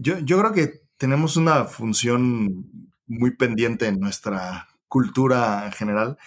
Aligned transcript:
Yo, 0.00 0.18
yo 0.20 0.38
creo 0.38 0.52
que 0.52 0.82
tenemos 0.96 1.36
una 1.36 1.64
función 1.64 2.92
muy 3.06 3.36
pendiente 3.36 3.86
en 3.86 3.98
nuestra 3.98 4.68
cultura 4.86 5.66
en 5.66 5.72
general 5.72 6.18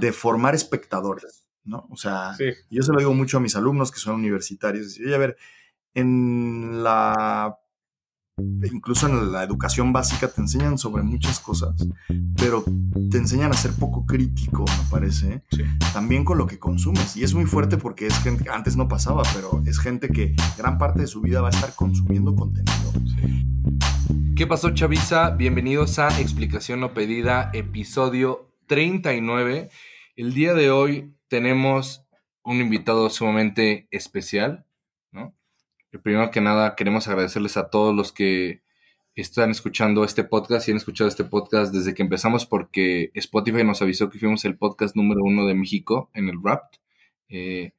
de 0.00 0.12
formar 0.12 0.54
espectadores, 0.54 1.44
¿no? 1.64 1.86
O 1.90 1.96
sea, 1.96 2.34
yo 2.70 2.82
se 2.82 2.92
lo 2.92 2.98
digo 2.98 3.12
mucho 3.12 3.36
a 3.36 3.40
mis 3.40 3.54
alumnos 3.54 3.92
que 3.92 4.00
son 4.00 4.14
universitarios. 4.14 4.98
Y, 4.98 5.12
a 5.12 5.18
ver, 5.18 5.36
en 5.94 6.82
la 6.82 7.58
incluso 8.38 9.08
en 9.08 9.32
la 9.32 9.42
educación 9.42 9.92
básica 9.92 10.28
te 10.28 10.40
enseñan 10.40 10.78
sobre 10.78 11.02
muchas 11.02 11.40
cosas, 11.40 11.74
pero 12.36 12.64
te 13.10 13.18
enseñan 13.18 13.50
a 13.50 13.54
ser 13.54 13.72
poco 13.72 14.06
crítico, 14.06 14.64
me 14.64 14.90
parece, 14.90 15.42
también 15.92 16.24
con 16.24 16.38
lo 16.38 16.46
que 16.46 16.58
consumes. 16.58 17.16
Y 17.16 17.24
es 17.24 17.34
muy 17.34 17.46
fuerte 17.46 17.76
porque 17.76 18.06
es 18.06 18.18
gente, 18.22 18.48
antes 18.50 18.76
no 18.76 18.88
pasaba, 18.88 19.22
pero 19.34 19.62
es 19.66 19.78
gente 19.78 20.08
que 20.08 20.34
gran 20.56 20.78
parte 20.78 21.00
de 21.00 21.06
su 21.06 21.20
vida 21.20 21.40
va 21.40 21.48
a 21.48 21.50
estar 21.50 21.74
consumiendo 21.74 22.34
contenido. 22.34 22.92
¿Qué 24.36 24.46
pasó, 24.46 24.70
Chavisa? 24.70 25.30
Bienvenidos 25.30 25.98
a 25.98 26.20
Explicación 26.20 26.80
No 26.80 26.94
Pedida, 26.94 27.50
episodio 27.52 28.52
39. 28.66 29.68
El 30.16 30.34
día 30.34 30.54
de 30.54 30.70
hoy 30.70 31.14
tenemos 31.28 32.04
un 32.44 32.60
invitado 32.60 33.10
sumamente 33.10 33.88
especial. 33.90 34.64
Primero 36.02 36.30
que 36.30 36.40
nada, 36.40 36.76
queremos 36.76 37.08
agradecerles 37.08 37.56
a 37.56 37.70
todos 37.70 37.94
los 37.94 38.12
que 38.12 38.62
están 39.14 39.50
escuchando 39.50 40.04
este 40.04 40.22
podcast 40.22 40.68
y 40.68 40.70
han 40.70 40.76
escuchado 40.76 41.08
este 41.08 41.24
podcast 41.24 41.72
desde 41.74 41.92
que 41.92 42.02
empezamos 42.02 42.46
porque 42.46 43.10
Spotify 43.14 43.64
nos 43.64 43.82
avisó 43.82 44.08
que 44.10 44.18
fuimos 44.18 44.44
el 44.44 44.56
podcast 44.56 44.94
número 44.94 45.22
uno 45.24 45.46
de 45.46 45.54
México 45.54 46.10
en 46.14 46.28
el 46.28 46.38
rap. 46.42 46.72
Eh, 47.28 47.72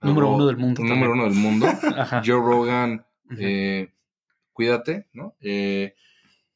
número 0.00 0.30
uno 0.30 0.46
del 0.46 0.56
mundo. 0.56 0.82
Número 0.82 1.12
uno 1.12 1.24
del 1.24 1.34
mundo. 1.34 1.66
Joe 2.24 2.40
Rogan, 2.40 3.04
eh, 3.38 3.92
cuídate, 4.52 5.08
¿no? 5.12 5.36
Eh, 5.40 5.94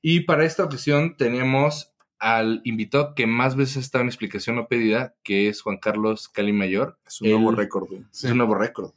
y 0.01 0.21
para 0.21 0.45
esta 0.45 0.65
ocasión 0.65 1.17
tenemos 1.17 1.93
al 2.19 2.63
invitado 2.65 3.15
que 3.15 3.27
más 3.27 3.57
veces 3.57 3.77
está 3.79 4.01
en 4.01 4.07
explicación 4.07 4.57
no 4.57 4.69
pedida, 4.69 5.15
que 5.23 5.49
es 5.49 5.61
Juan 5.61 5.77
Carlos 5.77 6.29
Cali 6.29 6.53
Mayor. 6.53 6.99
Es 7.07 7.21
un 7.21 7.31
nuevo 7.31 7.51
récord. 7.53 7.89
Es 8.11 8.25
un 8.25 8.39
nuevo 8.39 8.55
récord. 8.55 8.93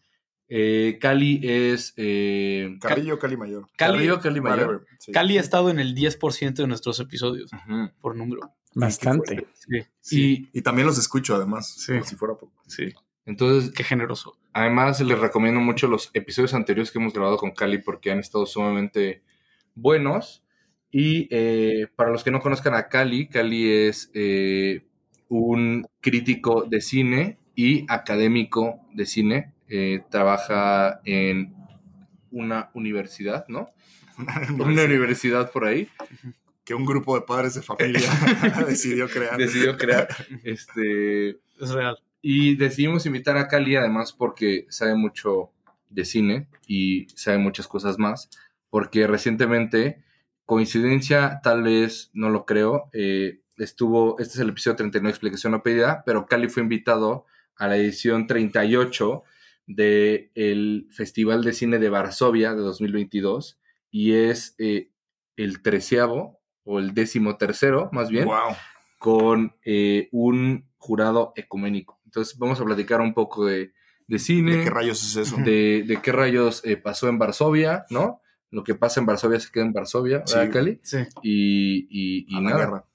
Eh, 0.50 0.97
Cali 1.00 1.39
es... 1.44 1.94
Eh, 1.95 2.78
Carrillo 2.81 3.19
Cali 3.19 3.38
Mayor. 3.38 3.67
Cali, 3.78 4.09
Cali 4.22 4.42
Mayor. 4.42 4.86
Cali 5.14 5.38
ha 5.38 5.41
estado 5.41 5.69
en 5.69 5.80
el 5.80 5.95
10% 5.95 6.53
de 6.53 6.67
nuestros 6.67 7.00
episodios, 7.00 7.52
por 8.02 8.16
número. 8.16 8.53
Bastante. 8.73 9.47
Sí. 10.02 10.50
Y, 10.52 10.61
también 10.61 10.88
los 10.88 10.97
escucho, 10.97 11.36
además, 11.36 11.83
como 11.86 12.03
si 12.03 12.16
fuera 12.16 12.36
poco. 12.36 12.53
Sí. 12.67 12.94
Entonces, 13.25 13.72
qué 13.72 13.83
generoso. 13.83 14.38
Además, 14.53 15.00
les 15.02 15.19
recomiendo 15.19 15.59
mucho 15.59 15.88
los 15.88 16.09
episodios 16.14 16.53
anteriores 16.53 16.91
que 16.91 16.97
hemos 16.97 17.13
grabado 17.13 17.38
con 17.38 17.52
Cali 17.52 17.78
porque 17.78 18.11
han 18.11 18.19
estado 18.19 18.45
sumamente 18.45 19.22
buenos. 19.75 20.44
Y 20.91 21.28
eh, 21.30 21.88
para 21.95 22.09
los 22.09 22.23
que 22.23 22.31
no 22.31 22.41
conozcan 22.41 22.73
a 22.73 22.88
Cali, 22.88 23.28
Cali 23.28 23.69
es 23.69 24.09
eh, 24.16 24.88
un 25.28 25.88
crítico 26.02 26.63
de 26.63 26.81
cine 26.81 27.38
y 27.56 27.86
académico 27.88 28.81
de 28.94 29.06
cine. 29.06 29.53
Eh, 29.70 30.02
trabaja 30.09 31.00
en 31.06 31.56
una 32.31 32.72
universidad, 32.73 33.45
¿no? 33.48 33.70
una 34.59 34.84
universidad 34.84 35.52
por 35.52 35.66
ahí. 35.66 35.88
Que 36.64 36.73
un 36.75 36.86
grupo 36.86 37.16
de 37.16 37.25
padres 37.25 37.56
de 37.56 37.62
familia 37.62 38.02
decidió 38.67 39.08
crear. 39.08 39.38
Decidió 39.38 39.78
crear. 39.78 40.08
Este, 40.44 41.30
es 41.30 41.72
real. 41.72 41.97
Y 42.22 42.56
decidimos 42.56 43.06
invitar 43.06 43.38
a 43.38 43.47
Cali 43.47 43.75
además 43.75 44.14
porque 44.14 44.66
sabe 44.70 44.95
mucho 44.95 45.52
de 45.90 46.06
cine 46.06 46.47
y 46.67 47.08
sabe 47.16 47.38
muchas 47.38 47.67
cosas 47.67 47.97
más, 47.97 48.30
porque 48.70 49.08
recientemente, 49.08 50.03
coincidencia 50.45 51.40
tal 51.44 51.64
vez, 51.64 52.12
no 52.14 52.30
lo 52.30 52.45
creo, 52.45 52.90
eh, 52.94 53.40
estuvo, 53.58 54.20
este 54.20 54.34
es 54.34 54.40
el 54.40 54.50
episodio 54.50 54.75
39, 54.78 55.09
explicación 55.09 55.52
no 55.52 55.64
pedida, 55.64 56.03
pero 56.06 56.25
Cali 56.25 56.50
fue 56.50 56.64
invitado 56.64 57.25
a 57.56 57.68
la 57.68 57.78
edición 57.78 58.28
38 58.28 59.24
del 59.69 60.88
Festival 60.90 61.44
de 61.44 61.53
Cine 61.53 61.78
de 61.78 61.90
Varsovia 61.90 62.56
de 62.56 62.62
2022 62.62 63.59
y 63.91 64.13
es 64.13 64.56
eh, 64.57 64.90
el 65.38 65.62
treceavo 65.62 66.41
o 66.63 66.80
el 66.80 66.96
décimo 66.96 67.38
tercero, 67.38 67.90
más 67.91 68.09
bien, 68.09 68.28
con 68.97 69.56
eh, 69.63 70.09
un 70.12 70.68
jurado 70.78 71.34
ecuménico. 71.35 72.00
Entonces 72.06 72.38
vamos 72.38 72.59
a 72.59 72.66
platicar 72.66 73.00
un 73.00 73.13
poco 73.13 73.46
de, 73.46 73.72
cine. 74.18 74.57
¿De 74.57 74.63
qué 74.63 74.69
rayos 74.72 75.03
es 75.03 75.16
eso? 75.28 75.38
De, 75.38 76.00
qué 76.01 76.12
rayos 76.12 76.66
eh, 76.66 76.75
pasó 76.75 77.07
en 77.07 77.19
Varsovia, 77.19 77.86
¿no? 77.91 78.22
Lo 78.50 78.63
que 78.63 78.74
pasa 78.74 79.00
en 79.00 79.06
Varsovia 79.06 79.40
se 79.40 79.51
queda 79.51 79.66
en 79.66 79.74
Varsovia, 79.74 80.24
¿verdad, 80.28 80.51
Cali? 80.51 80.80
Sí. 80.81 80.97
Y, 81.22 82.25
y, 82.28 82.41
nada. 82.41 82.86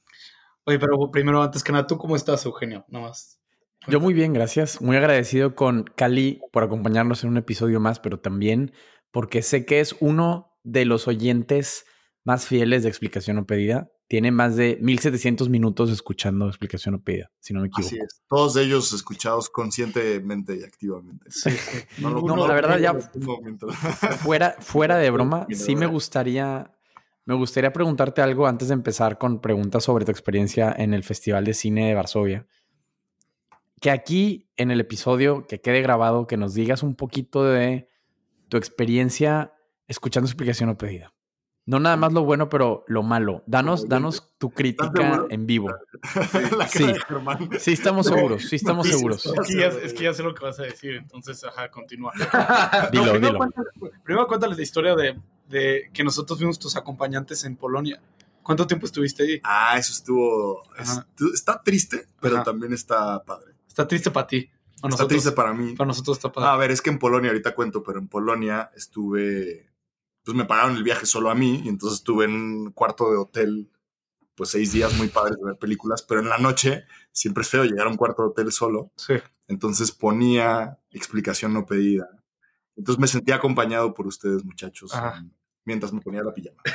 Oye, 0.65 0.81
pero 0.81 1.11
primero, 1.13 1.41
antes 1.41 1.63
que 1.63 1.71
nada, 1.71 1.87
¿tú 1.87 1.97
cómo 1.99 2.17
estás, 2.17 2.45
Eugenio? 2.45 2.85
Nada 2.89 3.07
más. 3.07 3.39
Yo 3.87 4.01
muy 4.01 4.15
bien, 4.15 4.33
gracias. 4.33 4.81
Muy 4.81 4.97
agradecido 4.97 5.55
con 5.55 5.85
Cali 5.97 6.41
por 6.53 6.65
acompañarnos 6.65 7.25
en 7.25 7.31
un 7.31 7.37
episodio 7.37 7.81
más, 7.81 8.01
pero 8.01 8.19
también 8.21 8.73
porque 9.11 9.43
sé 9.43 9.65
que 9.65 9.81
es 9.81 9.97
uno 10.01 10.57
de 10.63 10.85
los 10.85 11.07
oyentes 11.07 11.85
más 12.25 12.47
fieles 12.47 12.83
de 12.83 12.89
Explicación 12.89 13.39
o 13.39 13.47
Pedida 13.47 13.91
tiene 14.09 14.31
más 14.31 14.57
de 14.57 14.79
1700 14.81 15.49
minutos 15.49 15.91
escuchando 15.91 16.47
explicación 16.47 16.95
o 16.95 17.03
pedida, 17.03 17.31
si 17.41 17.55
no 17.55 17.61
me 17.61 17.69
equivoco. 17.69 17.89
Así 17.89 17.99
es. 17.99 18.23
Todos 18.29 18.57
ellos 18.57 18.93
escuchados 18.93 19.49
conscientemente 19.49 20.57
y 20.57 20.63
activamente. 20.63 21.31
Sí. 21.31 21.51
No, 21.99 22.47
la 22.47 22.55
verdad 22.55 22.79
ya 22.79 22.95
fuera, 24.19 24.57
fuera 24.61 24.99
de 24.99 25.11
broma, 25.11 25.47
sí 25.51 25.75
me 25.77 25.87
gustaría 25.87 26.71
me 27.27 27.35
gustaría 27.35 27.73
preguntarte 27.73 28.21
algo 28.21 28.47
antes 28.47 28.69
de 28.69 28.75
empezar 28.75 29.17
con 29.17 29.41
preguntas 29.41 29.85
sobre 29.85 30.05
tu 30.05 30.11
experiencia 30.11 30.75
en 30.77 30.93
el 30.93 31.03
Festival 31.03 31.45
de 31.45 31.55
Cine 31.55 31.89
de 31.89 31.95
Varsovia. 31.95 32.47
Que 33.85 33.91
aquí 33.91 34.49
en 34.57 34.71
el 34.71 34.81
episodio 34.81 35.47
que 35.47 35.61
quede 35.61 35.83
grabado, 35.83 36.27
que 36.27 36.39
nos 36.39 36.55
digas 36.55 36.83
un 36.83 36.95
poquito 36.95 37.45
de 37.45 37.87
tu 38.49 38.57
experiencia 38.57 39.53
escuchando 39.89 40.27
explicación 40.27 40.71
o 40.71 40.79
pedida. 40.79 41.13
No 41.67 41.79
nada 41.81 41.95
más 41.99 42.15
lo 42.15 42.25
bueno, 42.25 42.49
pero 42.49 42.87
lo 42.89 43.03
malo. 43.03 43.43
Danos, 43.47 43.87
danos 43.87 44.33
tu 44.39 44.49
crítica 44.49 45.27
en 45.29 45.45
vivo. 45.45 45.69
Sí, 46.69 46.95
sí, 47.59 47.73
estamos 47.75 48.07
seguros, 48.07 48.49
sí 48.49 48.57
estamos 48.57 48.89
seguros. 48.89 49.27
Es 49.27 49.93
que, 49.93 50.05
ya, 50.05 50.15
sé 50.15 50.23
lo 50.23 50.35
que 50.35 50.47
vas 50.47 50.59
a 50.61 50.63
decir, 50.63 50.95
entonces, 50.95 51.45
ajá, 51.45 51.71
continúa. 51.71 52.15
dilo, 52.91 53.13
primero, 53.13 53.19
dilo. 53.19 53.39
Cuéntales, 53.39 53.73
primero 54.03 54.27
cuéntales 54.27 54.57
la 54.57 54.63
historia 54.63 54.97
de, 54.97 55.21
de, 55.51 55.91
que 55.93 56.03
nosotros 56.05 56.39
fuimos 56.39 56.59
tus 56.59 56.75
acompañantes 56.77 57.45
en 57.45 57.55
Polonia. 57.55 58.01
¿Cuánto 58.43 58.67
tiempo 58.67 58.87
estuviste 58.87 59.25
ahí? 59.25 59.41
Ah, 59.45 59.77
eso 59.77 59.93
estuvo... 59.93 60.63
Está 61.35 61.61
triste, 61.63 62.07
pero 62.19 62.43
también 62.43 62.73
está 62.73 63.23
padre. 63.23 63.54
Está 63.75 63.89
triste 63.89 64.13
para 64.13 64.29
ti. 64.29 64.49
está 64.89 65.09
triste 65.09 65.33
para 65.33 65.53
mí. 65.53 65.75
Para 65.75 65.89
nosotros 65.89 66.17
está 66.17 66.31
padre. 66.31 66.49
a 66.49 66.57
ver, 66.57 66.71
es 66.71 66.81
que 66.81 66.91
en 66.91 66.99
Polonia, 67.01 67.31
ahorita 67.31 67.57
cuento, 67.57 67.83
pero 67.83 67.99
en 67.99 68.07
Polonia 68.07 68.71
estuve 68.77 69.69
pues 70.25 70.37
me 70.37 70.45
pagaron 70.45 70.77
el 70.77 70.85
viaje 70.85 71.07
solo 71.07 71.29
a 71.29 71.35
mí 71.35 71.63
y 71.65 71.69
entonces 71.69 71.99
estuve 71.99 72.27
en 72.27 72.31
un 72.31 72.71
cuarto 72.71 73.11
de 73.11 73.17
hotel 73.17 73.69
pues 74.37 74.51
seis 74.51 74.73
días 74.73 74.97
muy 74.97 75.09
padres 75.09 75.39
de 75.39 75.45
ver 75.45 75.59
películas, 75.59 76.03
pero 76.03 76.21
en 76.21 76.29
la 76.29 76.39
noche 76.39 76.85
siempre 77.11 77.43
es 77.43 77.49
feo 77.49 77.65
llegar 77.65 77.89
a 77.89 77.91
un 77.91 77.97
cuarto 77.97 78.23
de 78.23 78.29
hotel 78.29 78.53
solo. 78.53 78.93
Sí. 78.97 79.15
Entonces 79.49 79.91
ponía 79.91 80.79
explicación 80.93 81.53
no 81.53 81.67
pedida. 81.67 82.09
Entonces 82.77 83.01
me 83.01 83.09
sentía 83.09 83.35
acompañado 83.35 83.93
por 83.93 84.07
ustedes, 84.07 84.45
muchachos, 84.45 84.93
mientras 85.65 85.93
me 85.93 86.01
ponía 86.01 86.23
la 86.23 86.33
pijama. 86.33 86.63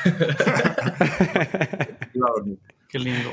Qué 2.90 3.00
lindo. 3.00 3.32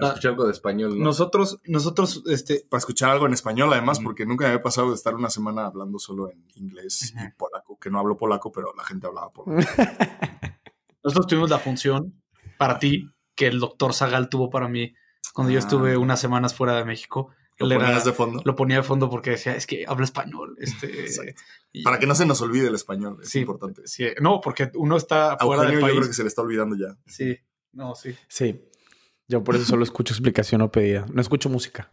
Para 0.00 0.14
escuchar 0.14 0.30
algo 0.32 0.46
de 0.46 0.52
español, 0.52 0.98
Nosotros, 0.98 1.60
nosotros, 1.64 2.22
este... 2.26 2.64
Para 2.68 2.78
escuchar 2.78 3.10
algo 3.10 3.26
en 3.26 3.32
español, 3.32 3.72
además, 3.72 4.00
porque 4.00 4.26
nunca 4.26 4.44
me 4.44 4.50
había 4.50 4.62
pasado 4.62 4.88
de 4.88 4.94
estar 4.94 5.14
una 5.14 5.30
semana 5.30 5.66
hablando 5.66 5.98
solo 5.98 6.30
en 6.30 6.44
inglés 6.54 7.14
y 7.14 7.30
polaco, 7.36 7.78
que 7.78 7.90
no 7.90 7.98
hablo 7.98 8.16
polaco, 8.16 8.52
pero 8.52 8.72
la 8.76 8.84
gente 8.84 9.06
hablaba 9.06 9.32
polaco. 9.32 9.60
nosotros 11.02 11.26
tuvimos 11.26 11.50
la 11.50 11.58
función 11.58 12.20
para 12.58 12.78
ti 12.78 13.10
que 13.34 13.46
el 13.46 13.60
doctor 13.60 13.94
Zagal 13.94 14.28
tuvo 14.28 14.50
para 14.50 14.68
mí 14.68 14.94
cuando 15.32 15.52
yo 15.52 15.58
estuve 15.58 15.94
ah. 15.94 15.98
unas 15.98 16.20
semanas 16.20 16.54
fuera 16.54 16.76
de 16.76 16.84
México. 16.84 17.30
¿Lo 17.58 17.68
ponías 17.68 18.04
de 18.04 18.12
fondo? 18.12 18.42
Lo 18.44 18.54
ponía 18.54 18.76
de 18.76 18.82
fondo 18.82 19.10
porque 19.10 19.30
decía, 19.30 19.54
es 19.54 19.66
que 19.66 19.84
habla 19.86 20.04
español. 20.04 20.56
Este, 20.58 21.34
Para 21.84 21.98
que 21.98 22.06
no 22.06 22.14
se 22.14 22.26
nos 22.26 22.40
olvide 22.40 22.68
el 22.68 22.74
español, 22.74 23.18
es 23.22 23.34
importante. 23.36 23.82
Sí, 23.86 24.06
no, 24.20 24.40
porque 24.40 24.70
uno 24.74 24.96
está 24.96 25.36
fuera 25.38 25.62
del 25.62 25.80
país. 25.80 25.94
yo 25.94 25.98
creo 26.00 26.08
que 26.08 26.14
se 26.14 26.22
le 26.22 26.28
está 26.28 26.42
olvidando 26.42 26.76
ya. 26.76 26.96
Sí, 27.06 27.36
no, 27.72 27.94
sí. 27.94 28.14
Sí, 28.28 28.67
yo 29.28 29.44
por 29.44 29.56
eso 29.56 29.64
solo 29.64 29.84
escucho 29.84 30.14
explicación 30.14 30.62
o 30.62 30.72
pedida. 30.72 31.06
No 31.12 31.20
escucho 31.20 31.48
música. 31.48 31.90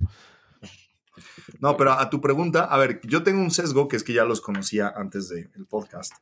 No, 1.60 1.78
pero 1.78 1.92
a 1.94 2.10
tu 2.10 2.22
pregunta, 2.22 2.64
a 2.64 2.78
ver, 2.78 3.02
yo 3.04 3.24
tengo 3.24 3.42
un 3.42 3.52
sesgo 3.52 3.88
que 3.88 3.98
es 3.98 4.04
que 4.04 4.14
ya 4.14 4.26
los 4.26 4.42
conocía 4.42 4.92
antes 4.96 5.30
del 5.30 5.68
podcast. 5.68 6.14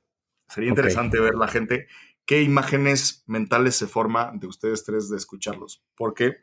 Sería 0.48 0.70
interesante 0.70 1.20
ver 1.20 1.36
la 1.36 1.48
gente 1.48 1.88
qué 2.26 2.42
imágenes 2.42 3.24
mentales 3.28 3.76
se 3.76 3.88
forma 3.88 4.32
de 4.34 4.48
ustedes 4.48 4.84
tres 4.84 5.10
de 5.10 5.18
escucharlos. 5.18 5.84
Porque 5.96 6.38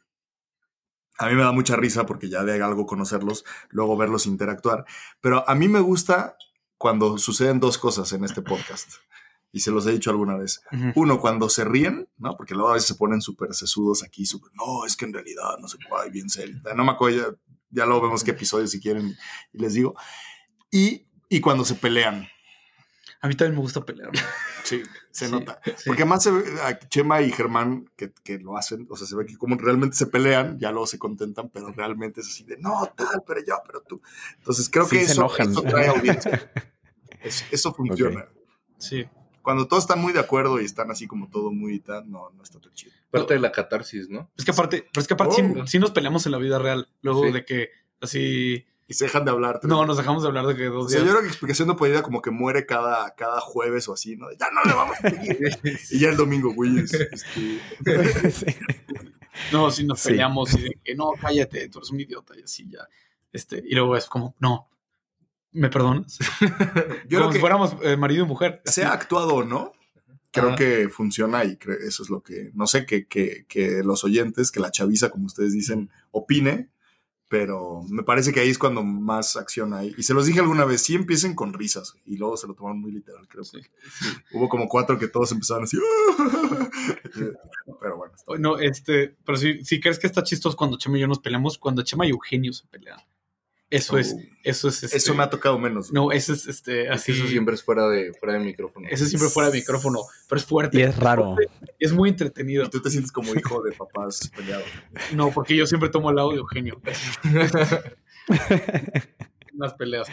a 1.19 1.28
mí 1.28 1.34
me 1.34 1.43
da 1.43 1.52
mucha 1.52 1.76
risa 1.76 2.06
porque 2.06 2.28
ya 2.28 2.44
de 2.44 2.62
algo 2.62 2.87
conocerlos, 2.87 3.44
luego 3.69 3.96
verlos 3.96 4.26
interactuar. 4.26 4.84
Pero 5.20 5.49
a 5.49 5.55
mí 5.55 5.69
me 5.69 5.81
gusta 5.81 6.37
cuando 6.78 7.19
suceden 7.19 7.61
dos 7.61 7.76
cosas 7.76 8.12
en 8.12 8.25
este 8.25 8.40
podcast. 8.40 8.94
Y 9.52 9.61
se 9.61 9.70
los 9.70 9.87
he 9.87 9.93
dicho 9.93 10.11
alguna 10.11 10.37
vez. 10.37 10.62
Uno, 10.94 11.20
cuando 11.20 11.49
se 11.49 11.64
ríen, 11.64 12.08
¿no? 12.19 12.37
Porque 12.37 12.55
luego 12.55 12.70
a 12.70 12.75
veces 12.75 12.88
se 12.88 12.94
ponen 12.94 13.20
súper 13.20 13.55
sesudos 13.55 14.02
aquí, 14.02 14.25
súper, 14.25 14.52
no, 14.55 14.87
es 14.87 14.97
que 14.97 15.06
en 15.06 15.12
realidad 15.12 15.58
no 15.61 15.69
sé 15.69 15.79
cuál, 15.88 16.11
bien 16.11 16.31
serio. 16.31 16.61
No 16.76 16.85
me 16.85 16.93
acuerdo, 16.93 17.38
ya, 17.70 17.87
luego 17.87 18.02
vemos 18.02 18.23
qué 18.23 18.31
episodio 18.32 18.67
si 18.67 18.81
quieren 18.81 19.17
y 19.52 19.58
les 19.58 19.75
digo. 19.75 19.94
Y, 20.70 21.06
y 21.29 21.41
cuando 21.41 21.64
se 21.64 21.75
pelean. 21.75 22.29
A 23.23 23.29
mí 23.29 23.35
también 23.35 23.56
me 23.56 23.61
gusta 23.61 23.85
pelear. 23.85 24.11
Sí, 24.62 24.82
se 25.11 25.29
nota. 25.29 25.61
Porque 25.85 26.02
además 26.02 26.23
se 26.23 26.31
ve 26.31 26.44
a 26.62 26.79
Chema 26.79 27.20
y 27.20 27.32
Germán 27.32 27.91
que, 27.97 28.12
que, 28.23 28.38
lo 28.38 28.56
hacen, 28.56 28.87
o 28.88 28.97
sea, 28.97 29.06
se 29.06 29.17
ve 29.17 29.26
que 29.26 29.37
como 29.37 29.56
realmente 29.56 29.97
se 29.97 30.06
pelean, 30.06 30.58
ya 30.58 30.70
luego 30.70 30.87
se 30.87 30.99
contentan, 30.99 31.50
pero 31.50 31.73
realmente 31.73 32.20
es 32.20 32.29
así 32.29 32.44
de, 32.44 32.56
no, 32.58 32.87
tal, 32.97 33.25
pero 33.26 33.41
yo, 33.44 33.56
pero 33.67 33.82
tú. 33.82 34.00
Entonces 34.38 34.70
creo 34.70 34.88
que 34.88 35.02
eso, 35.02 35.29
eso, 35.37 35.62
trae 35.62 35.88
audiencia. 35.88 36.52
eso, 37.50 37.75
funciona. 37.75 38.26
Sí 38.79 39.06
cuando 39.42 39.66
todos 39.66 39.84
están 39.84 40.00
muy 40.00 40.12
de 40.12 40.20
acuerdo 40.20 40.60
y 40.60 40.64
están 40.64 40.90
así 40.90 41.06
como 41.06 41.28
todo 41.28 41.50
muy 41.50 41.81
tal, 41.81 42.10
no, 42.10 42.31
no 42.31 42.42
está 42.42 42.60
tan 42.60 42.72
chido. 42.72 42.92
Parte 43.10 43.34
de 43.34 43.40
la 43.40 43.52
catarsis, 43.52 44.08
¿no? 44.08 44.31
Es 44.37 44.44
que 44.44 44.50
aparte, 44.50 44.87
pero 44.92 45.00
es 45.00 45.08
que 45.08 45.14
aparte 45.14 45.37
sí, 45.66 45.76
oh. 45.78 45.81
nos 45.81 45.90
peleamos 45.90 46.26
en 46.26 46.32
la 46.32 46.38
vida 46.38 46.58
real. 46.58 46.88
Luego 47.02 47.31
de 47.31 47.44
que 47.44 47.70
así. 48.00 48.66
Y 48.87 48.94
se 48.94 49.04
dejan 49.04 49.25
de 49.25 49.31
hablar. 49.31 49.60
No, 49.62 49.87
nos 49.87 49.98
dejamos 49.98 50.22
de 50.22 50.28
hablar 50.28 50.46
de 50.46 50.56
que 50.56 50.64
dos 50.64 50.90
días. 50.90 51.00
O 51.00 51.04
sea, 51.04 51.06
yo 51.06 51.10
creo 51.10 51.22
que 51.22 51.28
explicación 51.28 51.69
de 51.69 51.75
poesía 51.75 52.02
como 52.02 52.20
que 52.20 52.32
muere 52.32 52.66
cada, 52.66 53.14
cada 53.14 53.40
jueves 53.40 53.88
o 53.88 53.92
así, 53.92 54.16
¿no? 54.16 54.26
Ya 54.32 54.48
no 54.50 54.64
le 54.64 54.75
vamos 54.75 54.96
a 55.00 55.10
seguir. 55.10 55.38
y 55.90 55.98
ya 56.00 56.08
el 56.08 56.16
domingo, 56.16 56.52
güey. 56.52 56.81
Este... 56.81 57.08
no, 59.52 59.70
si 59.70 59.84
nos 59.84 60.02
peleamos 60.02 60.54
y 60.54 60.62
de 60.62 60.81
que 60.82 60.96
no, 60.96 61.12
cállate, 61.20 61.69
tú 61.69 61.78
eres 61.78 61.90
un 61.90 62.00
idiota 62.00 62.34
y 62.37 62.42
así 62.42 62.69
ya. 62.69 62.81
Este, 63.32 63.62
y 63.64 63.76
luego 63.76 63.96
es 63.96 64.06
como, 64.06 64.34
no, 64.40 64.69
¿Me 65.52 65.69
perdonas? 65.69 66.19
Yo 67.08 67.19
Como 67.19 67.31
que 67.31 67.35
si 67.35 67.41
fuéramos 67.41 67.76
eh, 67.82 67.97
marido 67.97 68.25
y 68.25 68.29
mujer. 68.29 68.62
Sea 68.64 68.93
actuado 68.93 69.35
o 69.35 69.44
no, 69.44 69.73
creo 70.31 70.55
que 70.55 70.88
funciona 70.88 71.44
y 71.44 71.58
eso 71.87 72.02
es 72.02 72.11
lo 72.11 72.23
que, 72.23 72.50
no 72.55 72.67
sé, 72.67 72.87
que, 72.87 73.06
que, 73.06 73.47
que, 73.49 73.82
los 73.82 74.05
oyentes, 74.05 74.50
que 74.50 74.61
la 74.61 74.70
chaviza, 74.70 75.11
como 75.11 75.26
ustedes 75.26 75.52
dicen, 75.52 75.91
opine, 76.12 76.70
pero 77.31 77.85
me 77.88 78.02
parece 78.02 78.32
que 78.32 78.41
ahí 78.41 78.50
es 78.50 78.58
cuando 78.58 78.82
más 78.82 79.37
acción 79.37 79.73
hay. 79.73 79.94
Y 79.97 80.02
se 80.02 80.14
los 80.14 80.26
dije 80.26 80.41
alguna 80.41 80.64
vez, 80.64 80.82
sí 80.82 80.97
empiecen 80.97 81.37
con 81.37 81.52
risas 81.52 81.94
y 82.05 82.17
luego 82.17 82.37
se 82.37 82.49
lo 82.49 82.55
tomaron 82.55 82.81
muy 82.81 82.91
literal, 82.91 83.29
creo. 83.29 83.44
Sí. 83.44 83.61
Hubo 84.32 84.49
como 84.49 84.69
cuatro 84.69 84.99
que 84.99 85.06
todos 85.06 85.31
empezaron 85.31 85.62
así. 85.62 85.79
pero 87.81 87.97
bueno. 87.99 88.12
No, 88.38 88.58
este, 88.58 89.14
pero 89.25 89.38
si, 89.38 89.64
si 89.64 89.79
crees 89.79 90.00
que 90.00 90.08
está 90.08 90.25
chistoso 90.25 90.56
cuando 90.56 90.76
Chema 90.76 90.99
y 90.99 91.02
yo 91.02 91.06
nos 91.06 91.20
peleamos, 91.20 91.56
cuando 91.56 91.82
Chema 91.82 92.05
y 92.05 92.11
Eugenio 92.11 92.52
se 92.52 92.67
pelean. 92.67 92.99
Eso 93.70 93.99
es, 93.99 94.17
eso 94.43 94.69
es. 94.69 94.82
eso 94.82 94.96
este, 94.96 95.14
me 95.14 95.22
ha 95.22 95.31
tocado 95.31 95.56
menos. 95.56 95.93
No, 95.93 96.11
eso 96.11 96.32
es 96.32 96.49
este, 96.49 96.88
así. 96.88 97.12
Eso 97.12 97.28
siempre 97.28 97.55
es 97.55 97.62
fuera 97.62 97.88
de, 97.88 98.12
fuera 98.14 98.34
de 98.34 98.40
micrófono. 98.40 98.88
Eso 98.90 99.06
siempre 99.06 99.28
fuera 99.28 99.49
de 99.49 99.58
micrófono, 99.58 100.00
pero 100.28 100.40
es 100.40 100.44
fuerte. 100.44 100.78
Y 100.78 100.82
es 100.82 100.96
raro. 100.96 101.37
Es 101.78 101.93
muy 101.93 102.08
entretenido. 102.08 102.64
Y 102.64 102.70
tú 102.70 102.82
te 102.82 102.90
sientes 102.90 103.12
como 103.12 103.32
hijo 103.32 103.62
de 103.62 103.70
papás 103.72 104.28
peleados. 104.37 104.67
No, 105.14 105.31
porque 105.31 105.56
yo 105.56 105.67
siempre 105.67 105.88
tomo 105.88 106.11
el 106.11 106.17
lado 106.17 106.31
de 106.31 106.38
Eugenio. 106.38 106.81
las 109.52 109.75
peleas. 109.75 110.08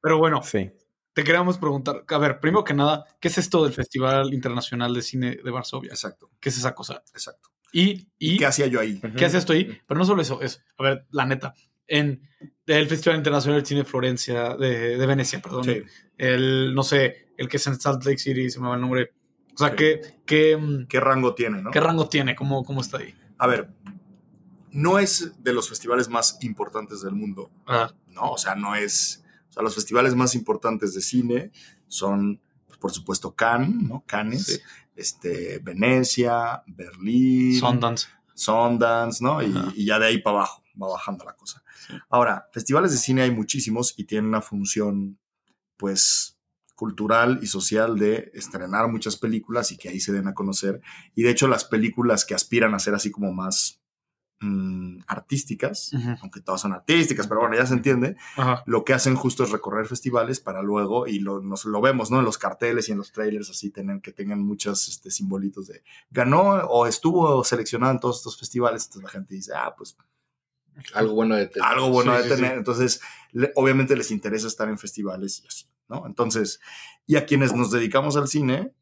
Pero 0.00 0.18
bueno, 0.18 0.44
sí. 0.44 0.70
te 1.12 1.24
queríamos 1.24 1.58
preguntar, 1.58 2.04
a 2.06 2.18
ver, 2.18 2.38
primero 2.38 2.62
que 2.62 2.74
nada, 2.74 3.06
¿qué 3.18 3.26
es 3.26 3.38
esto 3.38 3.64
del 3.64 3.72
Festival 3.72 4.32
Internacional 4.32 4.94
de 4.94 5.02
Cine 5.02 5.36
de 5.42 5.50
Varsovia? 5.50 5.90
Exacto. 5.90 6.30
¿Qué 6.38 6.50
es 6.50 6.58
esa 6.58 6.76
cosa? 6.76 7.02
Exacto. 7.12 7.50
Y, 7.72 8.08
y 8.18 8.38
¿Qué 8.38 8.46
hacía 8.46 8.66
yo 8.66 8.80
ahí? 8.80 9.00
¿Qué 9.16 9.24
hacías 9.24 9.44
tú 9.44 9.52
ahí? 9.52 9.78
Pero 9.86 9.98
no 9.98 10.04
solo 10.04 10.22
eso, 10.22 10.40
es, 10.42 10.62
a 10.76 10.82
ver, 10.82 11.06
la 11.10 11.24
neta, 11.24 11.54
en 11.90 12.22
el 12.66 12.86
Festival 12.86 13.18
Internacional 13.18 13.60
de 13.60 13.66
Cine 13.66 13.84
Florencia, 13.84 14.54
de, 14.54 14.96
de 14.96 15.06
Venecia, 15.06 15.42
perdón. 15.42 15.84
El, 16.16 16.72
no 16.72 16.84
sé, 16.84 17.32
el 17.36 17.48
que 17.48 17.56
es 17.56 17.66
en 17.66 17.78
Salt 17.78 18.04
Lake 18.04 18.18
City, 18.18 18.48
se 18.48 18.60
me 18.60 18.68
va 18.68 18.76
el 18.76 18.80
nombre. 18.80 19.12
O 19.54 19.58
sea, 19.58 19.74
¿qué, 19.74 20.00
qué, 20.24 20.56
mm, 20.56 20.86
¿qué 20.86 21.00
rango 21.00 21.34
tiene, 21.34 21.60
no? 21.60 21.72
¿Qué 21.72 21.80
rango 21.80 22.08
tiene? 22.08 22.36
¿Cómo, 22.36 22.64
¿Cómo 22.64 22.80
está 22.80 22.98
ahí? 22.98 23.12
A 23.38 23.48
ver, 23.48 23.70
no 24.70 25.00
es 25.00 25.32
de 25.42 25.52
los 25.52 25.68
festivales 25.68 26.08
más 26.08 26.38
importantes 26.42 27.02
del 27.02 27.14
mundo. 27.14 27.50
Ah. 27.66 27.92
No, 28.06 28.30
o 28.30 28.38
sea, 28.38 28.54
no 28.54 28.76
es. 28.76 29.24
O 29.48 29.52
sea, 29.52 29.64
los 29.64 29.74
festivales 29.74 30.14
más 30.14 30.36
importantes 30.36 30.94
de 30.94 31.00
cine 31.00 31.50
son, 31.88 32.40
pues, 32.68 32.78
por 32.78 32.92
supuesto, 32.92 33.34
Cannes, 33.34 33.82
¿no? 33.82 34.04
Cannes, 34.06 34.62
este, 34.94 35.58
Venecia, 35.58 36.62
Berlín. 36.68 37.58
Sundance. 37.58 38.06
Sundance, 38.32 39.24
¿no? 39.24 39.42
Y, 39.42 39.52
y, 39.74 39.86
ya 39.86 39.98
de 39.98 40.06
ahí 40.06 40.18
para 40.18 40.36
abajo 40.38 40.62
va 40.80 40.88
bajando 40.88 41.24
la 41.24 41.34
cosa. 41.34 41.62
Ahora, 42.08 42.48
festivales 42.52 42.92
de 42.92 42.98
cine 42.98 43.22
hay 43.22 43.30
muchísimos 43.30 43.94
y 43.96 44.04
tienen 44.04 44.28
una 44.28 44.40
función, 44.40 45.18
pues, 45.76 46.40
cultural 46.80 47.40
y 47.42 47.46
social 47.46 47.98
de 47.98 48.30
estrenar 48.32 48.88
muchas 48.88 49.18
películas 49.18 49.70
y 49.70 49.76
que 49.76 49.90
ahí 49.90 50.00
se 50.00 50.14
den 50.14 50.28
a 50.28 50.32
conocer. 50.32 50.80
Y 51.14 51.22
de 51.22 51.30
hecho, 51.30 51.46
las 51.46 51.66
películas 51.66 52.24
que 52.24 52.34
aspiran 52.34 52.72
a 52.74 52.78
ser 52.78 52.94
así 52.94 53.10
como 53.10 53.34
más 53.34 53.82
mm, 54.40 55.00
artísticas, 55.06 55.90
aunque 56.22 56.40
todas 56.40 56.62
son 56.62 56.72
artísticas, 56.72 57.26
pero 57.26 57.40
bueno, 57.40 57.54
ya 57.54 57.66
se 57.66 57.74
entiende, 57.74 58.16
lo 58.64 58.82
que 58.82 58.94
hacen 58.94 59.14
justo 59.14 59.44
es 59.44 59.50
recorrer 59.50 59.88
festivales 59.88 60.40
para 60.40 60.62
luego, 60.62 61.06
y 61.06 61.18
lo, 61.18 61.42
nos, 61.42 61.66
lo 61.66 61.82
vemos, 61.82 62.10
¿no? 62.10 62.20
En 62.20 62.24
los 62.24 62.38
carteles 62.38 62.88
y 62.88 62.92
en 62.92 62.98
los 62.98 63.12
trailers, 63.12 63.50
así, 63.50 63.70
tener, 63.70 64.00
que 64.00 64.12
tengan 64.12 64.40
muchos 64.40 64.88
este, 64.88 65.10
simbolitos 65.10 65.66
de 65.66 65.82
ganó 66.10 66.62
o 66.70 66.86
estuvo 66.86 67.44
seleccionado 67.44 67.92
en 67.92 68.00
todos 68.00 68.16
estos 68.16 68.38
festivales. 68.38 68.86
Entonces 68.86 69.02
la 69.02 69.10
gente 69.10 69.34
dice, 69.34 69.52
ah, 69.54 69.74
pues 69.76 69.94
algo 70.94 71.14
bueno 71.14 71.36
de 71.36 71.46
tener. 71.46 71.68
Algo 71.68 71.90
bueno 71.90 72.16
de 72.16 72.28
tener. 72.28 72.56
Entonces, 72.56 73.00
obviamente 73.54 73.96
les 73.96 74.10
interesa 74.10 74.46
estar 74.46 74.68
en 74.68 74.78
festivales 74.78 75.42
y 75.44 75.46
así, 75.46 75.66
¿no? 75.88 76.06
Entonces, 76.06 76.60
y 77.06 77.16
a 77.16 77.26
quienes 77.26 77.54
nos 77.54 77.70
dedicamos 77.70 78.16
al 78.16 78.28
cine, 78.28 78.72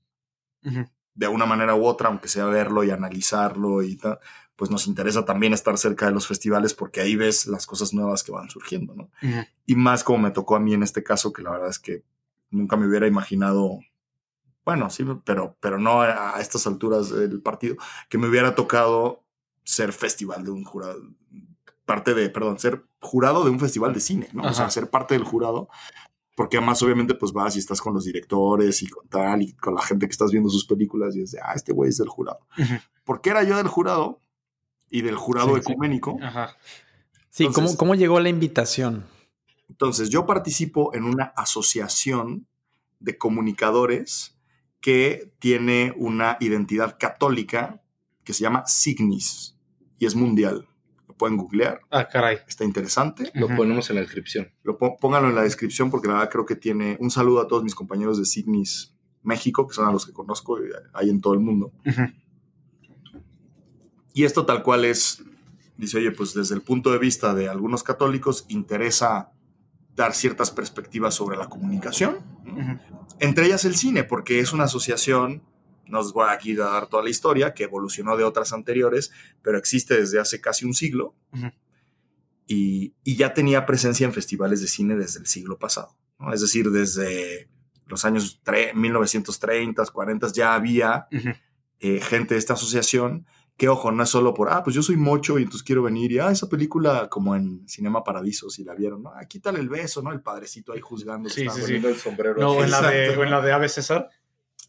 de 1.14 1.28
una 1.28 1.46
manera 1.46 1.74
u 1.74 1.84
otra, 1.84 2.08
aunque 2.08 2.28
sea 2.28 2.44
verlo 2.46 2.84
y 2.84 2.90
analizarlo 2.90 3.82
y 3.82 3.96
tal, 3.96 4.18
pues 4.56 4.70
nos 4.70 4.86
interesa 4.86 5.24
también 5.24 5.52
estar 5.52 5.78
cerca 5.78 6.06
de 6.06 6.12
los 6.12 6.26
festivales 6.26 6.74
porque 6.74 7.00
ahí 7.00 7.16
ves 7.16 7.46
las 7.46 7.66
cosas 7.66 7.94
nuevas 7.94 8.24
que 8.24 8.32
van 8.32 8.50
surgiendo, 8.50 8.94
¿no? 8.94 9.10
Y 9.66 9.76
más 9.76 10.04
como 10.04 10.18
me 10.18 10.30
tocó 10.30 10.56
a 10.56 10.60
mí 10.60 10.74
en 10.74 10.82
este 10.82 11.02
caso, 11.02 11.32
que 11.32 11.42
la 11.42 11.50
verdad 11.50 11.70
es 11.70 11.78
que 11.78 12.04
nunca 12.50 12.76
me 12.76 12.86
hubiera 12.86 13.06
imaginado 13.06 13.78
bueno, 14.68 14.90
sí, 14.90 15.02
pero, 15.24 15.56
pero 15.60 15.78
no 15.78 16.02
a 16.02 16.38
estas 16.40 16.66
alturas 16.66 17.08
del 17.08 17.40
partido, 17.40 17.76
que 18.10 18.18
me 18.18 18.28
hubiera 18.28 18.54
tocado 18.54 19.24
ser 19.64 19.94
festival 19.94 20.44
de 20.44 20.50
un 20.50 20.62
jurado, 20.62 21.00
parte 21.88 22.12
de, 22.12 22.28
perdón, 22.28 22.58
ser 22.58 22.84
jurado 23.00 23.44
de 23.44 23.50
un 23.50 23.58
festival 23.58 23.94
de 23.94 24.00
cine, 24.00 24.28
¿no? 24.34 24.42
O 24.42 24.52
sea, 24.52 24.68
ser 24.68 24.90
parte 24.90 25.14
del 25.14 25.24
jurado, 25.24 25.70
porque 26.36 26.58
además 26.58 26.82
obviamente 26.82 27.14
pues 27.14 27.32
vas 27.32 27.56
y 27.56 27.60
estás 27.60 27.80
con 27.80 27.94
los 27.94 28.04
directores 28.04 28.82
y 28.82 28.88
con 28.88 29.08
tal, 29.08 29.40
y 29.40 29.54
con 29.54 29.74
la 29.74 29.80
gente 29.80 30.06
que 30.06 30.12
estás 30.12 30.30
viendo 30.30 30.50
sus 30.50 30.66
películas 30.66 31.16
y 31.16 31.22
es 31.22 31.30
de, 31.32 31.40
ah, 31.42 31.54
este 31.54 31.72
güey 31.72 31.88
es 31.88 31.96
del 31.96 32.08
jurado. 32.08 32.40
Porque 33.04 33.30
era 33.30 33.42
yo 33.42 33.56
del 33.56 33.68
jurado 33.68 34.20
y 34.90 35.00
del 35.00 35.16
jurado 35.16 35.56
ecuménico. 35.56 36.18
Ajá. 36.22 36.54
Sí, 37.30 37.48
¿cómo, 37.54 37.74
¿cómo 37.78 37.94
llegó 37.94 38.20
la 38.20 38.28
invitación? 38.28 39.06
Entonces, 39.70 40.10
yo 40.10 40.26
participo 40.26 40.94
en 40.94 41.04
una 41.04 41.32
asociación 41.36 42.46
de 43.00 43.16
comunicadores 43.16 44.36
que 44.80 45.32
tiene 45.38 45.94
una 45.96 46.36
identidad 46.40 46.98
católica 46.98 47.82
que 48.24 48.34
se 48.34 48.42
llama 48.42 48.66
Signis 48.66 49.56
y 49.98 50.04
es 50.04 50.14
mundial 50.14 50.67
pueden 51.18 51.36
googlear. 51.36 51.80
Ah, 51.90 52.08
caray. 52.08 52.38
Está 52.48 52.64
interesante. 52.64 53.30
Lo 53.34 53.48
ponemos 53.48 53.90
en 53.90 53.96
la 53.96 54.02
descripción. 54.02 54.50
Lo 54.62 54.78
pónganlo 54.78 55.28
en 55.28 55.34
la 55.34 55.42
descripción 55.42 55.90
porque 55.90 56.08
la 56.08 56.14
verdad 56.14 56.30
creo 56.30 56.46
que 56.46 56.56
tiene 56.56 56.96
un 57.00 57.10
saludo 57.10 57.42
a 57.42 57.48
todos 57.48 57.64
mis 57.64 57.74
compañeros 57.74 58.18
de 58.18 58.24
Signis 58.24 58.94
México, 59.22 59.66
que 59.66 59.74
son 59.74 59.86
a 59.86 59.92
los 59.92 60.06
que 60.06 60.12
conozco 60.12 60.58
y 60.58 60.70
hay 60.94 61.10
en 61.10 61.20
todo 61.20 61.34
el 61.34 61.40
mundo. 61.40 61.72
Y 64.14 64.24
esto 64.24 64.46
tal 64.46 64.62
cual 64.62 64.84
es, 64.84 65.22
dice, 65.76 65.98
oye, 65.98 66.12
pues 66.12 66.32
desde 66.34 66.54
el 66.54 66.62
punto 66.62 66.90
de 66.90 66.98
vista 66.98 67.34
de 67.34 67.48
algunos 67.48 67.82
católicos 67.82 68.46
interesa 68.48 69.32
dar 69.94 70.14
ciertas 70.14 70.50
perspectivas 70.50 71.14
sobre 71.14 71.36
la 71.36 71.48
comunicación, 71.48 72.18
entre 73.18 73.46
ellas 73.46 73.64
el 73.64 73.76
cine, 73.76 74.04
porque 74.04 74.40
es 74.40 74.52
una 74.52 74.64
asociación 74.64 75.42
nos 75.88 76.12
voy 76.12 76.26
aquí 76.30 76.52
a 76.60 76.64
dar 76.64 76.86
toda 76.88 77.02
la 77.02 77.10
historia, 77.10 77.54
que 77.54 77.64
evolucionó 77.64 78.16
de 78.16 78.24
otras 78.24 78.52
anteriores, 78.52 79.10
pero 79.42 79.58
existe 79.58 79.98
desde 79.98 80.20
hace 80.20 80.40
casi 80.40 80.64
un 80.64 80.74
siglo. 80.74 81.14
y, 82.46 82.94
ya 83.04 83.34
tenía 83.34 83.66
presencia 83.66 84.06
en 84.06 84.12
festivales 84.12 84.60
de 84.60 84.68
cine 84.68 84.96
desde 84.96 85.20
el 85.20 85.26
siglo 85.26 85.58
pasado. 85.58 85.96
Es 86.32 86.40
decir, 86.40 86.70
desde 86.70 87.48
los 87.86 88.04
años 88.04 88.40
1930, 88.74 89.86
40 89.86 90.32
ya 90.32 90.54
había 90.54 91.08
eh, 91.80 92.00
gente 92.00 92.34
de 92.34 92.38
esta 92.38 92.54
asociación 92.54 93.26
que, 93.56 93.68
ojo, 93.68 93.90
no 93.90 94.04
es 94.04 94.08
solo 94.08 94.34
por, 94.34 94.50
ah, 94.50 94.62
pues 94.62 94.76
yo 94.76 94.82
soy 94.82 94.96
mocho 94.96 95.36
y 95.36 95.42
entonces 95.42 95.64
quiero 95.64 95.82
venir 95.82 96.12
y, 96.12 96.20
ah, 96.20 96.30
esa 96.30 96.48
película 96.48 97.08
como 97.08 97.34
en 97.34 97.68
Cinema 97.68 98.04
Paradiso, 98.04 98.48
si 98.50 98.62
la 98.62 98.72
vieron, 98.74 99.02
¿no? 99.02 99.10
Ah, 99.10 99.24
quítale 99.24 99.58
el 99.58 99.68
beso, 99.68 100.00
¿no? 100.00 100.12
El 100.12 100.22
padrecito 100.22 100.72
ahí 100.72 100.80
juzgando. 100.80 101.28
Sí, 101.28 101.44
sí, 101.52 101.62
sí. 101.62 101.74
El 101.74 101.96
sombrero. 101.96 102.40
No, 102.40 102.62
en 102.62 102.70
la, 102.70 102.88
de, 102.88 103.14
en 103.14 103.30
la 103.30 103.40
de 103.40 103.52
Ave 103.52 103.68
César 103.68 104.08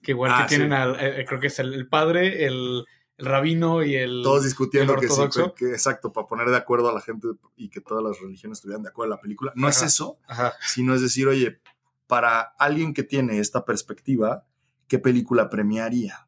que 0.02 0.12
igual 0.12 0.36
que 0.36 0.44
ah, 0.44 0.48
tienen 0.48 0.74
al, 0.74 0.98
eh, 1.00 1.26
creo 1.28 1.40
que 1.40 1.48
es 1.48 1.60
el, 1.60 1.88
padre, 1.88 2.46
el, 2.46 2.86
rabino 3.18 3.84
y 3.84 3.96
el. 3.96 4.22
Todos 4.24 4.46
discutiendo 4.46 4.96
que 4.96 5.10
sí, 5.10 5.22
que, 5.56 5.72
exacto, 5.72 6.12
para 6.12 6.28
poner 6.28 6.50
de 6.50 6.58
acuerdo 6.58 6.90
a 6.90 6.94
la 6.94 7.02
gente 7.02 7.28
y 7.56 7.70
que 7.70 7.82
todas 7.82 8.04
las 8.04 8.20
religiones 8.20 8.58
estuvieran 8.58 8.84
de 8.84 8.90
acuerdo 8.90 9.14
en 9.14 9.18
la 9.18 9.22
película. 9.22 9.52
No 9.56 9.68
es 9.68 9.82
eso, 9.82 10.20
sino 10.62 10.96
es 10.96 11.02
decir, 11.02 11.28
oye, 11.28 11.60
para 12.08 12.42
alguien 12.42 12.94
que 12.94 13.04
tiene 13.04 13.40
esta 13.40 13.66
perspectiva, 13.66 14.46
qué 14.88 15.00
película 15.00 15.50
premiaría. 15.50 16.28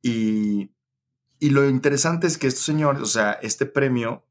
y, 0.00 0.70
y 1.40 1.50
lo 1.50 1.68
interesante 1.68 2.26
es 2.26 2.38
que 2.38 2.46
estos 2.46 2.64
señores, 2.64 3.02
o 3.02 3.06
sea, 3.06 3.32
este 3.32 3.66
premio 3.66 4.24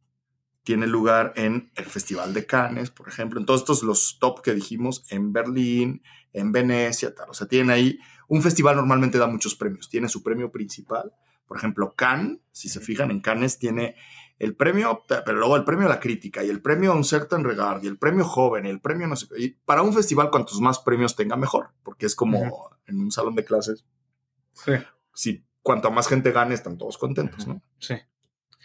tiene 0.67 0.85
lugar 0.85 1.31
en 1.37 1.71
el 1.75 1.85
Festival 1.85 2.33
de 2.33 2.45
Cannes, 2.45 2.91
por 2.91 3.07
ejemplo, 3.07 3.39
en 3.39 3.45
todos 3.45 3.61
estos 3.61 3.83
los 3.83 4.17
top 4.19 4.41
que 4.41 4.53
dijimos, 4.53 5.05
en 5.09 5.31
Berlín, 5.31 6.03
en 6.33 6.51
Venecia, 6.51 7.15
tal. 7.15 7.29
O 7.29 7.33
sea, 7.33 7.47
tiene 7.47 7.71
ahí, 7.71 7.99
un 8.27 8.41
festival 8.41 8.75
normalmente 8.75 9.17
da 9.17 9.27
muchos 9.27 9.55
premios, 9.55 9.87
tiene 9.87 10.09
su 10.09 10.21
premio 10.21 10.51
principal, 10.51 11.13
por 11.47 11.55
ejemplo, 11.55 11.93
Cannes, 11.95 12.39
si 12.51 12.67
se 12.67 12.81
fijan, 12.81 13.11
en 13.11 13.21
Cannes 13.21 13.59
tiene 13.59 13.95
el 14.39 14.57
premio, 14.57 15.05
pero 15.07 15.37
luego 15.37 15.55
el 15.55 15.63
premio 15.63 15.85
a 15.85 15.89
la 15.89 16.01
crítica 16.01 16.43
y 16.43 16.49
el 16.49 16.61
premio 16.61 16.91
a 16.91 16.95
un 16.95 17.05
certain 17.05 17.45
regard 17.45 17.81
y 17.81 17.87
el 17.87 17.97
premio 17.97 18.25
joven 18.25 18.65
y 18.65 18.69
el 18.69 18.81
premio 18.81 19.07
no 19.07 19.15
sé 19.15 19.27
y 19.37 19.51
para 19.51 19.83
un 19.83 19.93
festival 19.93 20.29
cuantos 20.29 20.59
más 20.59 20.79
premios 20.79 21.15
tenga 21.15 21.37
mejor, 21.37 21.69
porque 21.81 22.07
es 22.07 22.13
como 22.13 22.77
en 22.87 22.99
un 22.99 23.09
salón 23.09 23.35
de 23.35 23.45
clases. 23.45 23.85
Sí. 24.51 24.73
Si 25.13 25.45
cuanto 25.61 25.89
más 25.91 26.09
gente 26.09 26.33
gane, 26.33 26.55
están 26.55 26.77
todos 26.77 26.97
contentos, 26.97 27.47
¿no? 27.47 27.61
Sí. 27.79 27.95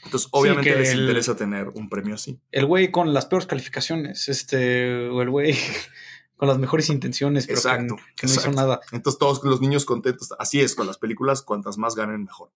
Entonces, 0.04 0.28
obviamente 0.32 0.76
les 0.76 0.94
interesa 0.94 1.36
tener 1.36 1.68
un 1.68 1.88
premio 1.88 2.14
así. 2.14 2.38
El 2.50 2.66
güey 2.66 2.90
con 2.90 3.14
las 3.14 3.26
peores 3.26 3.46
calificaciones, 3.46 4.28
este, 4.28 5.08
o 5.08 5.22
el 5.22 5.30
güey 5.30 5.54
con 6.36 6.48
las 6.48 6.58
mejores 6.58 6.88
intenciones, 6.88 7.46
pero 7.46 7.58
exacto, 7.58 7.96
que, 8.16 8.26
no 8.26 8.32
hizo 8.32 8.50
nada. 8.50 8.80
Entonces, 8.90 9.18
todos 9.18 9.42
los 9.44 9.60
niños 9.60 9.84
contentos. 9.84 10.34
Así 10.38 10.60
es, 10.60 10.74
con 10.74 10.86
las 10.86 10.98
películas, 10.98 11.42
cuantas 11.42 11.78
más 11.78 11.94
ganen, 11.94 12.24
mejor. 12.24 12.50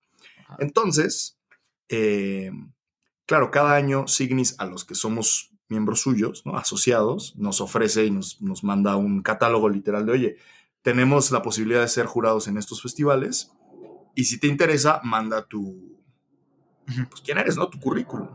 Entonces, 0.58 1.38
eh, 1.88 2.50
claro, 3.26 3.50
cada 3.50 3.74
año 3.74 4.08
Signis, 4.08 4.56
a 4.58 4.66
los 4.66 4.84
que 4.84 4.94
somos 4.94 5.52
miembros 5.68 6.00
suyos, 6.00 6.44
¿no? 6.44 6.56
asociados, 6.56 7.34
nos 7.36 7.60
ofrece 7.60 8.06
y 8.06 8.10
nos, 8.10 8.40
nos 8.40 8.64
manda 8.64 8.96
un 8.96 9.22
catálogo 9.22 9.68
literal 9.68 10.06
de, 10.06 10.12
oye, 10.12 10.36
tenemos 10.82 11.32
la 11.32 11.42
posibilidad 11.42 11.80
de 11.80 11.88
ser 11.88 12.06
jurados 12.06 12.46
en 12.46 12.56
estos 12.56 12.82
festivales 12.82 13.50
y 14.14 14.24
si 14.24 14.38
te 14.38 14.46
interesa, 14.46 15.00
manda 15.02 15.46
tu, 15.46 15.96
pues 16.86 17.20
quién 17.24 17.38
eres, 17.38 17.56
¿no? 17.56 17.68
Tu 17.68 17.78
currículum. 17.78 18.28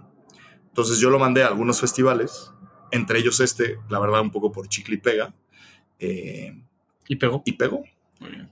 Entonces 0.67 0.99
yo 0.99 1.09
lo 1.09 1.19
mandé 1.19 1.43
a 1.43 1.47
algunos 1.47 1.79
festivales, 1.79 2.51
entre 2.91 3.19
ellos 3.19 3.39
este, 3.39 3.77
la 3.89 3.99
verdad, 3.99 4.21
un 4.21 4.31
poco 4.31 4.51
por 4.51 4.67
chicle 4.67 4.95
y 4.95 4.99
pega. 4.99 5.33
Eh, 5.99 6.63
¿Y 7.07 7.15
pegó? 7.17 7.43
Y 7.45 7.53
pegó. 7.53 7.83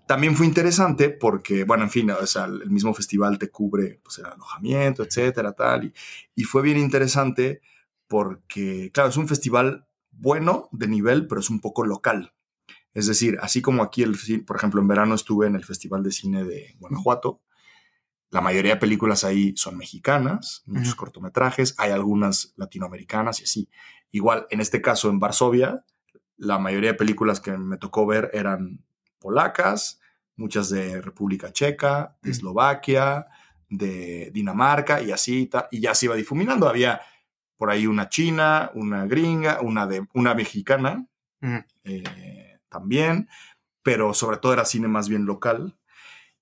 También 0.07 0.35
fue 0.35 0.47
interesante 0.47 1.09
porque, 1.09 1.63
bueno, 1.63 1.83
en 1.83 1.89
fin, 1.91 2.09
o 2.09 2.25
sea, 2.25 2.45
el 2.45 2.69
mismo 2.71 2.93
festival 2.93 3.37
te 3.37 3.49
cubre 3.49 3.99
pues, 4.03 4.17
el 4.17 4.25
alojamiento, 4.25 5.03
etcétera, 5.03 5.53
tal. 5.53 5.85
Y, 5.85 5.93
y 6.35 6.43
fue 6.43 6.61
bien 6.61 6.77
interesante 6.77 7.61
porque, 8.07 8.89
claro, 8.91 9.09
es 9.09 9.17
un 9.17 9.27
festival 9.27 9.85
bueno 10.11 10.69
de 10.71 10.87
nivel, 10.87 11.27
pero 11.27 11.39
es 11.41 11.49
un 11.49 11.61
poco 11.61 11.85
local. 11.85 12.33
Es 12.93 13.07
decir, 13.07 13.37
así 13.41 13.61
como 13.61 13.83
aquí, 13.83 14.03
el, 14.03 14.17
por 14.45 14.57
ejemplo, 14.57 14.81
en 14.81 14.87
verano 14.87 15.15
estuve 15.15 15.47
en 15.47 15.55
el 15.55 15.63
Festival 15.63 16.03
de 16.03 16.11
Cine 16.11 16.43
de 16.43 16.75
Guanajuato, 16.79 17.41
la 18.31 18.41
mayoría 18.41 18.75
de 18.75 18.79
películas 18.79 19.23
ahí 19.23 19.53
son 19.55 19.77
mexicanas, 19.77 20.63
muchos 20.65 20.95
cortometrajes, 20.95 21.75
hay 21.77 21.91
algunas 21.91 22.53
latinoamericanas 22.57 23.41
y 23.41 23.43
así. 23.43 23.69
Igual, 24.11 24.45
en 24.49 24.61
este 24.61 24.81
caso, 24.81 25.09
en 25.09 25.19
Varsovia, 25.19 25.83
la 26.37 26.59
mayoría 26.59 26.91
de 26.91 26.97
películas 26.97 27.39
que 27.39 27.57
me 27.57 27.77
tocó 27.77 28.05
ver 28.05 28.29
eran 28.33 28.83
polacas, 29.19 29.99
muchas 30.35 30.69
de 30.69 31.01
República 31.01 31.51
Checa, 31.51 32.17
de 32.21 32.31
Eslovaquia, 32.31 33.27
de 33.69 34.31
Dinamarca 34.33 35.01
y 35.01 35.11
así, 35.11 35.49
y 35.71 35.79
ya 35.79 35.93
se 35.95 36.05
iba 36.05 36.15
difuminando. 36.15 36.67
Había 36.67 37.01
por 37.57 37.69
ahí 37.69 37.87
una 37.87 38.09
china, 38.09 38.71
una 38.73 39.05
gringa, 39.05 39.59
una, 39.61 39.85
de, 39.85 40.07
una 40.13 40.33
mexicana 40.33 41.05
eh, 41.83 42.59
también, 42.69 43.27
pero 43.83 44.13
sobre 44.13 44.37
todo 44.37 44.53
era 44.53 44.65
cine 44.65 44.87
más 44.87 45.09
bien 45.09 45.25
local. 45.25 45.77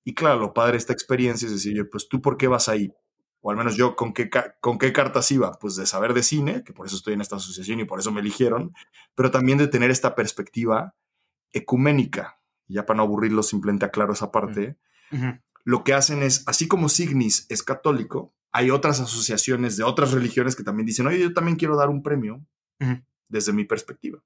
Y 0.08 0.14
claro, 0.14 0.40
lo 0.40 0.54
padre 0.54 0.72
de 0.72 0.78
esta 0.78 0.94
experiencia 0.94 1.48
es 1.48 1.52
decir, 1.52 1.90
pues 1.92 2.08
tú 2.08 2.22
por 2.22 2.38
qué 2.38 2.48
vas 2.48 2.70
ahí? 2.70 2.94
O 3.42 3.52
al 3.52 3.58
menos 3.58 3.76
yo, 3.76 3.98
¿con 3.98 4.14
qué, 4.14 4.30
¿con 4.62 4.78
qué 4.78 4.94
cartas 4.94 5.30
iba? 5.32 5.52
Pues 5.60 5.76
de 5.76 5.86
saber 5.86 6.14
de 6.14 6.24
cine, 6.24 6.64
que 6.64 6.72
por 6.72 6.86
eso 6.86 6.96
estoy 6.96 7.16
en 7.16 7.20
esta 7.20 7.36
asociación 7.36 7.82
y 7.82 7.84
por 7.84 8.00
eso 8.00 8.10
me 8.14 8.22
eligieron, 8.22 8.74
pero 9.16 9.32
también 9.32 9.58
de 9.58 9.68
tener 9.68 9.92
esta 9.92 10.16
perspectiva 10.16 10.96
ecuménica. 11.52 12.40
ya 12.68 12.86
para 12.86 12.96
no 12.96 13.04
aburrirlo, 13.04 13.44
simplemente 13.44 13.86
aclaro 13.86 14.14
esa 14.14 14.32
parte. 14.32 14.78
Lo 15.66 15.84
que 15.84 15.94
hacen 15.94 16.24
es, 16.24 16.48
así 16.48 16.70
como 16.70 16.88
Signis 16.88 17.46
es 17.50 17.62
católico, 17.62 18.34
hay 18.54 18.72
otras 18.72 19.02
asociaciones 19.02 19.76
de 19.76 19.84
otras 19.84 20.14
religiones 20.14 20.56
que 20.56 20.64
también 20.64 20.86
dicen, 20.86 21.08
oye, 21.08 21.20
yo 21.20 21.34
también 21.34 21.58
quiero 21.58 21.76
dar 21.76 21.90
un 21.90 22.02
premio 22.02 22.46
desde 23.28 23.52
mi 23.52 23.66
perspectiva. 23.66 24.24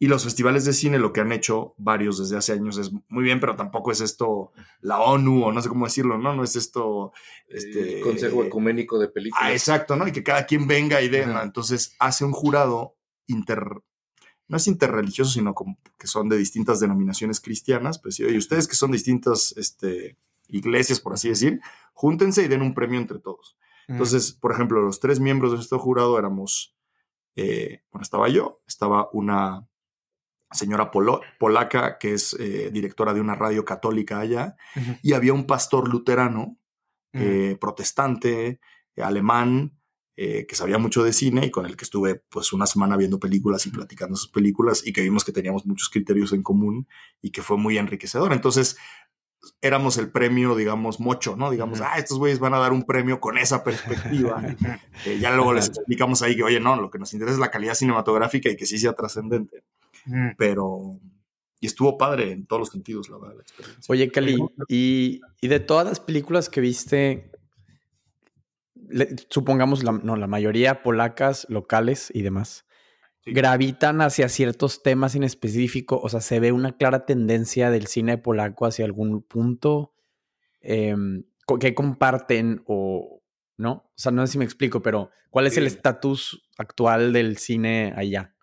Y 0.00 0.06
los 0.06 0.22
festivales 0.22 0.64
de 0.64 0.72
cine 0.72 0.98
lo 0.98 1.12
que 1.12 1.20
han 1.20 1.32
hecho 1.32 1.74
varios 1.76 2.18
desde 2.18 2.36
hace 2.36 2.52
años 2.52 2.78
es 2.78 2.92
muy 3.08 3.24
bien, 3.24 3.40
pero 3.40 3.56
tampoco 3.56 3.90
es 3.90 4.00
esto 4.00 4.52
la 4.80 5.00
ONU 5.00 5.44
o 5.44 5.52
no 5.52 5.60
sé 5.60 5.68
cómo 5.68 5.86
decirlo, 5.86 6.18
¿no? 6.18 6.36
No 6.36 6.44
es 6.44 6.54
esto... 6.54 7.12
Este, 7.48 8.00
Consejo 8.00 8.44
Ecuménico 8.44 8.98
de 8.98 9.08
Películas. 9.08 9.42
Ah, 9.44 9.52
exacto, 9.52 9.96
¿no? 9.96 10.06
Y 10.06 10.12
que 10.12 10.22
cada 10.22 10.46
quien 10.46 10.68
venga 10.68 11.02
y 11.02 11.08
dé, 11.08 11.22
Entonces 11.22 11.96
hace 11.98 12.24
un 12.24 12.32
jurado 12.32 12.96
inter... 13.26 13.82
No 14.46 14.56
es 14.56 14.68
interreligioso, 14.68 15.32
sino 15.32 15.52
como 15.52 15.78
que 15.98 16.06
son 16.06 16.28
de 16.28 16.38
distintas 16.38 16.78
denominaciones 16.78 17.40
cristianas. 17.40 17.98
Pues 17.98 18.14
sí, 18.14 18.24
oye, 18.24 18.38
ustedes 18.38 18.68
que 18.68 18.76
son 18.76 18.92
distintas 18.92 19.52
este, 19.56 20.16
iglesias, 20.46 21.00
por 21.00 21.14
así 21.14 21.28
decir, 21.28 21.60
júntense 21.92 22.44
y 22.44 22.48
den 22.48 22.62
un 22.62 22.72
premio 22.72 23.00
entre 23.00 23.18
todos. 23.18 23.58
Entonces, 23.88 24.32
por 24.32 24.52
ejemplo, 24.52 24.80
los 24.80 25.00
tres 25.00 25.18
miembros 25.18 25.52
de 25.52 25.58
este 25.58 25.76
jurado 25.76 26.18
éramos... 26.18 26.76
Eh, 27.34 27.82
bueno, 27.92 28.02
estaba 28.02 28.28
yo, 28.28 28.62
estaba 28.66 29.10
una 29.12 29.67
señora 30.50 30.90
polaca 30.90 31.98
que 31.98 32.14
es 32.14 32.34
eh, 32.38 32.70
directora 32.72 33.12
de 33.12 33.20
una 33.20 33.34
radio 33.34 33.64
católica 33.64 34.18
allá, 34.20 34.56
y 35.02 35.12
había 35.12 35.32
un 35.32 35.46
pastor 35.46 35.88
luterano, 35.88 36.58
eh, 37.12 37.56
protestante, 37.60 38.60
eh, 38.96 39.02
alemán, 39.02 39.74
que 40.16 40.56
sabía 40.56 40.78
mucho 40.78 41.04
de 41.04 41.12
cine 41.12 41.46
y 41.46 41.50
con 41.52 41.64
el 41.64 41.76
que 41.76 41.84
estuve 41.84 42.16
pues 42.28 42.52
una 42.52 42.66
semana 42.66 42.96
viendo 42.96 43.20
películas 43.20 43.64
y 43.66 43.70
platicando 43.70 44.16
sus 44.16 44.28
películas 44.28 44.84
y 44.84 44.92
que 44.92 45.00
vimos 45.00 45.24
que 45.24 45.30
teníamos 45.30 45.64
muchos 45.64 45.90
criterios 45.90 46.32
en 46.32 46.42
común 46.42 46.88
y 47.22 47.30
que 47.30 47.40
fue 47.40 47.56
muy 47.56 47.78
enriquecedor. 47.78 48.32
Entonces, 48.32 48.76
éramos 49.60 49.96
el 49.96 50.10
premio, 50.10 50.56
digamos, 50.56 50.98
mocho, 50.98 51.36
¿no? 51.36 51.52
Digamos, 51.52 51.80
ah, 51.80 51.98
estos 51.98 52.18
güeyes 52.18 52.40
van 52.40 52.52
a 52.54 52.58
dar 52.58 52.72
un 52.72 52.82
premio 52.82 53.20
con 53.20 53.38
esa 53.38 53.62
perspectiva. 53.62 54.42
ya 55.20 55.30
luego 55.30 55.52
les 55.52 55.68
explicamos 55.68 56.20
ahí 56.22 56.34
que, 56.34 56.42
oye, 56.42 56.58
no, 56.58 56.74
lo 56.74 56.90
que 56.90 56.98
nos 56.98 57.12
interesa 57.12 57.34
es 57.34 57.40
la 57.40 57.52
calidad 57.52 57.74
cinematográfica 57.74 58.50
y 58.50 58.56
que 58.56 58.66
sí 58.66 58.76
sea 58.76 58.94
trascendente. 58.94 59.62
Pero. 60.36 61.00
Y 61.60 61.66
estuvo 61.66 61.98
padre 61.98 62.30
en 62.30 62.46
todos 62.46 62.60
los 62.60 62.68
sentidos, 62.68 63.08
la 63.08 63.18
verdad, 63.18 63.36
la 63.36 63.42
experiencia. 63.42 63.92
Oye, 63.92 64.10
Cali, 64.12 64.38
y, 64.68 65.20
de 65.42 65.60
todas 65.60 65.86
las 65.86 65.98
películas 65.98 66.48
que 66.48 66.60
viste, 66.60 67.32
supongamos, 69.28 69.82
la, 69.82 69.92
no, 69.92 70.14
la 70.14 70.28
mayoría 70.28 70.84
polacas, 70.84 71.46
locales 71.48 72.12
y 72.14 72.22
demás, 72.22 72.64
gravitan 73.32 74.00
hacia 74.00 74.28
ciertos 74.28 74.82
temas 74.82 75.14
en 75.14 75.24
específico. 75.24 76.00
O 76.00 76.08
sea, 76.08 76.20
se 76.20 76.40
ve 76.40 76.52
una 76.52 76.76
clara 76.76 77.06
tendencia 77.06 77.70
del 77.70 77.88
cine 77.88 78.18
polaco 78.18 78.66
hacia 78.66 78.84
algún 78.84 79.22
punto 79.22 79.94
em, 80.60 81.24
que 81.60 81.74
comparten 81.74 82.62
o 82.66 83.22
no. 83.56 83.72
O 83.72 83.92
sea, 83.96 84.12
no 84.12 84.26
sé 84.26 84.32
si 84.32 84.38
me 84.38 84.44
explico, 84.44 84.82
pero 84.82 85.10
¿cuál 85.30 85.46
es 85.46 85.56
el 85.56 85.66
estatus 85.66 86.48
actual 86.56 87.12
del 87.12 87.38
cine 87.38 87.92
allá? 87.96 88.34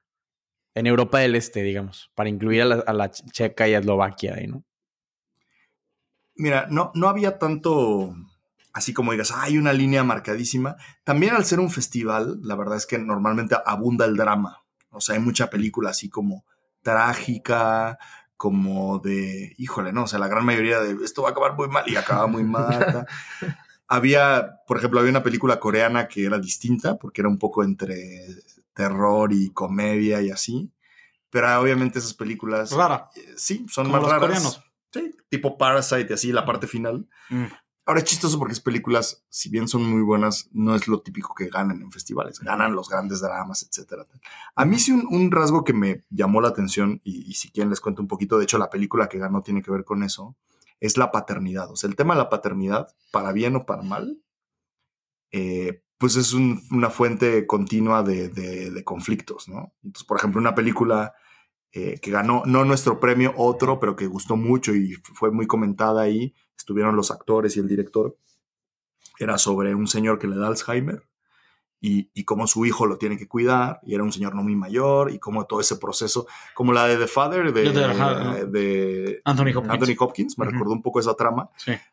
En 0.75 0.87
Europa 0.87 1.19
del 1.19 1.35
Este, 1.35 1.63
digamos, 1.63 2.11
para 2.15 2.29
incluir 2.29 2.61
a 2.61 2.93
la, 2.93 3.09
Checa 3.09 3.67
y 3.67 3.73
a 3.73 3.79
Eslovaquia 3.79 4.35
¿no? 4.47 4.63
Mira, 6.35 6.67
no, 6.69 6.91
no 6.93 7.07
había 7.07 7.39
tanto, 7.39 8.13
así 8.73 8.93
como 8.93 9.13
digas, 9.13 9.31
hay 9.31 9.57
una 9.57 9.71
línea 9.71 10.03
marcadísima. 10.03 10.75
También 11.05 11.33
al 11.33 11.45
ser 11.45 11.61
un 11.61 11.71
festival, 11.71 12.39
la 12.43 12.55
verdad 12.55 12.75
es 12.75 12.85
que 12.85 12.99
normalmente 12.99 13.55
abunda 13.65 14.05
el 14.05 14.17
drama. 14.17 14.63
O 14.91 14.99
sea, 14.99 15.15
hay 15.15 15.21
mucha 15.21 15.49
película 15.49 15.91
así 15.91 16.09
como 16.09 16.43
trágica, 16.81 17.97
como 18.35 18.99
de, 18.99 19.53
híjole, 19.57 19.93
no, 19.93 20.03
o 20.03 20.07
sea, 20.07 20.19
la 20.19 20.27
gran 20.27 20.43
mayoría 20.43 20.81
de 20.81 21.05
esto 21.05 21.21
va 21.21 21.29
a 21.29 21.31
acabar 21.31 21.55
muy 21.55 21.69
mal 21.69 21.85
y 21.87 21.95
acaba 21.95 22.27
muy 22.27 22.43
mal. 22.43 23.07
había, 23.87 24.59
por 24.67 24.77
ejemplo, 24.77 24.99
había 24.99 25.11
una 25.11 25.23
película 25.23 25.57
coreana 25.57 26.09
que 26.09 26.25
era 26.25 26.37
distinta 26.37 26.97
porque 26.97 27.21
era 27.21 27.29
un 27.29 27.39
poco 27.39 27.63
entre 27.63 28.27
terror 28.75 29.33
y 29.33 29.49
comedia 29.49 30.21
y 30.21 30.29
así. 30.29 30.71
Pero 31.31 31.59
obviamente 31.59 31.99
esas 31.99 32.13
películas. 32.13 32.71
Rara. 32.71 33.09
Eh, 33.15 33.33
sí, 33.35 33.65
son 33.69 33.89
más 33.89 34.03
raras. 34.03 34.19
Coreanos. 34.19 34.63
Sí, 34.93 35.11
tipo 35.29 35.57
Parasite 35.57 36.07
y 36.09 36.13
así, 36.13 36.31
la 36.31 36.45
parte 36.45 36.67
final. 36.67 37.09
Mm. 37.29 37.45
Ahora 37.87 37.99
es 37.99 38.05
chistoso 38.05 38.39
porque 38.39 38.53
es 38.53 38.61
películas, 38.61 39.25
si 39.29 39.49
bien 39.49 39.67
son 39.67 39.83
muy 39.83 40.01
buenas, 40.01 40.49
no 40.53 40.73
es 40.73 40.87
lo 40.87 41.01
típico 41.01 41.35
que 41.35 41.49
ganan 41.49 41.81
en 41.83 41.91
festivales. 41.91 42.39
Ganan 42.39 42.75
los 42.75 42.89
grandes 42.89 43.21
dramas, 43.21 43.61
etcétera. 43.61 44.07
A 44.55 44.65
mí 44.65 44.79
sí 44.79 44.91
un, 44.91 45.31
rasgo 45.31 45.63
que 45.63 45.73
me 45.73 46.03
llamó 46.09 46.41
la 46.41 46.47
atención, 46.47 46.99
y, 47.03 47.33
si 47.35 47.51
quieren 47.51 47.69
les 47.69 47.81
cuento 47.81 48.01
un 48.01 48.07
poquito, 48.07 48.39
de 48.39 48.45
hecho 48.45 48.57
la 48.57 48.71
película 48.71 49.07
que 49.07 49.19
ganó 49.19 49.43
tiene 49.43 49.61
que 49.61 49.69
ver 49.69 49.83
con 49.83 50.01
eso, 50.01 50.35
es 50.79 50.97
la 50.97 51.11
paternidad. 51.11 51.69
O 51.69 51.75
sea, 51.75 51.87
el 51.87 51.95
tema 51.95 52.15
de 52.15 52.21
la 52.21 52.29
paternidad, 52.29 52.87
para 53.11 53.31
bien 53.33 53.55
o 53.55 53.67
para 53.67 53.83
mal, 53.83 54.19
eh, 55.31 55.83
pues 55.97 56.15
es 56.15 56.33
una 56.33 56.89
fuente 56.89 57.47
continua 57.47 58.03
de, 58.03 58.83
conflictos, 58.83 59.47
¿no? 59.47 59.73
Entonces, 59.83 60.05
por 60.05 60.17
ejemplo, 60.17 60.41
una 60.41 60.55
película 60.55 61.13
eh, 61.71 61.99
que 62.01 62.11
ganó, 62.11 62.43
no 62.45 62.65
nuestro 62.65 62.99
premio, 62.99 63.33
otro, 63.37 63.79
pero 63.79 63.95
que 63.95 64.07
gustó 64.07 64.35
mucho 64.35 64.73
y 64.75 64.95
fue 65.13 65.31
muy 65.31 65.47
comentada 65.47 66.01
ahí. 66.01 66.33
Estuvieron 66.57 66.95
los 66.95 67.11
actores 67.11 67.55
y 67.57 67.59
el 67.59 67.67
director. 67.67 68.17
Era 69.19 69.37
sobre 69.37 69.75
un 69.75 69.87
señor 69.87 70.19
que 70.19 70.27
le 70.27 70.37
da 70.37 70.47
Alzheimer 70.47 71.03
y, 71.81 72.09
y, 72.13 72.23
cómo 72.23 72.47
su 72.47 72.65
hijo 72.65 72.87
lo 72.87 72.97
tiene 72.97 73.17
que 73.17 73.27
cuidar, 73.27 73.79
y 73.83 73.93
era 73.93 74.03
un 74.03 74.11
señor 74.11 74.33
no 74.33 74.41
muy 74.41 74.55
mayor, 74.55 75.11
y 75.11 75.19
cómo 75.19 75.45
todo 75.45 75.59
ese 75.61 75.75
proceso, 75.75 76.25
como 76.53 76.73
la 76.73 76.87
de 76.87 76.97
The 76.97 77.07
Father 77.07 77.53
de, 77.53 77.71
de, 78.47 79.21
Anthony 79.23 79.95
Hopkins, 79.99 80.37
me 80.39 80.45
recordó 80.45 80.71
un 80.71 80.81
poco 80.81 80.99
esa 80.99 81.13
trama, 81.15 81.49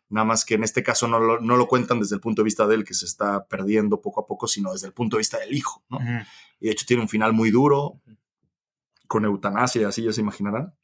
nada 0.08 0.24
más 0.24 0.44
que 0.44 0.54
en 0.54 0.64
este 0.64 0.82
caso 0.82 1.08
no 1.08 1.18
lo, 1.18 1.40
no 1.40 1.56
lo, 1.56 1.66
cuentan 1.66 2.00
desde 2.00 2.14
el 2.14 2.20
punto 2.20 2.42
de 2.42 2.44
vista 2.44 2.66
de 2.66 2.76
él, 2.76 2.84
que 2.84 2.94
se 2.94 3.04
está 3.04 3.46
perdiendo 3.46 4.00
poco 4.00 4.20
a 4.20 4.26
poco, 4.26 4.46
sino 4.46 4.72
desde 4.72 4.86
el 4.86 4.92
punto 4.92 5.16
de 5.16 5.20
vista 5.20 5.38
del 5.38 5.52
hijo, 5.54 5.82
¿no? 5.90 5.98
Y 6.60 6.66
de 6.66 6.72
hecho 6.72 6.86
tiene 6.86 7.02
un 7.02 7.08
final 7.08 7.32
muy 7.32 7.50
duro, 7.50 8.00
con 9.06 9.26
eutanasia, 9.26 9.88
así 9.88 10.02
ya 10.02 10.12
se 10.12 10.22
imaginarán. 10.22 10.74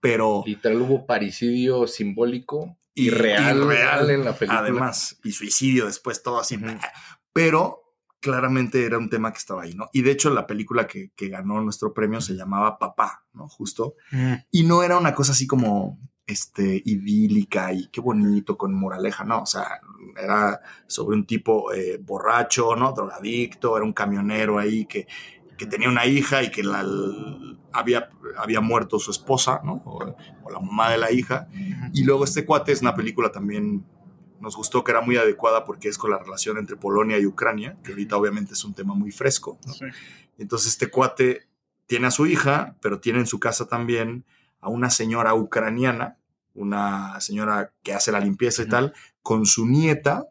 Pero. 0.00 0.44
Literal 0.46 0.80
hubo 0.82 1.06
paricidio 1.06 1.88
simbólico 1.88 2.78
y, 2.94 3.10
real, 3.10 3.66
real, 3.66 4.10
en 4.10 4.24
la 4.24 4.32
película. 4.34 4.60
Además, 4.60 5.18
y 5.24 5.32
suicidio 5.32 5.86
después, 5.86 6.22
todo 6.22 6.38
así. 6.38 6.56
Pero 7.32 7.85
claramente 8.26 8.84
era 8.84 8.98
un 8.98 9.08
tema 9.08 9.30
que 9.30 9.38
estaba 9.38 9.62
ahí, 9.62 9.74
¿no? 9.74 9.88
Y 9.92 10.02
de 10.02 10.10
hecho 10.10 10.30
la 10.30 10.48
película 10.48 10.88
que, 10.88 11.12
ganó 11.16 11.60
nuestro 11.60 11.94
premio 11.94 12.20
se 12.20 12.34
llamaba 12.34 12.76
Papá, 12.76 13.24
¿no? 13.32 13.48
Justo. 13.48 13.94
Y 14.50 14.64
no 14.64 14.82
era 14.82 14.98
una 14.98 15.14
cosa 15.14 15.30
así 15.30 15.46
como 15.46 16.00
este, 16.26 16.82
idílica 16.84 17.72
y 17.72 17.86
qué 17.86 18.00
bonito 18.00 18.58
con 18.58 18.74
moraleja, 18.74 19.22
no, 19.22 19.42
o 19.42 19.46
sea, 19.46 19.80
era 20.20 20.60
sobre 20.88 21.16
un 21.16 21.24
tipo 21.24 21.72
eh, 21.72 22.00
borracho, 22.02 22.74
¿no? 22.74 22.92
Drogadicto, 22.92 23.76
era 23.76 23.86
un 23.86 23.92
camionero 23.92 24.58
ahí 24.58 24.86
que, 24.86 25.06
que 25.56 25.66
tenía 25.66 25.88
una 25.88 26.04
hija 26.04 26.42
y 26.42 26.50
que 26.50 26.64
la, 26.64 26.84
había, 27.72 28.10
había 28.38 28.60
muerto 28.60 28.98
su 28.98 29.12
esposa, 29.12 29.60
¿no? 29.62 29.82
O, 29.84 30.04
o, 30.42 30.50
la 30.50 30.58
mamá 30.58 30.90
de 30.90 30.98
la 30.98 31.12
hija. 31.12 31.46
Y 31.92 32.02
luego 32.02 32.24
este 32.24 32.44
cuate 32.44 32.72
es 32.72 32.80
una 32.80 32.96
película 32.96 33.30
también 33.30 33.84
nos 34.40 34.56
gustó 34.56 34.84
que 34.84 34.92
era 34.92 35.00
muy 35.00 35.16
adecuada 35.16 35.64
porque 35.64 35.88
es 35.88 35.98
con 35.98 36.10
la 36.10 36.18
relación 36.18 36.58
entre 36.58 36.76
Polonia 36.76 37.18
y 37.18 37.26
Ucrania, 37.26 37.76
que 37.82 37.92
ahorita 37.92 38.16
obviamente 38.16 38.54
es 38.54 38.64
un 38.64 38.74
tema 38.74 38.94
muy 38.94 39.10
fresco. 39.10 39.58
Entonces 40.38 40.68
este 40.68 40.88
cuate 40.88 41.48
tiene 41.86 42.08
a 42.08 42.10
su 42.10 42.26
hija, 42.26 42.76
pero 42.80 43.00
tiene 43.00 43.20
en 43.20 43.26
su 43.26 43.38
casa 43.40 43.66
también 43.66 44.24
a 44.60 44.68
una 44.68 44.90
señora 44.90 45.34
ucraniana, 45.34 46.18
una 46.54 47.20
señora 47.20 47.72
que 47.82 47.94
hace 47.94 48.12
la 48.12 48.20
limpieza 48.20 48.62
y 48.62 48.68
tal, 48.68 48.94
con 49.22 49.46
su 49.46 49.66
nieta, 49.66 50.26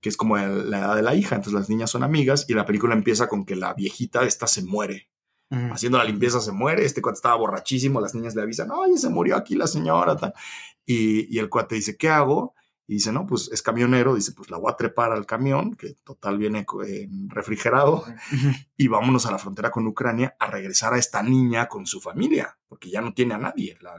que 0.00 0.08
es 0.08 0.16
como 0.16 0.36
la 0.36 0.78
edad 0.78 0.96
de 0.96 1.02
la 1.02 1.14
hija. 1.14 1.36
Entonces 1.36 1.58
las 1.58 1.68
niñas 1.68 1.90
son 1.90 2.02
amigas 2.02 2.46
y 2.48 2.54
la 2.54 2.66
película 2.66 2.94
empieza 2.94 3.28
con 3.28 3.44
que 3.44 3.56
la 3.56 3.74
viejita 3.74 4.24
esta 4.24 4.46
se 4.46 4.62
muere. 4.62 5.08
Haciendo 5.70 5.98
la 5.98 6.04
limpieza 6.04 6.40
se 6.40 6.50
muere, 6.50 6.86
este 6.86 7.02
cuate 7.02 7.16
estaba 7.16 7.36
borrachísimo, 7.36 8.00
las 8.00 8.14
niñas 8.14 8.34
le 8.34 8.40
avisan, 8.40 8.70
oye, 8.70 8.96
se 8.96 9.10
murió 9.10 9.36
aquí 9.36 9.54
la 9.54 9.66
señora, 9.66 10.16
tal. 10.16 10.32
Y, 10.86 11.34
y 11.34 11.38
el 11.38 11.50
cuate 11.50 11.74
dice, 11.74 11.98
¿qué 11.98 12.08
hago? 12.08 12.54
Y 12.86 12.94
dice, 12.94 13.12
no, 13.12 13.26
pues 13.26 13.48
es 13.52 13.62
camionero, 13.62 14.14
dice, 14.14 14.32
pues 14.32 14.50
la 14.50 14.58
voy 14.58 14.70
a 14.70 14.76
trepar 14.76 15.12
al 15.12 15.24
camión, 15.24 15.76
que 15.76 15.94
total 16.04 16.38
viene 16.38 16.66
refrigerado, 17.28 18.04
y 18.76 18.88
vámonos 18.88 19.24
a 19.26 19.30
la 19.30 19.38
frontera 19.38 19.70
con 19.70 19.86
Ucrania 19.86 20.36
a 20.38 20.48
regresar 20.48 20.92
a 20.94 20.98
esta 20.98 21.22
niña 21.22 21.68
con 21.68 21.86
su 21.86 22.00
familia, 22.00 22.58
porque 22.68 22.90
ya 22.90 23.00
no 23.00 23.14
tiene 23.14 23.34
a 23.34 23.38
nadie 23.38 23.78
la, 23.80 23.98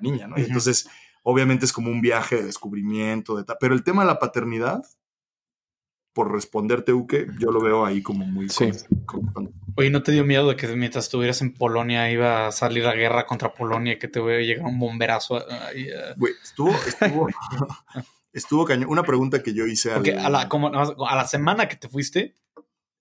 niña, 0.00 0.26
¿no? 0.26 0.38
Y 0.38 0.44
entonces, 0.44 0.88
obviamente 1.22 1.66
es 1.66 1.72
como 1.72 1.90
un 1.90 2.00
viaje 2.00 2.36
de 2.36 2.44
descubrimiento, 2.44 3.36
de 3.36 3.44
pero 3.60 3.74
el 3.74 3.84
tema 3.84 4.02
de 4.02 4.08
la 4.08 4.18
paternidad, 4.18 4.82
por 6.14 6.32
responderte, 6.32 6.92
Uke, 6.92 7.26
yo 7.38 7.50
lo 7.50 7.60
veo 7.60 7.86
ahí 7.86 8.02
como 8.02 8.26
muy... 8.26 8.48
Sí. 8.48 8.70
Oye, 9.76 9.90
¿no 9.90 10.02
te 10.02 10.12
dio 10.12 10.24
miedo 10.24 10.48
de 10.48 10.56
que 10.56 10.68
mientras 10.68 11.04
estuvieras 11.04 11.40
en 11.40 11.54
Polonia 11.54 12.10
iba 12.10 12.46
a 12.46 12.52
salir 12.52 12.84
la 12.84 12.94
guerra 12.94 13.24
contra 13.24 13.54
Polonia 13.54 13.94
y 13.94 13.98
que 13.98 14.08
te 14.08 14.20
voy 14.20 14.34
a 14.34 14.40
llegar 14.40 14.66
un 14.66 14.78
bomberazo? 14.78 15.42
Güey, 16.16 16.34
estuvo, 16.42 16.70
estuvo, 16.70 17.28
Estuvo 18.32 18.64
cañón. 18.64 18.88
Una 18.90 19.02
pregunta 19.02 19.42
que 19.42 19.52
yo 19.52 19.66
hice 19.66 19.90
Porque 19.90 20.16
a 20.16 20.30
la, 20.30 20.48
como, 20.48 20.68
a 20.68 21.16
la 21.16 21.26
semana 21.26 21.68
que 21.68 21.76
te 21.76 21.88
fuiste. 21.88 22.34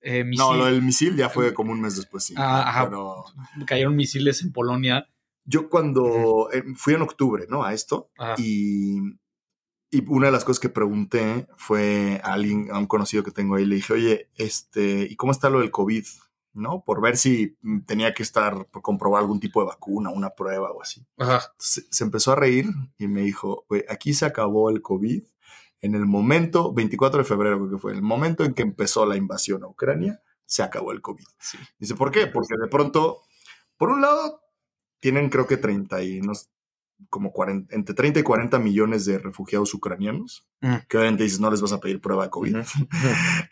Eh, 0.02 0.24
no, 0.26 0.54
lo 0.54 0.66
del 0.66 0.82
misil 0.82 1.16
ya 1.16 1.30
fue 1.30 1.54
como 1.54 1.72
un 1.72 1.82
mes 1.82 1.96
después, 1.96 2.24
sí. 2.24 2.34
Ah, 2.38 2.68
ajá. 2.68 2.86
Pero... 2.86 3.26
Cayeron 3.66 3.96
misiles 3.96 4.42
en 4.42 4.52
Polonia. 4.52 5.08
Yo 5.46 5.70
cuando 5.70 6.50
eh, 6.52 6.64
fui 6.76 6.96
en 6.96 7.02
octubre, 7.02 7.46
¿no? 7.50 7.64
A 7.64 7.74
esto. 7.74 8.12
Y, 8.38 9.00
y, 9.92 10.04
una 10.08 10.28
de 10.28 10.32
las 10.32 10.44
cosas 10.44 10.60
que 10.60 10.70
pregunté 10.70 11.48
fue 11.56 12.20
a 12.24 12.34
alguien, 12.34 12.70
a 12.72 12.80
un 12.80 12.88
conocido 12.88 13.24
que 13.24 13.32
tengo 13.32 13.56
ahí, 13.56 13.66
le 13.66 13.76
dije, 13.76 13.94
oye, 13.94 14.30
este, 14.36 15.08
¿y 15.10 15.16
cómo 15.16 15.32
está 15.32 15.50
lo 15.50 15.60
del 15.60 15.72
COVID? 15.72 16.06
¿No? 16.54 16.84
Por 16.84 17.02
ver 17.02 17.18
si 17.18 17.58
mm, 17.62 17.82
tenía 17.82 18.14
que 18.14 18.24
estar, 18.24 18.66
por 18.68 18.82
comprobar 18.82 19.22
algún 19.22 19.40
tipo 19.40 19.62
de 19.62 19.68
vacuna, 19.68 20.10
una 20.10 20.32
prueba 20.32 20.72
o 20.72 20.82
así. 20.82 21.06
Se, 21.58 22.04
empezó 22.04 22.34
a 22.34 22.36
reír 22.36 22.68
y 22.98 23.08
me 23.08 23.22
dijo, 23.22 23.66
aquí 23.90 24.14
se 24.14 24.26
acabó 24.26 24.70
el 24.70 24.82
COVID 24.82 25.24
en 25.82 25.96
el 25.96 26.06
momento, 26.06 26.74
24 26.74 27.20
de 27.20 27.26
febrero 27.26 27.58
creo 27.58 27.72
que 27.72 27.78
fue, 27.78 27.92
el 27.94 28.04
momento 28.04 28.44
en 28.44 28.54
que 28.54 28.62
empezó 28.62 29.06
la 29.06 29.18
invasión 29.18 29.64
a 29.64 29.68
Ucrania, 29.68 30.22
se 30.46 30.62
acabó 30.62 30.92
el 30.92 31.02
COVID. 31.02 31.26
Dice, 31.80 31.96
¿por 31.96 32.12
qué? 32.12 32.28
Porque 32.28 32.56
de 32.62 32.68
pronto, 32.68 33.22
por 33.78 33.90
un 33.90 34.02
lado, 34.02 34.44
tienen 35.00 35.30
creo 35.30 35.48
que 35.48 35.58
30 35.58 36.04
y 36.04 36.20
unos 36.20 36.50
como 37.10 37.34
entre 37.70 37.96
30 37.96 38.20
y 38.20 38.24
40 38.24 38.60
millones 38.60 39.06
de 39.06 39.20
refugiados 39.20 39.74
ucranianos, 39.74 40.46
mm. 40.62 40.76
que 40.88 40.98
obviamente 40.98 41.24
dices, 41.24 41.40
no 41.40 41.52
les 41.52 41.62
vas 41.62 41.74
a 41.74 41.80
pedir 41.80 42.02
prueba 42.02 42.24
de 42.24 42.30
COVID. 42.30 42.58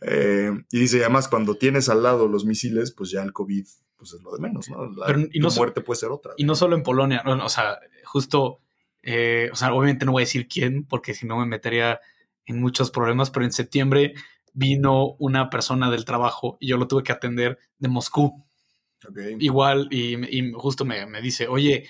Eh, 0.01 0.51
y 0.71 0.79
dice, 0.79 1.01
además, 1.01 1.27
cuando 1.27 1.55
tienes 1.55 1.89
al 1.89 2.03
lado 2.03 2.27
los 2.27 2.45
misiles, 2.45 2.91
pues 2.91 3.11
ya 3.11 3.21
el 3.21 3.33
COVID 3.33 3.65
pues 3.99 4.13
es 4.13 4.21
lo 4.21 4.31
de 4.31 4.39
menos, 4.39 4.69
¿no? 4.69 4.89
La, 4.91 5.13
y 5.31 5.39
no 5.39 5.49
muerte 5.49 5.81
puede 5.81 5.99
ser 5.99 6.09
otra. 6.09 6.31
Y 6.37 6.45
no 6.45 6.55
solo 6.55 6.75
en 6.75 6.83
Polonia, 6.83 7.21
o 7.25 7.49
sea, 7.49 7.79
justo, 8.05 8.61
eh, 9.03 9.49
o 9.51 9.55
sea, 9.55 9.73
obviamente 9.73 10.05
no 10.05 10.13
voy 10.13 10.23
a 10.23 10.25
decir 10.25 10.47
quién, 10.47 10.85
porque 10.85 11.13
si 11.13 11.27
no 11.27 11.37
me 11.37 11.45
metería 11.45 11.99
en 12.45 12.61
muchos 12.61 12.91
problemas, 12.91 13.29
pero 13.29 13.45
en 13.45 13.51
septiembre 13.51 14.13
vino 14.53 15.15
una 15.19 15.49
persona 15.49 15.91
del 15.91 16.05
trabajo 16.05 16.57
y 16.61 16.69
yo 16.69 16.77
lo 16.77 16.87
tuve 16.87 17.03
que 17.03 17.11
atender 17.11 17.59
de 17.77 17.89
Moscú. 17.89 18.45
Igual, 19.39 19.89
y, 19.91 20.15
y 20.37 20.51
justo 20.53 20.85
me, 20.85 21.05
me 21.05 21.21
dice, 21.21 21.47
oye, 21.47 21.85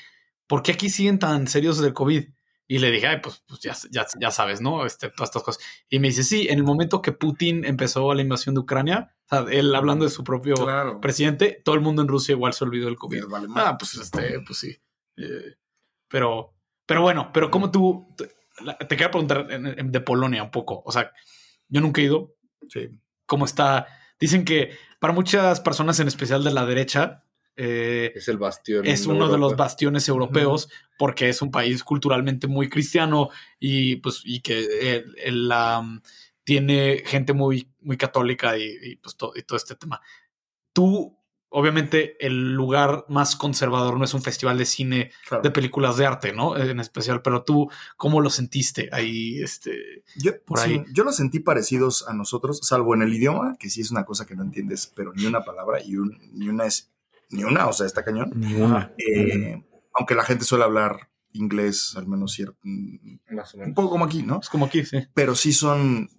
¿por 0.50 0.64
qué 0.64 0.74
aquí 0.74 0.90
siguen 0.90 1.20
tan 1.20 1.48
serios 1.48 1.80
del 1.80 1.94
COVID? 1.94 2.28
Y 2.68 2.80
le 2.80 2.92
dije, 2.92 3.08
ay, 3.08 3.20
pues, 3.22 3.44
pues 3.48 3.62
ya, 3.62 3.76
ya, 3.92 4.32
sabes, 4.32 4.62
¿no? 4.62 4.86
Este, 4.86 5.10
todas 5.10 5.30
estas 5.30 5.44
cosas. 5.44 5.64
Y 5.90 6.00
me 6.00 6.10
dice, 6.10 6.24
sí, 6.24 6.48
en 6.50 6.58
el 6.58 6.64
momento 6.64 7.02
que 7.02 7.12
Putin 7.12 7.66
empezó 7.66 8.14
la 8.14 8.22
invasión 8.22 8.54
de 8.56 8.62
Ucrania, 8.62 9.16
o 9.26 9.28
sea, 9.28 9.46
él 9.52 9.74
hablando 9.74 10.06
de 10.06 10.12
su 10.12 10.24
propio 10.24 10.56
presidente, 11.00 11.62
todo 11.64 11.76
el 11.76 11.82
mundo 11.82 12.02
en 12.02 12.08
Rusia 12.08 12.34
igual 12.34 12.54
se 12.54 12.64
olvidó 12.64 12.88
del 12.88 12.98
COVID. 12.98 13.24
ah, 13.56 13.78
pues 13.78 13.96
este, 13.96 14.40
pues 14.46 14.60
sí. 14.60 14.76
Eh, 15.18 15.56
pero, 16.08 16.56
pero 16.86 17.02
bueno, 17.02 17.32
pero 17.34 17.50
como 17.50 17.72
tú, 17.72 18.08
te, 18.18 18.30
quería 18.88 19.12
preguntar 19.12 19.48
de 19.48 20.02
Polonia 20.02 20.44
un 20.44 20.52
poco. 20.52 20.82
O 20.86 20.92
sea, 20.92 21.12
yo 21.68 21.82
nunca 21.82 22.02
he 22.02 22.06
ido. 22.06 22.36
Sí. 22.68 22.90
¿Cómo 23.26 23.46
está? 23.46 23.88
Dicen 24.20 24.46
que 24.46 24.78
para 25.00 25.14
muchas 25.14 25.60
personas, 25.60 26.00
en 26.00 26.08
especial 26.08 26.44
de 26.44 26.52
la 26.52 26.66
derecha, 26.66 27.24
eh, 27.62 28.14
es 28.16 28.30
el 28.30 28.38
bastión. 28.38 28.86
Es 28.86 29.06
uno 29.06 29.28
de 29.28 29.38
los 29.38 29.58
bastiones 29.58 30.08
europeos 30.08 30.70
porque 30.98 31.28
es 31.28 31.42
un 31.42 31.52
país 31.52 31.84
culturalmente 31.84 32.48
muy 32.48 32.70
cristiano 32.70 33.30
y 33.60 33.98
pues 33.98 34.22
y 34.24 34.40
que 34.40 35.04
la, 35.26 35.84
tiene 36.46 37.04
gente 37.06 37.34
muy, 37.34 37.70
muy 37.82 37.98
católica 37.98 38.58
y, 38.58 38.96
pues 38.96 39.18
todo, 39.18 39.34
y 39.36 39.44
todo 39.44 39.58
este 39.58 39.76
tema. 39.76 40.02
Tú, 40.72 41.20
obviamente, 41.50 42.16
el 42.26 42.54
lugar 42.54 43.04
más 43.10 43.36
conservador 43.36 43.98
no 43.98 44.06
es 44.06 44.14
un 44.14 44.24
festival 44.24 44.58
de 44.58 44.66
cine 44.66 45.12
de 45.44 45.52
películas 45.52 45.98
de 45.98 46.06
arte, 46.06 46.32
¿no? 46.32 46.56
En 46.56 46.80
especial, 46.80 47.22
pero 47.22 47.44
tú, 47.44 47.70
¿cómo 47.98 48.22
lo 48.22 48.30
sentiste 48.30 48.88
ahí? 48.94 49.44
Este, 49.44 50.04
yo, 50.16 50.42
por 50.46 50.60
ahí. 50.62 50.82
yo 50.94 51.04
lo 51.04 51.12
sentí 51.12 51.42
parecidos 51.42 52.08
a 52.08 52.14
nosotros, 52.14 52.62
salvo 52.64 52.96
en 52.96 53.02
el 53.02 53.14
idioma, 53.14 53.58
que 53.60 53.70
sí 53.70 53.82
es 53.82 53.92
una 53.92 54.06
cosa 54.06 54.26
que 54.26 54.36
no 54.36 54.44
entiendes, 54.44 54.92
pero 54.96 55.12
ni 55.14 55.26
una 55.26 55.44
palabra 55.44 55.82
y 55.84 55.98
ni 56.32 56.48
una 56.48 56.66
es 56.66 56.90
ni 57.30 57.44
una, 57.44 57.68
o 57.68 57.74
sea, 57.74 57.86
está 57.86 58.04
cañón. 58.04 58.32
Ni 58.36 58.56
una. 58.56 58.94
Eh, 58.98 59.64
aunque 59.94 60.16
la 60.16 60.24
gente 60.24 60.46
suele 60.46 60.64
hablar 60.64 61.10
inglés, 61.34 61.94
al 61.96 62.08
menos 62.08 62.34
cierto. 62.34 62.58
Mm, 62.64 63.20
un 63.66 63.74
poco 63.74 63.90
como 63.90 64.06
aquí, 64.06 64.24
¿no? 64.24 64.40
Es 64.42 64.50
como 64.50 64.66
aquí, 64.66 64.86
sí. 64.86 65.08
Pero 65.14 65.36
sí 65.36 65.54
son 65.54 66.10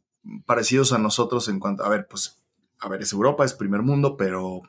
parecidos 0.47 0.93
a 0.93 0.99
nosotros 0.99 1.49
en 1.49 1.59
cuanto, 1.59 1.85
a 1.85 1.89
ver, 1.89 2.07
pues, 2.09 2.43
a 2.79 2.89
ver, 2.89 3.03
es 3.03 3.13
Europa, 3.13 3.45
es 3.45 3.55
primer 3.55 3.83
mundo, 3.83 4.17
pero, 4.17 4.63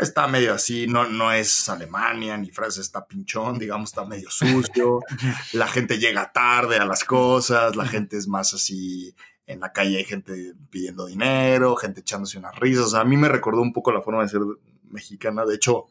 está 0.00 0.26
medio 0.26 0.52
así, 0.52 0.86
no, 0.86 1.08
no 1.08 1.32
es 1.32 1.68
Alemania, 1.68 2.36
ni 2.36 2.50
Francia 2.50 2.80
está 2.80 3.06
pinchón, 3.06 3.58
digamos, 3.58 3.90
está 3.90 4.04
medio 4.04 4.30
sucio. 4.30 5.00
la 5.52 5.68
gente 5.68 5.98
llega 5.98 6.32
tarde 6.32 6.76
a 6.76 6.84
las 6.84 7.04
cosas, 7.04 7.76
la 7.76 7.86
gente 7.86 8.16
es 8.16 8.26
más 8.28 8.54
así. 8.54 9.14
En 9.46 9.60
la 9.60 9.72
calle 9.72 9.98
hay 9.98 10.04
gente 10.04 10.54
pidiendo 10.70 11.06
dinero, 11.06 11.76
gente 11.76 12.00
echándose 12.00 12.36
unas 12.36 12.58
risas. 12.58 12.94
a 12.94 13.04
mí 13.04 13.16
me 13.16 13.28
recordó 13.28 13.62
un 13.62 13.72
poco 13.72 13.92
la 13.92 14.02
forma 14.02 14.22
de 14.22 14.28
ser 14.28 14.40
mexicana. 14.90 15.44
De 15.44 15.54
hecho, 15.54 15.86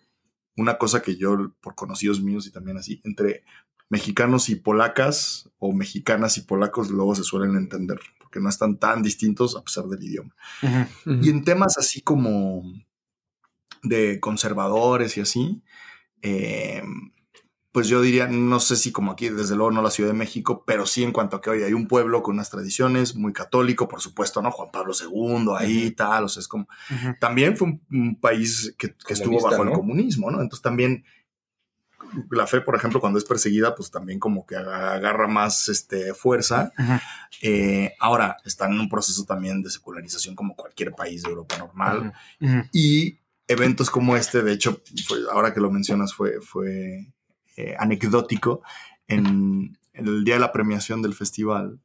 una 0.58 0.78
cosa 0.78 1.02
que 1.02 1.16
yo, 1.16 1.54
por 1.62 1.76
conocidos 1.76 2.22
míos 2.22 2.48
y 2.48 2.52
también 2.52 2.78
así, 2.78 3.02
entre 3.04 3.44
mexicanos 3.90 4.50
y 4.50 4.56
polacas 4.56 5.50
o 5.60 5.72
mexicanas 5.74 6.38
y 6.38 6.42
polacos 6.42 6.90
luego 6.90 7.16
se 7.16 7.24
suelen 7.24 7.56
entender, 7.56 8.00
porque 8.20 8.40
no 8.40 8.50
están 8.50 8.78
tan 8.78 9.04
distintos 9.04 9.56
a 9.56 9.64
pesar 9.64 9.86
del 9.86 10.04
idioma. 10.04 10.36
Y 11.06 11.30
en 11.30 11.44
temas 11.44 11.78
así 11.78 12.02
como 12.02 12.64
de 13.84 14.20
conservadores 14.20 15.18
y 15.18 15.22
así, 15.22 15.64
eh, 16.22 16.82
pues 17.76 17.90
yo 17.90 18.02
diría, 18.02 18.26
no 18.28 18.62
sé 18.62 18.78
si 18.78 18.94
como 18.94 19.12
aquí, 19.12 19.28
desde 19.28 19.54
luego 19.54 19.70
no 19.70 19.82
la 19.82 19.92
Ciudad 19.92 20.12
de 20.12 20.18
México, 20.18 20.64
pero 20.66 20.86
sí 20.86 21.04
en 21.04 21.12
cuanto 21.12 21.36
a 21.36 21.42
que 21.42 21.50
hoy 21.50 21.62
hay 21.62 21.74
un 21.74 21.90
pueblo 21.90 22.24
con 22.24 22.36
unas 22.36 22.50
tradiciones, 22.50 23.16
muy 23.16 23.34
católico, 23.34 23.90
por 23.90 24.00
supuesto, 24.00 24.42
¿no? 24.42 24.50
Juan 24.50 24.70
Pablo 24.72 24.94
II, 24.98 25.48
ahí 25.58 25.92
tal, 25.92 26.24
o 26.24 26.30
sea, 26.30 26.40
es 26.40 26.48
como... 26.48 26.70
También 27.20 27.58
fue 27.58 27.78
un, 27.92 28.18
país 28.22 28.74
que, 28.78 28.96
estuvo 29.10 29.42
bajo 29.42 29.64
el 29.64 29.74
comunismo, 29.74 30.32
¿no? 30.32 30.42
Entonces 30.42 30.62
también 30.62 31.04
la 32.32 32.48
fe, 32.48 32.62
por 32.62 32.78
ejemplo, 32.78 33.02
cuando 33.02 33.20
es 33.20 33.26
perseguida, 33.26 33.76
pues 33.76 33.92
también 33.92 34.22
como 34.22 34.46
que 34.46 34.56
agarra 34.56 35.28
más 35.28 35.68
este, 35.68 36.14
fuerza. 36.14 36.72
Eh, 37.42 37.92
ahora 38.00 38.38
está 38.46 38.68
en 38.68 38.80
un 38.80 38.88
proceso 38.88 39.26
también 39.26 39.62
de 39.62 39.70
secularización 39.70 40.34
como 40.34 40.56
cualquier 40.56 40.94
país 40.94 41.24
de 41.24 41.30
Europa 41.30 41.58
normal. 41.58 42.14
Y 42.72 43.20
eventos 43.50 43.90
como 43.90 44.16
este, 44.16 44.44
de 44.44 44.54
hecho, 44.54 44.82
ahora 45.30 45.54
que 45.54 45.60
lo 45.60 45.70
mencionas, 45.70 46.14
fue, 46.14 46.40
fue 46.40 47.12
eh, 47.58 47.76
anecdótico 47.80 48.62
en, 49.08 49.78
el 49.94 50.26
día 50.26 50.34
de 50.34 50.42
la 50.42 50.52
premiación 50.52 51.02
del 51.02 51.14
festival. 51.14 51.80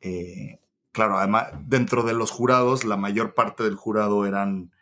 Eh, 0.00 0.60
claro, 0.92 1.18
además, 1.18 1.48
dentro 1.64 2.02
de 2.02 2.12
los 2.12 2.30
jurados, 2.30 2.84
la 2.84 2.98
mayor 2.98 3.34
parte 3.34 3.62
del 3.64 3.76
jurado 3.76 4.26
eran, 4.26 4.72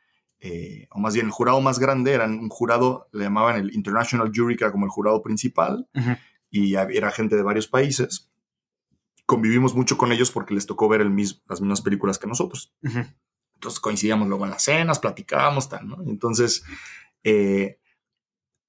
eh, 0.41 0.89
o 0.91 0.99
más 0.99 1.15
bien 1.15 1.27
el 1.27 1.33
jurado 1.33 1.61
más 1.61 1.79
grande, 1.79 2.13
eran 2.13 2.39
un 2.39 2.49
jurado, 2.49 3.09
le 3.13 3.25
llamaban 3.25 3.57
el 3.57 3.75
International 3.75 4.33
Jury, 4.35 4.57
que 4.57 4.65
era 4.65 4.73
como 4.73 4.87
el 4.87 4.91
jurado 4.91 5.23
principal, 5.23 5.89
y 6.51 6.75
era 6.75 7.13
gente 7.13 7.37
de 7.37 7.43
varios 7.43 7.69
países. 7.69 8.29
Convivimos 9.27 9.75
mucho 9.75 9.97
con 9.97 10.11
ellos 10.11 10.33
porque 10.33 10.55
les 10.55 10.67
tocó 10.67 10.89
ver 10.89 11.01
el 11.01 11.11
mismo, 11.11 11.43
las 11.49 11.61
mismas 11.61 11.81
películas 11.81 12.19
que 12.19 12.27
nosotros. 12.27 12.75
Entonces 13.55 13.79
coincidíamos 13.79 14.27
luego 14.27 14.45
en 14.45 14.51
las 14.51 14.65
cenas, 14.65 14.99
platicábamos, 14.99 15.69
tal, 15.69 15.87
¿no? 15.87 15.99
Entonces, 16.07 16.65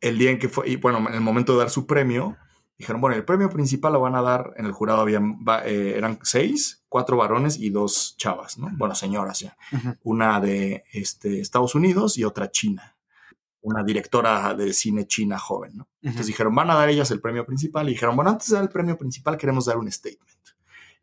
el 0.08 0.18
día 0.18 0.32
en 0.32 0.40
que 0.40 0.50
fue, 0.50 0.70
y 0.70 0.76
bueno, 0.76 1.00
en 1.00 1.14
el 1.14 1.22
momento 1.22 1.54
de 1.54 1.60
dar 1.60 1.70
su 1.70 1.88
premio, 1.88 2.38
dijeron, 2.78 3.02
bueno, 3.02 3.16
el 3.16 3.26
premio 3.26 3.50
principal 3.50 3.94
lo 3.94 4.02
van 4.02 4.16
a 4.16 4.22
dar, 4.22 4.54
en 4.58 4.66
el 4.66 4.72
jurado 4.72 5.02
habían, 5.02 5.40
eh, 5.66 5.94
eran 5.98 6.20
seis, 6.22 6.84
cuatro 6.90 7.18
varones 7.18 7.58
y 7.58 7.70
dos 7.70 8.16
chavas, 8.18 8.58
¿no? 8.58 8.70
Bueno, 8.78 8.94
señoras 8.96 9.40
ya. 9.40 9.58
Una 10.04 10.40
de 10.40 10.84
este, 10.92 11.40
Estados 11.40 11.74
Unidos 11.76 12.18
y 12.18 12.24
otra 12.24 12.52
china. 12.52 12.96
Una 13.62 13.84
directora 13.84 14.54
de 14.54 14.74
cine 14.74 15.08
china 15.08 15.40
joven, 15.40 15.78
¿no? 15.78 15.90
Entonces 16.02 16.28
dijeron, 16.28 16.54
van 16.54 16.70
a 16.70 16.76
dar 16.76 16.90
ellas 16.90 17.10
el 17.10 17.20
premio 17.20 17.46
principal 17.46 17.88
y 17.90 17.94
dijeron, 17.94 18.16
bueno, 18.16 18.30
antes 18.30 18.50
de 18.50 18.56
dar 18.56 18.64
el 18.64 18.70
premio 18.70 18.96
principal 18.98 19.38
queremos 19.38 19.66
dar 19.66 19.78
un 19.78 19.92
statement 19.92 20.35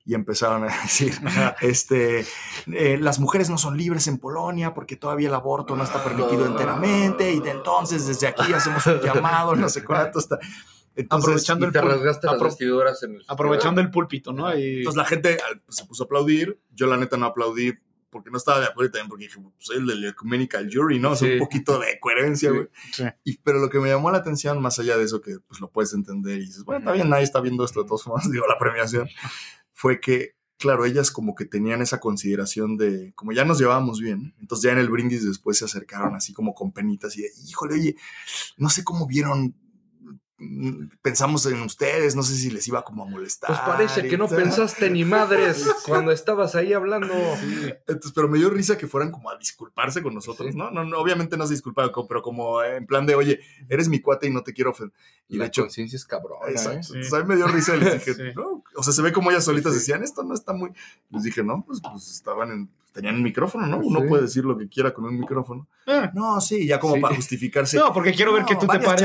y 0.04 0.14
empezaron 0.14 0.64
a 0.64 0.66
decir, 0.82 1.14
este, 1.60 2.24
eh, 2.72 2.98
las 3.00 3.18
mujeres 3.18 3.50
no 3.50 3.58
son 3.58 3.76
libres 3.76 4.06
en 4.08 4.18
Polonia 4.18 4.74
porque 4.74 4.96
todavía 4.96 5.28
el 5.28 5.34
aborto 5.34 5.76
no 5.76 5.84
está 5.84 6.02
permitido 6.02 6.46
enteramente 6.46 7.32
y 7.32 7.40
de 7.40 7.50
entonces 7.50 8.06
desde 8.06 8.26
aquí 8.26 8.52
hacemos 8.52 8.84
un 8.86 9.00
llamado, 9.00 9.54
no 9.54 9.68
sé 9.68 9.84
cuánto 9.84 10.18
está. 10.18 10.38
aprovechando 11.08 11.66
el, 11.66 11.72
aprovechando 13.28 13.80
el 13.80 13.90
púlpito, 13.90 14.32
¿no? 14.32 14.56
Y... 14.56 14.78
Entonces 14.78 14.96
la 14.96 15.04
gente 15.04 15.38
pues, 15.64 15.76
se 15.76 15.84
puso 15.84 16.04
a 16.04 16.06
aplaudir. 16.06 16.58
Yo 16.72 16.86
la 16.86 16.96
neta 16.96 17.16
no 17.16 17.26
aplaudí 17.26 17.72
porque 18.10 18.30
no 18.30 18.36
estaba 18.36 18.60
de 18.60 18.66
acuerdo 18.66 18.90
también 18.90 19.08
porque 19.08 19.24
dije, 19.24 19.40
pues, 19.40 19.54
soy 19.58 19.78
el 19.78 19.86
del 19.86 20.04
Ecumenical 20.04 20.68
Jury, 20.70 20.98
¿no? 20.98 21.12
un 21.12 21.38
poquito 21.38 21.78
de 21.78 21.98
coherencia, 21.98 22.50
güey. 22.50 22.68
Y, 23.24 23.38
pero 23.38 23.58
lo 23.58 23.70
que 23.70 23.78
me 23.78 23.88
llamó 23.88 24.10
la 24.10 24.18
atención, 24.18 24.60
más 24.60 24.78
allá 24.78 24.98
de 24.98 25.04
eso, 25.04 25.22
que 25.22 25.38
pues 25.38 25.60
lo 25.60 25.70
puedes 25.70 25.94
entender 25.94 26.36
y 26.36 26.46
dices, 26.46 26.62
bueno, 26.64 26.80
está 26.80 26.92
bien, 26.92 27.08
nadie 27.08 27.24
está 27.24 27.40
viendo 27.40 27.64
esto 27.64 27.82
de 27.82 27.88
todos 27.88 28.06
modos, 28.06 28.24
digo, 28.30 28.46
la 28.46 28.58
premiación 28.58 29.08
fue 29.72 30.00
que, 30.00 30.36
claro, 30.58 30.84
ellas 30.84 31.10
como 31.10 31.34
que 31.34 31.44
tenían 31.44 31.82
esa 31.82 32.00
consideración 32.00 32.76
de, 32.76 33.12
como 33.14 33.32
ya 33.32 33.44
nos 33.44 33.58
llevábamos 33.58 34.00
bien, 34.00 34.34
entonces 34.40 34.64
ya 34.64 34.72
en 34.72 34.78
el 34.78 34.90
brindis 34.90 35.26
después 35.26 35.58
se 35.58 35.64
acercaron 35.64 36.14
así 36.14 36.32
como 36.32 36.54
con 36.54 36.72
penitas 36.72 37.16
y 37.16 37.22
de, 37.22 37.30
híjole, 37.46 37.74
oye, 37.74 37.96
no 38.56 38.68
sé 38.68 38.84
cómo 38.84 39.06
vieron 39.06 39.54
pensamos 41.02 41.46
en 41.46 41.60
ustedes, 41.62 42.16
no 42.16 42.22
sé 42.22 42.36
si 42.36 42.50
les 42.50 42.66
iba 42.68 42.82
como 42.82 43.04
a 43.04 43.06
molestar. 43.06 43.48
Pues 43.48 43.60
parece 43.60 44.08
que 44.08 44.18
no 44.18 44.28
pensaste 44.28 44.90
ni 44.90 45.04
madres 45.04 45.66
cuando 45.86 46.12
estabas 46.12 46.54
ahí 46.54 46.72
hablando. 46.72 47.14
Entonces, 47.86 48.12
pero 48.14 48.28
me 48.28 48.38
dio 48.38 48.50
risa 48.50 48.76
que 48.76 48.86
fueran 48.86 49.10
como 49.10 49.30
a 49.30 49.36
disculparse 49.36 50.02
con 50.02 50.14
nosotros, 50.14 50.54
¿no? 50.54 50.70
No, 50.70 50.84
no 50.84 50.98
obviamente 50.98 51.36
no 51.36 51.46
se 51.46 51.54
disculparon, 51.54 51.92
pero 52.08 52.22
como 52.22 52.62
en 52.62 52.86
plan 52.86 53.06
de, 53.06 53.14
oye, 53.14 53.40
eres 53.68 53.88
mi 53.88 54.00
cuate 54.00 54.26
y 54.26 54.30
no 54.30 54.42
te 54.42 54.52
quiero 54.52 54.70
ofender. 54.70 54.96
Y 55.28 55.36
la 55.36 55.44
de 55.44 55.48
hecho, 55.48 55.62
conciencia 55.62 55.96
es 55.96 56.04
cabrón. 56.04 56.38
Exacto. 56.48 56.94
¿eh? 56.94 56.96
Entonces 56.96 57.12
a 57.12 57.18
mí 57.20 57.28
me 57.28 57.36
dio 57.36 57.46
risa 57.46 57.76
y 57.76 57.80
les 57.80 57.92
dije, 58.06 58.32
no, 58.34 58.62
o 58.74 58.82
sea, 58.82 58.92
se 58.92 59.02
ve 59.02 59.12
como 59.12 59.30
ellas 59.30 59.44
solitas 59.44 59.74
decían, 59.74 60.02
esto 60.02 60.22
no 60.22 60.34
está 60.34 60.52
muy. 60.52 60.72
Les 61.10 61.22
dije, 61.22 61.42
no, 61.42 61.64
pues, 61.66 61.80
pues 61.80 62.10
estaban 62.10 62.50
en 62.50 62.70
tenían 62.92 63.16
un 63.16 63.22
micrófono, 63.22 63.66
¿no? 63.66 63.78
Uno 63.78 64.06
puede 64.06 64.22
decir 64.22 64.44
lo 64.44 64.56
que 64.56 64.68
quiera 64.68 64.92
con 64.92 65.04
un 65.06 65.18
micrófono. 65.18 65.66
Ah. 65.86 66.10
No, 66.14 66.40
sí, 66.40 66.66
ya 66.66 66.78
como 66.78 67.00
para 67.00 67.16
justificarse. 67.16 67.78
No, 67.78 67.92
porque 67.92 68.12
quiero 68.12 68.32
ver 68.32 68.44
que 68.44 68.54
tú 68.54 68.66
te 68.66 68.78
pares. 68.78 69.00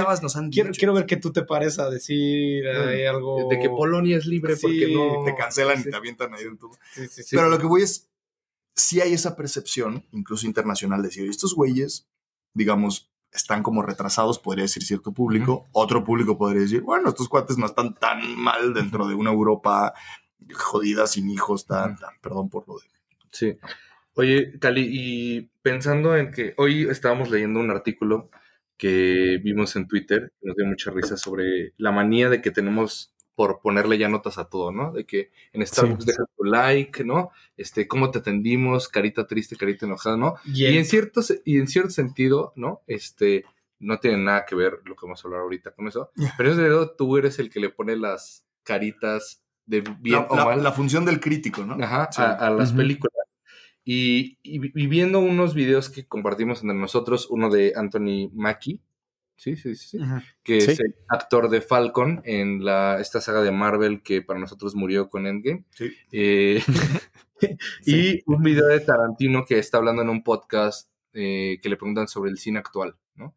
Quiero, 0.51 0.71
quiero, 0.71 0.93
ver 0.93 1.05
que 1.05 1.17
tú 1.17 1.31
te 1.31 1.43
pares 1.43 1.79
a 1.79 1.89
decir 1.89 2.63
mm. 2.65 3.09
algo. 3.09 3.47
De 3.49 3.59
que 3.59 3.69
Polonia 3.69 4.17
es 4.17 4.25
libre 4.25 4.55
porque 4.61 4.93
no. 4.93 5.23
Te 5.23 5.35
cancelan 5.35 5.79
y 5.79 5.83
te 5.83 5.95
avientan 5.95 6.33
ahí 6.33 6.43
en 6.43 6.57
todo. 6.57 6.71
Pero 7.31 7.49
lo 7.49 7.57
que 7.57 7.65
voy 7.65 7.83
es. 7.83 8.09
Sí 8.75 9.01
hay 9.01 9.11
esa 9.11 9.35
percepción, 9.35 10.05
incluso 10.11 10.45
internacional, 10.45 11.01
de 11.01 11.07
decir, 11.07 11.27
estos 11.27 11.55
güeyes, 11.55 12.07
digamos, 12.53 13.11
están 13.31 13.63
como 13.63 13.81
retrasados, 13.81 14.37
podría 14.37 14.65
decir 14.65 14.83
cierto 14.83 15.13
público. 15.13 15.65
Otro 15.71 16.03
público 16.03 16.37
podría 16.37 16.61
decir, 16.61 16.81
bueno, 16.81 17.09
estos 17.09 17.27
cuates 17.27 17.57
no 17.57 17.65
están 17.65 17.95
tan 17.95 18.39
mal 18.39 18.75
dentro 18.75 19.07
de 19.07 19.15
una 19.15 19.31
Europa 19.31 19.95
jodida, 20.53 21.07
sin 21.07 21.27
hijos, 21.31 21.65
tan, 21.65 21.97
tan, 21.97 22.19
perdón 22.21 22.49
por 22.49 22.67
lo 22.67 22.77
de 22.77 22.85
Sí. 23.31 23.57
Oye, 24.13 24.57
Cali, 24.59 24.87
y 24.89 25.49
pensando 25.61 26.15
en 26.15 26.31
que 26.31 26.53
hoy 26.57 26.87
estábamos 26.89 27.29
leyendo 27.29 27.59
un 27.59 27.69
artículo 27.69 28.29
que 28.77 29.39
vimos 29.43 29.75
en 29.75 29.87
Twitter, 29.87 30.33
nos 30.41 30.55
dio 30.55 30.65
mucha 30.65 30.91
risa 30.91 31.17
sobre 31.17 31.73
la 31.77 31.91
manía 31.91 32.29
de 32.29 32.41
que 32.41 32.51
tenemos 32.51 33.13
por 33.35 33.61
ponerle 33.61 33.99
ya 33.99 34.09
notas 34.09 34.39
a 34.39 34.49
todo, 34.49 34.71
¿no? 34.71 34.91
De 34.91 35.05
que 35.05 35.31
en 35.53 35.65
Starbucks 35.65 36.07
deja 36.07 36.23
tu 36.35 36.43
like, 36.43 37.03
¿no? 37.03 37.29
Este, 37.55 37.87
cómo 37.87 38.09
te 38.09 38.17
atendimos, 38.17 38.87
carita 38.87 39.27
triste, 39.27 39.55
carita 39.55 39.85
enojada, 39.85 40.17
¿no? 40.17 40.35
Y 40.45 40.65
en 40.65 40.85
cierto, 40.85 41.21
y 41.45 41.59
en 41.59 41.67
cierto 41.67 41.91
sentido, 41.91 42.53
¿no? 42.55 42.81
Este, 42.87 43.45
no 43.77 43.99
tiene 43.99 44.17
nada 44.17 44.45
que 44.45 44.55
ver 44.55 44.79
lo 44.85 44.95
que 44.95 45.05
vamos 45.05 45.23
a 45.23 45.27
hablar 45.27 45.41
ahorita 45.41 45.71
con 45.71 45.87
eso, 45.87 46.09
pero 46.35 46.49
es 46.49 46.57
de 46.57 46.89
tú 46.97 47.17
eres 47.17 47.37
el 47.37 47.51
que 47.51 47.59
le 47.59 47.69
pone 47.69 47.95
las 47.95 48.43
caritas 48.63 49.43
de 49.67 49.81
bien 49.99 50.15
la, 50.15 50.27
o 50.27 50.35
mal. 50.35 50.63
La, 50.63 50.71
función 50.71 51.05
del 51.05 51.19
crítico, 51.19 51.63
¿no? 51.63 51.75
Ajá, 51.83 52.09
a, 52.15 52.49
las 52.49 52.73
películas. 52.73 53.13
Y, 53.83 54.37
viendo 54.87 55.19
unos 55.19 55.53
videos 55.53 55.89
que 55.89 56.07
compartimos 56.07 56.61
entre 56.61 56.75
nosotros, 56.75 57.27
uno 57.29 57.49
de 57.49 57.73
Anthony 57.75 58.29
Mackie, 58.33 58.81
sí, 59.35 59.55
sí, 59.55 59.75
sí, 59.75 59.99
que 60.43 60.57
es 60.57 60.79
el 60.79 60.95
actor 61.07 61.49
de 61.49 61.61
Falcon 61.61 62.21
en 62.25 62.65
la, 62.65 62.99
esta 62.99 63.21
saga 63.21 63.41
de 63.41 63.51
Marvel 63.51 64.01
que 64.01 64.21
para 64.21 64.39
nosotros 64.39 64.75
murió 64.75 65.09
con 65.09 65.27
Endgame. 65.27 65.65
Eh, 66.11 66.61
y 67.85 68.21
un 68.25 68.41
video 68.41 68.67
de 68.67 68.79
Tarantino 68.79 69.45
que 69.45 69.59
está 69.59 69.77
hablando 69.77 70.01
en 70.01 70.09
un 70.09 70.23
podcast 70.23 70.89
eh, 71.13 71.59
que 71.61 71.69
le 71.69 71.77
preguntan 71.77 72.07
sobre 72.07 72.31
el 72.31 72.39
cine 72.39 72.59
actual, 72.59 72.95
¿no? 73.15 73.35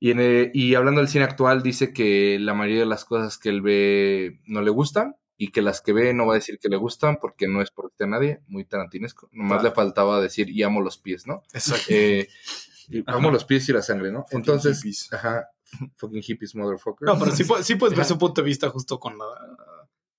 Y, 0.00 0.12
en 0.12 0.50
y 0.54 0.74
hablando 0.74 1.00
del 1.00 1.08
cine 1.08 1.24
actual, 1.24 1.62
dice 1.62 1.92
que 1.92 2.38
la 2.40 2.54
mayoría 2.54 2.80
de 2.80 2.86
las 2.86 3.04
cosas 3.04 3.38
que 3.38 3.48
él 3.48 3.62
ve 3.62 4.40
no 4.46 4.62
le 4.62 4.70
gustan 4.70 5.16
y 5.40 5.52
que 5.52 5.62
las 5.62 5.80
que 5.80 5.92
ve 5.92 6.12
no 6.12 6.26
va 6.26 6.34
a 6.34 6.34
decir 6.34 6.58
que 6.58 6.68
le 6.68 6.76
gustan 6.76 7.18
porque 7.20 7.46
no 7.46 7.62
es 7.62 7.70
por 7.70 7.92
a 8.00 8.06
nadie, 8.06 8.40
muy 8.48 8.64
tarantinesco. 8.64 9.28
Nomás 9.32 9.62
le 9.62 9.70
faltaba 9.70 10.20
decir 10.20 10.50
y 10.50 10.64
amo 10.64 10.80
los 10.80 10.98
pies, 10.98 11.26
¿no? 11.26 11.44
Exacto. 11.52 11.86
Eh, 11.88 12.28
amo 13.06 13.30
los 13.30 13.44
pies 13.44 13.68
y 13.68 13.72
la 13.72 13.82
sangre, 13.82 14.10
¿no? 14.10 14.26
Entonces, 14.30 15.08
ajá, 15.12 15.48
fucking 15.96 16.22
hippies, 16.22 16.56
motherfucker. 16.56 17.06
No, 17.06 17.18
pero 17.18 17.30
sí, 17.30 17.44
sí 17.62 17.76
puedes 17.76 17.96
ver 17.96 18.04
su 18.04 18.18
punto 18.18 18.42
de 18.42 18.46
vista 18.46 18.68
justo 18.68 18.98
con 18.98 19.16
la 19.16 19.24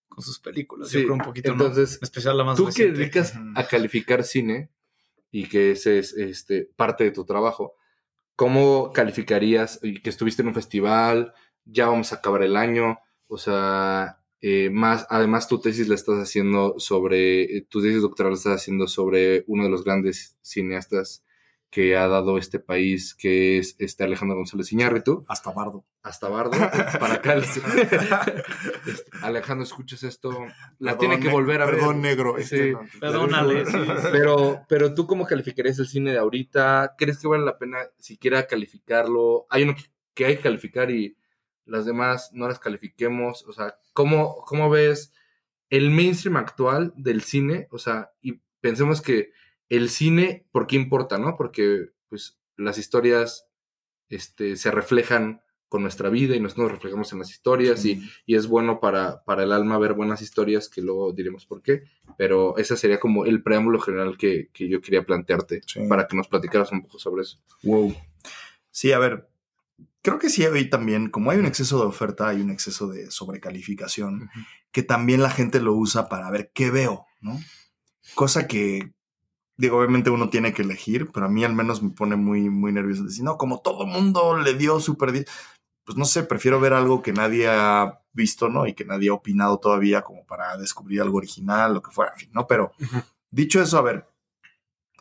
con 0.07 0.23
sus 0.23 0.39
películas. 0.39 0.89
Yo 0.89 1.01
creo 1.01 1.13
un 1.13 1.19
poquito, 1.19 1.51
entonces, 1.51 1.99
especial 2.01 2.37
la 2.37 2.45
más 2.45 2.57
Tú 2.57 2.69
que 2.73 2.91
dedicas 2.91 3.33
a 3.55 3.67
calificar 3.67 4.23
cine 4.23 4.71
y 5.31 5.47
que 5.47 5.71
ese 5.71 5.99
es 5.99 6.13
este, 6.13 6.69
parte 6.75 7.03
de 7.03 7.11
tu 7.11 7.25
trabajo, 7.25 7.75
¿cómo 8.35 8.91
calificarías 8.93 9.79
que 9.79 10.09
estuviste 10.09 10.41
en 10.41 10.47
un 10.47 10.53
festival, 10.55 11.33
ya 11.65 11.87
vamos 11.87 12.11
a 12.11 12.17
acabar 12.17 12.41
el 12.41 12.57
año, 12.57 12.99
o 13.27 13.37
sea, 13.37 14.18
eh, 14.41 14.69
más, 14.69 15.05
además, 15.09 15.47
tu 15.47 15.59
tesis 15.59 15.87
la 15.87 15.95
estás 15.95 16.17
haciendo 16.17 16.75
sobre, 16.79 17.57
eh, 17.57 17.67
tu 17.69 17.81
tesis 17.81 18.01
doctoral 18.01 18.33
la 18.33 18.37
estás 18.37 18.61
haciendo 18.61 18.87
sobre 18.87 19.43
uno 19.47 19.63
de 19.63 19.69
los 19.69 19.83
grandes 19.83 20.37
cineastas 20.41 21.23
que 21.69 21.95
ha 21.95 22.07
dado 22.07 22.37
este 22.37 22.59
país, 22.59 23.13
que 23.13 23.59
es 23.59 23.75
este 23.79 24.03
Alejandro 24.03 24.37
González 24.37 24.71
Iñárritu. 24.71 25.23
Hasta 25.27 25.51
Bardo. 25.51 25.85
Hasta 26.01 26.27
Bardo, 26.27 26.51
para 26.99 27.15
acá. 27.15 27.35
Alejandro, 29.21 29.63
escuchas 29.63 30.03
esto, 30.03 30.35
la 30.79 30.97
tiene 30.97 31.19
que 31.19 31.29
volver 31.29 31.61
a 31.61 31.65
ver. 31.65 31.75
Perdón, 31.75 32.01
negro. 32.01 32.37
Este, 32.37 32.75
Perdónale. 32.99 33.65
Pero, 34.11 34.65
pero 34.67 34.93
tú, 34.95 35.05
¿cómo 35.05 35.27
calificarías 35.27 35.77
el 35.79 35.87
cine 35.87 36.11
de 36.11 36.17
ahorita? 36.17 36.95
¿Crees 36.97 37.19
que 37.19 37.27
vale 37.27 37.45
la 37.45 37.59
pena 37.59 37.77
siquiera 37.99 38.47
calificarlo? 38.47 39.45
Hay 39.49 39.63
uno 39.63 39.75
que 40.15 40.25
hay 40.25 40.37
que 40.37 40.43
calificar 40.43 40.89
y 40.89 41.15
las 41.69 41.85
demás 41.85 42.31
no 42.33 42.47
las 42.47 42.59
califiquemos, 42.59 43.45
o 43.47 43.53
sea, 43.53 43.77
¿cómo, 43.93 44.43
cómo 44.45 44.69
ves 44.69 45.13
el 45.69 45.91
mainstream 45.91 46.37
actual 46.37 46.93
del 46.95 47.21
cine? 47.21 47.67
O 47.71 47.77
sea, 47.77 48.11
y 48.21 48.41
pensemos 48.59 49.01
que 49.01 49.31
el 49.69 49.89
cine, 49.89 50.47
¿por 50.51 50.67
qué 50.67 50.75
importa, 50.75 51.17
no? 51.17 51.37
Porque, 51.37 51.91
pues, 52.09 52.39
las 52.57 52.77
historias 52.77 53.47
este, 54.09 54.55
se 54.55 54.71
reflejan 54.71 55.41
con 55.69 55.83
nuestra 55.83 56.09
vida 56.09 56.35
y 56.35 56.39
nos, 56.39 56.57
nos 56.57 56.71
reflejamos 56.71 57.13
en 57.13 57.19
las 57.19 57.29
historias 57.29 57.85
y, 57.85 58.01
y, 58.25 58.35
es 58.35 58.47
bueno 58.47 58.79
para, 58.79 59.23
para 59.23 59.43
el 59.43 59.51
alma 59.51 59.77
ver 59.77 59.93
buenas 59.93 60.21
historias 60.23 60.67
que 60.67 60.81
luego 60.81 61.13
diremos 61.13 61.45
por 61.45 61.61
qué, 61.61 61.83
pero 62.17 62.57
ese 62.57 62.75
sería 62.75 62.99
como 62.99 63.25
el 63.25 63.43
preámbulo 63.43 63.79
general 63.79 64.17
que, 64.17 64.49
que 64.51 64.67
yo 64.67 64.81
quería 64.81 65.03
plantearte 65.03 65.61
para 65.87 66.07
que 66.07 66.17
nos 66.17 66.27
platicaras 66.27 66.71
un 66.71 66.81
poco 66.81 66.97
sobre 66.97 67.21
eso. 67.21 67.39
Wow. 67.61 67.95
Sí, 68.71 68.91
a 68.91 68.97
ver, 68.97 69.29
creo 70.01 70.19
que 70.19 70.29
sí 70.29 70.45
hoy 70.45 70.69
también, 70.69 71.09
como 71.09 71.31
hay 71.31 71.39
un 71.39 71.45
exceso 71.45 71.79
de 71.79 71.85
oferta, 71.85 72.27
hay 72.27 72.41
un 72.41 72.51
exceso 72.51 72.87
de 72.87 73.11
sobrecalificación, 73.11 74.29
que 74.71 74.83
también 74.83 75.21
la 75.21 75.29
gente 75.29 75.59
lo 75.59 75.73
usa 75.73 76.09
para 76.09 76.29
ver 76.31 76.51
qué 76.53 76.71
veo, 76.71 77.05
¿no? 77.21 77.39
Cosa 78.15 78.47
que 78.47 78.93
digo, 79.59 79.77
obviamente 79.77 80.09
uno 80.09 80.29
tiene 80.29 80.53
que 80.53 80.61
elegir, 80.61 81.09
pero 81.11 81.25
a 81.25 81.29
mí 81.29 81.43
al 81.43 81.53
menos 81.53 81.83
me 81.83 81.89
pone 81.89 82.15
muy, 82.15 82.49
muy 82.49 82.71
nervioso 82.71 83.03
decir, 83.03 83.25
no, 83.25 83.37
como 83.37 83.59
todo 83.59 83.85
mundo 83.85 84.37
le 84.37 84.53
dio 84.53 84.79
súper 84.79 85.25
pues 85.83 85.97
no 85.97 86.05
sé, 86.05 86.23
prefiero 86.23 86.61
ver 86.61 86.71
algo 86.73 87.01
que 87.01 87.11
nadie 87.11 87.47
ha 87.49 87.99
visto, 88.13 88.47
¿no? 88.47 88.67
Y 88.67 88.73
que 88.73 88.85
nadie 88.85 89.09
ha 89.09 89.13
opinado 89.13 89.59
todavía 89.59 90.01
como 90.01 90.25
para 90.25 90.55
descubrir 90.55 91.01
algo 91.01 91.17
original, 91.17 91.73
lo 91.73 91.81
que 91.81 91.91
fuera, 91.91 92.13
en 92.13 92.19
fin, 92.19 92.29
¿no? 92.31 92.47
Pero 92.47 92.71
dicho 93.31 93.61
eso, 93.61 93.77
a 93.77 93.81
ver, 93.81 94.07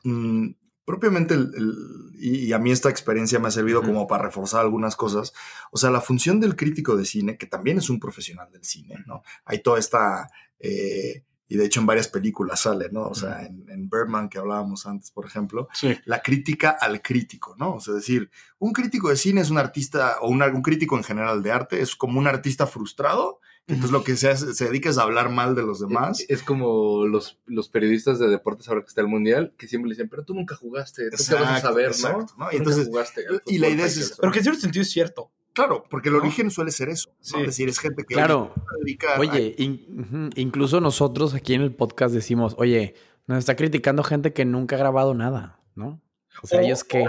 mm, 0.03 0.49
propiamente, 0.89 1.35
el, 1.35 2.15
y, 2.19 2.51
a 2.55 2.59
mí 2.59 2.73
esta 2.73 2.89
experiencia 2.89 3.39
me 3.39 3.49
ha 3.49 3.51
servido 3.51 3.83
como 3.83 4.07
para 4.07 4.23
reforzar 4.23 4.63
algunas 4.63 4.97
cosas, 4.97 5.35
o 5.71 5.77
sea, 5.77 5.91
la 5.91 6.01
función 6.01 6.41
del 6.41 6.57
crítico 6.57 6.97
de 6.97 7.05
cine, 7.05 7.37
que 7.37 7.45
también 7.47 7.77
es 7.77 7.91
un 7.91 8.01
profesional 8.01 8.51
del 8.51 8.65
cine, 8.65 9.05
¿no? 9.07 9.23
Hay 9.45 9.63
toda 9.63 9.79
esta... 9.79 10.31
Eh, 10.59 11.25
y 11.47 11.57
de 11.57 11.67
hecho 11.67 11.81
en 11.81 11.87
varias 11.87 12.09
películas 12.09 12.61
sale, 12.61 12.89
¿no? 12.91 13.03
O 13.03 13.15
sea, 13.15 13.45
en, 13.45 13.67
en 13.69 13.91
Birdman 13.91 14.31
que 14.31 14.39
hablábamos 14.39 14.87
antes, 14.87 15.11
por 15.11 15.27
ejemplo, 15.27 15.69
la 16.07 16.23
crítica 16.23 16.71
al 16.81 17.03
crítico, 17.03 17.55
¿no? 17.59 17.75
O 17.75 17.81
sea, 17.81 17.93
es 17.93 18.01
decir, 18.01 18.31
un 18.59 18.73
crítico 18.73 19.11
de 19.11 19.17
cine 19.17 19.43
es 19.43 19.51
un 19.51 19.59
artista, 19.59 20.17
o 20.23 20.29
un, 20.29 20.43
un 20.43 20.63
crítico 20.63 20.97
en 20.97 21.05
general 21.05 21.43
de 21.43 21.53
arte, 21.53 21.83
es 21.83 21.97
como 21.97 22.19
un 22.19 22.27
artista 22.27 22.67
frustrado, 22.67 23.41
entonces 23.69 23.91
lo 23.91 24.03
que 24.03 24.17
se, 24.17 24.31
hace, 24.31 24.55
se 24.55 24.65
dedica 24.65 24.89
es 24.89 24.97
a 24.97 25.03
hablar 25.03 25.31
mal 25.31 25.55
de 25.55 25.63
los 25.63 25.79
demás. 25.79 26.25
Es, 26.29 26.43
como 26.43 27.07
los, 27.07 27.39
los, 27.47 27.69
periodistas 27.69 28.19
de 28.19 28.29
deportes 28.29 28.69
ahora 28.69 28.81
que 28.81 28.89
está 28.89 29.03
el 29.03 29.09
mundial, 29.09 29.53
que 29.59 29.69
siempre 29.69 29.91
dicen, 29.91 30.09
pero 30.09 30.25
tú 30.25 30.35
nunca 30.35 30.57
jugaste, 30.57 31.11
tú 31.11 31.23
qué 31.29 31.35
vas 31.35 31.59
a 31.59 31.61
saber, 31.61 31.93
¿no? 32.03 32.27
entonces, 32.51 32.89
jugaste, 32.89 33.27
y 33.47 33.59
la 33.59 33.69
idea 33.69 33.85
es... 33.85 34.17
Pero 34.19 34.33
que 34.33 34.39
en 34.39 34.45
cierto 34.45 34.61
sentido 34.61 34.83
es 34.83 34.91
cierto. 34.91 35.31
Claro, 35.53 35.85
porque 35.91 36.09
el 36.09 36.15
origen 36.15 36.51
suele 36.51 36.71
ser 36.71 36.89
eso. 36.89 37.11
Es 37.21 37.33
decir, 37.33 37.69
es 37.69 37.79
gente 37.79 38.05
que 38.05 38.15
claro. 38.15 38.55
Oye, 39.19 39.55
incluso 40.37 40.81
nosotros 40.81 41.35
aquí 41.35 41.55
en 41.55 41.63
el 41.63 41.75
podcast 41.75 42.15
decimos, 42.15 42.55
oye, 42.59 42.95
nos 43.27 43.39
está 43.39 43.57
criticando 43.57 44.03
gente 44.03 44.33
que 44.33 44.45
nunca 44.45 44.77
ha 44.77 44.79
grabado 44.79 45.15
nada, 45.15 45.61
¿no? 45.75 46.01
O 46.43 46.47
sea, 46.47 46.63
ellos 46.63 46.85
que 46.85 47.05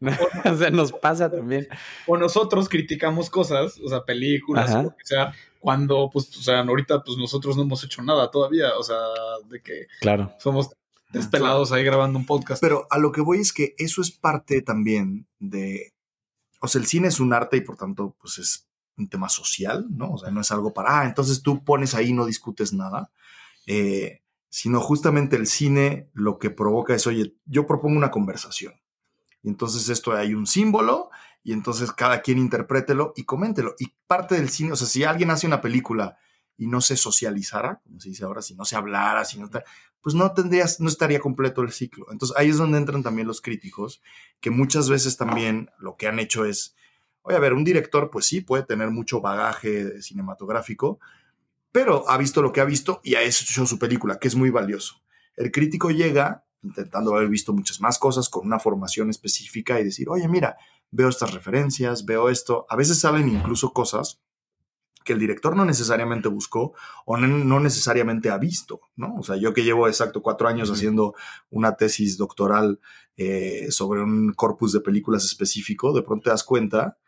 o, 0.44 0.56
sea, 0.56 0.70
nos 0.70 0.92
pasa 0.92 1.30
también. 1.30 1.68
O 2.06 2.16
nosotros 2.16 2.68
criticamos 2.68 3.30
cosas, 3.30 3.78
o 3.84 3.88
sea, 3.88 4.04
películas, 4.04 4.74
o 4.74 4.82
lo 4.82 4.96
que 4.96 5.04
sea, 5.04 5.32
cuando, 5.60 6.10
pues, 6.12 6.36
o 6.36 6.42
sea, 6.42 6.60
ahorita, 6.60 7.02
pues 7.02 7.16
nosotros 7.18 7.56
no 7.56 7.62
hemos 7.62 7.82
hecho 7.84 8.02
nada 8.02 8.30
todavía, 8.30 8.76
o 8.78 8.82
sea, 8.82 8.98
de 9.48 9.62
que 9.62 9.86
claro. 10.00 10.32
somos 10.38 10.70
despelados 11.10 11.72
ahí 11.72 11.84
grabando 11.84 12.18
un 12.18 12.26
podcast. 12.26 12.60
Pero 12.60 12.86
a 12.90 12.98
lo 12.98 13.12
que 13.12 13.20
voy 13.20 13.38
es 13.38 13.52
que 13.52 13.74
eso 13.78 14.02
es 14.02 14.10
parte 14.10 14.62
también 14.62 15.26
de 15.38 15.94
o 16.64 16.66
sea, 16.66 16.80
el 16.80 16.86
cine 16.86 17.08
es 17.08 17.20
un 17.20 17.34
arte 17.34 17.58
y 17.58 17.60
por 17.60 17.76
tanto, 17.76 18.16
pues 18.18 18.38
es 18.38 18.66
un 18.96 19.06
tema 19.10 19.28
social, 19.28 19.86
¿no? 19.90 20.12
O 20.12 20.18
sea, 20.18 20.30
no 20.30 20.40
es 20.40 20.50
algo 20.50 20.72
para, 20.72 21.00
ah, 21.00 21.04
entonces 21.04 21.42
tú 21.42 21.62
pones 21.62 21.94
ahí 21.94 22.08
y 22.08 22.12
no 22.14 22.24
discutes 22.24 22.72
nada, 22.72 23.10
eh, 23.66 24.22
sino 24.54 24.78
justamente 24.78 25.34
el 25.34 25.48
cine 25.48 26.08
lo 26.12 26.38
que 26.38 26.48
provoca 26.48 26.94
es, 26.94 27.08
oye, 27.08 27.34
yo 27.44 27.66
propongo 27.66 27.96
una 27.96 28.12
conversación. 28.12 28.74
Y 29.42 29.48
entonces 29.48 29.88
esto 29.88 30.12
hay 30.12 30.32
un 30.32 30.46
símbolo 30.46 31.10
y 31.42 31.52
entonces 31.52 31.90
cada 31.90 32.22
quien 32.22 32.38
interprételo 32.38 33.14
y 33.16 33.24
coméntelo. 33.24 33.74
Y 33.80 33.94
parte 34.06 34.36
del 34.36 34.50
cine, 34.50 34.70
o 34.70 34.76
sea, 34.76 34.86
si 34.86 35.02
alguien 35.02 35.32
hace 35.32 35.48
una 35.48 35.60
película 35.60 36.18
y 36.56 36.68
no 36.68 36.80
se 36.80 36.96
socializara, 36.96 37.80
como 37.82 37.98
se 37.98 38.10
dice 38.10 38.22
ahora, 38.22 38.42
si 38.42 38.54
no 38.54 38.64
se 38.64 38.76
hablara, 38.76 39.24
si 39.24 39.40
no 39.40 39.50
pues 40.00 40.14
no 40.14 40.32
tendrías, 40.34 40.78
no 40.78 40.88
estaría 40.88 41.18
completo 41.18 41.62
el 41.62 41.72
ciclo. 41.72 42.06
Entonces 42.12 42.36
ahí 42.38 42.50
es 42.50 42.58
donde 42.58 42.78
entran 42.78 43.02
también 43.02 43.26
los 43.26 43.40
críticos, 43.40 44.02
que 44.38 44.50
muchas 44.50 44.88
veces 44.88 45.16
también 45.16 45.68
lo 45.80 45.96
que 45.96 46.06
han 46.06 46.20
hecho 46.20 46.44
es, 46.44 46.76
oye, 47.22 47.36
a 47.36 47.40
ver, 47.40 47.54
un 47.54 47.64
director, 47.64 48.08
pues 48.08 48.26
sí, 48.26 48.40
puede 48.40 48.62
tener 48.62 48.92
mucho 48.92 49.20
bagaje 49.20 50.00
cinematográfico, 50.00 51.00
pero 51.74 52.08
ha 52.08 52.16
visto 52.16 52.40
lo 52.40 52.52
que 52.52 52.60
ha 52.60 52.64
visto 52.64 53.00
y 53.02 53.16
ha 53.16 53.22
hecho 53.22 53.66
su 53.66 53.80
película, 53.80 54.20
que 54.20 54.28
es 54.28 54.36
muy 54.36 54.50
valioso. 54.50 55.02
El 55.34 55.50
crítico 55.50 55.90
llega 55.90 56.44
intentando 56.62 57.12
haber 57.12 57.28
visto 57.28 57.52
muchas 57.52 57.80
más 57.80 57.98
cosas 57.98 58.28
con 58.28 58.46
una 58.46 58.60
formación 58.60 59.10
específica 59.10 59.80
y 59.80 59.84
decir, 59.84 60.08
oye, 60.08 60.28
mira, 60.28 60.56
veo 60.92 61.08
estas 61.08 61.34
referencias, 61.34 62.04
veo 62.04 62.28
esto. 62.28 62.64
A 62.68 62.76
veces 62.76 63.00
salen 63.00 63.28
incluso 63.28 63.72
cosas 63.72 64.22
que 65.04 65.14
el 65.14 65.18
director 65.18 65.56
no 65.56 65.64
necesariamente 65.64 66.28
buscó 66.28 66.74
o 67.06 67.16
no, 67.16 67.58
necesariamente 67.58 68.30
ha 68.30 68.38
visto, 68.38 68.80
¿no? 68.94 69.16
O 69.16 69.24
sea, 69.24 69.34
yo 69.34 69.52
que 69.52 69.64
llevo 69.64 69.88
exacto 69.88 70.22
cuatro 70.22 70.46
años 70.46 70.70
haciendo 70.70 71.16
una 71.50 71.74
tesis 71.74 72.16
doctoral 72.16 72.78
eh, 73.16 73.66
sobre 73.70 74.00
un 74.00 74.32
corpus 74.34 74.72
de 74.72 74.80
películas 74.80 75.24
específico, 75.24 75.92
de 75.92 76.02
pronto 76.02 76.22
te 76.22 76.30
das 76.30 76.44
cuenta, 76.44 76.98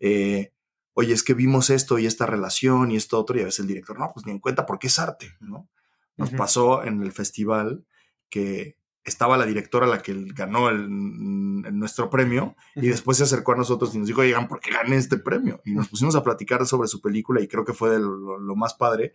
eh, 0.00 0.52
oye, 0.98 1.12
es 1.12 1.22
que 1.22 1.34
vimos 1.34 1.68
esto 1.68 1.98
y 1.98 2.06
esta 2.06 2.24
relación 2.24 2.90
y 2.90 2.96
esto 2.96 3.20
otro, 3.20 3.36
y 3.36 3.42
a 3.42 3.44
veces 3.44 3.60
el 3.60 3.66
director, 3.66 3.98
no, 3.98 4.10
pues 4.14 4.24
ni 4.24 4.32
en 4.32 4.38
cuenta 4.38 4.64
porque 4.64 4.86
es 4.86 4.98
arte, 4.98 5.30
¿no? 5.40 5.68
Nos 6.16 6.30
pasó 6.30 6.82
en 6.84 7.02
el 7.02 7.12
festival 7.12 7.84
que 8.30 8.78
estaba 9.04 9.36
la 9.36 9.44
directora 9.44 9.86
la 9.86 10.00
que 10.00 10.14
ganó 10.34 10.70
el, 10.70 10.88
nuestro 10.88 12.08
premio 12.08 12.56
y 12.74 12.88
después 12.88 13.18
se 13.18 13.24
acercó 13.24 13.52
a 13.52 13.56
nosotros 13.56 13.94
y 13.94 13.98
nos 13.98 14.08
dijo, 14.08 14.22
oigan, 14.22 14.48
¿por 14.48 14.58
qué 14.58 14.70
gané 14.70 14.96
este 14.96 15.18
premio? 15.18 15.60
Y 15.66 15.74
nos 15.74 15.88
pusimos 15.88 16.16
a 16.16 16.22
platicar 16.22 16.64
sobre 16.66 16.88
su 16.88 17.02
película 17.02 17.42
y 17.42 17.46
creo 17.46 17.66
que 17.66 17.74
fue 17.74 17.90
de 17.90 17.98
lo, 17.98 18.56
más 18.56 18.72
padre 18.72 19.12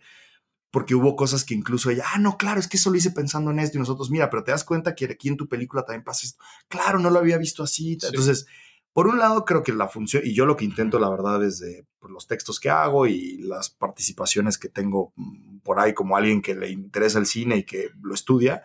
porque 0.70 0.94
hubo 0.94 1.16
cosas 1.16 1.44
que 1.44 1.54
incluso 1.54 1.90
ella, 1.90 2.04
ah, 2.14 2.18
no, 2.18 2.38
claro, 2.38 2.60
es 2.60 2.68
que 2.68 2.76
eso 2.76 2.90
lo 2.90 2.96
hice 2.96 3.10
pensando 3.10 3.50
en 3.50 3.58
esto 3.58 3.76
y 3.76 3.80
nosotros, 3.80 4.08
mira, 4.08 4.30
pero 4.30 4.44
te 4.44 4.52
das 4.52 4.62
cuenta 4.62 4.94
que 4.94 5.06
aquí 5.06 5.28
en 5.28 5.36
tu 5.36 5.48
película 5.48 5.84
también 5.84 6.04
pasa 6.04 6.26
esto. 6.26 6.42
Claro, 6.68 7.00
no 7.00 7.10
lo 7.10 7.18
había 7.18 7.38
visto 7.38 7.64
así. 7.64 7.98
Entonces, 8.00 8.46
por 8.92 9.06
un 9.06 9.18
lado, 9.18 9.44
creo 9.44 9.62
que 9.62 9.72
la 9.72 9.88
función, 9.88 10.22
y 10.24 10.34
yo 10.34 10.44
lo 10.44 10.56
que 10.56 10.64
intento, 10.64 10.98
la 10.98 11.08
verdad, 11.08 11.40
desde 11.40 11.86
los 12.02 12.26
textos 12.26 12.60
que 12.60 12.68
hago 12.68 13.06
y 13.06 13.38
las 13.38 13.70
participaciones 13.70 14.58
que 14.58 14.68
tengo 14.68 15.12
mm, 15.16 15.60
por 15.60 15.80
ahí 15.80 15.94
como 15.94 16.16
alguien 16.16 16.42
que 16.42 16.54
le 16.54 16.70
interesa 16.70 17.18
el 17.18 17.26
cine 17.26 17.56
y 17.58 17.64
que 17.64 17.90
lo 18.02 18.14
estudia, 18.14 18.62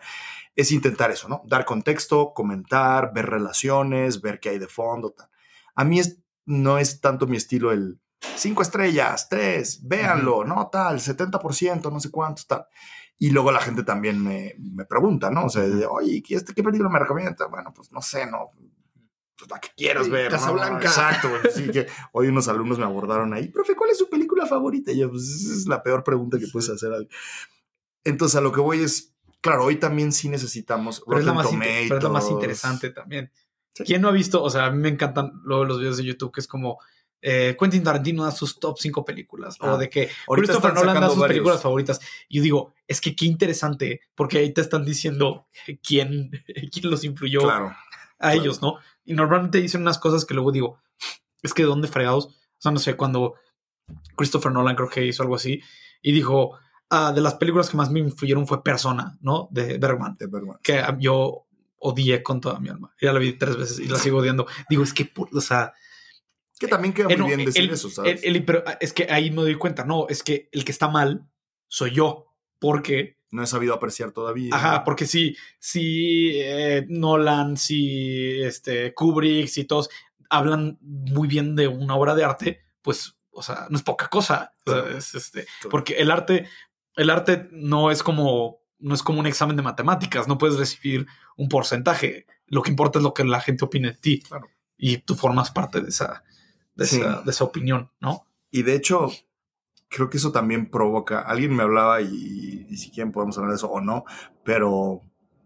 es 0.54 0.72
intentar 0.72 1.10
eso, 1.10 1.28
¿no? 1.28 1.42
Dar 1.46 1.64
contexto, 1.64 2.32
comentar, 2.34 3.12
ver 3.14 3.26
relaciones, 3.26 4.20
ver 4.20 4.40
qué 4.40 4.50
hay 4.50 4.58
de 4.58 4.66
fondo. 4.66 5.12
Tal. 5.12 5.28
A 5.74 5.84
mí 5.84 6.00
es, 6.00 6.18
no 6.44 6.78
es 6.78 7.00
tanto 7.00 7.26
mi 7.26 7.36
estilo 7.36 7.72
el 7.72 8.00
cinco 8.20 8.62
estrellas, 8.62 9.28
tres, 9.28 9.80
véanlo, 9.86 10.44
¿no? 10.44 10.68
Tal, 10.68 10.98
70%, 10.98 11.92
no 11.92 12.00
sé 12.00 12.10
cuántos, 12.10 12.46
tal. 12.46 12.66
Y 13.18 13.30
luego 13.30 13.50
la 13.50 13.60
gente 13.60 13.82
también 13.82 14.22
me, 14.22 14.54
me 14.58 14.84
pregunta, 14.84 15.30
¿no? 15.30 15.46
O 15.46 15.48
sea, 15.48 15.62
oye, 15.90 16.22
¿qué, 16.22 16.34
este, 16.34 16.54
¿qué 16.54 16.62
película 16.62 16.88
me 16.88 16.98
recomienda? 16.98 17.46
Bueno, 17.46 17.72
pues 17.74 17.90
no 17.92 18.02
sé, 18.02 18.26
¿no? 18.26 18.50
Pues 19.38 19.50
la 19.50 19.60
que 19.60 19.68
quieras 19.76 20.08
ver. 20.08 20.30
Casa 20.30 20.50
Blanca. 20.50 20.86
Exacto, 20.86 21.28
Así 21.46 21.68
que 21.72 21.86
hoy 22.12 22.26
unos 22.26 22.48
alumnos 22.48 22.78
me 22.78 22.84
abordaron 22.84 23.32
ahí, 23.32 23.48
profe, 23.48 23.76
¿cuál 23.76 23.90
es 23.90 23.98
su 23.98 24.10
película 24.10 24.46
favorita? 24.46 24.90
Y 24.90 24.98
yo, 24.98 25.10
pues 25.10 25.22
esa 25.28 25.54
es 25.54 25.66
la 25.66 25.82
peor 25.82 26.02
pregunta 26.02 26.38
que 26.38 26.48
puedes 26.48 26.68
hacer. 26.70 26.90
Entonces, 28.04 28.36
a 28.36 28.40
lo 28.40 28.50
que 28.52 28.60
voy 28.60 28.82
es, 28.82 29.14
Claro, 29.40 29.64
hoy 29.64 29.76
también 29.76 30.12
sí 30.12 30.28
necesitamos 30.28 31.02
pero 31.06 31.20
es, 31.20 31.24
lo 31.24 31.34
más 31.34 31.52
más 31.52 32.30
interesante 32.30 32.90
también. 32.90 33.30
¿Quién 33.72 34.02
no 34.02 34.08
ha 34.08 34.12
visto? 34.12 34.42
O 34.42 34.50
sea, 34.50 34.66
a 34.66 34.70
mí 34.70 34.78
me 34.78 34.88
encantan 34.88 35.32
luego 35.44 35.64
los 35.64 35.78
videos 35.78 35.98
de 35.98 36.04
YouTube 36.04 36.32
que 36.32 36.40
es 36.40 36.48
como 36.48 36.78
eh, 37.22 37.56
Quentin 37.58 37.84
Tarantino 37.84 38.24
da 38.24 38.32
sus 38.32 38.58
top 38.58 38.76
5 38.78 39.04
películas 39.04 39.56
o 39.60 39.66
ah, 39.66 39.78
de 39.78 39.88
que 39.88 40.10
Christopher 40.26 40.74
Nolan 40.74 41.00
da 41.00 41.08
sus 41.08 41.24
películas 41.24 41.62
favoritas. 41.62 42.00
Yo 42.28 42.42
digo, 42.42 42.74
es 42.88 43.00
que 43.00 43.14
qué 43.14 43.26
interesante, 43.26 44.00
porque 44.16 44.38
ahí 44.38 44.52
te 44.52 44.60
están 44.60 44.84
diciendo 44.84 45.46
quién, 45.82 46.30
quién 46.72 46.90
los 46.90 47.04
influyó 47.04 47.48
a 48.18 48.34
ellos, 48.34 48.60
¿no? 48.60 48.78
Y 49.08 49.14
normalmente 49.14 49.58
dicen 49.58 49.80
unas 49.80 49.98
cosas 49.98 50.24
que 50.24 50.34
luego 50.34 50.52
digo, 50.52 50.78
es 51.42 51.54
que 51.54 51.62
de 51.62 51.68
dónde 51.68 51.88
fregados. 51.88 52.26
O 52.26 52.60
sea, 52.60 52.72
no 52.72 52.78
sé, 52.78 52.96
cuando 52.96 53.34
Christopher 54.16 54.52
Nolan 54.52 54.76
creo 54.76 54.88
que 54.88 55.06
hizo 55.06 55.22
algo 55.22 55.34
así 55.34 55.60
y 56.02 56.12
dijo, 56.12 56.58
Ah, 56.90 57.12
de 57.12 57.20
las 57.20 57.34
películas 57.34 57.68
que 57.68 57.76
más 57.76 57.90
me 57.90 58.00
influyeron 58.00 58.46
fue 58.46 58.64
Persona, 58.64 59.18
¿no? 59.20 59.48
De 59.50 59.76
Bergman. 59.78 60.16
De 60.18 60.26
Bergman. 60.26 60.58
Que 60.62 60.82
yo 60.98 61.46
odié 61.76 62.22
con 62.22 62.40
toda 62.40 62.58
mi 62.60 62.70
alma. 62.70 62.94
Ya 63.00 63.12
la 63.12 63.18
vi 63.18 63.34
tres 63.34 63.56
veces 63.56 63.78
y 63.78 63.86
la 63.86 63.98
sigo 63.98 64.18
odiando. 64.18 64.46
Digo, 64.70 64.82
es 64.82 64.94
que, 64.94 65.10
o 65.14 65.40
sea... 65.40 65.74
Que 66.58 66.66
también 66.66 66.94
queda 66.94 67.08
muy 67.08 67.28
bien 67.28 67.44
decir 67.44 67.70
eso, 67.70 67.88
¿sabes? 67.88 68.22
pero 68.44 68.64
ah, 68.66 68.78
es 68.80 68.92
que 68.92 69.06
ahí 69.10 69.30
me 69.30 69.42
doy 69.42 69.54
cuenta, 69.54 69.84
no, 69.84 70.08
es 70.08 70.24
que 70.24 70.48
el 70.50 70.64
que 70.64 70.72
está 70.72 70.88
mal 70.88 71.28
soy 71.68 71.92
yo, 71.92 72.26
porque... 72.58 73.17
No 73.30 73.42
he 73.42 73.46
sabido 73.46 73.74
apreciar 73.74 74.12
todavía. 74.12 74.54
Ajá, 74.54 74.84
porque 74.84 75.06
si, 75.06 75.36
si 75.58 76.32
eh, 76.34 76.86
Nolan, 76.88 77.56
si 77.56 78.42
este, 78.42 78.94
Kubrick, 78.94 79.48
si 79.48 79.64
todos 79.64 79.90
hablan 80.30 80.78
muy 80.80 81.28
bien 81.28 81.54
de 81.56 81.68
una 81.68 81.94
obra 81.94 82.14
de 82.14 82.24
arte, 82.24 82.60
pues 82.82 83.16
o 83.30 83.42
sea, 83.42 83.66
no 83.70 83.76
es 83.76 83.82
poca 83.82 84.08
cosa. 84.08 84.52
es, 84.96 85.14
este, 85.14 85.46
porque 85.70 85.94
el 85.94 86.10
arte, 86.10 86.48
el 86.96 87.10
arte 87.10 87.48
no 87.52 87.90
es 87.90 88.02
como 88.02 88.58
no 88.80 88.94
es 88.94 89.02
como 89.02 89.20
un 89.20 89.26
examen 89.26 89.56
de 89.56 89.62
matemáticas, 89.62 90.28
no 90.28 90.38
puedes 90.38 90.56
recibir 90.56 91.06
un 91.36 91.48
porcentaje. 91.48 92.26
Lo 92.46 92.62
que 92.62 92.70
importa 92.70 92.98
es 92.98 93.02
lo 93.02 93.14
que 93.14 93.24
la 93.24 93.40
gente 93.40 93.64
opine 93.64 93.88
de 93.88 93.96
ti. 93.96 94.22
Y 94.76 94.98
tú 94.98 95.14
formas 95.16 95.50
parte 95.50 95.80
de 95.80 95.88
esa, 95.88 96.22
de, 96.76 96.84
esa, 96.84 97.44
opinión, 97.44 97.90
¿no? 98.00 98.26
Y 98.50 98.62
de 98.62 98.74
hecho, 98.74 99.10
creo 99.88 100.10
que 100.10 100.18
eso 100.18 100.32
también 100.32 100.70
provoca, 100.70 101.20
alguien 101.20 101.54
me 101.54 101.62
hablaba 101.62 102.00
y, 102.00 102.66
si 102.76 102.90
quieren 102.90 103.12
podemos 103.12 103.36
hablar 103.38 103.52
de 103.52 103.56
eso 103.56 103.70
o 103.70 103.80
no, 103.80 104.04
pero 104.44 105.02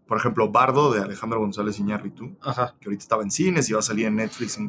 por 0.07 0.17
ejemplo, 0.17 0.51
Bardo 0.51 0.91
de 0.91 1.01
Alejandro 1.01 1.39
González 1.39 1.79
Iñárritu, 1.79 2.37
que 2.37 2.85
ahorita 2.85 3.01
estaba 3.01 3.23
en 3.23 3.31
cines 3.31 3.69
y 3.69 3.73
va 3.73 3.79
a 3.79 3.83
salir 3.83 4.05
en 4.05 4.17
Netflix, 4.17 4.59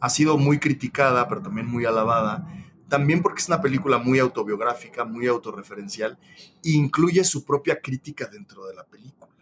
ha 0.00 0.08
sido 0.08 0.38
muy 0.38 0.58
criticada, 0.58 1.28
pero 1.28 1.42
también 1.42 1.66
muy 1.66 1.84
alabada, 1.84 2.46
también 2.88 3.20
porque 3.20 3.40
es 3.40 3.48
una 3.48 3.60
película 3.60 3.98
muy 3.98 4.20
autobiográfica, 4.20 5.04
muy 5.04 5.26
autorreferencial, 5.26 6.18
e 6.64 6.70
incluye 6.70 7.24
su 7.24 7.44
propia 7.44 7.80
crítica 7.80 8.26
dentro 8.26 8.64
de 8.66 8.74
la 8.74 8.84
película. 8.84 9.32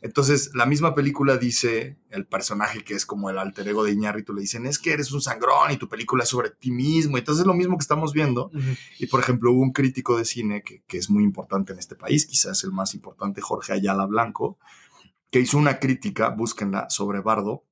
Entonces, 0.00 0.50
la 0.54 0.66
misma 0.66 0.94
película 0.94 1.36
dice, 1.36 1.98
el 2.10 2.26
personaje 2.26 2.84
que 2.84 2.94
es 2.94 3.06
como 3.06 3.30
el 3.30 3.38
alter 3.38 3.68
ego 3.68 3.84
de 3.84 3.92
Iñárritu, 3.92 4.32
le 4.32 4.42
dicen, 4.42 4.66
es 4.66 4.78
que 4.78 4.92
eres 4.92 5.12
un 5.12 5.20
sangrón 5.20 5.70
y 5.70 5.76
tu 5.76 5.88
película 5.88 6.24
es 6.24 6.30
sobre 6.30 6.50
ti 6.50 6.70
mismo. 6.70 7.18
Entonces, 7.18 7.42
es 7.42 7.46
lo 7.46 7.54
mismo 7.54 7.76
que 7.76 7.82
estamos 7.82 8.12
viendo. 8.12 8.50
Y, 8.98 9.06
por 9.06 9.20
ejemplo, 9.20 9.52
hubo 9.52 9.62
un 9.62 9.72
crítico 9.72 10.16
de 10.16 10.24
cine 10.24 10.62
que, 10.62 10.82
que, 10.86 10.98
es 10.98 11.10
muy 11.10 11.24
importante 11.24 11.72
en 11.72 11.78
este 11.78 11.96
país, 11.96 12.26
quizás 12.26 12.62
el 12.64 12.72
más 12.72 12.94
importante, 12.94 13.40
Jorge 13.40 13.72
Ayala 13.72 14.06
Blanco, 14.06 14.58
que 15.30 15.40
hizo 15.40 15.58
una 15.58 15.78
crítica, 15.78 16.30
búsquenla, 16.30 16.90
sobre 16.90 17.20
Bardo, 17.20 17.64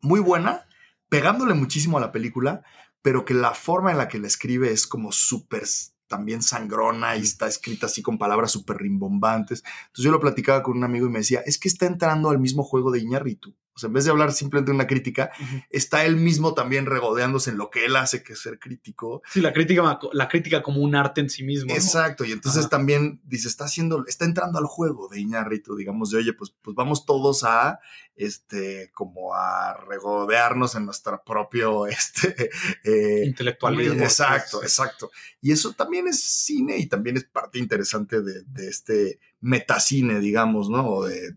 muy 0.00 0.20
buena, 0.20 0.66
pegándole 1.08 1.54
muchísimo 1.54 1.98
a 1.98 2.00
la 2.00 2.12
película, 2.12 2.62
pero 3.02 3.24
que 3.24 3.34
la 3.34 3.52
forma 3.52 3.90
en 3.90 3.98
la 3.98 4.08
que 4.08 4.18
la 4.18 4.28
escribe 4.28 4.72
es 4.72 4.86
como 4.86 5.12
súper 5.12 5.64
también 6.12 6.42
sangrona 6.42 7.16
y 7.16 7.22
está 7.22 7.46
escrita 7.46 7.86
así 7.86 8.02
con 8.02 8.18
palabras 8.18 8.50
súper 8.50 8.76
rimbombantes. 8.76 9.64
Entonces 9.86 10.04
yo 10.04 10.10
lo 10.10 10.20
platicaba 10.20 10.62
con 10.62 10.76
un 10.76 10.84
amigo 10.84 11.06
y 11.06 11.10
me 11.10 11.20
decía, 11.20 11.40
es 11.46 11.58
que 11.58 11.68
está 11.68 11.86
entrando 11.86 12.28
al 12.28 12.38
mismo 12.38 12.62
juego 12.62 12.90
de 12.90 12.98
Iñarritu. 12.98 13.54
O 13.74 13.78
sea, 13.78 13.86
en 13.86 13.94
vez 13.94 14.04
de 14.04 14.10
hablar 14.10 14.32
simplemente 14.32 14.70
de 14.70 14.74
una 14.74 14.86
crítica, 14.86 15.30
está 15.70 16.04
él 16.04 16.16
mismo 16.16 16.52
también 16.52 16.84
regodeándose 16.84 17.50
en 17.50 17.56
lo 17.56 17.70
que 17.70 17.86
él 17.86 17.96
hace, 17.96 18.22
que 18.22 18.34
es 18.34 18.40
ser 18.40 18.58
crítico. 18.58 19.22
Sí, 19.30 19.40
la 19.40 19.52
crítica, 19.52 19.98
la 20.12 20.28
crítica 20.28 20.62
como 20.62 20.82
un 20.82 20.94
arte 20.94 21.22
en 21.22 21.30
sí 21.30 21.42
mismo. 21.42 21.72
Exacto, 21.72 22.24
y 22.24 22.32
entonces 22.32 22.68
también 22.68 23.22
dice, 23.24 23.48
está 23.48 23.64
haciendo, 23.64 24.04
está 24.06 24.26
entrando 24.26 24.58
al 24.58 24.66
juego 24.66 25.08
de 25.08 25.20
Iñarritu, 25.20 25.74
digamos, 25.74 26.10
de 26.10 26.18
oye, 26.18 26.32
pues, 26.34 26.54
pues 26.60 26.76
vamos 26.76 27.06
todos 27.06 27.44
a, 27.44 27.80
este, 28.14 28.90
como 28.92 29.34
a 29.34 29.74
regodearnos 29.88 30.74
en 30.74 30.84
nuestro 30.84 31.22
propio, 31.24 31.86
este... 31.86 32.50
Eh, 32.84 33.24
Intelectualismo. 33.24 34.02
Exacto, 34.02 34.62
exacto. 34.62 35.10
Y 35.40 35.52
eso 35.52 35.72
también 35.72 36.08
es 36.08 36.22
cine 36.22 36.76
y 36.76 36.86
también 36.86 37.16
es 37.16 37.24
parte 37.24 37.58
interesante 37.58 38.20
de, 38.20 38.42
de 38.42 38.68
este 38.68 39.18
metacine, 39.40 40.20
digamos, 40.20 40.68
¿no? 40.68 40.86
O 40.88 41.06
de, 41.06 41.34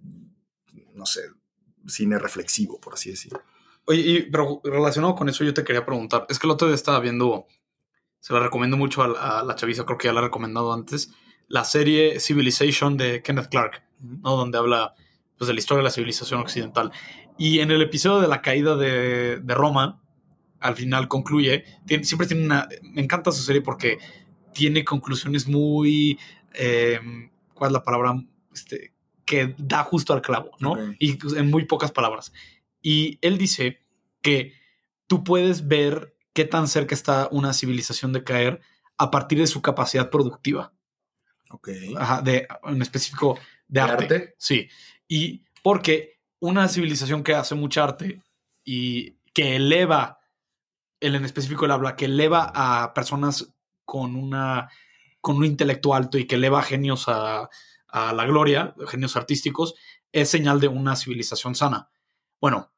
no 0.93 1.05
sé, 1.05 1.21
cine 1.87 2.19
reflexivo, 2.19 2.79
por 2.79 2.93
así 2.93 3.11
decirlo. 3.11 3.41
Oye, 3.85 4.27
pero 4.31 4.61
relacionado 4.63 5.15
con 5.15 5.29
eso 5.29 5.43
yo 5.43 5.53
te 5.53 5.63
quería 5.63 5.85
preguntar, 5.85 6.25
es 6.29 6.39
que 6.39 6.47
el 6.47 6.51
otro 6.51 6.67
día 6.67 6.75
estaba 6.75 6.99
viendo, 6.99 7.45
se 8.19 8.33
la 8.33 8.39
recomiendo 8.39 8.77
mucho 8.77 9.03
a, 9.03 9.43
la 9.43 9.55
chaviza, 9.55 9.85
creo 9.85 9.97
que 9.97 10.07
ya 10.07 10.13
la 10.13 10.21
he 10.21 10.23
recomendado 10.23 10.73
antes, 10.73 11.11
la 11.47 11.63
serie 11.63 12.19
Civilization 12.19 12.97
de 12.97 13.21
Kenneth 13.21 13.49
Clark, 13.49 13.83
¿no? 13.99 14.35
Donde 14.35 14.57
habla 14.57 14.95
pues, 15.37 15.47
de 15.47 15.53
la 15.53 15.59
historia 15.59 15.79
de 15.79 15.83
la 15.83 15.91
civilización 15.91 16.39
occidental. 16.39 16.91
Y 17.37 17.59
en 17.59 17.69
el 17.69 17.81
episodio 17.81 18.21
de 18.21 18.27
la 18.27 18.41
caída 18.41 18.75
de, 18.75 19.39
Roma, 19.47 20.01
al 20.59 20.75
final 20.75 21.07
concluye, 21.07 21.65
siempre 22.01 22.25
tiene 22.25 22.45
una, 22.45 22.67
me 22.81 23.03
encanta 23.03 23.31
su 23.31 23.43
serie 23.43 23.61
porque 23.61 23.99
tiene 24.53 24.83
conclusiones 24.83 25.47
muy, 25.47 26.17
eh, 26.53 26.99
¿cuál 27.53 27.69
es 27.69 27.73
la 27.73 27.83
palabra? 27.83 28.15
Este, 28.51 28.94
que 29.25 29.55
da 29.57 29.83
justo 29.83 30.13
al 30.13 30.21
clavo, 30.21 30.51
¿no? 30.59 30.75
Y 30.99 31.17
en 31.35 31.49
muy 31.49 31.65
pocas 31.65 31.91
palabras. 31.91 32.31
Y 32.81 33.17
él 33.21 33.37
dice 33.37 33.81
que 34.21 34.53
tú 35.07 35.23
puedes 35.23 35.67
ver 35.67 36.15
qué 36.33 36.45
tan 36.45 36.67
cerca 36.67 36.93
está 36.93 37.27
una 37.31 37.53
civilización 37.53 38.13
de 38.13 38.23
caer 38.23 38.61
a 38.97 39.11
partir 39.11 39.39
de 39.39 39.47
su 39.47 39.61
capacidad 39.61 40.09
productiva. 40.09 40.73
Ok. 41.49 41.69
Ajá, 41.97 42.21
de, 42.21 42.47
en 42.63 42.81
específico 42.81 43.39
de, 43.67 43.81
arte. 43.81 44.35
Sí. 44.37 44.69
Y 45.07 45.43
porque 45.63 46.19
una 46.39 46.67
civilización 46.67 47.23
que 47.23 47.33
hace 47.33 47.55
mucha 47.55 47.83
arte 47.83 48.21
y 48.63 49.17
que 49.33 49.55
eleva, 49.55 50.19
el 50.99 51.15
en 51.15 51.25
específico 51.25 51.65
el 51.65 51.71
habla, 51.71 51.95
que 51.95 52.05
eleva 52.05 52.51
a 52.53 52.93
personas 52.93 53.53
con 53.83 54.15
una 54.15 54.69
con 55.21 55.37
un 55.37 55.45
intelecto 55.45 55.95
alto 55.95 56.19
y 56.19 56.25
que 56.25 56.35
eleva 56.35 56.61
genios 56.61 57.05
a, 57.07 57.49
a 57.95 58.11
la 58.11 58.25
gloria, 58.25 58.75
genios 58.89 59.15
artísticos, 59.15 59.73
es 60.11 60.29
señal 60.29 60.59
de 60.59 60.67
una 60.67 60.97
civilización 60.97 61.55
sana. 61.55 61.89
Bueno, 62.41 62.73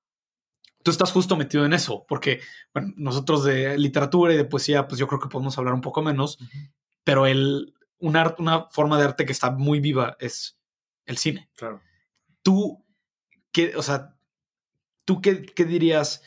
tú 0.84 0.92
estás 0.92 1.12
justo 1.12 1.36
metido 1.36 1.66
en 1.66 1.74
eso, 1.74 2.06
porque 2.08 2.40
bueno, 2.72 2.94
nosotros 2.98 3.44
de 3.44 3.80
literatura 3.80 4.32
y 4.32 4.38
de 4.38 4.46
poesía, 4.46 4.88
pues 4.88 5.00
yo 5.00 5.08
creo 5.08 5.20
que 5.20 5.28
podemos 5.28 5.58
hablar 5.58 5.74
un 5.74 5.82
poco 5.82 6.04
menos, 6.04 6.38
pero 7.04 7.26
el, 7.26 7.74
una, 7.98 8.36
una 8.38 8.68
forma 8.70 9.00
de 9.00 9.06
arte 9.06 9.26
que 9.26 9.32
está 9.32 9.50
muy 9.50 9.80
viva 9.80 10.18
es 10.20 10.60
el 11.08 11.18
cine. 11.18 11.50
Claro. 11.56 11.82
Tú, 12.44 12.86
¿qué, 13.52 13.76
o 13.76 13.82
sea, 13.82 14.16
tú 15.04 15.20
qué, 15.20 15.48
qué 15.48 15.66
dirías? 15.66 16.22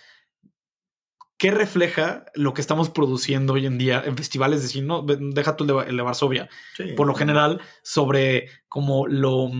¿Qué 1.40 1.50
refleja 1.50 2.26
lo 2.34 2.52
que 2.52 2.60
estamos 2.60 2.90
produciendo 2.90 3.54
hoy 3.54 3.64
en 3.64 3.78
día 3.78 4.02
en 4.04 4.14
festivales 4.14 4.60
de 4.60 4.68
cine? 4.68 4.86
No, 4.86 5.02
deja 5.02 5.56
tú 5.56 5.64
el 5.64 5.96
de, 5.96 6.02
Varsovia. 6.02 6.50
por 6.98 7.06
lo 7.06 7.14
general, 7.14 7.62
sobre 7.82 8.50
como 8.68 9.06
lo, 9.06 9.50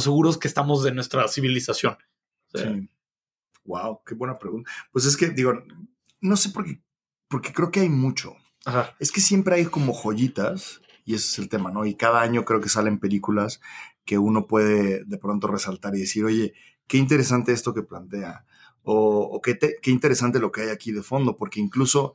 seguros 0.00 0.38
que 0.38 0.48
estamos 0.48 0.82
de 0.82 0.90
nuestra 0.90 1.28
civilización. 1.28 1.96
sí. 2.52 2.90
Wow, 3.64 4.00
qué 4.04 4.16
buena 4.16 4.38
pregunta. 4.38 4.68
Pues 4.90 5.04
es 5.04 5.16
que, 5.16 5.28
digo, 5.28 5.62
no 6.20 6.36
sé 6.36 6.48
por 6.48 6.64
qué, 6.64 6.82
porque 7.28 7.52
creo 7.52 7.70
que 7.70 7.80
hay 7.80 7.90
mucho. 7.90 8.34
Es 8.98 9.12
que 9.12 9.20
siempre 9.20 9.54
hay 9.54 9.66
como 9.66 9.92
joyitas, 9.92 10.80
y 11.04 11.14
ese 11.14 11.28
es 11.28 11.38
el 11.38 11.48
tema, 11.48 11.70
¿no? 11.70 11.86
Y 11.86 11.94
cada 11.94 12.22
año 12.22 12.44
creo 12.44 12.60
que 12.60 12.68
salen 12.68 12.98
películas 12.98 13.60
que 14.04 14.18
uno 14.18 14.48
puede 14.48 15.04
de 15.04 15.18
pronto 15.18 15.46
resaltar 15.46 15.94
y 15.94 16.00
decir, 16.00 16.24
oye, 16.24 16.54
qué 16.88 16.96
interesante 16.96 17.52
esto 17.52 17.72
que 17.72 17.82
plantea 17.82 18.46
o, 18.84 19.40
qué, 19.42 19.58
interesante 19.90 20.38
lo 20.38 20.50
que 20.50 20.62
hay 20.62 20.68
aquí 20.70 20.92
de 20.92 21.02
fondo, 21.02 21.36
porque 21.36 21.60
incluso 21.60 22.14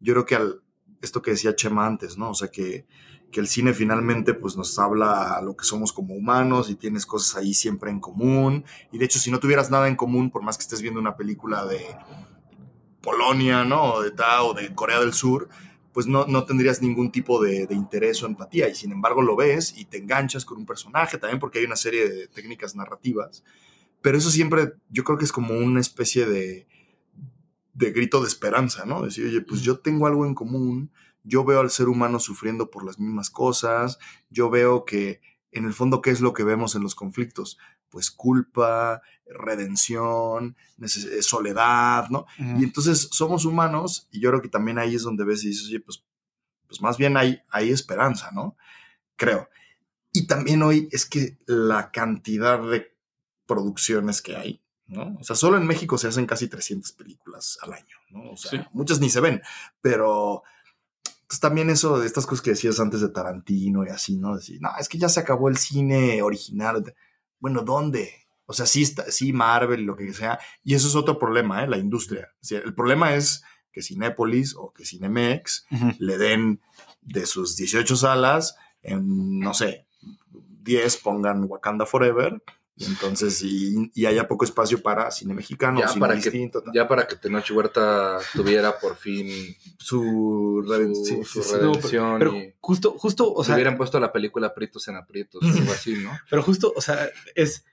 yo 0.00 0.14
creo 0.14 0.26
que 0.26 0.34
al, 0.36 0.62
esto 1.02 1.22
que 1.22 1.32
decía 1.32 1.54
Chema 1.54 1.86
antes, 1.86 2.16
¿no? 2.16 2.30
O 2.30 2.34
sea, 2.34 2.48
que, 2.48 2.86
que 3.30 3.40
el 3.40 3.48
cine 3.48 3.74
finalmente 3.74 4.32
pues 4.32 4.56
nos 4.56 4.78
habla 4.78 5.36
a 5.36 5.42
lo 5.42 5.56
que 5.56 5.64
somos 5.64 5.92
como 5.92 6.14
humanos 6.14 6.70
y 6.70 6.76
tienes 6.76 7.04
cosas 7.04 7.36
ahí 7.36 7.52
siempre 7.52 7.90
en 7.90 8.00
común. 8.00 8.64
Y 8.90 8.98
de 8.98 9.04
hecho, 9.04 9.18
si 9.18 9.30
no 9.30 9.40
tuvieras 9.40 9.70
nada 9.70 9.88
en 9.88 9.96
común, 9.96 10.30
por 10.30 10.42
más 10.42 10.56
que 10.56 10.62
estés 10.62 10.80
viendo 10.80 11.00
una 11.00 11.16
película 11.16 11.66
de 11.66 11.84
Polonia, 13.02 13.64
¿no? 13.64 13.94
O 13.94 14.02
de 14.02 14.12
o 14.40 14.54
de 14.54 14.74
Corea 14.74 15.00
del 15.00 15.12
Sur, 15.12 15.48
pues 15.92 16.08
no, 16.08 16.26
no 16.26 16.44
tendrías 16.44 16.82
ningún 16.82 17.12
tipo 17.12 17.40
de, 17.40 17.68
interés 17.70 18.22
o 18.22 18.26
empatía. 18.26 18.68
Y 18.68 18.74
sin 18.74 18.90
embargo 18.90 19.22
lo 19.22 19.36
ves 19.36 19.74
y 19.76 19.84
te 19.84 19.98
enganchas 19.98 20.44
con 20.44 20.58
un 20.58 20.66
personaje 20.66 21.18
también 21.18 21.38
porque 21.38 21.60
hay 21.60 21.64
una 21.64 21.76
serie 21.76 22.08
de 22.08 22.28
técnicas 22.28 22.74
narrativas 22.74 23.44
pero 24.04 24.18
eso 24.18 24.30
siempre, 24.30 24.74
yo 24.90 25.02
creo 25.02 25.16
que 25.16 25.24
es 25.24 25.32
como 25.32 25.54
una 25.54 25.80
especie 25.80 26.26
de, 26.26 26.68
de 27.72 27.90
grito 27.90 28.20
de 28.20 28.28
esperanza, 28.28 28.84
¿no? 28.84 29.00
Decir, 29.00 29.24
oye, 29.24 29.40
pues 29.40 29.62
yo 29.62 29.78
tengo 29.78 30.06
algo 30.06 30.26
en 30.26 30.34
común, 30.34 30.92
yo 31.22 31.42
veo 31.42 31.60
al 31.60 31.70
ser 31.70 31.88
humano 31.88 32.20
sufriendo 32.20 32.70
por 32.70 32.84
las 32.84 32.98
mismas 32.98 33.30
cosas, 33.30 33.98
yo 34.28 34.50
veo 34.50 34.84
que 34.84 35.22
en 35.52 35.64
el 35.64 35.72
fondo, 35.72 36.02
¿qué 36.02 36.10
es 36.10 36.20
lo 36.20 36.34
que 36.34 36.44
vemos 36.44 36.74
en 36.74 36.82
los 36.82 36.94
conflictos? 36.94 37.56
Pues 37.88 38.10
culpa, 38.10 39.00
redención, 39.24 40.54
eh, 40.82 41.22
soledad, 41.22 42.10
¿no? 42.10 42.26
Y 42.38 42.62
entonces 42.62 43.08
somos 43.10 43.46
humanos 43.46 44.10
y 44.12 44.20
yo 44.20 44.28
creo 44.28 44.42
que 44.42 44.50
también 44.50 44.78
ahí 44.78 44.96
es 44.96 45.02
donde 45.02 45.24
ves 45.24 45.44
y 45.44 45.48
dices, 45.48 45.68
oye, 45.68 45.80
pues, 45.80 46.04
pues 46.66 46.82
más 46.82 46.98
bien 46.98 47.16
hay, 47.16 47.40
hay 47.48 47.70
esperanza, 47.70 48.32
¿no? 48.32 48.54
Creo. 49.16 49.48
Y 50.12 50.26
también 50.26 50.62
hoy 50.62 50.90
es 50.92 51.06
que 51.06 51.38
la 51.46 51.90
cantidad 51.90 52.60
de 52.60 52.93
producciones 53.46 54.22
que 54.22 54.36
hay, 54.36 54.62
¿no? 54.86 55.16
O 55.20 55.24
sea, 55.24 55.36
solo 55.36 55.56
en 55.56 55.66
México 55.66 55.98
se 55.98 56.08
hacen 56.08 56.26
casi 56.26 56.48
300 56.48 56.92
películas 56.92 57.58
al 57.62 57.72
año, 57.72 57.96
¿no? 58.10 58.32
O 58.32 58.36
sea, 58.36 58.68
muchas 58.72 59.00
ni 59.00 59.08
se 59.08 59.20
ven, 59.20 59.42
pero 59.80 60.42
pues, 61.34 61.40
también 61.40 61.68
eso 61.68 61.98
de 61.98 62.06
estas 62.06 62.26
cosas 62.26 62.42
que 62.42 62.50
decías 62.50 62.78
antes 62.78 63.00
de 63.00 63.08
Tarantino 63.08 63.84
y 63.84 63.88
así, 63.88 64.16
¿no? 64.16 64.36
Decir, 64.36 64.60
no, 64.60 64.70
es 64.78 64.88
que 64.88 64.98
ya 64.98 65.08
se 65.08 65.18
acabó 65.18 65.48
el 65.48 65.56
cine 65.56 66.22
original. 66.22 66.94
Bueno, 67.40 67.62
¿dónde? 67.62 68.12
O 68.46 68.52
sea, 68.52 68.66
sí, 68.66 68.82
está, 68.82 69.10
sí 69.10 69.32
Marvel, 69.32 69.82
lo 69.82 69.96
que 69.96 70.12
sea. 70.12 70.38
Y 70.62 70.74
eso 70.74 70.86
es 70.86 70.94
otro 70.94 71.18
problema, 71.18 71.64
¿eh? 71.64 71.66
La 71.66 71.78
industria. 71.78 72.28
el 72.50 72.72
problema 72.74 73.14
es 73.14 73.42
que 73.72 73.82
Cinépolis 73.82 74.54
o 74.56 74.72
que 74.72 74.84
Cinemex 74.84 75.66
le 75.98 76.18
den 76.18 76.60
de 77.02 77.26
sus 77.26 77.56
18 77.56 77.96
salas, 77.96 78.56
en, 78.82 79.40
no 79.40 79.54
sé, 79.54 79.88
10 80.62 80.98
pongan 80.98 81.44
Wakanda 81.44 81.84
Forever 81.84 82.40
entonces, 82.76 83.40
y, 83.42 84.06
haya 84.06 84.26
poco 84.26 84.44
espacio 84.44 84.82
para 84.82 85.10
cine 85.12 85.32
mexicano, 85.32 85.80
ya 85.80 85.88
cine 85.88 86.00
para 86.00 86.14
distinto. 86.14 86.62
Que, 86.62 86.70
ya 86.74 86.88
para 86.88 87.06
que 87.06 87.14
Tenoch 87.16 87.48
Huerta 87.50 88.18
tuviera 88.34 88.78
por 88.78 88.96
fin 88.96 89.28
su, 89.78 90.64
redención. 90.66 92.18
pero, 92.18 92.34
justo, 92.60 92.92
justo, 92.98 93.32
o 93.32 93.44
sea. 93.44 93.54
hubieran 93.54 93.76
puesto 93.76 94.00
la 94.00 94.12
película 94.12 94.48
Aprietos 94.48 94.88
en 94.88 94.96
Aprietos, 94.96 95.42
algo 95.42 95.72
así, 95.72 95.94
¿no? 95.94 96.10
Pero 96.30 96.42
justo, 96.42 96.72
o 96.74 96.80
sea, 96.80 97.08
es. 97.34 97.64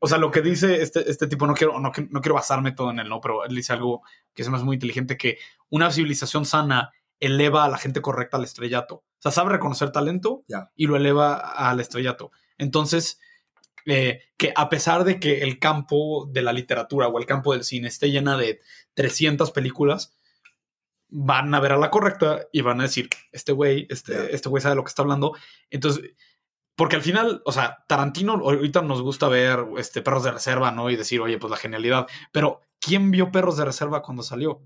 O 0.00 0.08
sea, 0.08 0.16
lo 0.16 0.30
que 0.30 0.40
dice 0.40 0.80
este, 0.80 1.10
este 1.10 1.26
tipo, 1.26 1.46
no 1.46 1.54
quiero, 1.54 1.78
no, 1.78 1.92
no 2.10 2.20
quiero 2.20 2.34
basarme 2.34 2.72
todo 2.72 2.90
en 2.90 3.00
él, 3.00 3.08
¿no? 3.08 3.20
Pero 3.20 3.44
él 3.44 3.54
dice 3.54 3.72
algo 3.72 4.02
que 4.32 4.42
es 4.42 4.48
más 4.48 4.62
muy 4.62 4.74
inteligente, 4.74 5.18
que 5.18 5.38
una 5.68 5.90
civilización 5.90 6.46
sana 6.46 6.92
eleva 7.18 7.64
a 7.64 7.68
la 7.68 7.76
gente 7.76 8.00
correcta 8.00 8.38
al 8.38 8.44
estrellato. 8.44 8.94
O 8.96 9.22
sea, 9.22 9.32
sabe 9.32 9.50
reconocer 9.50 9.92
talento 9.92 10.44
y 10.74 10.86
lo 10.86 10.96
eleva 10.96 11.34
al 11.34 11.78
estrellato. 11.80 12.30
Entonces, 12.56 13.20
eh, 13.86 14.22
que 14.36 14.52
a 14.54 14.68
pesar 14.68 15.04
de 15.04 15.20
que 15.20 15.42
el 15.42 15.58
campo 15.58 16.26
de 16.30 16.42
la 16.42 16.52
literatura 16.52 17.08
o 17.08 17.18
el 17.18 17.26
campo 17.26 17.52
del 17.52 17.64
cine 17.64 17.88
esté 17.88 18.10
llena 18.10 18.36
de 18.36 18.60
300 18.94 19.50
películas, 19.50 20.16
van 21.08 21.52
a 21.54 21.60
ver 21.60 21.72
a 21.72 21.76
la 21.76 21.90
correcta 21.90 22.46
y 22.52 22.60
van 22.60 22.80
a 22.80 22.84
decir, 22.84 23.08
este 23.32 23.52
güey, 23.52 23.86
este, 23.90 24.34
este 24.34 24.48
güey 24.48 24.62
sabe 24.62 24.76
lo 24.76 24.84
que 24.84 24.88
está 24.88 25.02
hablando. 25.02 25.36
Entonces, 25.68 26.12
porque 26.76 26.96
al 26.96 27.02
final, 27.02 27.42
o 27.44 27.52
sea, 27.52 27.84
Tarantino 27.88 28.32
ahorita 28.32 28.80
nos 28.82 29.02
gusta 29.02 29.28
ver 29.28 29.66
este, 29.76 30.02
Perros 30.02 30.24
de 30.24 30.30
Reserva, 30.30 30.70
¿no? 30.70 30.88
Y 30.88 30.96
decir, 30.96 31.20
oye, 31.20 31.36
pues 31.38 31.50
la 31.50 31.56
genialidad. 31.56 32.06
Pero, 32.32 32.62
¿quién 32.78 33.10
vio 33.10 33.30
Perros 33.30 33.56
de 33.56 33.66
Reserva 33.66 34.02
cuando 34.02 34.22
salió? 34.22 34.62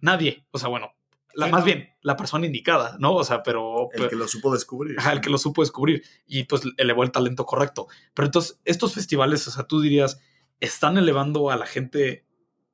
Nadie. 0.00 0.46
O 0.52 0.58
sea, 0.58 0.68
bueno, 0.68 0.92
la, 1.36 1.48
más 1.48 1.64
bien, 1.64 1.90
la 2.00 2.16
persona 2.16 2.46
indicada, 2.46 2.96
¿no? 2.98 3.14
O 3.14 3.24
sea, 3.24 3.42
pero... 3.42 3.88
El 3.92 4.08
que 4.08 4.16
lo 4.16 4.26
supo 4.26 4.52
descubrir. 4.52 4.96
el 5.12 5.20
que 5.20 5.30
lo 5.30 5.38
supo 5.38 5.62
descubrir 5.62 6.02
y 6.26 6.44
pues 6.44 6.62
elevó 6.78 7.02
el 7.04 7.12
talento 7.12 7.44
correcto. 7.44 7.88
Pero 8.14 8.26
entonces, 8.26 8.58
estos 8.64 8.94
festivales, 8.94 9.46
o 9.46 9.50
sea, 9.50 9.64
tú 9.64 9.80
dirías, 9.80 10.18
están 10.60 10.96
elevando 10.96 11.50
a 11.50 11.56
la 11.56 11.66
gente 11.66 12.24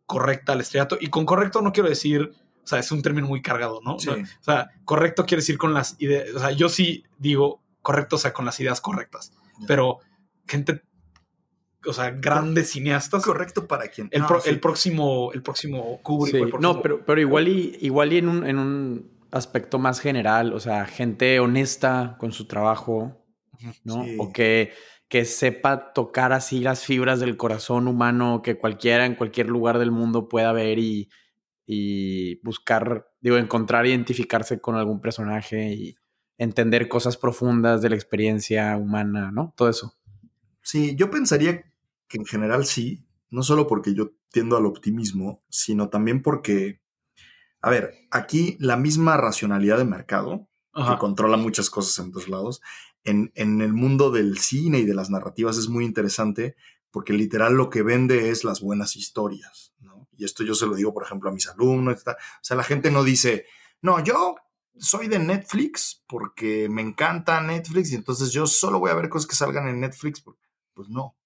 correcta 0.06 0.52
al 0.52 0.60
estrellato. 0.60 0.96
Y 1.00 1.08
con 1.08 1.26
correcto 1.26 1.60
no 1.60 1.72
quiero 1.72 1.88
decir, 1.88 2.32
o 2.62 2.66
sea, 2.66 2.78
es 2.78 2.92
un 2.92 3.02
término 3.02 3.26
muy 3.26 3.42
cargado, 3.42 3.80
¿no? 3.82 3.98
Sí. 3.98 4.10
O 4.10 4.44
sea, 4.44 4.70
correcto 4.84 5.26
quiere 5.26 5.40
decir 5.40 5.58
con 5.58 5.74
las 5.74 5.96
ideas, 6.00 6.34
o 6.34 6.38
sea, 6.38 6.52
yo 6.52 6.68
sí 6.68 7.04
digo 7.18 7.62
correcto, 7.82 8.16
o 8.16 8.18
sea, 8.18 8.32
con 8.32 8.44
las 8.44 8.60
ideas 8.60 8.80
correctas. 8.80 9.32
Pero 9.66 9.98
gente 10.46 10.82
o 11.86 11.92
sea, 11.92 12.10
grandes 12.10 12.70
cineastas. 12.70 13.24
Correcto 13.24 13.66
para 13.66 13.88
quien. 13.88 14.08
El, 14.10 14.24
el 14.46 14.60
próximo, 14.60 15.32
el 15.32 15.42
próximo 15.42 16.00
Kubrick. 16.02 16.58
No, 16.60 16.80
pero, 16.82 17.04
pero 17.04 17.20
igual 17.20 17.48
y, 17.48 17.76
igual 17.80 18.12
y 18.12 18.18
en 18.18 18.28
un, 18.28 18.46
en 18.46 18.58
un 18.58 19.12
aspecto 19.30 19.78
más 19.78 20.00
general, 20.00 20.52
o 20.52 20.60
sea, 20.60 20.86
gente 20.86 21.40
honesta 21.40 22.16
con 22.18 22.32
su 22.32 22.46
trabajo, 22.46 23.24
¿no? 23.84 24.04
O 24.18 24.32
que, 24.32 24.72
que 25.08 25.24
sepa 25.24 25.92
tocar 25.92 26.32
así 26.32 26.60
las 26.60 26.84
fibras 26.84 27.20
del 27.20 27.36
corazón 27.36 27.88
humano 27.88 28.42
que 28.42 28.58
cualquiera 28.58 29.06
en 29.06 29.14
cualquier 29.14 29.48
lugar 29.48 29.78
del 29.78 29.90
mundo 29.90 30.28
pueda 30.28 30.52
ver 30.52 30.78
y, 30.78 31.08
y 31.66 32.36
buscar, 32.42 33.10
digo, 33.20 33.38
encontrar, 33.38 33.86
identificarse 33.86 34.60
con 34.60 34.76
algún 34.76 35.00
personaje 35.00 35.72
y 35.72 35.96
entender 36.38 36.88
cosas 36.88 37.16
profundas 37.16 37.82
de 37.82 37.90
la 37.90 37.94
experiencia 37.94 38.76
humana, 38.76 39.30
¿no? 39.32 39.54
Todo 39.56 39.68
eso. 39.68 39.94
Sí, 40.62 40.94
yo 40.96 41.10
pensaría 41.10 41.71
que 42.12 42.18
en 42.18 42.26
general 42.26 42.66
sí, 42.66 43.06
no 43.30 43.42
solo 43.42 43.66
porque 43.66 43.94
yo 43.94 44.10
tiendo 44.30 44.58
al 44.58 44.66
optimismo, 44.66 45.42
sino 45.48 45.88
también 45.88 46.20
porque, 46.20 46.82
a 47.62 47.70
ver, 47.70 47.94
aquí 48.10 48.58
la 48.60 48.76
misma 48.76 49.16
racionalidad 49.16 49.78
de 49.78 49.86
mercado, 49.86 50.46
que 50.74 50.98
controla 50.98 51.38
muchas 51.38 51.70
cosas 51.70 51.98
en 52.04 52.12
dos 52.12 52.28
lados, 52.28 52.60
en, 53.02 53.32
en, 53.34 53.62
el 53.62 53.72
mundo 53.72 54.10
del 54.10 54.36
cine 54.38 54.80
y 54.80 54.84
de 54.84 54.94
las 54.94 55.08
narrativas 55.08 55.56
es 55.56 55.68
muy 55.68 55.86
interesante 55.86 56.54
porque 56.90 57.14
literal 57.14 57.54
lo 57.54 57.70
que 57.70 57.82
vende 57.82 58.28
es 58.28 58.44
las 58.44 58.60
buenas 58.60 58.94
historias, 58.94 59.72
¿no? 59.80 60.06
Y 60.14 60.26
esto 60.26 60.44
yo 60.44 60.54
se 60.54 60.66
lo 60.66 60.74
digo, 60.74 60.92
por 60.92 61.04
ejemplo, 61.04 61.30
a 61.30 61.32
mis 61.32 61.48
alumnos, 61.48 62.02
o 62.06 62.14
sea, 62.42 62.56
la 62.58 62.62
gente 62.62 62.90
no 62.90 63.04
dice, 63.04 63.46
no, 63.80 64.04
yo 64.04 64.36
soy 64.76 65.08
de 65.08 65.18
Netflix 65.18 66.04
porque 66.06 66.68
me 66.68 66.82
encanta 66.82 67.40
Netflix 67.40 67.90
y 67.90 67.94
entonces 67.94 68.32
yo 68.32 68.46
solo 68.46 68.80
voy 68.80 68.90
a 68.90 68.94
ver 68.96 69.08
cosas 69.08 69.26
que 69.26 69.34
salgan 69.34 69.66
en 69.66 69.80
Netflix, 69.80 70.22
pues 70.74 70.88
no. 70.90 71.16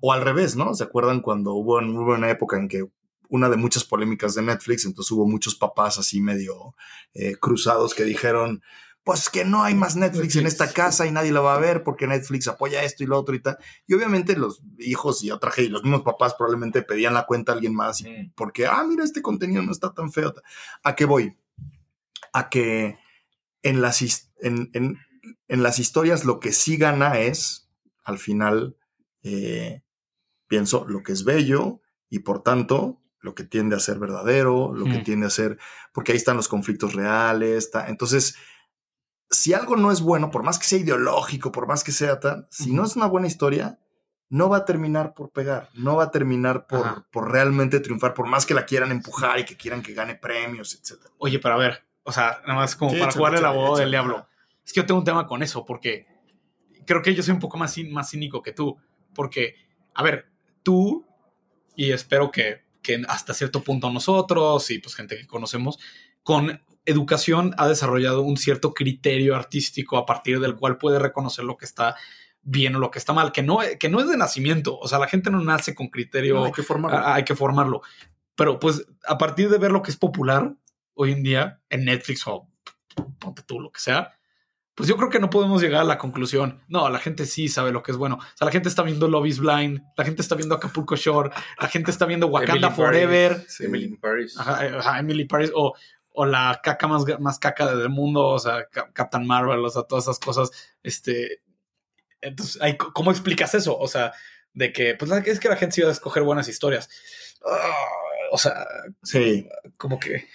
O 0.00 0.12
al 0.12 0.22
revés, 0.22 0.56
¿no? 0.56 0.74
¿Se 0.74 0.84
acuerdan 0.84 1.20
cuando 1.20 1.54
hubo, 1.54 1.78
una 1.78 2.30
época 2.30 2.56
en 2.56 2.68
que 2.68 2.84
una 3.28 3.48
de 3.48 3.56
muchas 3.56 3.84
polémicas 3.84 4.34
de 4.34 4.42
Netflix, 4.42 4.84
entonces 4.84 5.10
hubo 5.12 5.26
muchos 5.26 5.54
papás 5.54 5.98
así 5.98 6.20
medio 6.20 6.74
eh, 7.14 7.36
cruzados 7.36 7.94
que 7.94 8.04
dijeron, 8.04 8.62
pues 9.04 9.30
que 9.30 9.44
no 9.44 9.64
hay 9.64 9.74
más 9.74 9.96
Netflix, 9.96 10.36
en 10.36 10.46
esta 10.46 10.72
casa 10.72 11.06
y 11.06 11.10
nadie 11.10 11.32
lo 11.32 11.42
va 11.42 11.54
a 11.54 11.60
ver 11.60 11.82
porque 11.82 12.06
Netflix 12.06 12.46
apoya 12.46 12.84
esto 12.84 13.02
y 13.02 13.06
lo 13.06 13.18
otro 13.18 13.34
y 13.34 13.40
tal. 13.40 13.56
Y 13.86 13.94
obviamente 13.94 14.36
los 14.36 14.62
hijos 14.78 15.24
y 15.24 15.30
otra 15.30 15.50
gente, 15.50 15.70
los 15.70 15.82
mismos 15.82 16.02
papás 16.02 16.34
probablemente 16.34 16.82
pedían 16.82 17.14
la 17.14 17.26
cuenta 17.26 17.52
a 17.52 17.54
alguien 17.54 17.74
más 17.74 18.04
porque, 18.34 18.66
ah, 18.66 18.84
mira, 18.86 19.02
este 19.02 19.22
contenido 19.22 19.62
no 19.62 19.72
está 19.72 19.92
tan 19.92 20.12
feo. 20.12 20.34
¿A 20.84 20.94
qué 20.94 21.04
voy? 21.04 21.36
A 22.32 22.48
que 22.48 22.98
en 23.62 23.80
las, 23.80 24.30
en, 24.40 24.70
en 24.72 25.62
las 25.62 25.78
historias 25.78 26.24
lo 26.24 26.38
que 26.38 26.52
sí 26.52 26.76
gana 26.76 27.18
es, 27.18 27.68
al 28.04 28.18
final, 28.18 28.76
eh, 29.22 29.82
pienso 30.46 30.84
lo 30.86 31.02
que 31.02 31.12
es 31.12 31.24
bello 31.24 31.80
y 32.08 32.20
por 32.20 32.42
tanto 32.42 33.00
lo 33.20 33.34
que 33.34 33.44
tiende 33.44 33.76
a 33.76 33.80
ser 33.80 33.98
verdadero, 33.98 34.74
lo 34.74 34.84
que 34.84 34.98
mm. 34.98 35.04
tiende 35.04 35.26
a 35.26 35.30
ser, 35.30 35.58
porque 35.92 36.12
ahí 36.12 36.18
están 36.18 36.36
los 36.36 36.48
conflictos 36.48 36.94
reales. 36.94 37.70
Entonces, 37.86 38.36
si 39.30 39.54
algo 39.54 39.76
no 39.76 39.92
es 39.92 40.00
bueno, 40.00 40.30
por 40.30 40.42
más 40.42 40.58
que 40.58 40.66
sea 40.66 40.80
ideológico, 40.80 41.52
por 41.52 41.66
más 41.66 41.84
que 41.84 41.92
sea 41.92 42.18
tan, 42.20 42.46
si 42.50 42.72
no 42.72 42.84
es 42.84 42.96
una 42.96 43.06
buena 43.06 43.28
historia, 43.28 43.78
no 44.28 44.48
va 44.48 44.58
a 44.58 44.64
terminar 44.64 45.14
por 45.14 45.30
pegar, 45.30 45.68
no 45.74 45.96
va 45.96 46.04
a 46.04 46.10
terminar 46.10 46.66
por, 46.66 47.04
por 47.10 47.30
realmente 47.30 47.80
triunfar, 47.80 48.14
por 48.14 48.26
más 48.26 48.44
que 48.44 48.54
la 48.54 48.66
quieran 48.66 48.90
empujar 48.90 49.38
y 49.38 49.44
que 49.44 49.56
quieran 49.56 49.82
que 49.82 49.94
gane 49.94 50.14
premios, 50.16 50.74
etc. 50.74 51.06
Oye, 51.18 51.38
pero 51.38 51.54
a 51.54 51.58
ver, 51.58 51.84
o 52.02 52.12
sea, 52.12 52.40
nada 52.46 52.54
más 52.54 52.74
como 52.74 52.98
para 52.98 53.12
jugarle 53.12 53.40
la 53.40 53.50
voz 53.50 53.78
del 53.78 53.90
diablo. 53.90 54.26
Es 54.64 54.72
que 54.72 54.80
yo 54.80 54.86
tengo 54.86 55.00
un 55.00 55.04
tema 55.04 55.26
con 55.26 55.42
eso, 55.42 55.64
porque 55.64 56.06
creo 56.86 57.02
que 57.02 57.14
yo 57.14 57.22
soy 57.22 57.34
un 57.34 57.40
poco 57.40 57.56
más, 57.56 57.76
más 57.90 58.10
cínico 58.10 58.42
que 58.42 58.52
tú. 58.52 58.76
Porque, 59.14 59.56
a 59.94 60.02
ver, 60.02 60.26
tú, 60.62 61.06
y 61.76 61.92
espero 61.92 62.30
que, 62.30 62.62
hasta 63.08 63.34
cierto 63.34 63.62
punto 63.62 63.90
nosotros 63.90 64.70
y 64.70 64.78
pues 64.78 64.94
gente 64.94 65.16
que 65.16 65.26
conocemos, 65.26 65.78
con 66.22 66.60
educación 66.84 67.54
ha 67.58 67.68
desarrollado 67.68 68.22
un 68.22 68.36
cierto 68.36 68.74
criterio 68.74 69.36
artístico 69.36 69.96
a 69.96 70.04
partir 70.04 70.40
del 70.40 70.56
cual 70.56 70.78
puede 70.78 70.98
reconocer 70.98 71.44
lo 71.44 71.56
que 71.56 71.64
está 71.64 71.96
bien 72.42 72.74
o 72.74 72.80
lo 72.80 72.90
que 72.90 72.98
está 72.98 73.12
mal, 73.12 73.30
que 73.30 73.42
no, 73.42 73.60
que 73.78 73.88
no 73.88 74.00
es 74.00 74.08
de 74.08 74.16
nacimiento, 74.16 74.76
o 74.78 74.88
sea, 74.88 74.98
la 74.98 75.06
gente 75.06 75.30
no 75.30 75.40
nace 75.40 75.76
con 75.76 75.88
criterio, 75.88 76.44
hay 76.44 76.50
que 76.50 76.64
formarlo. 76.64 77.06
hay 77.06 77.24
que 77.24 77.36
formarlo. 77.36 77.82
Pero 78.34 78.58
pues 78.58 78.84
a 79.06 79.16
partir 79.16 79.48
de 79.48 79.58
ver 79.58 79.70
lo 79.70 79.82
que 79.82 79.92
es 79.92 79.96
popular 79.96 80.56
hoy 80.94 81.12
en 81.12 81.22
día 81.22 81.60
en 81.70 81.84
Netflix 81.84 82.26
o 82.26 82.48
ponte 83.20 83.42
tú 83.42 83.60
lo 83.60 83.70
que 83.70 83.80
sea, 83.80 84.18
pues 84.74 84.88
yo 84.88 84.96
creo 84.96 85.10
que 85.10 85.18
no 85.18 85.28
podemos 85.28 85.60
llegar 85.60 85.82
a 85.82 85.84
la 85.84 85.98
conclusión. 85.98 86.62
No, 86.68 86.88
la 86.88 86.98
gente 86.98 87.26
sí 87.26 87.48
sabe 87.48 87.72
lo 87.72 87.82
que 87.82 87.92
es 87.92 87.98
bueno. 87.98 88.16
O 88.16 88.36
sea, 88.36 88.46
la 88.46 88.50
gente 88.50 88.68
está 88.68 88.82
viendo 88.82 89.06
Love 89.06 89.26
is 89.26 89.38
Blind, 89.38 89.82
la 89.96 90.04
gente 90.04 90.22
está 90.22 90.34
viendo 90.34 90.54
Acapulco 90.54 90.96
Shore, 90.96 91.30
la 91.60 91.68
gente 91.68 91.90
está 91.90 92.06
viendo 92.06 92.28
Wakanda 92.28 92.70
Forever. 92.70 93.44
Emily 93.60 93.96
Paris. 93.96 94.36
Ajá, 94.38 94.98
Emily 94.98 95.26
Paris. 95.26 95.50
O, 95.54 95.74
o 96.14 96.26
la 96.26 96.60
caca 96.62 96.86
más, 96.86 97.04
más 97.20 97.38
caca 97.38 97.74
del 97.74 97.90
mundo, 97.90 98.26
o 98.28 98.38
sea, 98.38 98.66
Captain 98.92 99.26
Marvel, 99.26 99.64
o 99.64 99.70
sea, 99.70 99.82
todas 99.82 100.04
esas 100.04 100.18
cosas. 100.18 100.50
Este. 100.82 101.42
Entonces, 102.20 102.60
¿cómo 102.94 103.10
explicas 103.10 103.54
eso? 103.54 103.76
O 103.76 103.88
sea, 103.88 104.12
de 104.54 104.72
que, 104.72 104.94
pues 104.94 105.10
es 105.26 105.40
que 105.40 105.48
la 105.48 105.56
gente 105.56 105.74
sí 105.74 105.82
va 105.82 105.88
a 105.88 105.92
escoger 105.92 106.22
buenas 106.22 106.48
historias. 106.48 106.88
Ah, 107.44 107.72
o 108.30 108.38
sea, 108.38 108.66
sí. 109.02 109.48
Como 109.76 109.98
que. 109.98 110.28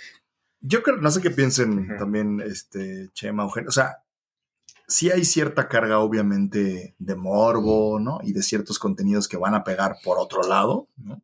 Yo 0.59 0.83
creo, 0.83 0.97
no 0.97 1.09
sé 1.11 1.21
qué 1.21 1.31
piensen 1.31 1.97
también, 1.97 2.41
este, 2.41 3.09
Chema, 3.13 3.43
Eugenio. 3.43 3.69
O 3.69 3.71
sea, 3.71 4.03
sí 4.87 5.11
hay 5.11 5.25
cierta 5.25 5.67
carga, 5.67 5.99
obviamente, 5.99 6.95
de 6.97 7.15
morbo, 7.15 7.99
¿no? 7.99 8.19
Y 8.23 8.33
de 8.33 8.41
ciertos 8.41 8.79
contenidos 8.79 9.27
que 9.27 9.37
van 9.37 9.53
a 9.53 9.63
pegar 9.63 9.97
por 10.03 10.17
otro 10.17 10.41
lado, 10.43 10.87
¿no? 10.97 11.21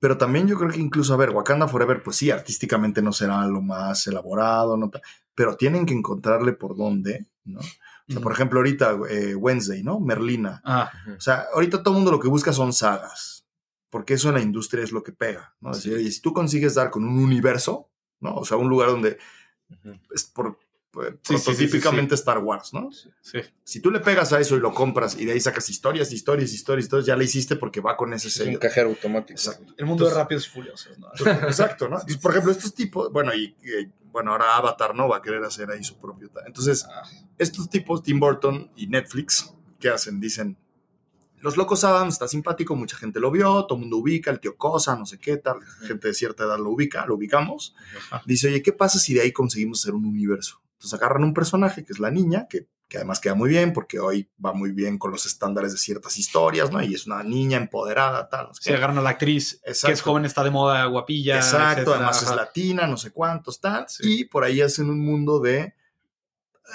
Pero 0.00 0.16
también 0.16 0.46
yo 0.46 0.56
creo 0.56 0.70
que 0.70 0.78
incluso, 0.78 1.12
a 1.14 1.16
ver, 1.16 1.30
Wakanda 1.30 1.66
Forever, 1.66 2.02
pues 2.02 2.16
sí, 2.16 2.30
artísticamente 2.30 3.02
no 3.02 3.12
será 3.12 3.44
lo 3.46 3.60
más 3.60 4.06
elaborado, 4.06 4.76
¿no? 4.76 4.90
Pero 5.34 5.56
tienen 5.56 5.86
que 5.86 5.94
encontrarle 5.94 6.52
por 6.52 6.76
dónde, 6.76 7.26
¿no? 7.44 7.58
O 7.60 8.12
sea, 8.12 8.22
por 8.22 8.32
ejemplo, 8.32 8.60
ahorita 8.60 8.96
eh, 9.10 9.34
Wednesday, 9.34 9.82
¿no? 9.82 10.00
Merlina. 10.00 10.62
Ah. 10.64 10.90
O 11.16 11.20
sea, 11.20 11.46
ahorita 11.52 11.82
todo 11.82 11.94
el 11.94 11.96
mundo 11.96 12.12
lo 12.12 12.20
que 12.20 12.28
busca 12.28 12.52
son 12.52 12.72
sagas, 12.72 13.44
porque 13.90 14.14
eso 14.14 14.28
en 14.28 14.36
la 14.36 14.40
industria 14.40 14.84
es 14.84 14.92
lo 14.92 15.02
que 15.02 15.12
pega, 15.12 15.54
¿no? 15.60 15.72
Es 15.72 15.82
decir, 15.82 15.98
y 15.98 16.10
si 16.10 16.22
tú 16.22 16.32
consigues 16.32 16.74
dar 16.74 16.90
con 16.90 17.04
un 17.04 17.18
universo, 17.18 17.90
¿no? 18.20 18.36
O 18.36 18.44
sea, 18.44 18.56
un 18.56 18.68
lugar 18.68 18.90
donde 18.90 19.18
es 20.14 20.24
por, 20.24 20.58
sí, 21.22 21.56
típicamente 21.56 22.14
Star 22.14 22.38
Wars, 22.38 22.72
¿no? 22.72 22.90
Si 23.64 23.80
tú 23.80 23.90
le 23.90 24.00
pegas 24.00 24.32
a 24.32 24.40
eso 24.40 24.56
y 24.56 24.60
lo 24.60 24.72
compras 24.72 25.16
y 25.18 25.24
de 25.24 25.32
ahí 25.32 25.40
sacas 25.40 25.68
historias, 25.68 26.12
historias, 26.12 26.52
historias, 26.52 26.84
historias, 26.84 27.06
ya 27.06 27.16
le 27.16 27.24
hiciste 27.24 27.56
porque 27.56 27.80
va 27.80 27.96
con 27.96 28.12
ese 28.12 28.30
sello. 28.30 28.50
Es 28.50 28.56
un 28.56 28.60
cajero 28.60 28.88
automático. 28.88 29.38
Exacto. 29.38 29.74
El 29.76 29.86
mundo 29.86 30.08
de 30.08 30.14
Rápidos 30.14 30.46
y 30.46 30.50
Furiosos, 30.50 30.98
¿no? 30.98 31.08
Exacto, 31.46 31.88
¿no? 31.88 31.98
por 32.20 32.30
ejemplo, 32.32 32.52
estos 32.52 32.74
tipos, 32.74 33.12
bueno, 33.12 33.34
y, 33.34 33.54
bueno, 34.10 34.32
ahora 34.32 34.56
Avatar, 34.56 34.94
¿no? 34.94 35.08
Va 35.08 35.18
a 35.18 35.22
querer 35.22 35.42
hacer 35.44 35.70
ahí 35.70 35.84
su 35.84 35.98
propio. 35.98 36.30
Entonces, 36.46 36.86
ah. 36.88 37.02
estos 37.36 37.68
tipos, 37.68 38.02
Tim 38.02 38.18
Burton 38.18 38.70
y 38.76 38.86
Netflix, 38.86 39.54
¿qué 39.78 39.90
hacen? 39.90 40.20
Dicen, 40.20 40.56
Los 41.40 41.56
Locos 41.56 41.84
Adams 41.84 42.14
está 42.14 42.26
simpático, 42.26 42.74
mucha 42.74 42.96
gente 42.96 43.20
lo 43.20 43.30
vio, 43.30 43.64
todo 43.66 43.76
el 43.76 43.82
mundo 43.82 43.98
ubica, 43.98 44.30
el 44.30 44.40
tío 44.40 44.56
Cosa, 44.56 44.96
no 44.96 45.06
sé 45.06 45.18
qué 45.18 45.36
tal, 45.36 45.58
gente 45.86 46.08
de 46.08 46.14
cierta 46.14 46.44
edad 46.44 46.58
lo 46.58 46.70
ubica, 46.70 47.06
lo 47.06 47.14
ubicamos. 47.14 47.74
Dice, 48.26 48.48
oye, 48.48 48.62
¿qué 48.62 48.72
pasa 48.72 48.98
si 48.98 49.14
de 49.14 49.20
ahí 49.20 49.32
conseguimos 49.32 49.82
hacer 49.82 49.94
un 49.94 50.04
universo? 50.04 50.60
Entonces 50.78 50.94
agarran 50.94 51.24
un 51.24 51.34
personaje 51.34 51.84
que 51.84 51.92
es 51.92 51.98
la 51.98 52.12
niña, 52.12 52.46
que, 52.48 52.68
que 52.86 52.98
además 52.98 53.18
queda 53.18 53.34
muy 53.34 53.50
bien 53.50 53.72
porque 53.72 53.98
hoy 53.98 54.30
va 54.44 54.52
muy 54.52 54.70
bien 54.70 54.96
con 54.96 55.10
los 55.10 55.26
estándares 55.26 55.72
de 55.72 55.78
ciertas 55.78 56.16
historias, 56.18 56.70
¿no? 56.70 56.80
Y 56.80 56.94
es 56.94 57.08
una 57.08 57.24
niña 57.24 57.56
empoderada, 57.56 58.28
tal. 58.28 58.46
No 58.46 58.54
sé 58.54 58.72
agarran 58.72 58.96
a 58.98 59.02
la 59.02 59.10
actriz 59.10 59.60
que 59.84 59.90
es 59.90 60.00
joven, 60.00 60.24
está 60.24 60.44
de 60.44 60.52
moda, 60.52 60.84
guapilla. 60.86 61.34
Exacto, 61.34 61.94
además 61.94 62.22
es 62.22 62.30
latina, 62.30 62.86
no 62.86 62.96
sé 62.96 63.10
cuántos, 63.10 63.60
tal. 63.60 63.86
Y 63.98 64.26
por 64.26 64.44
ahí 64.44 64.60
hacen 64.60 64.88
un 64.88 65.04
mundo 65.04 65.40
de 65.40 65.74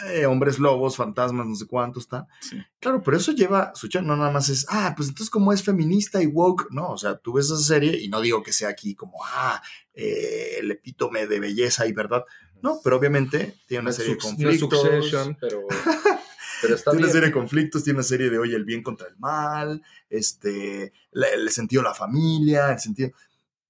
eh, 0.05 0.25
hombres 0.25 0.59
lobos, 0.59 0.97
fantasmas, 0.97 1.45
no 1.45 1.55
sé 1.55 1.65
cuántos 1.65 2.03
está. 2.03 2.27
Claro, 2.79 3.01
pero 3.03 3.15
eso 3.15 3.31
lleva 3.31 3.71
su 3.75 3.87
no 4.01 4.17
nada 4.17 4.31
más 4.31 4.49
es, 4.49 4.65
ah, 4.69 4.93
pues 4.97 5.09
entonces 5.09 5.29
como 5.29 5.53
es 5.53 5.63
feminista 5.63 6.21
y 6.21 6.25
woke, 6.25 6.67
no, 6.71 6.89
o 6.89 6.97
sea, 6.97 7.17
tú 7.17 7.33
ves 7.33 7.45
esa 7.45 7.57
serie 7.57 8.01
y 8.01 8.09
no 8.09 8.19
digo 8.19 8.41
que 8.41 8.51
sea 8.51 8.69
aquí 8.69 8.95
como, 8.95 9.23
ah, 9.23 9.61
eh, 9.93 10.57
el 10.59 10.71
epítome 10.71 11.27
de 11.27 11.39
belleza 11.39 11.85
y 11.85 11.93
verdad, 11.93 12.23
no, 12.63 12.79
pero 12.83 12.97
obviamente 12.97 13.57
tiene 13.67 13.83
una 13.83 13.91
serie 13.91 14.13
de 14.13 14.17
conflictos. 14.17 14.81
pero, 15.39 15.67
pero 16.61 16.75
está 16.75 16.91
tiene 16.91 17.05
una 17.05 17.13
serie 17.13 17.27
de 17.27 17.33
conflictos, 17.33 17.83
tiene 17.83 17.97
una 17.97 18.03
serie 18.03 18.29
de, 18.29 18.39
oye, 18.39 18.55
el 18.55 18.65
bien 18.65 18.81
contra 18.81 19.07
el 19.07 19.17
mal, 19.17 19.83
este, 20.09 20.93
el 21.11 21.49
sentido 21.49 21.83
de 21.83 21.89
la 21.89 21.93
familia, 21.93 22.71
el 22.71 22.79
sentido 22.79 23.11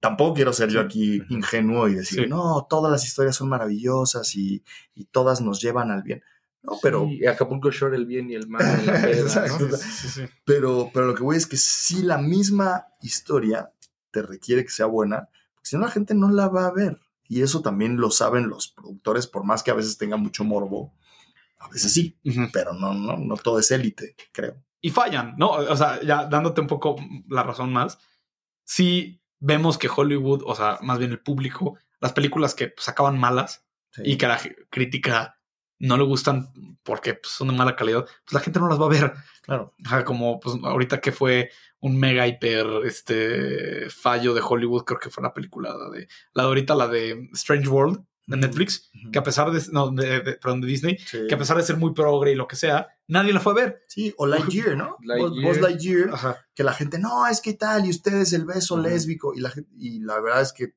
tampoco 0.03 0.33
quiero 0.33 0.51
ser 0.51 0.67
yo 0.67 0.81
aquí 0.81 1.23
ingenuo 1.29 1.87
y 1.87 1.95
decir, 1.95 2.27
no, 2.27 2.67
todas 2.69 2.91
las 2.91 3.05
historias 3.05 3.37
son 3.37 3.47
maravillosas 3.47 4.35
y, 4.35 4.61
todas 5.11 5.39
nos 5.39 5.61
llevan 5.61 5.91
al 5.91 6.03
bien. 6.03 6.21
No, 6.61 6.77
pero. 6.81 7.07
Sí, 7.07 7.25
Acapulco 7.25 7.71
Shore, 7.71 7.95
el 7.95 8.05
bien 8.05 8.29
y 8.29 8.35
el 8.35 8.47
mal. 8.49 8.65
pero, 10.45 10.91
pero 10.93 11.07
lo 11.07 11.15
que 11.15 11.23
voy 11.23 11.37
es 11.37 11.47
que 11.47 11.55
si 11.55 12.03
la 12.03 12.17
misma 12.17 12.87
historia 13.01 13.71
te 14.11 14.21
requiere 14.21 14.63
que 14.63 14.71
sea 14.71 14.87
buena, 14.87 15.29
porque 15.55 15.69
si 15.69 15.77
no 15.77 15.83
la 15.83 15.91
gente 15.91 16.13
no 16.15 16.29
la 16.29 16.49
va 16.49 16.67
a 16.67 16.73
ver. 16.73 16.99
Y 17.27 17.41
eso 17.41 17.61
también 17.61 17.97
lo 17.97 18.11
saben 18.11 18.49
los 18.49 18.67
productores, 18.67 19.27
por 19.27 19.43
más 19.43 19.63
que 19.63 19.71
a 19.71 19.75
veces 19.75 19.97
tenga 19.97 20.17
mucho 20.17 20.43
morbo. 20.43 20.93
A 21.59 21.69
veces 21.69 21.93
sí, 21.93 22.19
pero 22.51 22.73
no, 22.73 22.93
no, 22.93 23.17
no 23.17 23.35
todo 23.37 23.59
es 23.59 23.71
élite, 23.71 24.15
creo. 24.31 24.61
Y 24.81 24.89
fallan, 24.89 25.35
¿no? 25.37 25.51
O 25.51 25.77
sea, 25.77 26.01
ya 26.01 26.25
dándote 26.25 26.59
un 26.59 26.67
poco 26.67 26.97
la 27.29 27.43
razón 27.43 27.71
más. 27.71 27.99
Si 28.65 29.21
vemos 29.39 29.77
que 29.77 29.89
Hollywood, 29.93 30.43
o 30.45 30.55
sea, 30.55 30.77
más 30.81 30.99
bien 30.99 31.11
el 31.11 31.21
público, 31.21 31.77
las 32.01 32.11
películas 32.11 32.53
que 32.53 32.67
pues, 32.67 32.89
acaban 32.89 33.17
malas 33.17 33.65
y 33.97 34.17
que 34.17 34.25
a 34.25 34.29
la 34.29 34.41
crítica 34.69 35.39
no 35.79 35.97
le 35.97 36.03
gustan 36.03 36.49
porque 36.83 37.13
pues, 37.13 37.33
son 37.33 37.49
de 37.49 37.53
mala 37.53 37.75
calidad, 37.75 38.05
pues 38.05 38.33
la 38.33 38.39
gente 38.39 38.59
no 38.59 38.67
las 38.67 38.79
va 38.79 38.85
a 38.85 38.89
ver. 38.89 39.13
Claro. 39.41 39.73
como 40.05 40.39
pues 40.39 40.55
ahorita 40.63 41.01
que 41.01 41.11
fue 41.11 41.49
un 41.83 41.99
mega 41.99 42.25
hiper 42.25 42.65
este 42.85 43.89
fallo 43.89 44.33
de 44.33 44.41
Hollywood, 44.41 44.85
creo 44.85 44.99
que 44.99 45.09
fue 45.09 45.21
la 45.21 45.33
película 45.33 45.73
de 45.91 46.07
la 46.33 46.43
de 46.43 46.47
ahorita, 46.47 46.75
la 46.75 46.87
de 46.87 47.29
Strange 47.33 47.67
World, 47.67 48.01
de 48.25 48.37
Netflix, 48.37 48.89
que 49.11 49.19
a 49.19 49.23
pesar 49.23 49.51
de, 49.51 49.61
no, 49.73 49.91
de, 49.91 50.21
perdón, 50.41 50.61
de 50.61 50.67
Disney, 50.67 50.97
que 51.27 51.35
a 51.35 51.37
pesar 51.37 51.57
de 51.57 51.63
ser 51.63 51.75
muy 51.75 51.93
progre 51.93 52.31
y 52.31 52.35
lo 52.35 52.47
que 52.47 52.55
sea, 52.55 52.87
nadie 53.07 53.33
la 53.33 53.41
fue 53.41 53.51
a 53.51 53.55
ver. 53.55 53.83
Sí, 53.89 54.13
o 54.17 54.25
Lightyear, 54.25 54.77
¿no? 54.77 54.95
Lightyear. 55.03 55.57
Lightyear, 55.57 56.37
que 56.55 56.63
la 56.63 56.71
gente, 56.71 56.99
no, 56.99 57.27
es 57.27 57.41
que 57.41 57.53
tal, 57.53 57.85
y 57.85 57.89
ustedes 57.89 58.31
el 58.31 58.45
beso 58.45 58.77
lésbico, 58.77 59.33
y 59.35 59.41
la, 59.41 59.51
y 59.77 59.99
la 59.99 60.21
verdad 60.21 60.41
es 60.41 60.53
que 60.53 60.75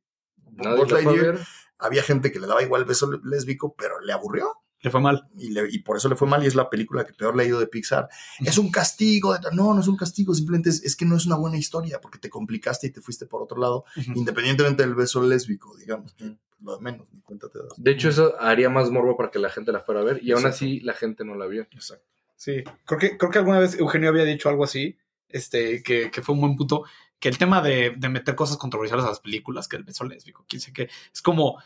Lightyear, 0.57 1.39
había 1.79 2.03
gente 2.03 2.33
que 2.33 2.41
le 2.41 2.49
daba 2.49 2.65
igual 2.65 2.83
el 2.83 2.89
beso 2.89 3.09
lésbico, 3.23 3.77
pero 3.79 4.01
le 4.01 4.13
aburrió. 4.13 4.51
Le 4.87 4.91
fue 4.93 5.01
mal. 5.01 5.27
Y, 5.37 5.59
y, 5.59 5.79
por 5.81 5.97
eso 5.97 6.09
le 6.09 6.15
fue 6.15 6.29
mal 6.29 6.45
y 6.45 6.47
es 6.47 6.55
la 6.55 6.71
película 6.71 7.05
que 7.05 7.13
peor 7.13 7.35
le 7.35 7.43
ha 7.43 7.47
ido 7.47 7.59
de 7.59 7.67
Pixar. 7.67 8.09
Es 8.39 8.57
un 8.57 8.71
castigo. 8.71 9.37
no, 9.53 9.75
no 9.75 9.81
es 9.81 9.89
un 9.89 9.97
castigo, 9.97 10.33
simplemente 10.33 10.71
es, 10.71 10.95
que 10.95 11.05
no 11.05 11.17
es 11.17 11.27
una 11.27 11.35
buena 11.35 11.59
historia 11.59 12.01
porque 12.01 12.21
te 12.21 12.31
complicaste 12.31 12.87
y 12.87 12.91
te 12.91 13.01
fuiste 13.01 13.27
por 13.27 13.43
otro 13.43 13.59
lado, 13.59 13.85
independientemente 14.15 14.85
del 14.85 14.95
beso 14.95 15.21
lésbico, 15.21 15.77
digamos 15.77 16.15
lo 16.63 16.77
de 16.77 16.83
menos, 16.83 17.09
ni 17.13 17.21
cuenta 17.21 17.49
te 17.49 17.59
das. 17.59 17.73
De 17.77 17.91
hecho, 17.91 18.11
eso 18.11 18.41
haría 18.41 18.71
más 18.71 18.91
morbo 18.93 19.17
para 19.17 19.33
que 19.33 19.41
la 19.41 19.51
gente 19.51 19.73
la 19.73 19.81
fuera 19.81 20.03
a 20.03 20.05
ver 20.05 20.21
y 20.23 20.31
aún 20.31 20.47
así 20.47 20.79
la 20.81 20.95
gente 20.95 21.25
no 21.25 21.35
la 21.35 21.47
vio. 21.47 21.63
Exacto. 21.73 22.07
Sí, 22.37 22.63
creo 22.85 23.01
que, 23.01 23.19
creo 23.19 23.31
que 23.33 23.39
alguna 23.39 23.59
vez 23.59 23.77
Eugenio 23.79 24.11
había 24.11 24.25
dicho 24.25 24.49
algo 24.49 24.65
así, 24.65 24.97
este, 25.29 25.83
que, 25.83 26.13
que 26.13 26.23
fue 26.23 26.35
un 26.35 26.43
buen 26.43 26.57
punto, 26.57 26.85
que 27.19 27.29
el 27.29 27.39
tema 27.39 27.61
de, 27.61 27.95
de, 27.97 28.09
meter 28.09 28.35
cosas 28.35 28.57
controversiales 28.57 29.05
a 29.05 29.09
las 29.09 29.21
películas, 29.21 29.69
que 29.69 29.77
el 29.77 29.85
beso 29.85 30.05
lésbico, 30.05 30.45
quién 30.49 30.61
sé 30.61 30.73
qué, 30.73 30.89
es 31.13 31.23
como 31.23 31.59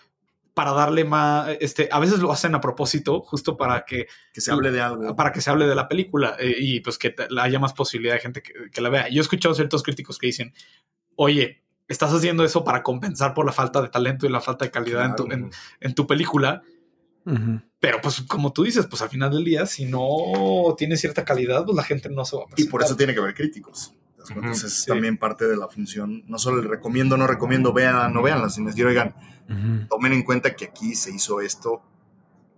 para 0.61 0.73
darle 0.73 1.05
más, 1.05 1.57
este, 1.59 1.89
a 1.91 1.99
veces 1.99 2.19
lo 2.19 2.31
hacen 2.31 2.55
a 2.55 2.61
propósito, 2.61 3.23
justo 3.23 3.57
para 3.57 3.87
que, 3.87 4.09
que 4.31 4.43
se 4.43 4.53
hable 4.53 4.71
de 4.71 4.83
algo. 4.83 5.17
Para 5.17 5.33
que 5.33 5.41
se 5.41 5.49
hable 5.49 5.67
de 5.67 5.75
la 5.75 5.89
película 5.89 6.37
eh, 6.39 6.55
y 6.59 6.81
pues 6.81 6.99
que 6.99 7.15
haya 7.41 7.59
más 7.59 7.73
posibilidad 7.73 8.13
de 8.13 8.21
gente 8.21 8.43
que, 8.43 8.53
que 8.71 8.81
la 8.83 8.91
vea. 8.91 9.09
Yo 9.09 9.21
he 9.21 9.23
escuchado 9.23 9.55
ciertos 9.55 9.83
críticos 9.83 10.19
que 10.19 10.27
dicen, 10.27 10.53
oye, 11.17 11.63
estás 11.89 12.13
haciendo 12.13 12.45
eso 12.45 12.63
para 12.63 12.83
compensar 12.83 13.33
por 13.33 13.47
la 13.47 13.53
falta 13.53 13.81
de 13.81 13.89
talento 13.89 14.27
y 14.27 14.29
la 14.29 14.43
falta 14.43 14.67
de 14.67 14.71
calidad 14.71 15.07
en, 15.07 15.17
tu, 15.17 15.51
en, 15.81 15.95
tu, 15.95 16.07
película. 16.07 16.63
Pero 17.79 18.03
pues 18.03 18.21
como 18.29 18.53
tú 18.53 18.65
dices, 18.65 18.87
pues 18.87 19.01
al 19.01 19.09
final 19.09 19.31
del 19.31 19.43
día, 19.43 19.65
si 19.65 19.87
no 19.87 20.75
tiene 20.77 20.99
cierta 20.99 21.25
calidad, 21.25 21.65
pues 21.65 21.75
la 21.75 21.85
gente 21.85 22.11
no 22.11 22.27
se 22.27 22.37
va 22.37 22.43
a 22.43 22.47
presentar. 22.49 22.69
Y 22.69 22.71
por 22.71 22.83
eso 22.83 22.95
tiene 22.99 23.15
que 23.15 23.21
haber 23.21 23.33
críticos. 23.33 23.95
Entonces 24.29 24.79
es 24.79 24.87
también 24.87 25.17
parte 25.17 25.47
de 25.47 25.57
la 25.57 25.69
función. 25.69 26.25
No 26.27 26.39
solo 26.39 26.61
el 26.61 26.69
recomiendo, 26.69 27.17
no 27.17 27.27
recomiendo, 27.27 27.73
vean, 27.73 28.13
no 28.13 28.23
vean, 28.23 28.51
sino 28.51 28.69
decir, 28.69 28.87
oigan, 28.87 29.15
tomen 29.89 30.13
en 30.13 30.23
cuenta 30.23 30.55
que 30.55 30.67
aquí 30.67 30.95
se 30.95 31.11
hizo 31.15 31.41
esto 31.41 31.83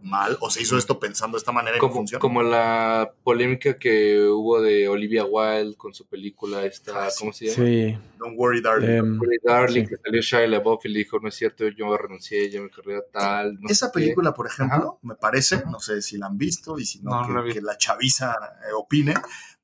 mal 0.02 0.36
o 0.40 0.50
se 0.50 0.62
hizo 0.62 0.76
esto 0.76 0.98
pensando 0.98 1.36
de 1.36 1.38
esta 1.38 1.52
manera 1.52 1.78
como, 1.78 1.92
y 1.92 1.96
funciona. 1.96 2.20
Como 2.20 2.42
la 2.42 3.12
polémica 3.22 3.76
que 3.76 4.26
hubo 4.28 4.60
de 4.60 4.88
Olivia 4.88 5.24
Wilde 5.24 5.76
con 5.76 5.94
su 5.94 6.06
película 6.06 6.64
esta, 6.64 7.06
ah, 7.06 7.08
¿cómo 7.18 7.32
se 7.32 7.46
llama? 7.46 7.66
Sí. 7.66 7.98
Don't 8.18 8.36
Worry 8.36 8.60
Darling. 8.60 8.96
Don't 8.96 9.20
Worry 9.20 9.38
Darling, 9.42 9.86
que 9.86 9.96
salió 9.96 10.20
Shia 10.20 10.46
LaBeouf 10.46 10.84
y 10.86 10.88
le 10.88 10.98
dijo, 10.98 11.18
no 11.20 11.28
es 11.28 11.34
cierto, 11.34 11.68
yo 11.68 11.96
renuncié, 11.96 12.50
ya 12.50 12.60
me 12.60 12.70
carrera 12.70 13.02
tal. 13.12 13.58
Esa 13.68 13.90
película, 13.92 14.34
por 14.34 14.46
ejemplo, 14.46 14.98
me 15.02 15.14
parece, 15.14 15.62
no 15.70 15.80
sé 15.80 16.02
si 16.02 16.18
la 16.18 16.26
han 16.26 16.38
visto 16.38 16.78
y 16.78 16.84
si 16.84 17.00
no, 17.00 17.22
que, 17.52 17.60
la 17.60 17.76
chaviza 17.76 18.32
eh, 18.68 18.72
opine, 18.76 19.14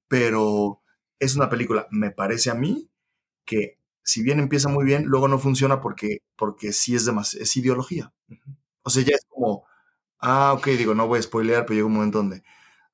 pero 0.07 0.81
es 1.19 1.37
una 1.37 1.49
película, 1.49 1.87
me 1.91 2.11
parece 2.11 2.51
a 2.51 2.55
mí, 2.55 2.89
que 3.45 3.79
si 4.03 4.23
bien 4.23 4.39
empieza 4.39 4.69
muy 4.69 4.85
bien, 4.85 5.05
luego 5.05 5.29
no 5.29 5.39
funciona 5.39 5.81
porque, 5.81 6.23
porque 6.37 6.73
sí 6.73 6.95
es, 6.95 7.05
demasiado, 7.05 7.43
es 7.43 7.57
ideología. 7.57 8.13
O 8.83 8.91
sea, 8.91 9.03
ya 9.03 9.15
es 9.15 9.27
como 9.29 9.69
Ah, 10.21 10.53
ok, 10.53 10.67
digo, 10.69 10.95
no 10.95 11.07
voy 11.07 11.21
a 11.21 11.23
spoilear, 11.23 11.65
pero 11.65 11.75
llega 11.75 11.87
un 11.87 11.93
momento 11.93 12.19
donde, 12.19 12.43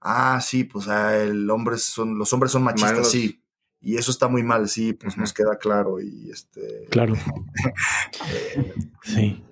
ah, 0.01 0.41
sí, 0.43 0.65
pues 0.65 0.89
ah, 0.89 1.17
el 1.17 1.49
hombre 1.51 1.79
son, 1.79 2.19
los 2.19 2.33
hombres 2.33 2.53
son 2.53 2.63
machistas, 2.63 3.11
sí. 3.11 3.41
Y 3.81 3.97
eso 3.97 4.11
está 4.11 4.29
muy 4.29 4.43
mal, 4.43 4.69
sí, 4.69 4.95
pues 4.95 5.17
nos 5.19 5.33
queda 5.35 5.59
claro 5.59 6.01
y 6.01 6.31
este... 6.31 6.87
Claro. 6.91 7.15
Eh, 8.57 8.75
sí. 9.03 9.45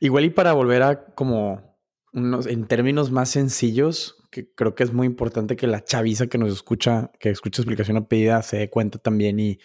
Igual 0.00 0.24
y 0.24 0.30
para 0.30 0.52
volver 0.52 0.82
a 0.82 1.04
como 1.14 1.76
unos, 2.12 2.46
en 2.46 2.66
términos 2.66 3.10
más 3.10 3.30
sencillos, 3.30 4.23
que 4.34 4.52
creo 4.52 4.74
que 4.74 4.82
es 4.82 4.92
muy 4.92 5.06
importante 5.06 5.56
que 5.56 5.66
la 5.66 5.84
chaviza 5.84 6.26
que 6.26 6.38
nos 6.38 6.52
escucha, 6.52 7.12
que 7.20 7.30
escucha 7.30 7.62
explicación 7.62 7.96
a 7.96 8.08
pedida, 8.08 8.42
se 8.42 8.56
dé 8.58 8.68
cuenta 8.68 8.98
también 8.98 9.38
y, 9.38 9.58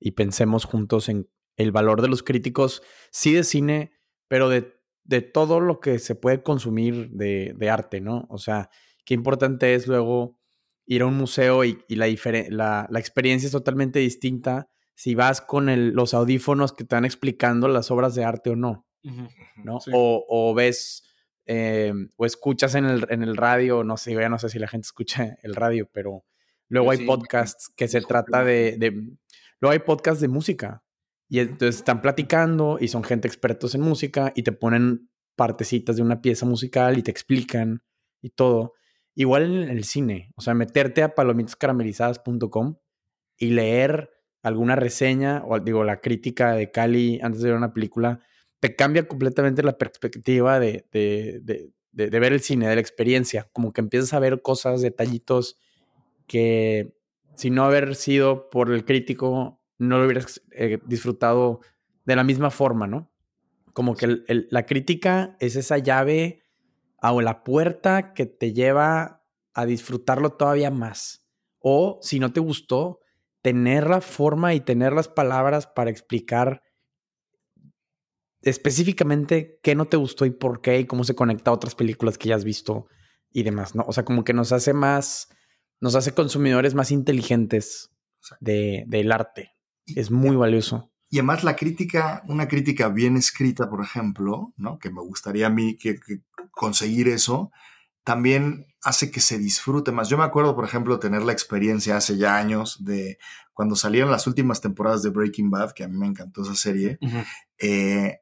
y 0.00 0.10
pensemos 0.12 0.64
juntos 0.64 1.08
en 1.08 1.28
el 1.56 1.72
valor 1.72 2.02
de 2.02 2.08
los 2.08 2.22
críticos, 2.22 2.82
sí 3.10 3.32
de 3.32 3.44
cine, 3.44 3.92
pero 4.28 4.48
de 4.48 4.76
de 5.06 5.22
todo 5.22 5.60
lo 5.60 5.80
que 5.80 5.98
se 5.98 6.14
puede 6.14 6.42
consumir 6.42 7.10
de, 7.10 7.70
arte, 7.70 8.00
¿no? 8.00 8.26
O 8.28 8.38
sea, 8.38 8.70
qué 9.04 9.14
importante 9.14 9.74
es 9.74 9.86
luego 9.86 10.38
ir 10.84 11.02
a 11.02 11.06
un 11.06 11.16
museo 11.16 11.64
y, 11.64 11.78
la, 11.88 12.86
la, 12.90 12.98
experiencia 12.98 13.46
es 13.46 13.52
totalmente 13.52 13.98
distinta 13.98 14.68
si 14.94 15.14
vas 15.14 15.40
con 15.40 15.94
los 15.94 16.14
audífonos 16.14 16.72
que 16.72 16.84
te 16.84 16.94
van 16.94 17.04
explicando 17.04 17.68
las 17.68 17.90
obras 17.90 18.14
de 18.14 18.24
arte 18.24 18.50
o 18.50 18.56
no, 18.56 18.86
¿no? 19.62 19.78
O, 19.92 20.54
ves 20.54 21.04
eh, 21.46 21.92
o 22.16 22.26
escuchas 22.26 22.74
en 22.74 22.84
el, 22.84 23.06
en 23.08 23.22
el 23.22 23.36
radio, 23.36 23.84
no 23.84 23.96
sé, 23.96 24.14
ya 24.14 24.28
no 24.28 24.38
sé 24.38 24.48
si 24.48 24.58
la 24.58 24.68
gente 24.68 24.86
escucha 24.86 25.38
el 25.42 25.54
radio, 25.54 25.88
pero 25.92 26.24
luego 26.68 26.90
hay 26.90 27.06
podcasts 27.06 27.70
que 27.74 27.88
se 27.88 28.00
trata 28.00 28.44
de, 28.44 28.76
de, 28.78 28.90
luego 29.60 29.72
hay 29.72 29.78
podcasts 29.78 30.20
de 30.20 30.28
música, 30.28 30.82
y 31.28 31.40
entonces 31.40 31.76
están 31.76 32.02
platicando 32.02 32.78
y 32.80 32.88
son 32.88 33.02
gente 33.02 33.28
expertos 33.28 33.74
en 33.74 33.80
música 33.80 34.32
y 34.34 34.42
te 34.42 34.52
ponen 34.52 35.10
partecitas 35.34 35.96
de 35.96 36.02
una 36.02 36.20
pieza 36.20 36.46
musical 36.46 36.98
y 36.98 37.02
te 37.02 37.10
explican 37.10 37.82
y 38.22 38.30
todo. 38.30 38.74
Igual 39.14 39.44
en 39.44 39.70
el 39.70 39.84
cine, 39.84 40.32
o 40.36 40.40
sea, 40.40 40.54
meterte 40.54 41.02
a 41.02 41.14
palomitascaramelizadas.com 41.14 42.76
y 43.38 43.50
leer 43.50 44.10
alguna 44.42 44.76
reseña 44.76 45.42
o 45.44 45.58
digo 45.58 45.84
la 45.84 46.00
crítica 46.00 46.52
de 46.52 46.70
Cali 46.70 47.18
antes 47.22 47.40
de 47.40 47.48
ver 47.48 47.56
una 47.56 47.72
película, 47.72 48.20
te 48.66 48.74
cambia 48.74 49.06
completamente 49.06 49.62
la 49.62 49.78
perspectiva 49.78 50.58
de, 50.58 50.86
de, 50.90 51.40
de, 51.92 52.10
de 52.10 52.20
ver 52.20 52.32
el 52.32 52.40
cine, 52.40 52.68
de 52.68 52.74
la 52.74 52.80
experiencia, 52.80 53.48
como 53.52 53.72
que 53.72 53.80
empiezas 53.80 54.12
a 54.12 54.18
ver 54.18 54.42
cosas, 54.42 54.82
detallitos 54.82 55.56
que 56.26 56.96
si 57.36 57.50
no 57.50 57.64
haber 57.64 57.94
sido 57.94 58.50
por 58.50 58.72
el 58.72 58.84
crítico 58.84 59.60
no 59.78 59.98
lo 59.98 60.06
hubieras 60.06 60.42
eh, 60.50 60.78
disfrutado 60.86 61.60
de 62.04 62.16
la 62.16 62.24
misma 62.24 62.50
forma, 62.50 62.88
¿no? 62.88 63.12
Como 63.72 63.94
que 63.94 64.22
la 64.26 64.66
crítica 64.66 65.36
es 65.38 65.54
esa 65.54 65.78
llave 65.78 66.42
o 67.00 67.20
la 67.20 67.44
puerta 67.44 68.14
que 68.14 68.26
te 68.26 68.52
lleva 68.52 69.22
a 69.52 69.66
disfrutarlo 69.66 70.30
todavía 70.30 70.70
más 70.70 71.24
O 71.60 71.98
si 72.02 72.18
no 72.18 72.32
te 72.32 72.40
gustó, 72.40 73.00
tener 73.42 73.86
la 73.88 74.00
forma 74.00 74.54
y 74.54 74.60
tener 74.60 74.92
las 74.92 75.06
palabras 75.06 75.68
para 75.68 75.90
explicar 75.90 76.62
específicamente 78.42 79.58
qué 79.62 79.74
no 79.74 79.86
te 79.86 79.96
gustó 79.96 80.24
y 80.26 80.30
por 80.30 80.60
qué 80.60 80.80
y 80.80 80.86
cómo 80.86 81.04
se 81.04 81.14
conecta 81.14 81.50
a 81.50 81.54
otras 81.54 81.74
películas 81.74 82.18
que 82.18 82.28
ya 82.28 82.36
has 82.36 82.44
visto 82.44 82.86
y 83.30 83.42
demás, 83.42 83.74
¿no? 83.74 83.84
O 83.86 83.92
sea, 83.92 84.04
como 84.04 84.24
que 84.24 84.32
nos 84.32 84.52
hace 84.52 84.72
más, 84.72 85.28
nos 85.80 85.94
hace 85.94 86.12
consumidores 86.12 86.74
más 86.74 86.90
inteligentes 86.90 87.90
de, 88.40 88.84
del 88.86 89.12
arte. 89.12 89.52
Es 89.84 90.10
muy 90.10 90.36
valioso. 90.36 90.90
Y 91.08 91.18
además 91.18 91.44
la 91.44 91.54
crítica, 91.54 92.22
una 92.26 92.48
crítica 92.48 92.88
bien 92.88 93.16
escrita, 93.16 93.70
por 93.70 93.82
ejemplo, 93.82 94.52
¿no? 94.56 94.78
Que 94.78 94.90
me 94.90 95.00
gustaría 95.00 95.46
a 95.46 95.50
mí 95.50 95.76
que, 95.76 95.98
conseguir 96.50 97.08
eso, 97.08 97.52
también 98.02 98.66
hace 98.82 99.10
que 99.10 99.20
se 99.20 99.38
disfrute 99.38 99.92
más. 99.92 100.08
Yo 100.08 100.18
me 100.18 100.24
acuerdo, 100.24 100.54
por 100.54 100.64
ejemplo, 100.64 100.98
tener 100.98 101.22
la 101.22 101.32
experiencia 101.32 101.96
hace 101.96 102.16
ya 102.16 102.36
años 102.36 102.84
de 102.84 103.18
cuando 103.52 103.76
salieron 103.76 104.10
las 104.10 104.26
últimas 104.26 104.60
temporadas 104.60 105.02
de 105.02 105.10
Breaking 105.10 105.50
Bad, 105.50 105.72
que 105.72 105.84
a 105.84 105.88
mí 105.88 105.96
me 105.96 106.06
encantó 106.06 106.42
esa 106.42 106.54
serie. 106.54 106.98
eh, 107.58 108.20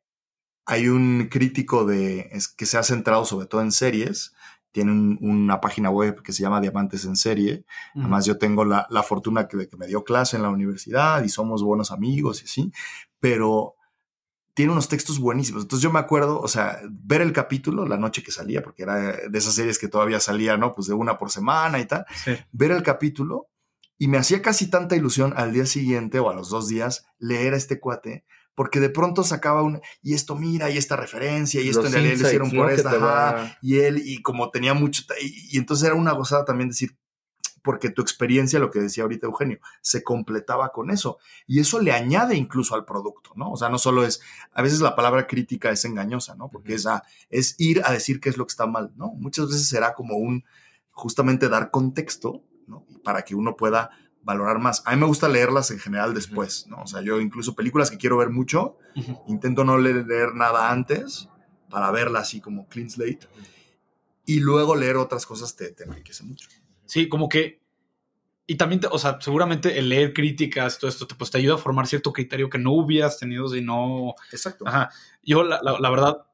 hay 0.66 0.88
un 0.88 1.28
crítico 1.30 1.84
de, 1.84 2.28
es, 2.32 2.48
que 2.48 2.66
se 2.66 2.78
ha 2.78 2.82
centrado 2.82 3.24
sobre 3.24 3.46
todo 3.46 3.60
en 3.60 3.72
series. 3.72 4.34
Tiene 4.72 5.18
una 5.20 5.60
página 5.60 5.90
web 5.90 6.22
que 6.22 6.32
se 6.32 6.42
llama 6.42 6.60
Diamantes 6.60 7.04
en 7.04 7.14
Serie. 7.14 7.64
Además, 7.94 8.26
yo 8.26 8.38
tengo 8.38 8.64
la, 8.64 8.88
la 8.90 9.04
fortuna 9.04 9.46
que, 9.46 9.56
de 9.56 9.68
que 9.68 9.76
me 9.76 9.86
dio 9.86 10.02
clase 10.02 10.36
en 10.36 10.42
la 10.42 10.48
universidad 10.48 11.22
y 11.22 11.28
somos 11.28 11.62
buenos 11.62 11.92
amigos 11.92 12.42
y 12.42 12.46
así. 12.46 12.72
Pero 13.20 13.76
tiene 14.54 14.72
unos 14.72 14.88
textos 14.88 15.20
buenísimos. 15.20 15.62
Entonces 15.62 15.82
yo 15.82 15.92
me 15.92 15.98
acuerdo, 15.98 16.40
o 16.40 16.48
sea, 16.48 16.80
ver 16.88 17.20
el 17.20 17.32
capítulo 17.32 17.86
la 17.86 17.98
noche 17.98 18.22
que 18.22 18.32
salía, 18.32 18.62
porque 18.62 18.84
era 18.84 18.96
de 18.96 19.38
esas 19.38 19.54
series 19.54 19.78
que 19.78 19.88
todavía 19.88 20.18
salía, 20.18 20.56
¿no? 20.56 20.72
Pues 20.74 20.86
de 20.88 20.94
una 20.94 21.18
por 21.18 21.30
semana 21.30 21.78
y 21.78 21.86
tal. 21.86 22.06
Ver 22.52 22.70
el 22.70 22.82
capítulo 22.82 23.48
y 23.98 24.08
me 24.08 24.18
hacía 24.18 24.42
casi 24.42 24.70
tanta 24.70 24.96
ilusión 24.96 25.34
al 25.36 25.52
día 25.52 25.66
siguiente 25.66 26.18
o 26.18 26.30
a 26.30 26.34
los 26.34 26.48
dos 26.48 26.68
días 26.68 27.06
leer 27.18 27.54
a 27.54 27.56
este 27.56 27.78
cuate 27.78 28.24
porque 28.54 28.80
de 28.80 28.90
pronto 28.90 29.24
sacaba 29.24 29.62
un, 29.62 29.80
y 30.02 30.14
esto 30.14 30.36
mira, 30.36 30.70
y 30.70 30.78
esta 30.78 30.96
referencia, 30.96 31.60
y 31.60 31.68
esto 31.68 31.86
en 31.86 31.92
realidad 31.92 32.18
lo 32.18 32.26
hicieron 32.26 32.50
por 32.50 32.70
esta, 32.70 33.58
y 33.60 33.78
él, 33.78 34.02
y 34.04 34.22
como 34.22 34.50
tenía 34.50 34.74
mucho, 34.74 35.02
y, 35.20 35.58
entonces 35.58 35.86
era 35.86 35.94
una 35.94 36.12
gozada 36.12 36.44
también 36.44 36.68
decir, 36.68 36.96
porque 37.62 37.88
tu 37.88 38.02
experiencia, 38.02 38.58
lo 38.58 38.70
que 38.70 38.78
decía 38.78 39.04
ahorita 39.04 39.26
Eugenio, 39.26 39.58
se 39.80 40.02
completaba 40.02 40.70
con 40.70 40.90
eso. 40.90 41.16
Y 41.46 41.60
eso 41.60 41.80
le 41.80 41.92
añade 41.92 42.36
incluso 42.36 42.74
al 42.74 42.84
producto, 42.84 43.30
¿no? 43.36 43.52
O 43.52 43.56
sea, 43.56 43.70
no 43.70 43.78
solo 43.78 44.04
es, 44.04 44.20
a 44.52 44.60
veces 44.60 44.82
la 44.82 44.94
palabra 44.94 45.26
crítica 45.26 45.70
es 45.70 45.82
engañosa, 45.86 46.34
¿no? 46.34 46.50
Porque 46.50 46.74
es, 46.74 46.86
es 47.30 47.54
ir 47.58 47.80
a 47.86 47.90
decir 47.90 48.20
qué 48.20 48.28
es 48.28 48.36
lo 48.36 48.44
que 48.46 48.50
está 48.50 48.66
mal, 48.66 48.92
¿no? 48.96 49.12
Muchas 49.14 49.48
veces 49.48 49.66
será 49.66 49.94
como 49.94 50.16
un, 50.16 50.44
justamente 50.90 51.48
dar 51.48 51.70
contexto, 51.70 52.44
¿no? 52.66 52.86
Para 53.02 53.22
que 53.22 53.34
uno 53.34 53.56
pueda 53.56 53.90
valorar 54.24 54.58
más. 54.58 54.82
A 54.86 54.92
mí 54.92 55.00
me 55.00 55.06
gusta 55.06 55.28
leerlas 55.28 55.70
en 55.70 55.78
general 55.78 56.14
después, 56.14 56.66
¿no? 56.68 56.82
O 56.82 56.86
sea, 56.86 57.02
yo 57.02 57.20
incluso 57.20 57.54
películas 57.54 57.90
que 57.90 57.98
quiero 57.98 58.16
ver 58.16 58.30
mucho, 58.30 58.78
intento 59.28 59.64
no 59.64 59.78
leer, 59.78 60.34
nada 60.34 60.70
antes 60.70 61.28
para 61.70 61.90
verla 61.90 62.20
así 62.20 62.40
como 62.40 62.66
clean 62.68 62.90
slate. 62.90 63.28
Y 64.26 64.40
luego 64.40 64.74
leer 64.74 64.96
otras 64.96 65.26
cosas 65.26 65.54
te, 65.54 65.70
te 65.72 65.84
enriquece 65.84 66.24
mucho. 66.24 66.48
Sí, 66.86 67.08
como 67.08 67.28
que... 67.28 67.62
Y 68.46 68.56
también, 68.56 68.80
o 68.90 68.98
sea, 68.98 69.18
seguramente 69.20 69.78
el 69.78 69.88
leer 69.88 70.12
críticas, 70.12 70.78
todo 70.78 70.88
esto, 70.88 71.06
te, 71.06 71.14
pues, 71.14 71.30
te 71.30 71.38
ayuda 71.38 71.54
a 71.54 71.58
formar 71.58 71.86
cierto 71.86 72.12
criterio 72.12 72.50
que 72.50 72.58
no 72.58 72.72
hubieras 72.72 73.18
tenido 73.18 73.48
si 73.48 73.60
no... 73.60 74.14
Exacto. 74.32 74.66
Ajá. 74.66 74.90
Yo, 75.22 75.42
la, 75.42 75.60
la, 75.62 75.90
verdad, 75.90 76.26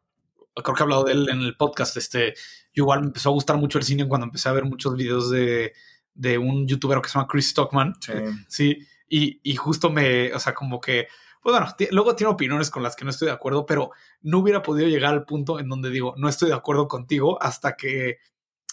creo 0.55 0.75
que 0.75 0.83
he 0.83 0.85
hablado 0.85 1.05
de 1.05 1.13
él 1.13 1.29
en 1.29 1.41
el 1.41 1.57
podcast, 1.57 1.97
este, 1.97 2.35
igual 2.75 3.01
me 3.01 3.07
empezó 3.07 3.31
a 3.31 3.33
gustar 3.33 3.57
mucho 3.57 3.79
el 3.79 3.85
cine 3.85 4.09
cuando 4.09 4.27
empecé 4.27 4.49
a 4.49 4.53
ver 4.53 4.65
muchos 4.65 4.95
videos 4.97 5.31
de 5.31 5.73
de 6.15 6.39
un 6.39 6.67
youtuber 6.67 7.01
que 7.01 7.09
se 7.09 7.15
llama 7.15 7.29
Chris 7.29 7.51
Stockman. 7.51 7.95
Sí. 8.49 8.79
y, 9.09 9.41
y, 9.43 9.57
justo 9.57 9.91
me, 9.91 10.33
o 10.33 10.39
sea, 10.39 10.55
como 10.55 10.81
que, 10.81 11.09
pues 11.43 11.55
bueno, 11.57 11.75
luego 11.91 12.17
tiene 12.17 12.33
opiniones 12.33 12.71
con 12.71 12.83
las 12.83 12.97
que 12.97 13.05
no 13.05 13.11
estoy 13.11 13.27
de 13.27 13.35
acuerdo, 13.35 13.67
pero 13.67 13.91
no 14.23 14.39
hubiera 14.39 14.63
podido 14.63 14.89
llegar 14.89 15.13
al 15.13 15.25
punto 15.25 15.59
en 15.59 15.69
donde 15.69 15.91
digo, 15.91 16.15
no 16.17 16.29
estoy 16.29 16.49
de 16.49 16.55
acuerdo 16.55 16.89
contigo 16.89 17.43
hasta 17.43 17.77
que 17.77 18.19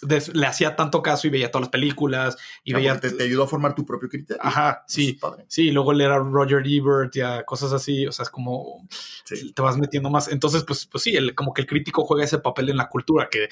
le 0.02 0.46
hacía 0.46 0.76
tanto 0.76 1.02
caso 1.02 1.26
y 1.26 1.30
veía 1.30 1.50
todas 1.50 1.62
las 1.62 1.70
películas 1.70 2.36
y 2.62 2.72
veía... 2.72 3.00
Te, 3.00 3.10
te, 3.10 3.24
ayudó 3.24 3.44
a 3.44 3.48
formar 3.48 3.74
tu 3.74 3.84
propio 3.84 4.08
criterio. 4.08 4.40
Ajá, 4.44 4.84
sí. 4.86 5.18
Sí, 5.48 5.70
luego 5.70 5.92
leer 5.92 6.12
a 6.12 6.18
Roger 6.18 6.62
Ebert 6.64 7.16
y 7.16 7.20
a 7.20 7.44
cosas 7.44 7.72
así, 7.72 8.06
o 8.06 8.12
sea, 8.12 8.22
es 8.22 8.30
como 8.30 8.86
te 9.26 9.62
vas 9.62 9.76
metiendo 9.76 10.10
más. 10.10 10.28
Entonces, 10.28 10.64
pues, 10.64 10.86
pues 10.86 11.02
sí, 11.02 11.16
el, 11.16 11.34
como 11.34 11.52
que 11.52 11.62
el 11.62 11.66
crítico 11.66 12.04
juega 12.04 12.24
ese 12.24 12.38
papel 12.38 12.68
en 12.68 12.76
la 12.76 12.88
cultura 12.88 13.28
que 13.28 13.48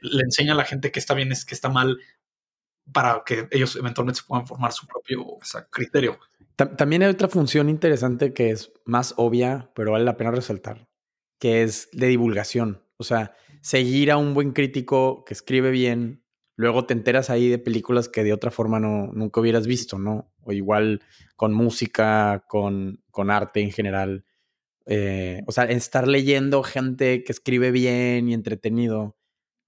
le 0.00 0.22
enseña 0.22 0.52
a 0.52 0.56
la 0.56 0.64
gente 0.64 0.90
que 0.90 0.98
está 0.98 1.14
bien, 1.14 1.32
es 1.32 1.44
que 1.44 1.54
está 1.54 1.68
mal, 1.68 1.98
para 2.90 3.22
que 3.24 3.48
ellos 3.50 3.76
eventualmente 3.76 4.20
se 4.20 4.26
puedan 4.26 4.46
formar 4.46 4.72
su 4.72 4.86
propio 4.86 5.38
criterio. 5.70 6.18
También 6.56 7.02
hay 7.02 7.08
otra 7.08 7.28
función 7.28 7.68
interesante 7.68 8.34
que 8.34 8.50
es 8.50 8.72
más 8.84 9.14
obvia, 9.16 9.70
pero 9.74 9.92
vale 9.92 10.04
la 10.04 10.16
pena 10.16 10.30
resaltar, 10.30 10.88
que 11.38 11.62
es 11.62 11.88
de 11.92 12.08
divulgación. 12.08 12.82
O 12.98 13.04
sea, 13.04 13.34
seguir 13.62 14.10
a 14.10 14.16
un 14.16 14.34
buen 14.34 14.52
crítico 14.52 15.24
que 15.24 15.34
escribe 15.34 15.70
bien, 15.70 16.22
luego 16.56 16.84
te 16.84 16.92
enteras 16.92 17.30
ahí 17.30 17.48
de 17.48 17.58
películas 17.58 18.08
que 18.08 18.22
de 18.22 18.32
otra 18.32 18.50
forma 18.50 18.78
no, 18.78 19.08
nunca 19.12 19.40
hubieras 19.40 19.66
visto, 19.66 19.98
¿no? 19.98 20.32
O 20.42 20.52
igual 20.52 21.02
con 21.36 21.54
música, 21.54 22.44
con, 22.48 23.02
con 23.10 23.30
arte 23.30 23.60
en 23.60 23.72
general. 23.72 24.24
Eh, 24.86 25.42
o 25.46 25.52
sea, 25.52 25.64
estar 25.64 26.06
leyendo 26.06 26.62
gente 26.62 27.24
que 27.24 27.32
escribe 27.32 27.70
bien 27.70 28.28
y 28.28 28.34
entretenido, 28.34 29.16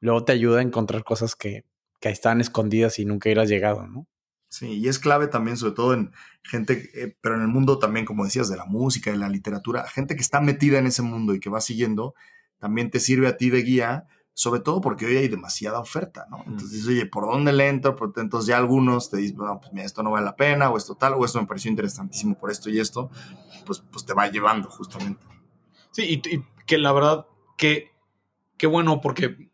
luego 0.01 0.25
te 0.25 0.33
ayuda 0.33 0.59
a 0.59 0.62
encontrar 0.62 1.03
cosas 1.03 1.35
que 1.35 1.65
que 2.05 2.11
están 2.11 2.43
escondidas 2.43 2.99
y 2.99 3.07
nunca 3.07 3.31
hubieras 3.31 3.49
llegado, 3.49 3.87
¿no? 3.87 4.07
Sí, 4.49 4.67
y 4.67 4.89
es 4.89 4.99
clave 4.99 5.27
también, 5.27 5.57
sobre 5.57 5.73
todo 5.73 5.95
en 5.95 6.13
gente, 6.43 6.91
eh, 6.93 7.17
pero 7.23 7.35
en 7.37 7.41
el 7.41 7.49
mundo 7.49 7.79
también, 7.79 8.05
como 8.05 8.25
decías, 8.25 8.51
de 8.51 8.59
la 8.59 8.67
música, 8.67 9.11
de 9.11 9.17
la 9.17 9.31
literatura, 9.31 9.89
gente 9.89 10.15
que 10.15 10.21
está 10.21 10.43
metida 10.43 10.79
en 10.79 10.87
ese 10.87 11.01
mundo 11.01 11.35
y 11.35 11.41
que 11.41 11.49
va 11.49 11.63
siguiendo, 11.63 12.15
también 12.59 12.91
te 12.91 13.01
sirve 13.01 13.27
a 13.27 13.39
ti 13.39 13.49
de 13.49 13.63
guía, 13.63 14.07
sobre 14.35 14.61
todo 14.61 14.83
porque 14.83 15.07
hoy 15.07 15.17
hay 15.17 15.29
demasiada 15.29 15.79
oferta, 15.79 16.27
¿no? 16.29 16.45
Entonces, 16.47 16.87
oye, 16.87 17.07
¿por 17.07 17.25
dónde 17.25 17.55
le 17.55 17.69
entro? 17.69 17.97
Entonces 18.17 18.49
ya 18.49 18.59
algunos 18.59 19.09
te 19.09 19.17
dicen, 19.17 19.39
bueno, 19.39 19.59
pues 19.59 19.73
mira, 19.73 19.87
esto 19.87 20.03
no 20.03 20.11
vale 20.11 20.27
la 20.27 20.37
pena, 20.37 20.69
o 20.69 20.77
esto 20.77 20.97
tal, 20.97 21.15
o 21.15 21.25
esto 21.25 21.41
me 21.41 21.47
pareció 21.47 21.71
interesantísimo 21.71 22.39
por 22.39 22.51
esto 22.51 22.69
y 22.69 22.81
esto, 22.81 23.11
pues, 23.65 23.83
pues 23.91 24.05
te 24.05 24.13
va 24.13 24.31
llevando 24.31 24.69
justamente. 24.69 25.25
Sí, 25.91 26.03
y, 26.03 26.35
y 26.35 26.45
que 26.67 26.77
la 26.77 26.93
verdad, 26.93 27.25
que, 27.57 27.93
qué 28.59 28.67
bueno, 28.67 29.01
porque 29.01 29.54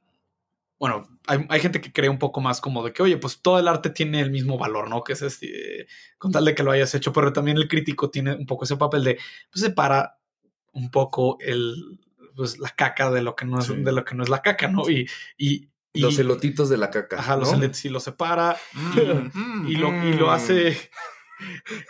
bueno, 0.81 1.07
hay, 1.27 1.61
gente 1.61 1.83
que 1.83 1.93
cree 1.93 2.09
un 2.09 2.19
poco 2.19 2.41
más 2.41 2.63
como 2.63 2.83
de 2.83 2.95
que, 2.95 3.03
oye, 3.03 3.19
pues 3.19 3.43
todo 3.43 3.59
el 3.59 3.69
arte 3.69 3.91
tiene 3.91 4.19
el 4.23 4.31
mismo 4.31 4.57
valor, 4.57 4.89
¿no? 4.89 5.05
Que 5.05 5.13
es 5.13 5.21
este, 5.21 5.87
con 6.17 6.33
tal 6.33 6.47
de 6.47 6.55
que 6.55 6.63
lo 6.63 6.71
hayas 6.71 6.95
hecho, 6.95 7.13
pero 7.13 7.35
también 7.35 7.59
el 7.59 7.69
crítico 7.69 8.11
tiene 8.11 8.33
un 8.35 8.47
poco 8.47 8.65
ese 8.65 8.79
papel 8.79 9.05
de, 9.05 9.19
pues 9.53 9.63
separa 9.63 10.19
un 10.73 10.91
poco 10.91 11.37
el, 11.41 12.01
pues 12.35 12.59
la 12.59 12.71
caca 12.71 13.11
de 13.11 13.21
lo 13.21 13.37
que 13.37 13.45
no 13.45 13.59
es, 13.59 13.69
de 13.69 13.93
lo 13.93 14.07
que 14.07 14.15
no 14.15 14.23
es 14.23 14.31
la 14.31 14.41
caca, 14.41 14.69
¿no? 14.69 14.89
Y, 14.89 15.07
y, 15.37 15.69
los 15.93 16.19
elotitos 16.19 16.71
de 16.71 16.79
la 16.79 16.89
caca. 16.89 17.19
Ajá, 17.19 17.37
los 17.37 17.53
elotitos, 17.53 17.85
y 17.85 17.91
lo 17.91 18.01
separa 18.01 18.57
mm, 18.73 19.67
y, 19.69 19.77
lo, 19.77 19.93
y 20.09 20.15
lo 20.15 20.29
mm. 20.29 20.31
hace. 20.31 20.91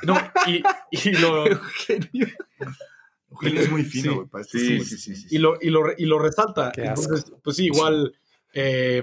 No, 0.02 0.16
y, 0.48 0.62
y 0.90 1.12
lo. 1.12 1.44
Eugenio 3.30 3.60
es 3.60 3.70
muy 3.70 3.84
fino, 3.84 4.26
güey. 4.26 4.44
Sí, 4.44 4.80
sí, 4.84 4.98
sí, 4.98 5.26
Y 5.30 5.38
lo, 5.38 5.58
y 5.60 5.70
lo, 5.70 5.82
y 5.96 6.06
lo 6.06 6.18
resalta. 6.18 6.72
Entonces, 6.74 7.32
pues 7.44 7.56
sí, 7.56 7.66
igual 7.66 8.12
eh, 8.52 9.02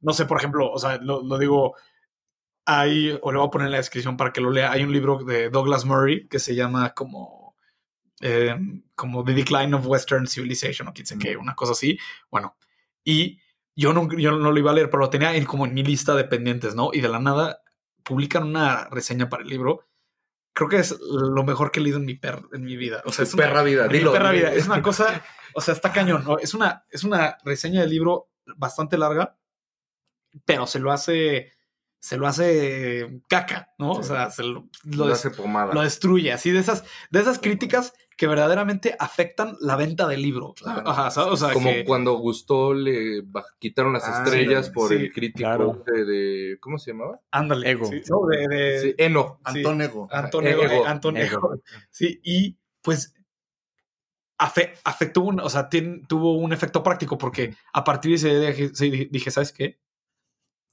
no 0.00 0.12
sé, 0.12 0.26
por 0.26 0.38
ejemplo, 0.38 0.70
o 0.70 0.78
sea, 0.78 0.98
lo, 0.98 1.38
digo, 1.38 1.74
hay, 2.64 3.18
o 3.22 3.32
le 3.32 3.38
voy 3.38 3.46
a 3.46 3.50
poner 3.50 3.66
en 3.66 3.72
la 3.72 3.78
descripción 3.78 4.16
para 4.16 4.32
que 4.32 4.40
lo 4.40 4.50
lea, 4.50 4.70
hay 4.70 4.84
un 4.84 4.92
libro 4.92 5.24
de 5.24 5.50
Douglas 5.50 5.84
Murray 5.84 6.28
que 6.28 6.38
se 6.38 6.54
llama 6.54 6.94
como, 6.94 7.56
eh, 8.20 8.56
como 8.94 9.24
The 9.24 9.32
Decline 9.32 9.74
of 9.74 9.86
Western 9.86 10.26
Civilization 10.26 10.88
o 10.88 10.92
qué 10.92 11.04
sé 11.04 11.18
qué, 11.18 11.36
una 11.36 11.54
cosa 11.54 11.72
así. 11.72 11.98
Bueno, 12.30 12.56
y 13.04 13.40
yo 13.74 13.92
no, 13.92 14.08
yo 14.16 14.32
no 14.32 14.52
lo 14.52 14.58
iba 14.58 14.70
a 14.70 14.74
leer, 14.74 14.90
pero 14.90 15.02
lo 15.02 15.10
tenía 15.10 15.34
en, 15.34 15.44
como 15.44 15.66
en 15.66 15.74
mi 15.74 15.82
lista 15.82 16.14
de 16.14 16.24
pendientes, 16.24 16.74
¿no? 16.74 16.90
Y 16.92 17.00
de 17.00 17.08
la 17.08 17.20
nada 17.20 17.62
publican 18.02 18.44
una 18.44 18.88
reseña 18.90 19.28
para 19.28 19.42
el 19.42 19.48
libro. 19.48 19.86
Creo 20.52 20.68
que 20.68 20.78
es 20.78 20.98
lo 21.00 21.44
mejor 21.44 21.70
que 21.70 21.78
he 21.78 21.82
leído 21.82 21.98
en 21.98 22.04
mi, 22.04 22.14
per, 22.14 22.42
en 22.52 22.64
mi 22.64 22.76
vida. 22.76 23.02
O 23.04 23.12
sea, 23.12 23.22
es 23.22 23.34
perra 23.36 23.62
vida, 23.62 23.86
dilo. 23.86 24.12
perra 24.12 24.32
vida. 24.32 24.52
Es 24.52 24.66
una 24.66 24.82
cosa, 24.82 25.22
o 25.54 25.60
sea, 25.60 25.74
está 25.74 25.92
cañón, 25.92 26.24
¿no? 26.24 26.38
Es 26.38 26.54
una, 26.54 26.84
es 26.90 27.04
una 27.04 27.38
reseña 27.44 27.82
del 27.82 27.90
libro 27.90 28.28
bastante 28.56 28.98
larga, 28.98 29.38
pero 30.44 30.66
se 30.66 30.78
lo 30.78 30.92
hace, 30.92 31.52
se 31.98 32.16
lo 32.16 32.26
hace 32.26 33.22
caca, 33.28 33.74
¿no? 33.78 33.92
O 33.92 34.02
sea, 34.02 34.30
se 34.30 34.42
lo, 34.44 34.68
hace 35.10 35.30
pomada. 35.30 35.74
Lo 35.74 35.82
destruye, 35.82 36.32
así 36.32 36.50
de 36.50 36.60
esas, 36.60 36.84
de 37.10 37.20
esas 37.20 37.38
críticas 37.38 37.92
que 38.18 38.26
verdaderamente 38.26 38.96
afectan 38.98 39.56
la 39.60 39.76
venta 39.76 40.08
del 40.08 40.22
libro. 40.22 40.52
Como 41.52 41.70
cuando 41.86 42.14
gustó 42.14 42.74
le 42.74 43.22
quitaron 43.60 43.92
las 43.92 44.08
ah, 44.08 44.24
estrellas 44.24 44.70
por 44.70 44.92
el 44.92 45.12
crítico 45.12 45.84
de, 45.86 46.58
¿cómo 46.60 46.78
se 46.78 46.90
llamaba? 46.90 47.20
Ándale. 47.30 47.70
Ego. 47.70 47.88
de, 47.88 48.96
Eno. 48.98 49.40
Antonego. 49.44 50.08
Antonego. 50.10 51.62
Sí, 51.90 52.20
y 52.24 52.58
pues 52.82 53.14
afectó 54.38 55.22
un, 55.22 55.40
o 55.40 55.50
sea, 55.50 55.68
tuvo 55.68 56.36
un 56.36 56.52
efecto 56.52 56.82
práctico 56.82 57.18
porque 57.18 57.54
a 57.72 57.84
partir 57.84 58.10
de 58.12 58.16
ese 58.16 58.40
día 58.40 59.06
dije, 59.10 59.30
¿sabes 59.30 59.52
qué? 59.52 59.78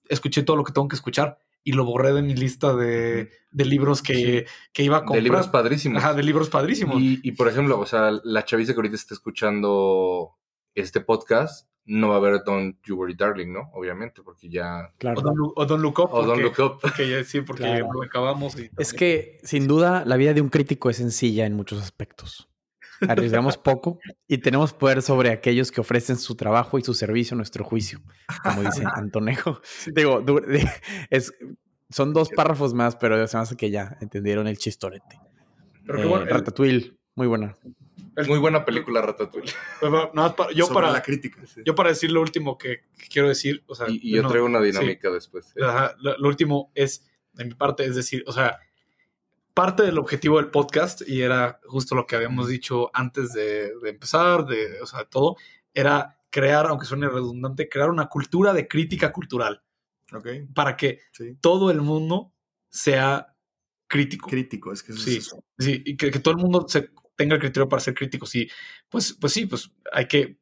Escuché 0.07 0.43
todo 0.43 0.55
lo 0.55 0.63
que 0.63 0.71
tengo 0.71 0.87
que 0.87 0.95
escuchar. 0.95 1.39
y 1.67 1.71
lo 1.71 1.83
borré 1.83 2.13
de 2.13 2.21
mi 2.21 2.35
lista 2.35 2.75
de, 2.75 3.31
libros 3.51 4.03
que, 4.03 4.45
iba 4.77 4.97
a 4.97 4.99
comprar. 4.99 5.17
De 5.17 5.23
libros 5.23 5.47
padrísimos. 5.47 6.03
Ajá, 6.03 6.13
de 6.13 6.21
libros 6.21 6.49
padrísimos. 6.49 6.97
Y, 7.01 7.31
por 7.31 7.47
ejemplo, 7.47 7.79
o 7.79 7.85
sea, 7.87 8.11
la 8.23 8.45
chaviza 8.45 8.73
que 8.73 8.77
ahorita 8.77 8.95
está 8.95 9.15
escuchando 9.15 10.35
este 10.75 11.01
podcast 11.01 11.67
no 11.85 12.09
va 12.09 12.17
a 12.17 12.19
ver 12.19 12.43
Don't 12.43 12.77
You 12.83 12.97
Worry 12.97 13.15
Darling, 13.15 13.51
¿no? 13.51 13.71
Obviamente, 13.73 14.21
porque 14.21 14.49
ya... 14.49 14.91
Claro. 14.97 15.19
O 15.55 15.65
Don't, 15.65 15.81
Look 15.81 15.99
Up. 15.99 16.09
O 16.11 16.23
Don't 16.23 16.41
Look 16.41 16.59
Up. 16.59 16.79
Porque 16.81 17.09
ya, 17.09 17.23
sí, 17.23 17.41
porque 17.41 17.63
lo 17.79 18.03
acabamos. 18.03 18.55
es 18.77 18.93
que, 18.93 19.39
sin 19.43 19.67
duda, 19.67 20.03
la 20.05 20.17
vida 20.17 20.33
de 20.33 20.41
un 20.41 20.49
crítico 20.49 20.89
es 20.89 20.97
sencilla 20.97 21.45
en 21.45 21.53
muchos 21.53 21.81
aspectos. 21.81 22.49
Arriesgamos 23.07 23.57
poco 23.57 23.99
y 24.27 24.37
tenemos 24.37 24.73
poder 24.73 25.01
sobre 25.01 25.31
aquellos 25.31 25.71
que 25.71 25.81
ofrecen 25.81 26.17
su 26.17 26.35
trabajo 26.35 26.77
y 26.77 26.83
su 26.83 26.93
servicio 26.93 27.35
a 27.35 27.37
nuestro 27.37 27.63
juicio, 27.63 28.01
como 28.43 28.63
dice 28.63 28.83
Antonejo. 28.95 29.61
Digo, 29.93 30.23
es, 31.09 31.33
son 31.89 32.13
dos 32.13 32.29
párrafos 32.29 32.73
más, 32.73 32.95
pero 32.95 33.27
se 33.27 33.37
me 33.37 33.43
hace 33.43 33.55
que 33.55 33.71
ya 33.71 33.97
entendieron 34.01 34.47
el 34.47 34.57
chistorete. 34.57 35.19
Pero 35.85 36.01
eh, 36.01 36.05
bueno, 36.05 36.25
Ratatouille, 36.25 36.97
muy 37.15 37.27
buena. 37.27 37.55
Muy 38.27 38.39
buena 38.39 38.63
película 38.63 39.01
Ratatouille. 39.01 39.53
Pues, 39.79 40.55
yo 40.55 40.69
para 40.69 40.91
la 40.91 41.01
crítica. 41.01 41.41
Yo 41.65 41.75
para 41.75 41.89
decir 41.89 42.11
lo 42.11 42.21
último 42.21 42.57
que, 42.57 42.85
quiero 43.11 43.27
decir, 43.27 43.63
o 43.67 43.75
sea, 43.75 43.87
y, 43.89 44.15
yo 44.15 44.27
traigo 44.27 44.45
una 44.45 44.61
dinámica 44.61 45.09
después. 45.11 45.53
lo, 45.55 46.27
último 46.27 46.71
es 46.75 47.05
de 47.33 47.45
mi 47.45 47.53
parte, 47.53 47.83
es 47.83 47.95
decir, 47.95 48.23
o 48.27 48.31
sea, 48.31 48.59
parte 49.55 49.83
del 49.83 49.97
objetivo 49.97 50.37
del 50.37 50.51
podcast, 50.51 51.01
y 51.07 51.21
era 51.21 51.59
justo 51.65 51.95
lo 51.95 52.05
que 52.05 52.17
habíamos 52.17 52.49
dicho 52.49 52.91
antes 52.93 53.31
de, 53.33 53.71
empezar, 53.85 54.45
de, 54.45 54.81
o 54.81 54.85
sea, 54.85 55.05
todo, 55.05 55.37
era 55.73 56.19
crear, 56.29 56.67
aunque 56.67 56.85
suene 56.85 57.07
redundante, 57.07 57.69
crear 57.69 57.89
una 57.89 58.07
cultura 58.07 58.53
de 58.53 58.67
crítica 58.67 59.11
cultural. 59.11 59.63
Okay. 60.11 60.45
Para 60.53 60.75
que 60.77 60.99
todo 61.41 61.71
el 61.71 61.81
mundo 61.81 62.33
sea 62.69 63.33
crítico. 63.87 64.29
Crítico, 64.29 64.73
es 64.73 64.83
que 64.83 64.93
sí, 64.93 65.21
Sí, 65.57 65.81
y 65.85 65.95
que, 65.95 66.11
todo 66.19 66.33
el 66.33 66.41
mundo 66.41 66.65
se 66.67 66.89
tenga 67.15 67.35
el 67.35 67.41
criterio 67.41 67.69
para 67.69 67.79
ser 67.79 67.93
crítico. 67.93 68.25
Sí, 68.25 68.49
pues, 68.89 69.13
pues 69.13 69.31
sí, 69.31 69.45
pues 69.45 69.71
hay 69.91 70.07
que 70.07 70.37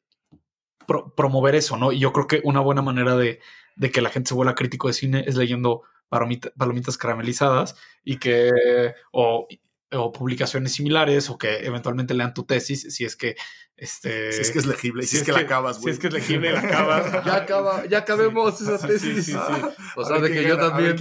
promover 1.16 1.54
eso, 1.54 1.76
¿no? 1.76 1.92
Y 1.92 2.00
yo 2.00 2.12
creo 2.12 2.26
que 2.26 2.40
una 2.42 2.60
buena 2.60 2.82
manera 2.82 3.16
de, 3.16 3.40
de 3.76 3.90
que 3.92 4.02
la 4.02 4.10
gente 4.10 4.28
se 4.28 4.34
vuelva 4.34 4.56
crítico 4.56 4.88
de 4.88 4.94
cine 4.94 5.24
es 5.24 5.36
leyendo 5.36 5.84
palomitas 6.56 6.96
caramelizadas 6.98 7.76
y 8.04 8.18
que 8.18 8.50
o, 9.12 9.46
o, 9.94 10.12
publicaciones 10.12 10.72
similares 10.72 11.30
o 11.30 11.38
que 11.38 11.66
eventualmente 11.66 12.14
lean 12.14 12.34
tu 12.34 12.44
tesis 12.44 12.92
si 12.94 13.04
es 13.04 13.16
que 13.16 13.36
este 13.76 14.32
si 14.32 14.42
es 14.42 14.50
que 14.52 14.58
es 14.60 14.66
legible 14.66 15.02
si, 15.02 15.16
es, 15.16 15.24
que, 15.24 15.32
la 15.32 15.40
acabas 15.40 15.80
güey 15.80 15.92
si 15.92 15.96
es 15.96 15.98
que 15.98 16.06
es 16.06 16.14
legible 16.14 16.52
la 16.52 16.60
acabas. 16.60 17.12
Ya 17.24 17.34
acaba 17.36 17.86
ya 17.86 17.98
acabemos 17.98 18.60
esa 18.60 18.86
tesis. 18.86 19.26
sí, 19.26 19.32
sí, 19.32 19.38
o 19.96 20.04
sea 20.04 20.18
de 20.20 20.30
que 20.30 20.44
yo 20.44 20.56
también 20.56 20.96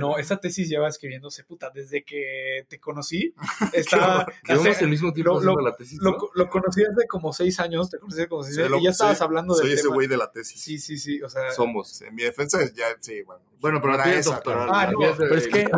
no 0.00 0.16
esa 0.18 0.38
tesis 0.38 0.68
lleva 0.68 0.88
escribiéndose 0.88 1.44
puta 1.44 1.70
desde 1.74 2.04
que 2.04 2.64
te 2.68 2.80
conocí 2.80 3.34
está 3.72 4.26
hace, 4.48 4.84
el 4.84 4.90
mismo 4.90 5.12
tiempo 5.12 5.40
lo, 5.40 5.60
la 5.60 5.76
tesis 5.76 5.98
lo, 6.00 6.16
lo, 6.34 6.48
conocí 6.48 6.82
hace 6.82 7.06
como 7.06 7.32
seis 7.32 7.60
años 7.60 7.90
te 7.90 7.98
conocí 7.98 8.20
hace 8.20 8.28
como 8.28 8.42
seis 8.42 8.58
años 8.58 8.80
y 8.80 8.84
ya 8.84 8.90
estabas 8.90 9.20
hablando 9.20 9.54
de 9.54 9.62
soy 9.62 9.72
ese 9.72 9.88
güey 9.88 10.06
de 10.06 10.16
la 10.16 10.30
tesis. 10.30 10.60
Sí 10.60 10.78
sí 10.78 10.98
sí 10.98 11.20
o 11.22 11.28
sea 11.28 11.50
somos. 11.52 12.02
En 12.02 12.14
mi 12.14 12.22
defensa 12.22 12.58
ya 12.74 12.86
sí 13.00 13.22
bueno. 13.22 13.42
Bueno 13.60 13.80
pero 13.80 13.94
era 13.94 14.14
esa 14.14 14.40
ah, 14.46 14.90
no, 14.92 14.98
pero 15.16 15.34
es 15.34 15.48
que 15.48 15.68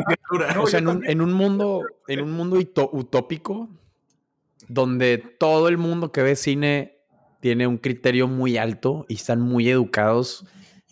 o 0.59 0.67
sea 0.67 0.81
en 0.81 0.89
un, 0.89 1.07
en 1.09 1.21
un 1.21 1.33
mundo 1.33 1.83
en 2.07 2.21
un 2.21 2.33
mundo 2.41 2.59
utópico 2.93 3.69
donde 4.69 5.19
todo 5.19 5.69
el 5.69 5.79
mundo 5.79 6.13
que 6.13 6.23
ve 6.23 6.37
cine 6.37 6.99
tiene 7.41 7.67
un 7.67 7.79
criterio 7.79 8.29
muy 8.29 8.57
alto 8.57 9.05
y 9.09 9.15
están 9.15 9.41
muy 9.41 9.69
educados 9.69 10.47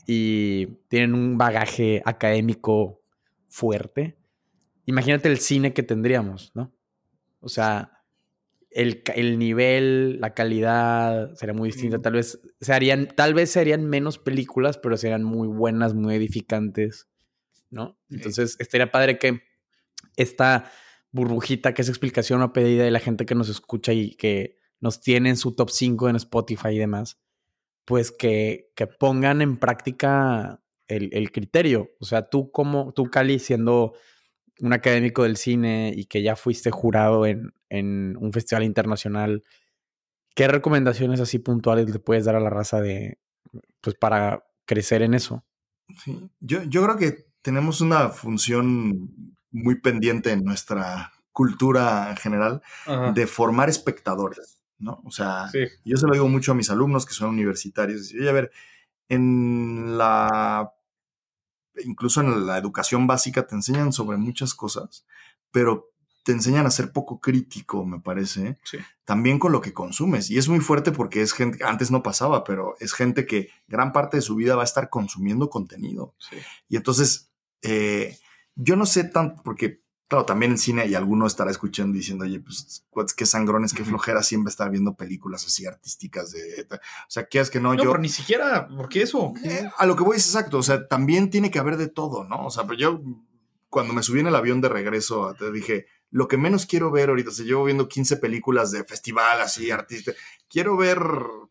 y 0.07 0.66
tienen 0.88 1.14
un 1.14 1.38
bagaje 1.38 2.03
académico 2.05 3.03
fuerte. 3.49 4.16
Imagínate 4.86 5.28
el 5.28 5.38
cine 5.38 5.74
que 5.74 5.82
tendríamos, 5.82 6.51
¿no? 6.55 6.72
O 7.40 7.49
sea, 7.49 8.03
el, 8.70 9.38
nivel, 9.38 10.20
la 10.20 10.34
calidad 10.34 11.34
sería 11.34 11.55
muy 11.55 11.68
distinta. 11.68 12.01
Tal 12.01 12.14
vez, 12.14 12.40
se 12.61 12.72
harían, 12.72 13.09
tal 13.14 13.34
vez 13.34 13.51
serían 13.51 13.86
menos 13.86 14.18
películas, 14.18 14.78
pero 14.78 14.96
serían 14.96 15.22
muy 15.22 15.46
buenas, 15.46 15.94
muy 15.94 16.14
edificantes, 16.14 17.09
¿no? 17.70 17.99
Entonces, 18.11 18.57
estaría 18.59 18.90
padre 18.90 19.18
que 19.18 19.42
esta 20.16 20.70
burbujita, 21.12 21.74
que 21.74 21.82
es 21.82 21.88
explicación 21.88 22.42
o 22.42 22.52
pedida 22.52 22.84
de 22.84 22.90
la 22.90 23.00
gente 23.00 23.26
que 23.26 23.34
nos 23.34 23.48
escucha 23.48 23.92
y 23.92 24.14
que 24.14 24.59
nos 24.80 25.00
tiene 25.00 25.30
en 25.30 25.36
su 25.36 25.54
top 25.54 25.70
5 25.70 26.09
en 26.09 26.16
Spotify 26.16 26.68
y 26.68 26.78
demás, 26.78 27.18
pues 27.84 28.12
que, 28.12 28.70
que 28.74 28.86
pongan 28.86 29.42
en 29.42 29.56
práctica 29.56 30.61
el, 30.86 31.32
criterio. 31.32 31.90
O 32.00 32.04
sea, 32.04 32.28
tú 32.28 32.50
como, 32.50 32.92
tú 32.92 33.04
Cali, 33.04 33.38
siendo 33.38 33.94
un 34.61 34.72
académico 34.72 35.22
del 35.22 35.36
cine 35.36 35.92
y 35.94 36.06
que 36.06 36.22
ya 36.22 36.36
fuiste 36.36 36.70
jurado 36.70 37.26
en, 37.26 37.52
en 37.68 38.16
un 38.18 38.32
festival 38.32 38.64
internacional, 38.64 39.44
¿qué 40.34 40.48
recomendaciones 40.48 41.20
así 41.20 41.38
puntuales 41.38 41.90
le 41.90 41.98
puedes 41.98 42.24
dar 42.24 42.36
a 42.36 42.40
la 42.40 42.50
raza 42.50 42.80
de, 42.80 43.18
pues 43.80 43.96
para 43.96 44.44
crecer 44.64 45.02
en 45.02 45.14
eso? 45.14 45.44
Sí, 46.04 46.28
yo, 46.40 46.62
yo 46.64 46.82
creo 46.82 46.96
que 46.96 47.28
tenemos 47.42 47.80
una 47.80 48.09
función 48.11 49.38
muy 49.51 49.80
pendiente 49.80 50.32
en 50.32 50.44
nuestra 50.44 51.12
cultura 51.32 52.11
en 52.11 52.16
general 52.16 52.62
de 53.14 53.26
formar 53.26 53.68
espectadores, 53.68 54.59
¿no? 54.78 55.01
O 55.05 55.11
sea, 55.11 55.51
yo 55.84 55.96
se 55.96 56.07
lo 56.07 56.12
digo 56.12 56.28
mucho 56.28 56.53
a 56.53 56.55
mis 56.55 56.70
alumnos 56.70 57.07
que 57.07 57.14
son 57.14 57.30
universitarios. 57.30 58.12
Oye, 58.12 58.28
a 58.28 58.32
ver, 58.32 58.51
en 59.09 59.96
la, 59.96 60.72
incluso 61.84 62.20
en 62.20 62.46
la 62.46 62.59
educación 62.59 63.07
básica 63.07 63.46
te 63.46 63.55
enseñan 63.55 63.92
sobre 63.92 64.16
muchas 64.16 64.55
cosas, 64.55 65.07
pero 65.51 65.92
te 66.24 66.32
enseñan 66.32 66.66
a 66.66 66.70
ser 66.70 66.92
poco 66.92 67.20
crítico, 67.20 67.86
me 67.86 68.01
parece, 68.01 68.59
también 69.05 69.38
con 69.38 69.51
lo 69.51 69.62
que 69.62 69.72
consumes. 69.72 70.30
Y 70.30 70.36
es 70.36 70.49
muy 70.49 70.61
fuerte 70.61 70.92
porque 70.92 71.22
es 71.22 71.32
gente, 71.32 71.64
antes 71.64 71.90
no 71.90 72.03
pasaba, 72.03 72.44
pero 72.44 72.74
es 72.80 72.92
gente 72.92 73.24
que 73.24 73.49
gran 73.66 73.92
parte 73.92 74.18
de 74.18 74.22
su 74.22 74.34
vida 74.34 74.55
va 74.55 74.62
a 74.62 74.66
estar 74.66 74.90
consumiendo 74.90 75.49
contenido. 75.49 76.14
Y 76.68 76.76
entonces, 76.76 77.30
eh, 77.62 78.18
yo 78.59 78.74
no 78.74 78.86
sé 78.86 79.04
tanto, 79.04 79.40
porque, 79.44 79.82
claro, 80.09 80.24
también 80.24 80.52
en 80.52 80.59
cine 80.59 80.86
y 80.86 80.94
alguno 80.96 81.26
estará 81.26 81.50
escuchando 81.50 81.96
diciendo, 81.96 82.24
oye, 82.24 82.40
pues, 82.40 83.14
qué 83.14 83.24
sangrones, 83.24 83.72
qué 83.72 83.84
flojera 83.84 84.22
siempre 84.24 84.50
estar 84.50 84.68
viendo 84.68 84.94
películas 84.94 85.46
así 85.46 85.64
artísticas 85.64 86.32
de. 86.32 86.66
O 86.72 86.76
sea, 87.06 87.28
¿qué 87.28 87.38
es 87.38 87.50
que 87.50 87.61
no? 87.61 87.74
No, 87.74 87.82
yo, 87.82 87.90
pero 87.92 88.02
ni 88.02 88.09
siquiera, 88.09 88.66
¿por 88.68 88.88
qué 88.88 89.02
eso? 89.02 89.32
Eh, 89.44 89.70
a 89.78 89.86
lo 89.86 89.94
que 89.94 90.02
voy 90.02 90.16
es 90.16 90.26
exacto, 90.26 90.59
o 90.59 90.62
sea, 90.62 90.88
también 90.88 91.30
tiene 91.30 91.52
que 91.52 91.61
haber 91.61 91.76
de 91.76 91.88
todo, 91.88 92.24
¿no? 92.24 92.46
O 92.46 92.50
sea, 92.50 92.64
pero 92.64 92.78
yo, 92.78 93.00
cuando 93.68 93.94
me 93.94 94.02
subí 94.02 94.20
en 94.20 94.26
el 94.26 94.34
avión 94.34 94.61
de 94.61 94.68
regreso, 94.68 95.34
te 95.38 95.52
dije, 95.52 95.86
lo 96.11 96.26
que 96.26 96.36
menos 96.36 96.66
quiero 96.66 96.90
ver 96.90 97.11
ahorita, 97.11 97.30
o 97.30 97.32
sea, 97.32 97.44
llevo 97.44 97.64
viendo 97.64 97.86
15 97.86 98.16
películas 98.16 98.72
de 98.72 98.82
festival 98.82 99.40
así, 99.40 99.70
artista. 99.70 100.12
Quiero 100.48 100.76
ver 100.76 100.98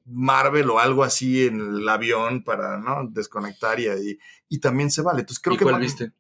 Marvel 0.06 0.70
o 0.72 0.80
algo 0.80 1.04
así 1.04 1.46
en 1.46 1.60
el 1.60 1.88
avión 1.88 2.44
para, 2.44 2.78
¿no? 2.78 3.08
Desconectar 3.10 3.80
y, 3.80 4.20
y, 4.50 4.60
también 4.60 4.90
se 4.92 5.04
vale. 5.04 5.22
Entonces 5.22 5.42
creo 5.42 5.56
¿Y 5.56 5.58
que. 5.58 5.64
¿Cuál 5.64 5.80
viste? 5.80 6.12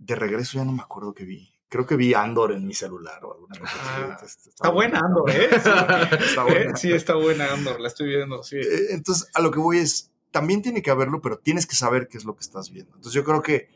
De 0.00 0.14
regreso 0.16 0.58
ya 0.58 0.64
no 0.64 0.72
me 0.72 0.82
acuerdo 0.82 1.14
qué 1.14 1.24
vi. 1.24 1.52
Creo 1.68 1.86
que 1.86 1.94
vi 1.94 2.14
Andor 2.14 2.50
en 2.52 2.66
mi 2.66 2.74
celular 2.74 3.24
o 3.24 3.32
alguna 3.32 3.60
cosa 3.60 3.74
ah, 3.76 4.18
Está, 4.24 4.70
buena 4.70 4.98
Andor, 4.98 5.30
¿eh? 5.30 5.48
Sí, 6.74 6.92
está, 6.92 7.14
buena. 7.14 7.52
Andor, 7.52 7.80
la 7.80 7.86
estoy 7.86 8.08
viendo, 8.08 8.42
sí. 8.42 8.56
Eh, 8.56 8.86
entonces, 8.90 9.30
a 9.34 9.40
lo 9.40 9.52
que 9.52 9.60
voy 9.60 9.78
es, 9.78 10.10
también 10.32 10.62
tiene 10.62 10.82
que 10.82 10.90
haberlo, 10.90 11.20
pero 11.20 11.38
tienes 11.38 11.66
que 11.66 11.76
saber 11.76 12.08
qué 12.08 12.18
es 12.18 12.24
lo 12.24 12.34
que 12.34 12.40
estás 12.40 12.70
viendo. 12.70 12.96
Entonces, 12.96 13.12
yo 13.12 13.22
creo 13.22 13.42
que 13.42 13.68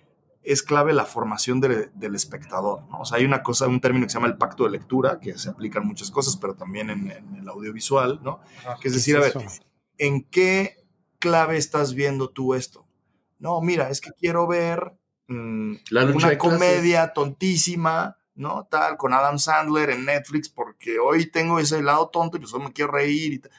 es 0.42 0.62
clave 0.62 0.92
la 0.92 1.04
formación 1.04 1.60
del 1.60 2.14
espectador, 2.14 2.82
¿no? 2.90 3.00
O 3.00 3.04
sea, 3.04 3.18
hay 3.18 3.24
una 3.24 3.42
cosa, 3.42 3.66
un 3.66 3.80
término 3.80 4.06
que 4.06 4.10
se 4.10 4.14
llama 4.14 4.26
el 4.26 4.36
pacto 4.36 4.64
de 4.64 4.70
lectura, 4.70 5.20
que 5.20 5.38
se 5.38 5.50
aplica 5.50 5.78
en 5.78 5.86
muchas 5.86 6.10
cosas, 6.10 6.36
pero 6.36 6.54
también 6.54 6.90
en, 6.90 7.10
el 7.10 7.48
audiovisual, 7.48 8.20
¿no? 8.22 8.40
que 8.80 8.88
es 8.88 8.94
decir, 8.94 9.16
a 9.16 9.20
ver, 9.20 9.34
¿en 9.98 10.24
qué 10.24 10.84
clave 11.18 11.56
estás 11.56 11.94
viendo 11.94 12.28
tú 12.28 12.54
esto? 12.54 12.86
No, 13.38 13.60
mira, 13.62 13.88
es 13.88 14.00
que 14.02 14.10
quiero 14.12 14.46
ver 14.46 14.98
Mm, 15.26 15.76
una 16.14 16.38
comedia 16.38 17.12
tontísima, 17.12 18.18
¿no? 18.34 18.66
Tal, 18.70 18.96
con 18.96 19.12
Adam 19.12 19.38
Sandler 19.38 19.90
en 19.90 20.04
Netflix, 20.04 20.48
porque 20.48 20.98
hoy 20.98 21.30
tengo 21.30 21.58
ese 21.58 21.82
lado 21.82 22.08
tonto 22.08 22.36
y 22.36 22.40
pues 22.40 22.52
me 22.54 22.72
quiero 22.72 22.92
reír 22.92 23.32
y 23.32 23.38
tal. 23.38 23.52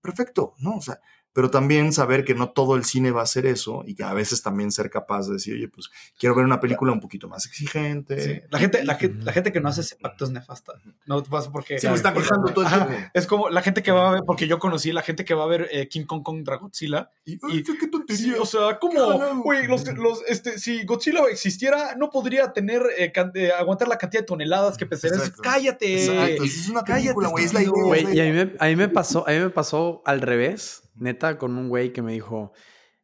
Perfecto, 0.00 0.54
¿no? 0.58 0.76
O 0.76 0.80
sea, 0.80 1.00
pero 1.36 1.50
también 1.50 1.92
saber 1.92 2.24
que 2.24 2.34
no 2.34 2.48
todo 2.48 2.76
el 2.76 2.86
cine 2.86 3.10
va 3.10 3.20
a 3.20 3.26
ser 3.26 3.44
eso 3.44 3.84
y 3.86 3.94
que 3.94 4.04
a 4.04 4.14
veces 4.14 4.40
también 4.40 4.72
ser 4.72 4.88
capaz 4.88 5.26
de 5.26 5.34
decir, 5.34 5.52
oye, 5.52 5.68
pues 5.68 5.90
quiero 6.18 6.34
ver 6.34 6.46
una 6.46 6.60
película 6.60 6.92
un 6.92 7.00
poquito 7.00 7.28
más 7.28 7.44
exigente. 7.44 8.46
La, 8.48 8.58
gente, 8.58 8.82
la, 8.84 8.94
gente, 8.94 9.52
que 9.52 9.60
no 9.60 9.68
hace 9.68 9.82
ese 9.82 9.96
pacto 9.96 10.24
es 10.24 10.30
nefasta. 10.30 10.72
No 11.04 11.22
pasa 11.24 11.52
porque... 11.52 11.78
Sí, 11.78 11.88
me 11.88 11.94
está 11.94 12.14
cortando 12.14 12.54
todo 12.54 12.64
el 12.64 12.70
tiempo. 12.70 13.10
Es 13.12 13.26
como 13.26 13.50
la 13.50 13.60
gente 13.60 13.82
que 13.82 13.92
va 13.92 14.08
a 14.08 14.12
ver, 14.12 14.22
porque 14.26 14.48
yo 14.48 14.58
conocí 14.58 14.92
la 14.92 15.02
gente 15.02 15.26
que 15.26 15.34
va 15.34 15.44
a 15.44 15.46
ver 15.46 15.68
eh, 15.72 15.88
King 15.88 16.06
Kong 16.06 16.22
contra 16.22 16.56
Godzilla. 16.56 17.10
Y, 17.26 17.36
qué 17.38 17.86
tontería. 17.86 18.40
o 18.40 18.46
sea, 18.46 18.78
¿cómo? 18.78 19.42
Güey, 19.42 19.66
los, 19.66 19.86
los, 19.92 20.22
este, 20.28 20.58
si 20.58 20.86
Godzilla 20.86 21.20
existiera, 21.30 21.96
no 21.96 22.08
podría 22.08 22.54
tener, 22.54 22.80
eh, 22.96 23.12
eh, 23.34 23.50
aguantar 23.52 23.88
la 23.88 23.98
cantidad 23.98 24.22
de 24.22 24.26
toneladas 24.26 24.78
que 24.78 24.86
pesaría. 24.86 25.20
Cállate. 25.42 26.02
Exacto. 26.02 26.44
Es 26.44 26.66
una 26.70 26.82
película, 26.82 27.28
güey. 27.28 27.44
Es 27.44 27.52
la 27.52 27.60
idea. 27.60 27.72
Güey, 27.74 28.16
y 28.16 28.20
a 28.20 28.24
mí, 28.24 28.32
me, 28.32 28.52
a 28.58 28.66
mí 28.68 28.76
me 28.76 28.88
pasó, 28.88 29.28
a 29.28 29.32
mí 29.32 29.38
me 29.38 29.50
pasó 29.50 30.00
al 30.06 30.22
revés 30.22 30.84
neta, 30.96 31.38
con 31.38 31.56
un 31.56 31.68
güey 31.68 31.92
que 31.92 32.02
me 32.02 32.12
dijo, 32.12 32.52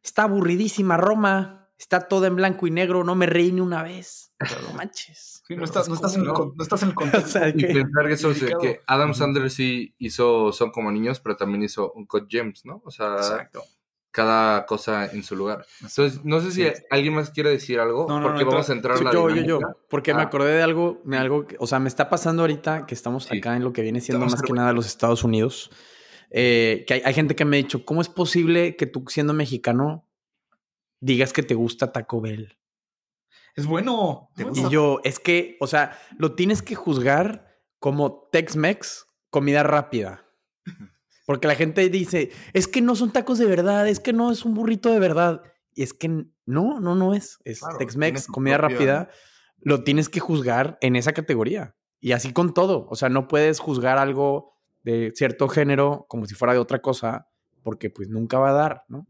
está 0.01 0.23
aburridísima 0.23 0.97
Roma. 0.97 1.69
está 1.77 2.07
todo 2.07 2.25
en 2.25 2.35
blanco 2.35 2.67
y 2.67 2.71
negro, 2.71 3.03
no 3.03 3.15
me 3.15 3.25
reí 3.25 3.51
ni 3.51 3.61
una 3.61 3.83
vez. 3.83 4.33
no 4.67 4.73
manches. 4.73 5.43
no, 5.49 5.63
estás, 5.63 5.89
no, 5.89 5.95
estás 5.95 6.15
en 6.15 6.21
el, 6.21 6.27
no 6.27 6.53
estás 6.59 6.83
en 6.83 6.89
el 6.89 6.95
contexto. 6.95 7.39
y 7.47 7.63
pensar 7.65 8.07
que, 8.07 8.13
eso, 8.13 8.33
que 8.61 8.81
Adam 8.87 9.13
Sandler 9.13 9.49
sí 9.49 9.93
hizo 9.97 10.51
Son 10.51 10.71
como 10.71 10.91
niños, 10.91 11.19
pero 11.19 11.35
también 11.35 11.63
hizo 11.63 11.91
un 11.93 12.05
Cut 12.05 12.27
James, 12.29 12.65
¿no? 12.65 12.81
O 12.85 12.91
sea, 12.91 13.15
Exacto 13.15 13.63
cada 14.13 14.67
cosa 14.67 15.07
en 15.07 15.23
su 15.23 15.35
lugar. 15.35 15.65
Entonces, 15.81 16.23
no 16.23 16.39
sé 16.39 16.51
si 16.51 16.67
alguien 16.91 17.15
más 17.15 17.31
quiere 17.31 17.49
decir 17.49 17.79
algo, 17.79 18.05
porque 18.05 18.43
vamos 18.43 18.69
a 18.69 18.73
entrar 18.73 18.95
a 18.95 19.01
la 19.01 19.11
Yo, 19.11 19.27
yo, 19.29 19.41
yo, 19.41 19.59
porque 19.89 20.13
me 20.13 20.21
ah. 20.21 20.25
acordé 20.25 20.53
de 20.53 20.61
algo, 20.61 21.01
de 21.03 21.17
algo, 21.17 21.47
o 21.57 21.65
sea, 21.65 21.79
me 21.79 21.89
está 21.89 22.09
pasando 22.09 22.43
ahorita 22.43 22.85
que 22.85 22.93
estamos 22.93 23.29
acá 23.31 23.57
en 23.57 23.63
lo 23.63 23.73
que 23.73 23.81
viene 23.81 24.01
siendo 24.01 24.27
más 24.27 24.41
que 24.43 24.53
nada 24.53 24.71
los 24.71 24.85
Estados 24.85 25.23
Unidos, 25.23 25.71
eh, 26.35 26.83
que 26.87 26.95
hay, 27.05 27.13
gente 27.13 27.35
que 27.35 27.45
me 27.45 27.57
ha 27.57 27.61
dicho, 27.61 27.85
¿cómo 27.85 28.01
es 28.01 28.09
posible 28.09 28.75
que 28.75 28.87
tú 28.87 29.05
siendo 29.07 29.33
mexicano 29.33 30.09
digas 30.99 31.31
que 31.31 31.43
te 31.43 31.53
gusta 31.53 31.91
Taco 31.91 32.21
Bell? 32.21 32.57
Es 33.55 33.67
bueno. 33.67 34.31
Y 34.55 34.67
yo, 34.69 34.99
es 35.03 35.19
que, 35.19 35.57
o 35.59 35.67
sea, 35.67 35.95
lo 36.17 36.33
tienes 36.33 36.63
que 36.63 36.73
juzgar 36.73 37.55
como 37.77 38.29
Tex-Mex, 38.31 39.05
comida 39.29 39.61
rápida. 39.61 40.25
Porque 41.27 41.47
la 41.47 41.53
gente 41.53 41.87
dice, 41.89 42.31
es 42.53 42.67
que 42.67 42.81
no 42.81 42.95
son 42.95 43.11
tacos 43.11 43.37
de 43.37 43.45
verdad, 43.45 43.87
es 43.87 43.99
que 43.99 44.11
no 44.11 44.31
es 44.31 44.43
un 44.43 44.55
burrito 44.55 44.89
de 44.89 44.99
verdad. 44.99 45.43
Y 45.75 45.83
es 45.83 45.93
que 45.93 46.07
no, 46.07 46.79
no, 46.79 46.95
no 46.95 47.13
es. 47.13 47.37
Es 47.43 47.61
Tex-Mex, 47.77 48.25
comida 48.25 48.57
rápida. 48.57 49.09
Lo 49.59 49.83
tienes 49.83 50.09
que 50.09 50.19
juzgar 50.19 50.79
en 50.81 50.95
esa 50.95 51.13
categoría. 51.13 51.75
Y 51.99 52.13
así 52.13 52.33
con 52.33 52.55
todo. 52.55 52.87
O 52.89 52.95
sea, 52.95 53.09
no 53.09 53.27
puedes 53.27 53.59
juzgar 53.59 53.99
algo 53.99 54.52
de 54.83 55.11
cierto 55.15 55.47
género 55.47 56.05
como 56.07 56.25
si 56.25 56.35
fuera 56.35 56.53
de 56.53 56.59
otra 56.59 56.79
cosa, 56.79 57.27
porque 57.63 57.89
pues 57.89 58.09
nunca 58.09 58.37
va 58.39 58.49
a 58.49 58.53
dar, 58.53 58.83
¿no? 58.87 59.07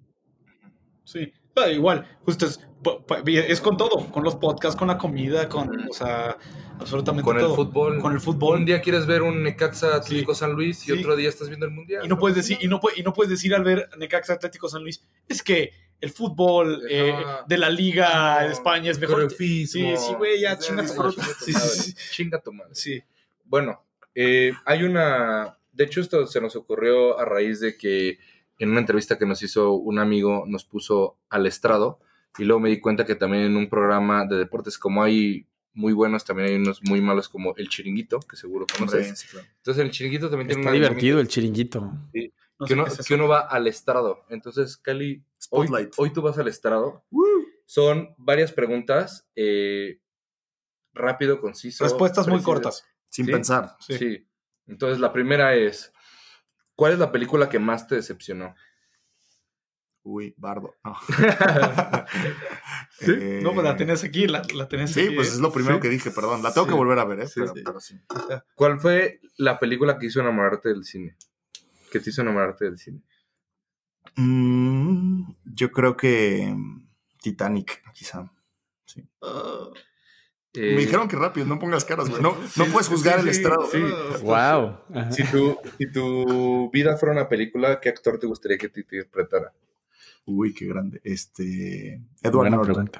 Sí, 1.04 1.34
igual, 1.72 2.06
justo 2.24 2.46
es, 2.46 2.60
es 3.26 3.62
con 3.62 3.78
todo, 3.78 4.12
con 4.12 4.24
los 4.24 4.36
podcasts, 4.36 4.78
con 4.78 4.88
la 4.88 4.98
comida, 4.98 5.48
con, 5.50 5.90
o 5.90 5.94
sea, 5.94 6.38
absolutamente 6.80 7.24
con 7.24 7.40
el 7.40 7.48
fútbol. 7.48 8.00
Con 8.00 8.14
el 8.14 8.20
fútbol. 8.20 8.60
Un 8.60 8.66
día 8.66 8.82
quieres 8.82 9.06
ver 9.06 9.22
un 9.22 9.44
Necaxa 9.44 9.96
Atlético 9.96 10.34
San 10.34 10.54
Luis 10.54 10.88
y 10.88 10.92
otro 10.92 11.16
día 11.16 11.30
estás 11.30 11.50
viendo 11.50 11.66
el 11.66 11.72
Mundial. 11.72 12.06
Y 12.06 12.08
no, 12.08 12.18
puedes 12.18 12.36
decir, 12.36 12.58
y 12.62 12.68
no, 12.68 12.80
y 12.96 13.04
no 13.04 13.14
puedes 13.14 13.30
decir 13.30 13.54
al 13.54 13.64
ver 13.64 13.90
Necaxa 13.98 14.34
Atlético 14.34 14.68
San 14.70 14.82
Luis, 14.84 15.04
es 15.28 15.44
que 15.44 15.72
el 16.02 16.10
fútbol 16.10 16.84
eh, 16.90 17.16
de 17.48 17.58
la 17.58 17.70
Liga 17.70 18.44
de 18.44 18.52
España 18.52 18.92
es 18.92 19.00
mejor. 19.00 19.32
Sí, 19.32 19.68
sí, 19.68 19.88
güey, 20.18 20.42
ya 20.42 20.58
chinga 20.58 20.84
tu 20.86 20.94
Chinga 22.12 22.42
tu 22.42 22.52
madre. 22.52 22.76
Sí. 22.76 23.02
Bueno, 23.46 23.86
eh, 24.14 24.52
hay 24.66 24.84
una. 24.84 25.58
De 25.74 25.84
hecho, 25.84 26.02
esto 26.02 26.26
se 26.28 26.40
nos 26.40 26.56
ocurrió 26.56 27.20
a 27.20 27.26
raíz 27.26 27.60
de 27.60 27.78
que 27.78 28.20
en 28.60 28.70
una 28.70 28.80
entrevista 28.80 29.18
que 29.18 29.26
nos 29.26 29.42
hizo 29.42 29.74
un 29.74 30.00
amigo 30.00 30.46
nos 30.48 30.64
puso 30.64 31.18
al 31.30 31.48
estrado 31.48 32.00
y 32.38 32.44
luego 32.44 32.60
me 32.60 32.70
di 32.70 32.80
cuenta 32.80 33.06
que 33.06 33.16
también 33.16 33.44
en 33.44 33.58
un 33.58 33.70
programa 33.70 34.26
de 34.26 34.38
deportes 34.38 34.78
como 34.78 35.04
hay 35.04 35.48
muy 35.74 35.94
buenos, 35.94 36.24
también 36.24 36.50
hay 36.50 36.56
unos 36.56 36.82
muy 36.84 37.02
malos 37.02 37.28
como 37.30 37.56
El 37.58 37.68
Chiringuito, 37.68 38.20
que 38.20 38.36
seguro 38.36 38.66
conoces. 38.72 39.28
Entonces 39.58 39.84
el 39.84 39.92
Chiringuito 39.92 40.30
también 40.30 40.48
tiene 40.48 40.62
una 40.62 40.72
divertido 40.72 41.20
el 41.20 41.28
Chiringuito. 41.28 41.92
que, 42.12 43.14
uno, 43.16 43.28
va 43.28 43.40
al 43.40 43.68
estrado. 43.68 44.24
Entonces, 44.30 44.78
Cali, 44.78 45.24
hoy, 45.50 45.68
hoy, 45.98 46.14
tú 46.14 46.22
vas 46.22 46.38
al 46.38 46.48
estrado. 46.48 47.04
Son 47.66 48.14
varias 48.18 48.52
preguntas, 48.52 49.28
eh, 49.36 50.00
rápido, 50.94 51.42
conciso. 51.42 51.84
Respuestas 51.84 52.28
muy 52.28 52.42
cortas. 52.44 52.86
Sin 53.10 53.26
pensar. 53.26 53.76
sí. 53.80 54.28
Entonces, 54.68 55.00
la 55.00 55.12
primera 55.12 55.56
es, 55.56 55.94
¿Cuál 56.76 56.94
es 56.94 57.00
la 57.00 57.12
película 57.12 57.50
que 57.50 57.60
más 57.60 57.88
te 57.88 57.96
decepcionó? 57.96 58.56
Uy, 60.02 60.34
Bardo. 60.38 60.76
No. 60.84 60.98
¿Sí? 63.00 63.40
no, 63.42 63.54
pues 63.54 63.64
la 63.64 63.78
tenés 63.78 64.04
aquí, 64.04 64.28
la, 64.28 64.42
la 64.54 64.68
tenés 64.68 64.92
sí, 64.92 65.10
pues 65.16 65.30
es 65.30 65.40
lo 65.40 65.52
primero 65.52 65.80
que 65.80 65.90
dije, 65.90 66.12
perdón. 66.12 66.44
La 66.44 66.54
tengo 66.54 66.68
que 66.68 66.74
volver 66.74 67.00
a 67.00 67.06
ver, 67.06 67.22
¿eh? 67.22 67.30
Pero, 67.34 67.80
sí. 67.80 68.02
¿Cuál 68.56 68.80
fue 68.80 69.22
la 69.38 69.60
película 69.60 69.98
que 69.98 70.08
hizo 70.08 70.20
enamorarte 70.20 70.70
del 70.70 70.84
cine? 70.84 71.16
¿Qué 71.92 72.00
te 72.00 72.10
hizo 72.10 72.22
enamorarte 72.22 72.66
del 72.66 72.78
cine? 72.78 73.02
Mm, 74.16 75.32
yo 75.46 75.72
creo 75.72 75.96
que 75.96 76.54
mm, 76.54 76.90
Titanic, 77.22 77.82
quizá. 77.94 78.30
Sí. 78.86 79.08
Me 80.56 80.74
eh, 80.74 80.78
dijeron 80.78 81.08
que 81.08 81.16
rápido, 81.16 81.48
no 81.48 81.58
pongas 81.58 81.84
caras, 81.84 82.10
güey. 82.10 82.22
No, 82.22 82.38
no 82.58 82.66
puedes 82.68 82.88
juzgar 82.88 83.20
el 83.20 83.28
estrado. 83.28 83.68
Wow. 84.22 85.12
Si 85.12 85.24
tu, 85.24 85.58
si 85.80 85.92
tu 85.92 86.70
vida 86.72 86.96
fuera 86.96 87.14
una 87.14 87.28
película, 87.28 87.80
¿qué 87.80 87.90
actor 87.90 88.20
te 88.20 88.28
gustaría 88.28 88.58
que 88.58 88.70
te 88.70 88.82
interpretara? 88.82 89.52
Uy, 90.26 90.54
qué 90.54 90.68
grande. 90.68 91.02
Este. 91.04 92.02
Edward 92.22 92.52
Norton. 92.52 92.92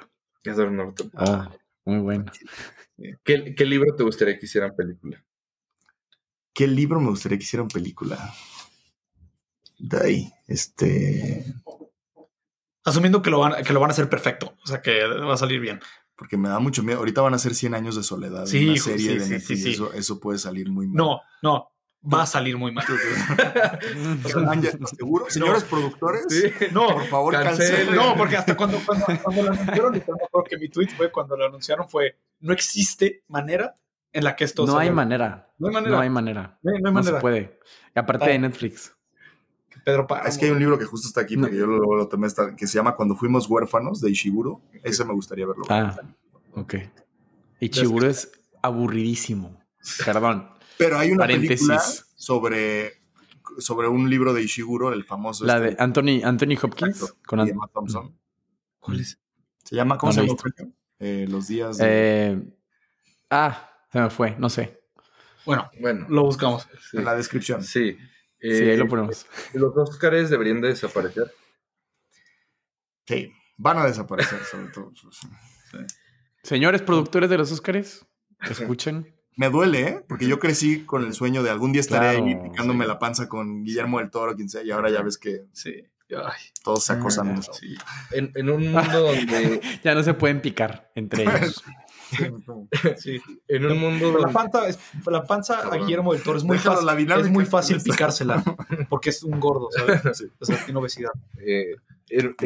Edward 0.42 0.72
Norton. 0.72 1.10
Ah, 1.14 1.50
muy 1.84 2.00
bueno. 2.00 2.24
¿Qué, 3.22 3.54
¿Qué, 3.54 3.64
libro 3.64 3.94
te 3.94 4.02
gustaría 4.02 4.36
que 4.36 4.46
hicieran 4.46 4.74
película? 4.74 5.24
¿Qué 6.52 6.66
libro 6.66 7.00
me 7.00 7.10
gustaría 7.10 7.38
que 7.38 7.44
hicieran 7.44 7.68
película? 7.68 8.34
De 9.78 9.98
ahí, 9.98 10.32
este. 10.48 11.44
Asumiendo 12.84 13.22
que 13.22 13.30
lo, 13.30 13.38
van, 13.38 13.62
que 13.64 13.72
lo 13.72 13.80
van 13.80 13.90
a 13.90 13.92
hacer 13.92 14.10
perfecto, 14.10 14.54
o 14.62 14.66
sea, 14.66 14.82
que 14.82 15.06
va 15.06 15.34
a 15.34 15.38
salir 15.38 15.58
bien 15.60 15.80
porque 16.16 16.36
me 16.36 16.48
da 16.48 16.58
mucho 16.58 16.82
miedo. 16.82 16.98
Ahorita 16.98 17.22
van 17.22 17.34
a 17.34 17.38
ser 17.38 17.54
100 17.54 17.74
años 17.74 17.96
de 17.96 18.02
soledad. 18.02 18.46
Sí, 18.46 18.68
una 18.68 18.80
serie 18.80 19.18
de 19.18 19.28
Netflix. 19.28 19.64
Eso, 19.64 19.92
eso, 19.92 20.20
puede 20.20 20.38
salir 20.38 20.70
muy 20.70 20.86
mal. 20.86 20.96
No, 20.96 21.20
no. 21.42 21.70
Va 22.06 22.22
a 22.22 22.26
salir 22.26 22.58
muy 22.58 22.70
mal. 22.70 22.84
seguro? 24.98 25.24
Señores 25.30 25.64
productores, 25.64 26.26
no, 26.70 26.88
por 26.88 27.06
favor, 27.06 27.32
cancelen. 27.32 27.94
No, 27.94 28.14
porque 28.14 28.36
hasta 28.36 28.54
cuando, 28.54 28.78
cuando, 28.84 29.06
lo 29.42 29.52
anunciaron, 29.52 30.04
porque 30.30 30.58
mi 30.58 30.68
tweet 30.68 30.88
fue 30.88 31.10
cuando 31.10 31.34
lo 31.34 31.46
anunciaron 31.46 31.88
fue, 31.88 32.18
no 32.40 32.52
existe 32.52 33.24
manera 33.28 33.78
en 34.12 34.24
la 34.24 34.36
que 34.36 34.44
esto 34.44 34.66
no 34.66 34.76
hay 34.76 34.90
manera. 34.90 35.50
No 35.58 35.68
hay 35.68 35.74
manera. 35.74 35.96
No 35.96 36.02
hay 36.02 36.10
manera. 36.10 36.58
No, 36.62 36.72
hay 36.74 36.82
manera. 36.82 36.92
no 36.92 37.16
se 37.16 37.20
puede. 37.22 37.58
Y 37.96 37.98
aparte 37.98 38.28
de 38.28 38.38
Netflix. 38.38 38.93
Pedro 39.84 40.06
Es 40.24 40.38
que 40.38 40.46
hay 40.46 40.50
un 40.50 40.58
libro 40.58 40.78
que 40.78 40.86
justo 40.86 41.06
está 41.06 41.20
aquí, 41.20 41.36
porque 41.36 41.56
yo 41.56 41.66
lo, 41.66 42.08
tomé, 42.08 42.28
que 42.56 42.66
se 42.66 42.74
llama 42.74 42.96
Cuando 42.96 43.14
fuimos 43.14 43.48
huérfanos, 43.48 44.00
de 44.00 44.10
Ishiguro. 44.10 44.62
Ese 44.82 45.04
me 45.04 45.12
gustaría 45.12 45.46
verlo. 45.46 45.64
Ah, 45.68 45.94
ok. 46.54 46.74
Ishiguro 47.60 48.08
es 48.08 48.32
aburridísimo. 48.62 49.60
Perdón. 50.04 50.48
Pero 50.78 50.98
hay 50.98 51.10
una 51.12 51.26
película 51.26 51.80
sobre, 52.14 52.94
sobre 53.58 53.88
un 53.88 54.08
libro 54.08 54.32
de 54.32 54.42
Ishiguro, 54.42 54.92
el 54.92 55.04
famoso. 55.04 55.44
La 55.44 55.60
de 55.60 55.70
este 55.70 55.82
Anthony, 55.82 56.24
Anthony 56.24 56.56
Hopkins 56.60 57.14
con 57.26 57.40
Emma 57.40 57.68
Thompson. 57.72 58.16
¿Cuál 58.80 59.00
es? 59.00 59.18
Se 59.62 59.76
llama, 59.76 59.98
¿cómo 59.98 60.12
se 60.12 60.26
llama? 60.26 60.38
Eh, 60.98 61.26
los 61.28 61.48
días. 61.48 61.78
Eh, 61.80 62.42
ah, 63.30 63.70
se 63.92 64.00
me 64.00 64.10
fue, 64.10 64.34
no 64.38 64.48
sé. 64.48 64.80
Bueno, 65.44 65.70
bueno, 65.80 66.06
lo 66.08 66.22
buscamos. 66.22 66.66
En 66.94 67.04
la 67.04 67.14
descripción. 67.14 67.62
Sí. 67.62 67.98
Sí, 68.52 68.70
ahí 68.70 68.76
lo 68.76 68.84
eh, 68.84 68.88
ponemos. 68.88 69.26
Los 69.52 69.76
Oscars 69.76 70.30
deberían 70.30 70.60
de 70.60 70.68
desaparecer. 70.68 71.32
Sí, 73.06 73.32
van 73.56 73.78
a 73.78 73.86
desaparecer, 73.86 74.40
sobre 74.44 74.68
todo. 74.68 74.92
Señores 76.42 76.82
productores 76.82 77.30
de 77.30 77.38
los 77.38 77.52
Oscars, 77.52 78.06
escuchen. 78.48 79.14
Me 79.36 79.50
duele, 79.50 79.80
¿eh? 79.80 80.04
Porque 80.08 80.28
yo 80.28 80.38
crecí 80.38 80.84
con 80.84 81.04
el 81.04 81.12
sueño 81.12 81.42
de 81.42 81.50
algún 81.50 81.72
día 81.72 81.80
estaré 81.80 82.08
ahí 82.08 82.36
picándome 82.36 82.86
la 82.86 82.98
panza 82.98 83.28
con 83.28 83.64
Guillermo 83.64 83.98
del 83.98 84.10
Toro, 84.10 84.36
quien 84.36 84.48
sea, 84.48 84.62
y 84.62 84.70
ahora 84.70 84.90
ya 84.90 85.02
ves 85.02 85.18
que 85.18 85.46
sí. 85.52 85.84
todos 86.62 86.84
se 86.84 86.92
acosan. 86.92 87.40
En, 88.12 88.30
en, 88.34 88.50
un 88.50 88.70
mundo 88.70 89.00
donde... 89.00 89.60
ya 89.82 89.94
no 89.94 90.04
se 90.04 90.14
pueden 90.14 90.40
picar 90.40 90.92
entre 90.94 91.24
ellos. 91.36 91.64
Sí. 92.96 93.20
En 93.48 93.66
un 93.66 93.78
mundo. 93.78 94.18
La, 94.18 94.28
panza, 94.28 94.62
la 95.06 95.24
panza 95.24 95.60
a 95.60 95.76
Guillermo 95.76 96.12
del 96.12 96.22
Toro 96.22 96.38
es 96.38 96.44
muy 96.44 96.58
fácil, 96.58 96.88
es 97.10 97.30
muy 97.30 97.46
fácil 97.46 97.80
picársela 97.82 98.42
porque 98.88 99.10
es 99.10 99.22
un 99.22 99.40
gordo, 99.40 99.68
¿sabes? 99.70 100.02
O 100.40 100.44
sea, 100.44 100.64
tiene 100.64 100.78
obesidad. 100.80 101.12
Eh, 101.38 101.76
en, 102.08 102.36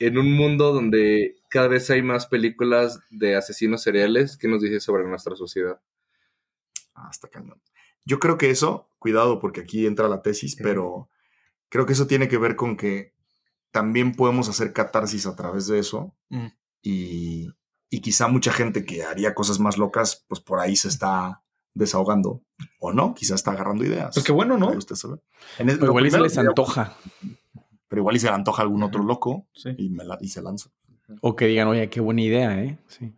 en 0.00 0.18
un 0.18 0.32
mundo 0.32 0.72
donde 0.72 1.36
cada 1.48 1.68
vez 1.68 1.88
hay 1.90 2.02
más 2.02 2.26
películas 2.26 3.00
de 3.10 3.36
asesinos 3.36 3.82
seriales, 3.82 4.36
¿qué 4.36 4.48
nos 4.48 4.62
dice 4.62 4.80
sobre 4.80 5.06
nuestra 5.06 5.36
sociedad? 5.36 5.80
Ah, 6.94 7.08
está 7.10 7.28
cañón. 7.28 7.60
Yo 8.04 8.18
creo 8.18 8.36
que 8.36 8.50
eso, 8.50 8.88
cuidado 8.98 9.40
porque 9.40 9.62
aquí 9.62 9.86
entra 9.86 10.08
la 10.08 10.22
tesis, 10.22 10.56
pero 10.60 11.08
creo 11.68 11.86
que 11.86 11.94
eso 11.94 12.06
tiene 12.06 12.28
que 12.28 12.38
ver 12.38 12.56
con 12.56 12.76
que 12.76 13.14
también 13.70 14.14
podemos 14.14 14.48
hacer 14.48 14.72
catarsis 14.72 15.26
a 15.26 15.34
través 15.34 15.66
de 15.66 15.78
eso 15.80 16.14
mm. 16.28 16.46
y, 16.82 17.48
y 17.90 18.00
quizá 18.00 18.28
mucha 18.28 18.52
gente 18.52 18.84
que 18.84 19.04
haría 19.04 19.34
cosas 19.34 19.60
más 19.60 19.78
locas, 19.78 20.24
pues 20.28 20.40
por 20.40 20.60
ahí 20.60 20.76
se 20.76 20.88
está 20.88 21.42
desahogando. 21.74 22.42
O 22.80 22.92
no, 22.92 23.14
quizá 23.14 23.34
está 23.34 23.52
agarrando 23.52 23.84
ideas. 23.84 24.14
Pues 24.14 24.24
qué 24.24 24.32
bueno, 24.32 24.56
¿no? 24.56 24.70
Usted 24.70 24.96
sabe. 24.96 25.18
igual 25.58 26.10
se 26.10 26.20
les 26.20 26.38
antoja. 26.38 26.96
Pero 27.88 28.00
igual 28.00 28.16
y 28.16 28.18
se 28.18 28.26
le 28.26 28.32
antoja 28.32 28.62
algún 28.62 28.82
otro 28.82 29.02
loco 29.02 29.46
y, 29.76 29.90
me 29.90 30.04
la, 30.04 30.18
y 30.20 30.28
se 30.28 30.42
lanza. 30.42 30.70
O 31.20 31.36
que 31.36 31.46
digan, 31.46 31.68
oye, 31.68 31.90
qué 31.90 32.00
buena 32.00 32.22
idea, 32.22 32.62
¿eh? 32.62 32.78
Sí. 32.88 33.12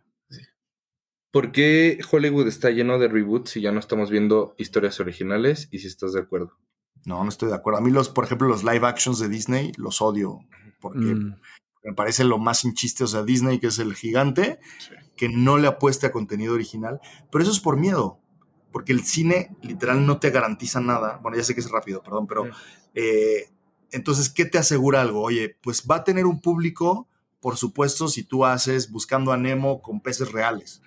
¿Por 1.31 1.51
qué 1.51 1.99
Hollywood 2.11 2.47
está 2.47 2.69
lleno 2.69 2.99
de 2.99 3.07
reboots 3.07 3.51
si 3.51 3.61
ya 3.61 3.71
no 3.71 3.79
estamos 3.79 4.09
viendo 4.09 4.55
historias 4.57 4.99
originales 4.99 5.67
y 5.71 5.79
si 5.79 5.87
estás 5.87 6.13
de 6.13 6.21
acuerdo? 6.21 6.57
No, 7.05 7.23
no 7.23 7.29
estoy 7.29 7.49
de 7.49 7.55
acuerdo. 7.55 7.79
A 7.79 7.81
mí 7.81 7.91
los, 7.91 8.09
por 8.09 8.25
ejemplo, 8.25 8.47
los 8.47 8.63
live 8.63 8.85
actions 8.85 9.19
de 9.19 9.29
Disney 9.29 9.71
los 9.77 10.01
odio 10.01 10.39
porque 10.79 10.99
mm 10.99 11.35
Me 11.83 11.93
parece 11.93 12.23
lo 12.23 12.37
más 12.37 12.59
sin 12.59 12.73
chiste, 12.73 13.03
o 13.03 13.07
sea, 13.07 13.23
Disney, 13.23 13.59
que 13.59 13.67
es 13.67 13.79
el 13.79 13.95
gigante, 13.95 14.59
que 15.15 15.29
no 15.29 15.57
le 15.57 15.67
apueste 15.67 16.05
a 16.07 16.11
contenido 16.11 16.53
original, 16.53 16.99
pero 17.31 17.43
eso 17.43 17.51
es 17.51 17.59
por 17.59 17.77
miedo, 17.77 18.19
porque 18.71 18.91
el 18.91 19.03
cine 19.03 19.55
literal 19.61 20.05
no 20.05 20.19
te 20.19 20.29
garantiza 20.29 20.81
nada. 20.81 21.19
Bueno, 21.21 21.37
ya 21.37 21.43
sé 21.43 21.53
que 21.53 21.61
es 21.61 21.71
rápido, 21.71 22.03
perdón, 22.03 22.27
pero 22.27 22.49
eh, 22.93 23.49
entonces, 23.91 24.29
¿qué 24.29 24.45
te 24.45 24.57
asegura 24.57 25.01
algo? 25.01 25.21
Oye, 25.21 25.57
pues 25.61 25.85
va 25.89 25.97
a 25.97 26.03
tener 26.03 26.25
un 26.25 26.41
público, 26.41 27.07
por 27.39 27.57
supuesto, 27.57 28.07
si 28.07 28.23
tú 28.23 28.45
haces 28.45 28.91
buscando 28.91 29.31
a 29.31 29.37
Nemo 29.37 29.81
con 29.81 30.01
peces 30.01 30.31
reales. 30.31 30.81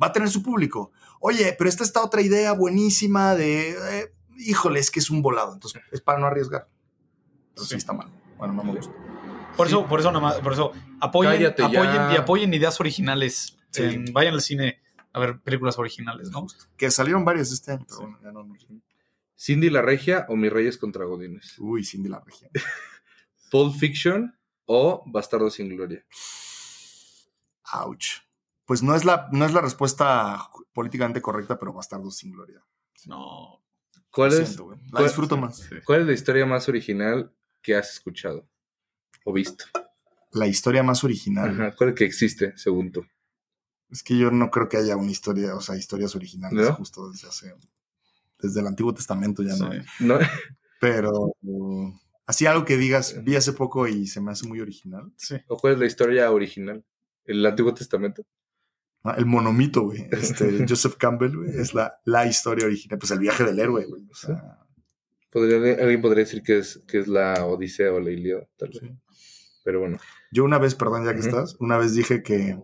Va 0.00 0.08
a 0.08 0.12
tener 0.12 0.30
su 0.30 0.42
público. 0.42 0.92
Oye, 1.20 1.54
pero 1.58 1.68
esta 1.68 1.84
está 1.84 2.02
otra 2.02 2.22
idea 2.22 2.52
buenísima 2.52 3.34
de, 3.34 3.70
eh, 3.70 4.14
híjole, 4.38 4.80
es 4.80 4.90
que 4.90 5.00
es 5.00 5.10
un 5.10 5.20
volado. 5.20 5.52
Entonces, 5.52 5.82
es 5.92 6.00
para 6.00 6.18
no 6.18 6.26
arriesgar. 6.26 6.68
Pero 7.54 7.66
sí, 7.66 7.76
está 7.76 7.92
mal. 7.92 8.10
Bueno, 8.38 8.54
no 8.54 8.64
me 8.64 8.74
gusta. 8.74 8.94
Por 9.56 9.66
eso, 9.66 9.86
por 9.86 10.00
eso, 10.00 10.12
nada 10.12 10.40
por 10.40 10.52
eso, 10.52 10.72
apoyen, 11.00 11.46
apoyen 11.46 12.12
y 12.12 12.16
apoyen 12.16 12.54
ideas 12.54 12.80
originales. 12.80 13.56
vayan 14.12 14.34
al 14.34 14.40
cine 14.40 14.80
a 15.12 15.20
ver 15.20 15.40
películas 15.40 15.78
originales, 15.78 16.30
¿no? 16.30 16.46
Que 16.76 16.90
salieron 16.90 17.24
varias 17.24 17.52
este 17.52 17.72
año, 17.72 17.84
pero 17.88 18.00
bueno, 18.00 18.18
ya 18.22 18.32
no, 18.32 18.48
¿Cindy 19.38 19.70
la 19.70 19.80
Regia 19.80 20.26
o 20.28 20.36
Mis 20.36 20.52
Reyes 20.52 20.76
contra 20.76 21.04
Godines? 21.04 21.58
Uy, 21.58 21.82
Cindy 21.82 22.10
la 22.10 22.20
Regia. 22.20 22.50
¿Pulp 23.50 23.74
Fiction 23.74 24.38
o 24.66 25.02
Bastardo 25.06 25.50
sin 25.50 25.70
Gloria? 25.70 26.04
Ouch. 27.72 28.20
Pues 28.66 28.82
no 28.82 28.94
es 28.94 29.04
la, 29.04 29.28
no 29.32 29.46
es 29.46 29.52
la 29.52 29.62
respuesta 29.62 30.50
políticamente 30.74 31.22
correcta, 31.22 31.58
pero 31.58 31.72
Bastardo 31.72 32.10
sin 32.10 32.32
Gloria. 32.32 32.62
No. 33.06 33.64
¿Cuál 34.10 34.34
es? 34.34 34.58
la 34.92 35.02
disfruto 35.02 35.36
más. 35.36 35.68
¿Cuál 35.86 36.02
es 36.02 36.06
la 36.06 36.12
historia 36.12 36.44
más 36.44 36.68
original 36.68 37.32
que 37.62 37.76
has 37.76 37.94
escuchado 37.94 38.49
o 39.24 39.32
visto? 39.32 39.64
La 40.32 40.46
historia 40.46 40.82
más 40.82 41.02
original. 41.04 41.50
Ajá, 41.50 41.74
¿Cuál 41.76 41.90
es 41.90 41.96
que 41.96 42.04
existe, 42.04 42.56
según 42.56 42.92
tú? 42.92 43.04
Es 43.90 44.02
que 44.02 44.16
yo 44.16 44.30
no 44.30 44.50
creo 44.50 44.68
que 44.68 44.76
haya 44.76 44.96
una 44.96 45.10
historia, 45.10 45.54
o 45.56 45.60
sea, 45.60 45.76
historias 45.76 46.14
originales 46.14 46.68
justo 46.70 47.10
desde 47.10 47.28
hace, 47.28 47.54
desde 48.38 48.60
el 48.60 48.66
Antiguo 48.66 48.94
Testamento 48.94 49.42
ya 49.42 49.56
no. 49.56 50.18
Pero 50.80 51.34
así 52.26 52.46
algo 52.46 52.64
que 52.64 52.76
digas, 52.76 53.22
vi 53.24 53.36
hace 53.36 53.52
poco 53.52 53.88
y 53.88 54.06
se 54.06 54.20
me 54.20 54.30
hace 54.30 54.46
muy 54.46 54.60
original. 54.60 55.12
Sí. 55.16 55.36
¿O 55.48 55.56
cuál 55.56 55.74
es 55.74 55.78
la 55.80 55.86
historia 55.86 56.30
original? 56.30 56.84
¿El 57.24 57.44
Antiguo 57.44 57.74
Testamento? 57.74 58.24
Ah, 59.02 59.14
el 59.18 59.26
monomito, 59.26 59.82
güey. 59.82 60.06
Este, 60.10 60.64
Joseph 60.68 60.96
Campbell, 60.96 61.36
güey, 61.36 61.50
es 61.58 61.74
la, 61.74 62.00
la 62.04 62.26
historia 62.26 62.66
original. 62.66 62.98
Pues 62.98 63.10
el 63.10 63.18
viaje 63.18 63.44
del 63.44 63.58
héroe, 63.58 63.84
güey. 63.86 64.06
O 64.10 64.14
sea, 64.14 64.58
alguien 65.32 66.00
podría 66.00 66.24
decir 66.24 66.42
que 66.42 66.58
es, 66.58 66.82
que 66.86 66.98
es 66.98 67.08
la 67.08 67.44
Odisea 67.46 67.92
o 67.92 68.00
la 68.00 68.10
Ilíada, 68.10 68.46
tal 68.56 68.70
vez. 68.70 68.82
Pero 69.64 69.80
bueno. 69.80 69.98
Yo 70.30 70.44
una 70.44 70.58
vez, 70.58 70.74
perdón, 70.74 71.04
ya 71.04 71.12
que 71.12 71.20
estás, 71.20 71.56
una 71.60 71.76
vez 71.76 71.94
dije 71.94 72.22
que 72.22 72.58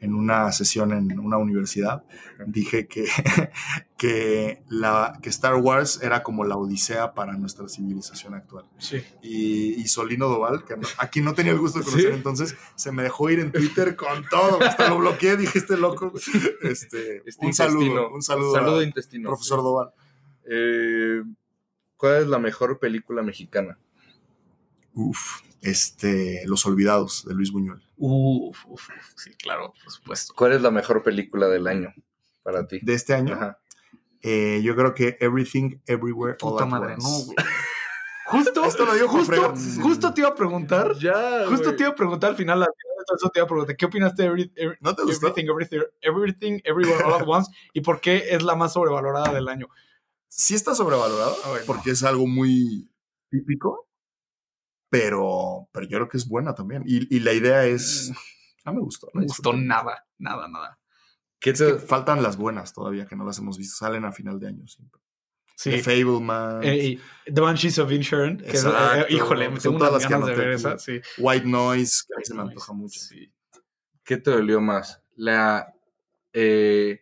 en 0.00 0.14
una 0.14 0.50
sesión 0.50 0.92
en 0.92 1.18
una 1.18 1.36
universidad, 1.36 2.04
dije 2.46 2.88
que, 2.88 3.04
que, 3.98 4.62
la, 4.68 5.18
que 5.22 5.28
Star 5.28 5.56
Wars 5.56 6.00
era 6.02 6.22
como 6.22 6.44
la 6.44 6.56
odisea 6.56 7.12
para 7.12 7.34
nuestra 7.34 7.68
civilización 7.68 8.34
actual. 8.34 8.64
Sí. 8.78 9.02
Y, 9.22 9.86
Solino 9.88 10.28
Doval, 10.28 10.64
que 10.64 10.76
aquí 10.98 11.20
no 11.20 11.34
tenía 11.34 11.52
el 11.52 11.58
gusto 11.58 11.80
de 11.80 11.84
conocer 11.86 12.12
entonces, 12.12 12.56
se 12.76 12.92
me 12.92 13.02
dejó 13.02 13.28
ir 13.28 13.40
en 13.40 13.52
Twitter 13.52 13.94
con 13.94 14.24
todo, 14.30 14.62
hasta 14.62 14.88
lo 14.88 14.98
bloqueé, 14.98 15.36
dije, 15.36 15.58
este 15.58 15.76
loco. 15.76 16.12
Este, 16.62 17.22
este 17.26 17.46
un 17.46 17.52
saludo, 17.52 18.10
un 18.10 18.22
saludo, 18.22 18.54
saludo 18.54 18.82
intestino. 18.82 19.28
Profesor 19.28 19.62
Doval. 19.62 19.90
Eh, 20.48 21.22
¿Cuál 21.96 22.22
es 22.22 22.28
la 22.28 22.38
mejor 22.38 22.78
película 22.78 23.22
mexicana? 23.22 23.78
Uf, 24.94 25.42
este, 25.62 26.42
Los 26.46 26.66
Olvidados, 26.66 27.24
de 27.26 27.34
Luis 27.34 27.50
Buñuel. 27.52 27.82
Uf, 27.96 28.64
uf, 28.66 28.88
sí, 29.16 29.30
claro, 29.34 29.74
por 29.82 29.92
supuesto. 29.92 30.34
¿Cuál 30.36 30.52
es 30.52 30.62
la 30.62 30.70
mejor 30.70 31.02
película 31.02 31.48
del 31.48 31.66
año 31.66 31.92
para 32.42 32.66
ti? 32.66 32.80
¿De 32.82 32.94
este 32.94 33.14
año? 33.14 33.38
Eh, 34.22 34.60
yo 34.62 34.76
creo 34.76 34.94
que 34.94 35.16
Everything, 35.20 35.78
Everywhere, 35.86 36.36
Puta 36.38 36.66
madre, 36.66 36.96
no, 36.96 37.08
güey. 37.24 37.36
Justo, 38.26 38.64
Esto 38.64 38.86
lo 38.86 38.94
digo 38.94 39.08
justo, 39.08 39.54
justo 39.82 40.14
te 40.14 40.20
iba 40.20 40.30
a 40.30 40.34
preguntar. 40.34 40.94
Ya, 41.00 41.46
Justo 41.48 41.74
te 41.74 41.82
iba 41.82 41.90
a 41.90 41.96
preguntar 41.96 42.30
al 42.30 42.36
final, 42.36 42.64
eso 43.16 43.28
te 43.28 43.40
iba 43.40 43.44
a 43.44 43.48
preguntar, 43.48 43.76
¿qué 43.76 43.86
opinaste 43.86 44.22
de 44.22 44.76
¿No 44.80 44.94
te 44.94 45.02
gustó? 45.02 45.28
Everything, 45.28 45.50
everything, 45.50 45.80
everything, 46.00 46.60
Everywhere, 46.64 47.04
All 47.04 47.14
at 47.14 47.26
Once? 47.26 47.50
¿Y 47.72 47.80
por 47.80 48.00
qué 48.00 48.28
es 48.30 48.42
la 48.42 48.54
más 48.54 48.74
sobrevalorada 48.74 49.32
del 49.32 49.48
año? 49.48 49.68
Sí 50.28 50.54
está 50.54 50.74
sobrevalorada, 50.74 51.32
ah, 51.44 51.54
porque 51.66 51.90
es 51.90 52.04
algo 52.04 52.26
muy 52.26 52.88
típico 53.30 53.89
pero, 54.90 55.68
pero 55.72 55.86
yo 55.86 55.98
creo 55.98 56.08
que 56.08 56.16
es 56.16 56.28
buena 56.28 56.54
también. 56.54 56.82
Y, 56.86 57.14
y 57.14 57.20
la 57.20 57.32
idea 57.32 57.64
es... 57.64 58.12
No 58.62 58.74
me 58.74 58.80
gustó. 58.80 59.08
No 59.14 59.22
me 59.22 59.26
gustó 59.26 59.54
nada, 59.54 60.06
nada, 60.18 60.46
nada. 60.46 60.78
¿Qué 61.40 61.54
te... 61.54 61.78
faltan 61.78 62.22
las 62.22 62.36
buenas 62.36 62.74
todavía, 62.74 63.06
que 63.06 63.16
no 63.16 63.24
las 63.24 63.38
hemos 63.38 63.56
visto. 63.56 63.74
Salen 63.74 64.04
a 64.04 64.12
final 64.12 64.38
de 64.38 64.48
año 64.48 64.68
siempre. 64.68 65.00
Sí. 65.56 65.70
The 65.70 65.82
Fableman. 65.82 66.60
Eh, 66.62 67.00
The 67.24 67.40
Banshees 67.40 67.78
of 67.78 67.90
Insurance. 67.90 68.44
Que 68.44 68.58
eh, 68.58 69.06
híjole, 69.08 69.48
me 69.48 69.58
tengo 69.58 69.76
unas 69.76 70.06
ganas 70.06 70.28
de 70.28 70.34
ver 70.34 70.50
esa. 70.50 70.78
Sí. 70.78 71.00
White 71.16 71.46
Noise, 71.46 72.02
que 72.06 72.14
a 72.14 72.18
mí 72.18 72.24
se 72.24 72.34
me 72.34 72.42
antoja 72.42 72.72
mucho. 72.74 73.00
Sí. 73.00 73.32
¿Qué 74.04 74.18
te 74.18 74.30
dolió 74.30 74.60
más? 74.60 75.02
La... 75.16 75.74
Eh, 76.34 77.00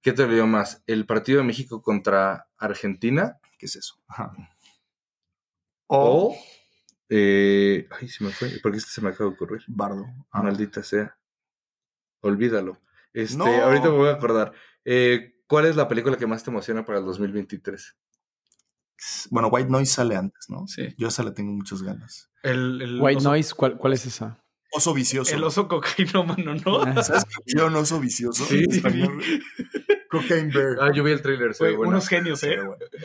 ¿Qué 0.00 0.12
te 0.12 0.22
dolió 0.22 0.48
más? 0.48 0.82
¿El 0.88 1.06
partido 1.06 1.38
de 1.38 1.44
México 1.44 1.80
contra 1.80 2.48
Argentina? 2.58 3.38
¿Qué 3.56 3.66
es 3.66 3.76
eso? 3.76 4.02
O 5.86 6.36
eh, 7.14 7.88
ay, 7.90 8.08
se 8.08 8.24
me 8.24 8.30
fue. 8.30 8.48
Porque 8.62 8.78
este 8.78 8.90
se 8.90 9.02
me 9.02 9.10
acaba 9.10 9.28
de 9.28 9.36
ocurrir. 9.36 9.62
Bardo. 9.68 10.06
Ah. 10.30 10.42
Maldita 10.42 10.82
sea. 10.82 11.14
Olvídalo. 12.22 12.80
Este, 13.12 13.42
ahorita 13.42 13.90
me 13.90 13.96
voy 13.96 14.08
a 14.08 14.12
acordar. 14.12 14.54
Eh, 14.82 15.34
¿Cuál 15.46 15.66
es 15.66 15.76
la 15.76 15.88
película 15.88 16.16
que 16.16 16.26
más 16.26 16.42
te 16.42 16.50
emociona 16.50 16.86
para 16.86 17.00
el 17.00 17.04
2023? 17.04 17.98
Bueno, 19.30 19.48
White 19.48 19.68
Noise 19.68 19.92
sale 19.92 20.16
antes, 20.16 20.48
¿no? 20.48 20.66
Sí. 20.66 20.94
Yo 20.96 21.08
esa 21.08 21.22
le 21.22 21.32
tengo 21.32 21.52
muchas 21.52 21.82
ganas. 21.82 22.30
El, 22.42 22.98
White 23.02 23.22
Noise, 23.22 23.52
¿cuál, 23.54 23.76
¿cuál 23.76 23.92
es 23.92 24.06
esa? 24.06 24.41
Oso 24.72 24.94
vicioso. 24.94 25.34
El 25.34 25.44
oso 25.44 25.68
cocainómano, 25.68 26.54
¿no? 26.54 27.02
¿Sabes 27.02 27.24
Yo 27.46 27.68
no 27.68 27.80
oso 27.80 28.00
vicioso. 28.00 28.44
Sí. 28.44 28.64
Cocaine 30.10 30.50
Bear. 30.52 30.76
Ah, 30.80 30.90
yo 30.94 31.04
vi 31.04 31.12
el 31.12 31.22
trailer. 31.22 31.52
unos 31.78 32.08
genios, 32.08 32.42
¿eh? 32.42 32.58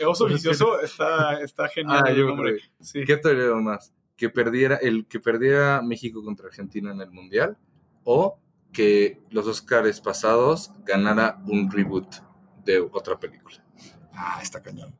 Oso 0.06 0.26
vicioso 0.26 0.80
está, 0.80 1.40
está 1.42 1.68
genial. 1.68 2.04
Ah, 2.06 2.12
yo 2.12 2.28
hombre. 2.32 2.58
Sí. 2.80 3.04
¿Qué 3.04 3.16
te 3.16 3.34
más? 3.54 3.92
que 4.18 4.28
perdiera, 4.28 4.74
el 4.76 5.06
que 5.06 5.20
perdiera 5.20 5.80
México 5.80 6.22
contra 6.24 6.48
Argentina 6.48 6.90
en 6.90 7.00
el 7.00 7.10
Mundial 7.10 7.56
o 8.02 8.38
que 8.72 9.20
los 9.30 9.46
Oscars 9.46 10.00
pasados 10.00 10.72
ganara 10.84 11.40
un 11.46 11.70
reboot 11.70 12.16
de 12.64 12.80
otra 12.80 13.18
película. 13.18 13.64
Ah, 14.12 14.40
está 14.42 14.60
cañón. 14.60 14.98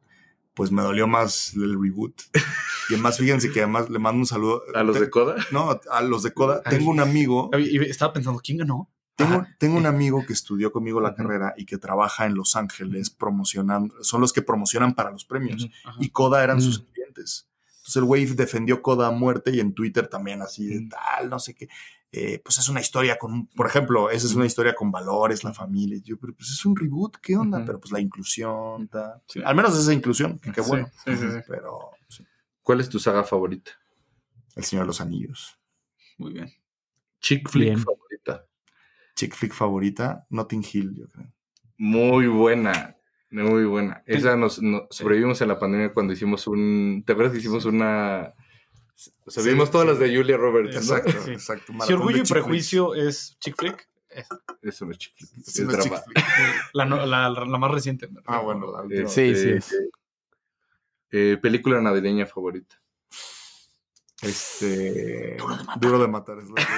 Pues 0.58 0.72
me 0.72 0.82
dolió 0.82 1.06
más 1.06 1.54
el 1.54 1.80
reboot. 1.80 2.20
Y 2.90 2.94
además, 2.94 3.16
fíjense 3.16 3.52
que 3.52 3.60
además 3.60 3.88
le 3.88 4.00
mando 4.00 4.18
un 4.18 4.26
saludo. 4.26 4.62
¿A 4.74 4.82
los 4.82 4.98
de 4.98 5.08
Coda? 5.08 5.36
No, 5.52 5.78
a 5.88 6.02
los 6.02 6.24
de 6.24 6.32
Coda. 6.32 6.62
Tengo 6.64 6.90
un 6.90 6.98
amigo. 6.98 7.48
Y 7.56 7.78
estaba 7.88 8.12
pensando, 8.12 8.40
¿quién 8.40 8.58
ganó? 8.58 8.90
Tengo, 9.14 9.46
tengo, 9.58 9.78
un 9.78 9.86
amigo 9.86 10.24
que 10.26 10.32
estudió 10.32 10.72
conmigo 10.72 11.00
la 11.00 11.14
carrera 11.14 11.54
y 11.56 11.64
que 11.64 11.78
trabaja 11.78 12.26
en 12.26 12.34
Los 12.34 12.56
Ángeles 12.56 13.10
promocionando, 13.10 13.94
son 14.02 14.20
los 14.20 14.32
que 14.32 14.42
promocionan 14.42 14.94
para 14.94 15.12
los 15.12 15.24
premios. 15.24 15.68
Y 16.00 16.10
Coda 16.10 16.42
eran 16.42 16.60
sus 16.60 16.80
clientes. 16.80 17.48
Entonces 17.66 17.96
el 17.96 18.04
güey 18.04 18.24
defendió 18.26 18.82
Coda 18.82 19.06
a 19.06 19.12
muerte 19.12 19.52
y 19.54 19.60
en 19.60 19.74
Twitter 19.74 20.08
también 20.08 20.42
así 20.42 20.66
de 20.66 20.88
tal, 20.88 21.30
no 21.30 21.38
sé 21.38 21.54
qué. 21.54 21.68
Eh, 22.10 22.40
pues 22.42 22.56
es 22.56 22.68
una 22.70 22.80
historia 22.80 23.18
con, 23.18 23.48
por 23.48 23.66
ejemplo, 23.66 24.10
esa 24.10 24.26
es 24.26 24.34
una 24.34 24.46
historia 24.46 24.74
con 24.74 24.90
valores, 24.90 25.44
la 25.44 25.52
familia. 25.52 26.00
Yo, 26.02 26.18
pero 26.18 26.34
pues 26.34 26.48
es 26.50 26.64
un 26.64 26.74
reboot, 26.74 27.18
¿qué 27.18 27.36
onda? 27.36 27.62
Pero 27.66 27.80
pues 27.80 27.92
la 27.92 28.00
inclusión, 28.00 28.88
al 29.44 29.54
menos 29.54 29.78
esa 29.78 29.92
inclusión, 29.92 30.38
que 30.38 30.52
qué 30.52 30.62
bueno. 30.62 30.90
pero, 31.46 31.90
¿Cuál 32.62 32.80
es 32.80 32.88
tu 32.88 32.98
saga 32.98 33.24
favorita? 33.24 33.72
El 34.56 34.64
Señor 34.64 34.84
de 34.84 34.88
los 34.88 35.00
Anillos. 35.00 35.58
Muy 36.16 36.32
bien. 36.32 36.50
Chick 37.20 37.48
flick 37.48 37.78
favorita. 37.78 38.46
Chick 39.14 39.34
flick 39.34 39.52
favorita, 39.52 40.26
Notting 40.30 40.64
Hill, 40.72 40.94
yo 40.94 41.08
creo. 41.08 41.32
Muy 41.76 42.26
buena. 42.26 42.96
Muy 43.30 43.64
buena. 43.64 44.02
Esa 44.06 44.36
nos, 44.36 44.60
sobrevivimos 44.90 45.40
en 45.42 45.48
la 45.48 45.58
pandemia 45.58 45.92
cuando 45.92 46.12
hicimos 46.12 46.46
un. 46.46 47.02
¿Te 47.06 47.12
acuerdas 47.12 47.32
que 47.32 47.40
hicimos 47.40 47.64
una. 47.66 48.32
O 49.24 49.30
sea, 49.30 49.42
vimos 49.42 49.70
todas 49.70 49.86
las 49.86 49.98
de 49.98 50.14
Julia 50.14 50.36
Roberts. 50.36 50.76
Exacto, 50.76 51.30
exacto. 51.30 51.72
Si 51.86 51.92
Orgullo 51.92 52.22
y 52.22 52.26
Prejuicio 52.26 52.94
es 52.94 53.36
chick 53.38 53.56
flick. 53.56 53.88
Eso 54.62 54.86
no 54.86 54.92
es 54.92 54.98
chick 54.98 55.14
flick. 55.16 55.46
Es, 55.46 55.66
drama. 55.66 56.02
La, 56.72 56.84
la, 56.84 57.30
la, 57.30 57.58
más 57.58 57.70
reciente. 57.70 58.08
Ah, 58.26 58.40
bueno. 58.40 58.66
sí, 59.06 59.34
sí. 59.34 59.74
Eh, 61.10 61.38
película 61.40 61.80
navideña 61.80 62.26
favorita. 62.26 62.80
Este. 64.20 65.36
Duro 65.80 66.00
de 66.00 66.08
matar. 66.08 66.38
es 66.38 66.48
lo 66.48 66.56
que 66.56 66.62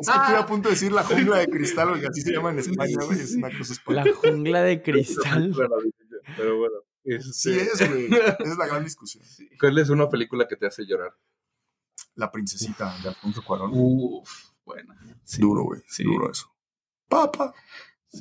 Es 0.00 0.08
que 0.08 0.16
estoy 0.18 0.34
a 0.34 0.46
punto 0.46 0.68
de 0.68 0.74
decir 0.74 0.92
la 0.92 1.04
jungla 1.04 1.38
de 1.38 1.48
cristal, 1.48 1.88
porque 1.88 2.06
así 2.06 2.20
se 2.20 2.32
llama 2.32 2.50
en 2.50 2.58
España, 2.58 2.96
güey. 3.04 3.18
Es 3.18 3.34
una 3.34 3.48
cosa 3.56 3.74
La 3.86 4.04
jungla 4.12 4.62
de 4.62 4.82
cristal. 4.82 5.54
Pero 6.36 6.58
bueno. 6.58 6.74
Sí, 7.04 7.58
es, 7.58 7.88
güey. 7.88 8.06
Esa 8.06 8.36
es 8.38 8.56
la 8.56 8.66
gran 8.66 8.84
discusión. 8.84 9.24
¿Cuál 9.58 9.78
es 9.78 9.88
una 9.90 10.08
película 10.08 10.46
que 10.46 10.56
te 10.56 10.66
hace 10.66 10.84
llorar? 10.86 11.16
La 12.14 12.30
princesita 12.30 12.96
de 13.02 13.08
Alfonso 13.08 13.42
Cuarón. 13.44 13.70
Uf, 13.74 14.30
buena. 14.64 14.96
Duro, 15.38 15.64
güey. 15.64 15.82
Duro 15.98 16.30
eso. 16.30 16.54
Papa. 17.08 17.54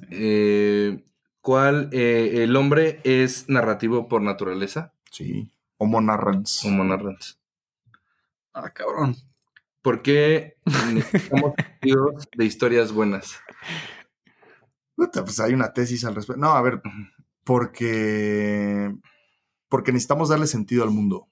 Eh, 0.09 1.03
¿Cuál? 1.41 1.89
Eh, 1.91 2.43
¿El 2.43 2.55
hombre 2.55 3.01
es 3.03 3.49
narrativo 3.49 4.07
por 4.07 4.21
naturaleza? 4.21 4.93
Sí. 5.11 5.51
Homo 5.77 5.99
narrans. 6.01 6.63
Homo 6.65 6.83
narrans. 6.83 7.39
Ah, 8.53 8.69
cabrón. 8.69 9.15
¿Por 9.81 10.01
qué 10.01 10.57
necesitamos 10.93 11.53
de 12.37 12.45
historias 12.45 12.91
buenas? 12.91 13.39
pues 14.95 15.39
hay 15.39 15.53
una 15.53 15.73
tesis 15.73 16.05
al 16.05 16.15
respecto. 16.15 16.39
No, 16.39 16.51
a 16.51 16.61
ver, 16.61 16.81
porque, 17.43 18.93
porque 19.69 19.91
necesitamos 19.91 20.29
darle 20.29 20.47
sentido 20.47 20.83
al 20.83 20.91
mundo. 20.91 21.27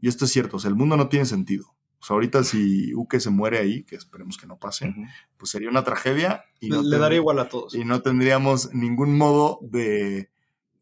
Y 0.00 0.08
esto 0.08 0.26
es 0.26 0.32
cierto, 0.32 0.56
o 0.56 0.60
sea, 0.60 0.68
el 0.68 0.76
mundo 0.76 0.96
no 0.96 1.08
tiene 1.08 1.26
sentido. 1.26 1.76
O 1.98 2.04
sea, 2.04 2.14
ahorita 2.14 2.44
si 2.44 2.94
Uke 2.94 3.20
se 3.20 3.30
muere 3.30 3.58
ahí, 3.58 3.82
que 3.84 3.96
esperemos 3.96 4.36
que 4.36 4.46
no 4.46 4.58
pase, 4.58 4.94
pues 5.36 5.50
sería 5.50 5.70
una 5.70 5.82
tragedia. 5.82 6.44
Y 6.60 6.68
no 6.68 6.82
Le 6.82 6.98
daría 6.98 7.18
igual 7.18 7.38
a 7.38 7.48
todos. 7.48 7.74
Y 7.74 7.84
no 7.84 8.02
tendríamos 8.02 8.72
ningún 8.74 9.16
modo 9.16 9.58
de, 9.62 10.30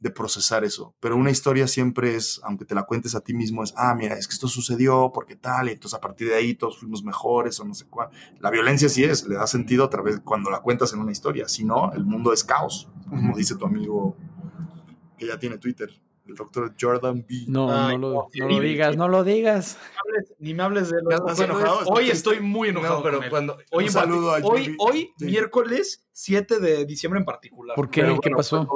de 0.04 0.10
procesar 0.10 0.64
eso. 0.64 0.94
Pero 1.00 1.16
una 1.16 1.30
historia 1.30 1.66
siempre 1.66 2.14
es, 2.14 2.40
aunque 2.44 2.66
te 2.66 2.74
la 2.74 2.82
cuentes 2.82 3.14
a 3.14 3.20
ti 3.20 3.32
mismo, 3.32 3.62
es, 3.62 3.72
ah, 3.76 3.94
mira, 3.94 4.18
es 4.18 4.28
que 4.28 4.34
esto 4.34 4.48
sucedió 4.48 5.12
porque 5.14 5.34
tal, 5.34 5.68
y 5.68 5.72
entonces 5.72 5.96
a 5.96 6.00
partir 6.00 6.28
de 6.28 6.34
ahí 6.34 6.54
todos 6.54 6.78
fuimos 6.78 7.02
mejores 7.02 7.58
o 7.60 7.64
no 7.64 7.72
sé 7.72 7.86
cuál. 7.86 8.10
La 8.40 8.50
violencia 8.50 8.90
sí 8.90 9.02
es, 9.04 9.26
le 9.26 9.36
da 9.36 9.46
sentido 9.46 9.84
a 9.84 9.90
través 9.90 10.20
cuando 10.20 10.50
la 10.50 10.60
cuentas 10.60 10.92
en 10.92 10.98
una 10.98 11.12
historia. 11.12 11.48
Si 11.48 11.64
no, 11.64 11.90
el 11.94 12.04
mundo 12.04 12.34
es 12.34 12.44
caos, 12.44 12.90
como 13.08 13.34
dice 13.34 13.54
tu 13.54 13.64
amigo 13.64 14.16
que 15.18 15.26
ya 15.26 15.38
tiene 15.38 15.58
Twitter 15.58 15.90
el 16.26 16.34
doctor 16.34 16.74
Jordan 16.80 17.24
B. 17.28 17.44
No, 17.48 17.98
no, 17.98 18.28
lo, 18.38 18.60
digas, 18.60 18.96
no 18.96 19.08
lo 19.08 19.24
digas. 19.24 19.78
Ni 20.38 20.54
me 20.54 20.62
hables 20.62 20.90
de 20.90 21.02
los 21.02 21.38
enojado. 21.38 21.80
Hoy 21.86 22.10
estoy 22.10 22.40
muy 22.40 22.68
enojado. 22.68 23.02
pero 23.02 23.20
cuando. 23.28 23.58
Hoy, 23.70 23.88
saludo 23.88 24.34
a 24.34 24.38
hoy, 24.38 24.74
hoy 24.78 25.12
miércoles 25.20 26.06
7 26.12 26.60
de 26.60 26.84
diciembre 26.86 27.20
en 27.20 27.26
particular. 27.26 27.74
¿Por 27.76 27.90
qué? 27.90 28.16
¿Qué 28.22 28.30
pasó? 28.30 28.66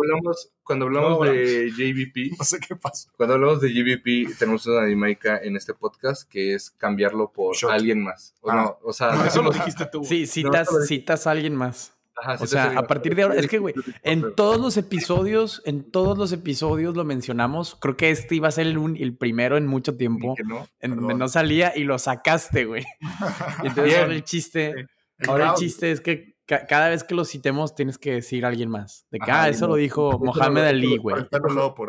Cuando 0.63 0.87
hablamos, 0.87 1.27
de 1.27 1.71
JVP. 1.71 2.31
No 2.39 2.45
sé 2.45 2.59
qué 2.61 2.77
pasó. 2.77 3.11
Cuando 3.17 3.35
hablamos 3.35 3.61
de 3.61 3.73
JVP, 3.73 4.35
tenemos 4.39 4.67
una 4.67 4.85
dinámica 4.85 5.39
en 5.39 5.57
este 5.57 5.75
podcast 5.75 6.29
que 6.29 6.55
es 6.55 6.71
cambiarlo 6.71 7.33
por 7.33 7.57
alguien 7.71 8.03
más. 8.03 8.35
O, 8.41 8.53
no, 8.53 8.79
o 8.83 8.93
sea, 8.93 9.27
eso 9.27 9.43
lo 9.43 9.51
dijiste 9.51 9.87
tú. 9.87 10.05
Sí, 10.09 10.27
citas, 10.27 10.69
citas 10.87 11.27
a 11.27 11.33
alguien 11.33 11.55
más 11.55 11.98
o 12.41 12.47
sea, 12.47 12.79
a 12.79 12.87
partir 12.87 13.15
de 13.15 13.23
ahora, 13.23 13.37
es 13.37 13.47
que, 13.47 13.59
güey, 13.59 13.75
en 14.03 14.35
todos 14.35 14.61
los 14.61 14.77
episodios, 14.77 15.63
en 15.65 15.91
todos 15.91 16.17
los 16.17 16.33
episodios 16.33 16.97
lo 16.97 17.05
mencionamos. 17.05 17.77
Creo 17.81 17.97
que 17.97 18.11
este 18.11 18.35
iba 18.35 18.49
a 18.49 18.53
ser 18.53 18.67
el, 18.67 18.97
el 18.99 19.17
primero 19.17 19.57
en 19.57 19.67
mucho 19.67 19.97
tiempo, 19.97 20.35
en 20.81 20.97
donde 20.97 21.15
no 21.15 21.29
salía 21.29 21.73
y 21.77 21.85
lo 21.85 21.99
sacaste, 21.99 22.65
güey. 22.65 22.85
Entonces 23.65 23.99
ahora 23.99 24.15
el 24.15 24.25
chiste, 24.25 24.87
ahora 25.27 25.51
el 25.51 25.55
chiste 25.55 25.91
es 25.91 26.01
que 26.01 26.39
cada 26.47 26.89
vez 26.89 27.05
que 27.05 27.15
lo 27.15 27.25
citemos 27.25 27.75
tienes 27.75 27.99
que 27.99 28.15
decir 28.15 28.45
a 28.45 28.49
alguien 28.49 28.71
más. 28.71 29.07
De 29.11 29.19
que, 29.19 29.31
ah, 29.31 29.49
eso 29.49 29.67
lo 29.67 29.75
dijo 29.75 30.19
Mohamed 30.19 30.65
Ali, 30.65 30.97
güey. 30.97 31.17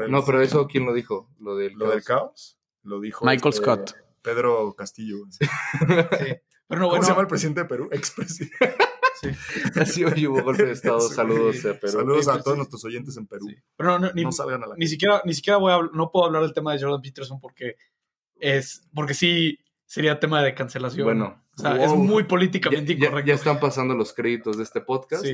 No, 0.10 0.26
pero 0.26 0.42
eso, 0.42 0.68
¿quién 0.68 0.86
lo 0.86 0.94
dijo? 0.94 1.30
Lo 1.40 1.56
del, 1.56 1.74
¿Lo 1.74 1.90
del 1.90 2.04
caos. 2.04 2.58
Lo 2.84 3.00
dijo 3.00 3.26
Michael 3.26 3.54
este, 3.54 3.64
Scott. 3.64 3.96
Pedro 4.22 4.74
Castillo. 4.76 5.18
Sí. 5.30 5.48
Pero 6.68 6.82
no, 6.82 6.90
¿Cómo 6.90 7.02
se 7.02 7.10
llama 7.10 7.22
el 7.22 7.28
presidente 7.28 7.62
de 7.62 7.66
Perú? 7.66 7.90
Expresidente. 7.92 8.76
Sí. 9.22 9.30
Así 9.80 10.04
hoy 10.04 10.28
hubo 10.28 10.44
golpe 10.44 10.66
de 10.66 10.74
Estado. 10.74 11.02
Saludos 11.02 11.66
a 11.66 11.80
Perú. 11.80 11.94
Saludos 11.94 12.28
a 12.28 12.42
todos 12.42 12.58
nuestros 12.58 12.84
oyentes 12.86 13.18
en 13.18 13.28
Perú. 13.28 13.48
Pero 13.76 14.00
no, 14.00 14.12
ni, 14.14 14.32
salgan 14.32 14.64
a 14.64 14.68
la 14.68 14.76
ni 14.76 14.88
siquiera, 14.88 15.22
ni 15.26 15.34
siquiera 15.34 15.58
voy 15.58 15.74
a, 15.74 15.80
no 15.94 16.12
puedo 16.12 16.26
hablar 16.26 16.44
del 16.44 16.54
tema 16.54 16.74
de 16.74 16.82
Jordan 16.82 17.02
Peterson 17.02 17.40
porque 17.40 17.76
es, 18.40 18.88
porque 18.94 19.14
sí 19.14 19.60
sería 19.86 20.20
tema 20.20 20.42
de 20.44 20.54
cancelación. 20.54 21.06
Bueno. 21.06 21.44
O 21.58 21.62
sea, 21.62 21.84
es 21.84 21.92
muy 21.92 22.24
políticamente 22.24 22.94
incorrecto. 22.94 23.28
Ya, 23.28 23.34
están 23.34 23.60
pasando 23.60 23.94
los 23.94 24.14
créditos 24.14 24.56
de 24.56 24.64
este 24.64 24.80
podcast. 24.80 25.26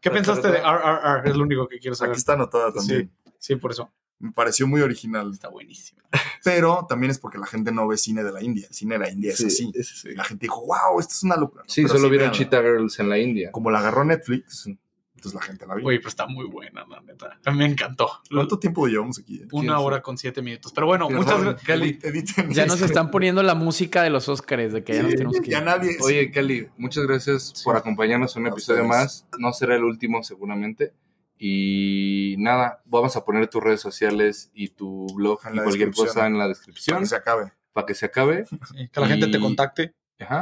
¿Qué 0.00 0.10
pensaste 0.10 0.48
de 0.48 0.58
RRR? 0.58 1.28
Es 1.28 1.36
lo 1.36 1.44
único 1.44 1.68
que 1.68 1.78
quiero 1.78 1.94
saber. 1.94 2.12
Aquí 2.12 2.18
está 2.18 2.32
anotada 2.32 2.72
también. 2.72 3.12
Sí, 3.38 3.54
por 3.54 3.70
eso. 3.70 3.92
Me 4.18 4.32
pareció 4.32 4.66
muy 4.66 4.80
original. 4.80 5.30
Está 5.30 5.48
buenísimo. 5.48 6.02
Pero 6.44 6.86
también 6.88 7.10
es 7.10 7.18
porque 7.18 7.38
la 7.38 7.46
gente 7.46 7.72
no 7.72 7.86
ve 7.86 7.96
cine 7.96 8.24
de 8.24 8.32
la 8.32 8.42
India. 8.42 8.66
El 8.68 8.74
cine 8.74 8.94
de 8.94 8.98
la 9.00 9.10
India 9.10 9.32
es 9.32 9.44
así. 9.44 9.72
La 10.14 10.24
gente 10.24 10.46
dijo, 10.46 10.64
wow, 10.64 11.00
esto 11.00 11.12
es 11.12 11.22
una 11.22 11.36
locura. 11.36 11.64
Sí, 11.66 11.86
solo 11.86 12.08
vieron 12.08 12.30
Cheetah 12.30 12.62
Girls 12.62 12.98
en 12.98 13.08
la 13.08 13.18
India. 13.18 13.50
Como 13.52 13.70
la 13.70 13.80
agarró 13.80 14.04
Netflix, 14.04 14.68
entonces 15.16 15.34
la 15.34 15.40
gente 15.40 15.66
la 15.66 15.74
vio. 15.74 15.86
Uy, 15.86 15.98
pues 15.98 16.12
está 16.12 16.26
muy 16.26 16.46
buena, 16.46 16.84
la 16.88 17.00
neta. 17.00 17.38
Me 17.52 17.64
encantó. 17.64 18.08
¿Cuánto 18.30 18.58
tiempo 18.58 18.86
llevamos 18.86 19.18
aquí? 19.18 19.36
Eh? 19.42 19.48
Una 19.50 19.80
hora 19.80 20.02
con 20.02 20.16
siete 20.18 20.42
minutos. 20.42 20.72
Pero 20.74 20.86
bueno, 20.86 21.08
muchas 21.10 21.42
gracias. 21.42 22.36
Ya 22.50 22.66
nos 22.66 22.80
están 22.80 23.10
poniendo 23.10 23.42
la 23.42 23.54
música 23.54 24.02
de 24.02 24.10
los 24.10 24.28
Oscars, 24.28 24.72
de 24.72 24.84
que 24.84 24.94
ya 24.94 25.02
nos 25.02 25.14
tenemos 25.14 25.40
que 25.40 25.50
ir. 25.50 25.62
nadie. 25.62 25.96
Oye, 26.02 26.30
Cali, 26.30 26.68
muchas 26.76 27.04
gracias 27.04 27.62
por 27.64 27.76
acompañarnos 27.76 28.36
en 28.36 28.42
un 28.42 28.48
episodio 28.48 28.84
más. 28.84 29.26
No 29.38 29.52
será 29.52 29.74
el 29.76 29.84
último, 29.84 30.22
seguramente. 30.22 30.92
Y 31.38 32.36
nada, 32.38 32.82
vamos 32.86 33.16
a 33.16 33.24
poner 33.24 33.48
tus 33.48 33.62
redes 33.62 33.80
sociales 33.80 34.50
y 34.54 34.68
tu 34.68 35.06
blog 35.14 35.40
y 35.52 35.58
cualquier 35.58 35.92
cosa 35.92 36.26
en 36.26 36.38
la 36.38 36.48
descripción. 36.48 36.94
Para 36.94 37.02
que 37.02 37.06
se 37.06 37.16
acabe. 37.16 37.52
Para 37.72 37.86
que 37.86 37.94
se 37.94 38.06
acabe. 38.06 38.44
que 38.92 39.00
la 39.00 39.06
gente 39.06 39.28
te 39.28 39.38
contacte. 39.38 39.94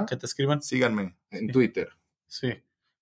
Que 0.08 0.16
te 0.16 0.26
escriban. 0.26 0.62
Síganme. 0.62 1.16
En 1.30 1.48
Twitter. 1.48 1.90
Sí. 2.26 2.52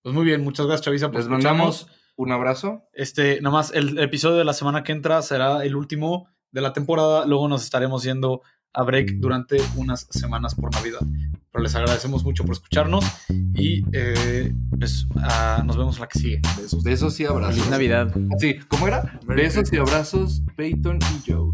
Pues 0.03 0.15
muy 0.15 0.25
bien, 0.25 0.43
muchas 0.43 0.67
gracias, 0.67 0.87
Chavisa. 0.87 1.09
Les 1.09 1.29
mandamos 1.29 1.87
un 2.17 2.33
abrazo. 2.33 2.89
Este, 2.93 3.41
nada 3.41 3.55
más, 3.55 3.73
el 3.73 3.99
episodio 3.99 4.37
de 4.37 4.45
la 4.45 4.53
semana 4.53 4.83
que 4.83 4.93
entra 4.93 5.23
será 5.23 5.65
el 5.65 5.77
último 5.77 6.29
de 6.51 6.61
la 6.61 6.73
temporada. 6.73 7.27
Luego 7.27 7.49
nos 7.49 7.63
estaremos 7.63 8.03
yendo 8.03 8.43
a 8.75 8.83
break 8.83 9.15
durante 9.19 9.57
unas 9.77 10.07
semanas 10.11 10.55
por 10.55 10.73
Navidad. 10.73 11.01
Pero 11.53 11.63
les 11.63 11.75
agradecemos 11.75 12.25
mucho 12.25 12.45
por 12.45 12.55
escucharnos 12.55 13.05
y 13.55 13.85
eh, 13.93 14.55
pues, 14.79 15.07
ah, 15.17 15.63
nos 15.65 15.77
vemos 15.77 15.99
la 15.99 16.09
que 16.09 16.19
sigue. 16.19 16.41
Besos, 16.57 16.83
besos 16.83 17.21
y 17.21 17.27
abrazos. 17.27 17.57
Feliz 17.57 17.71
Navidad. 17.71 18.15
Sí, 18.39 18.57
¿cómo 18.69 18.89
era? 18.89 19.21
Besos 19.27 19.73
y 19.73 19.77
abrazos, 19.77 20.43
Peyton 20.57 20.99
y 20.99 21.31
Joe. 21.31 21.53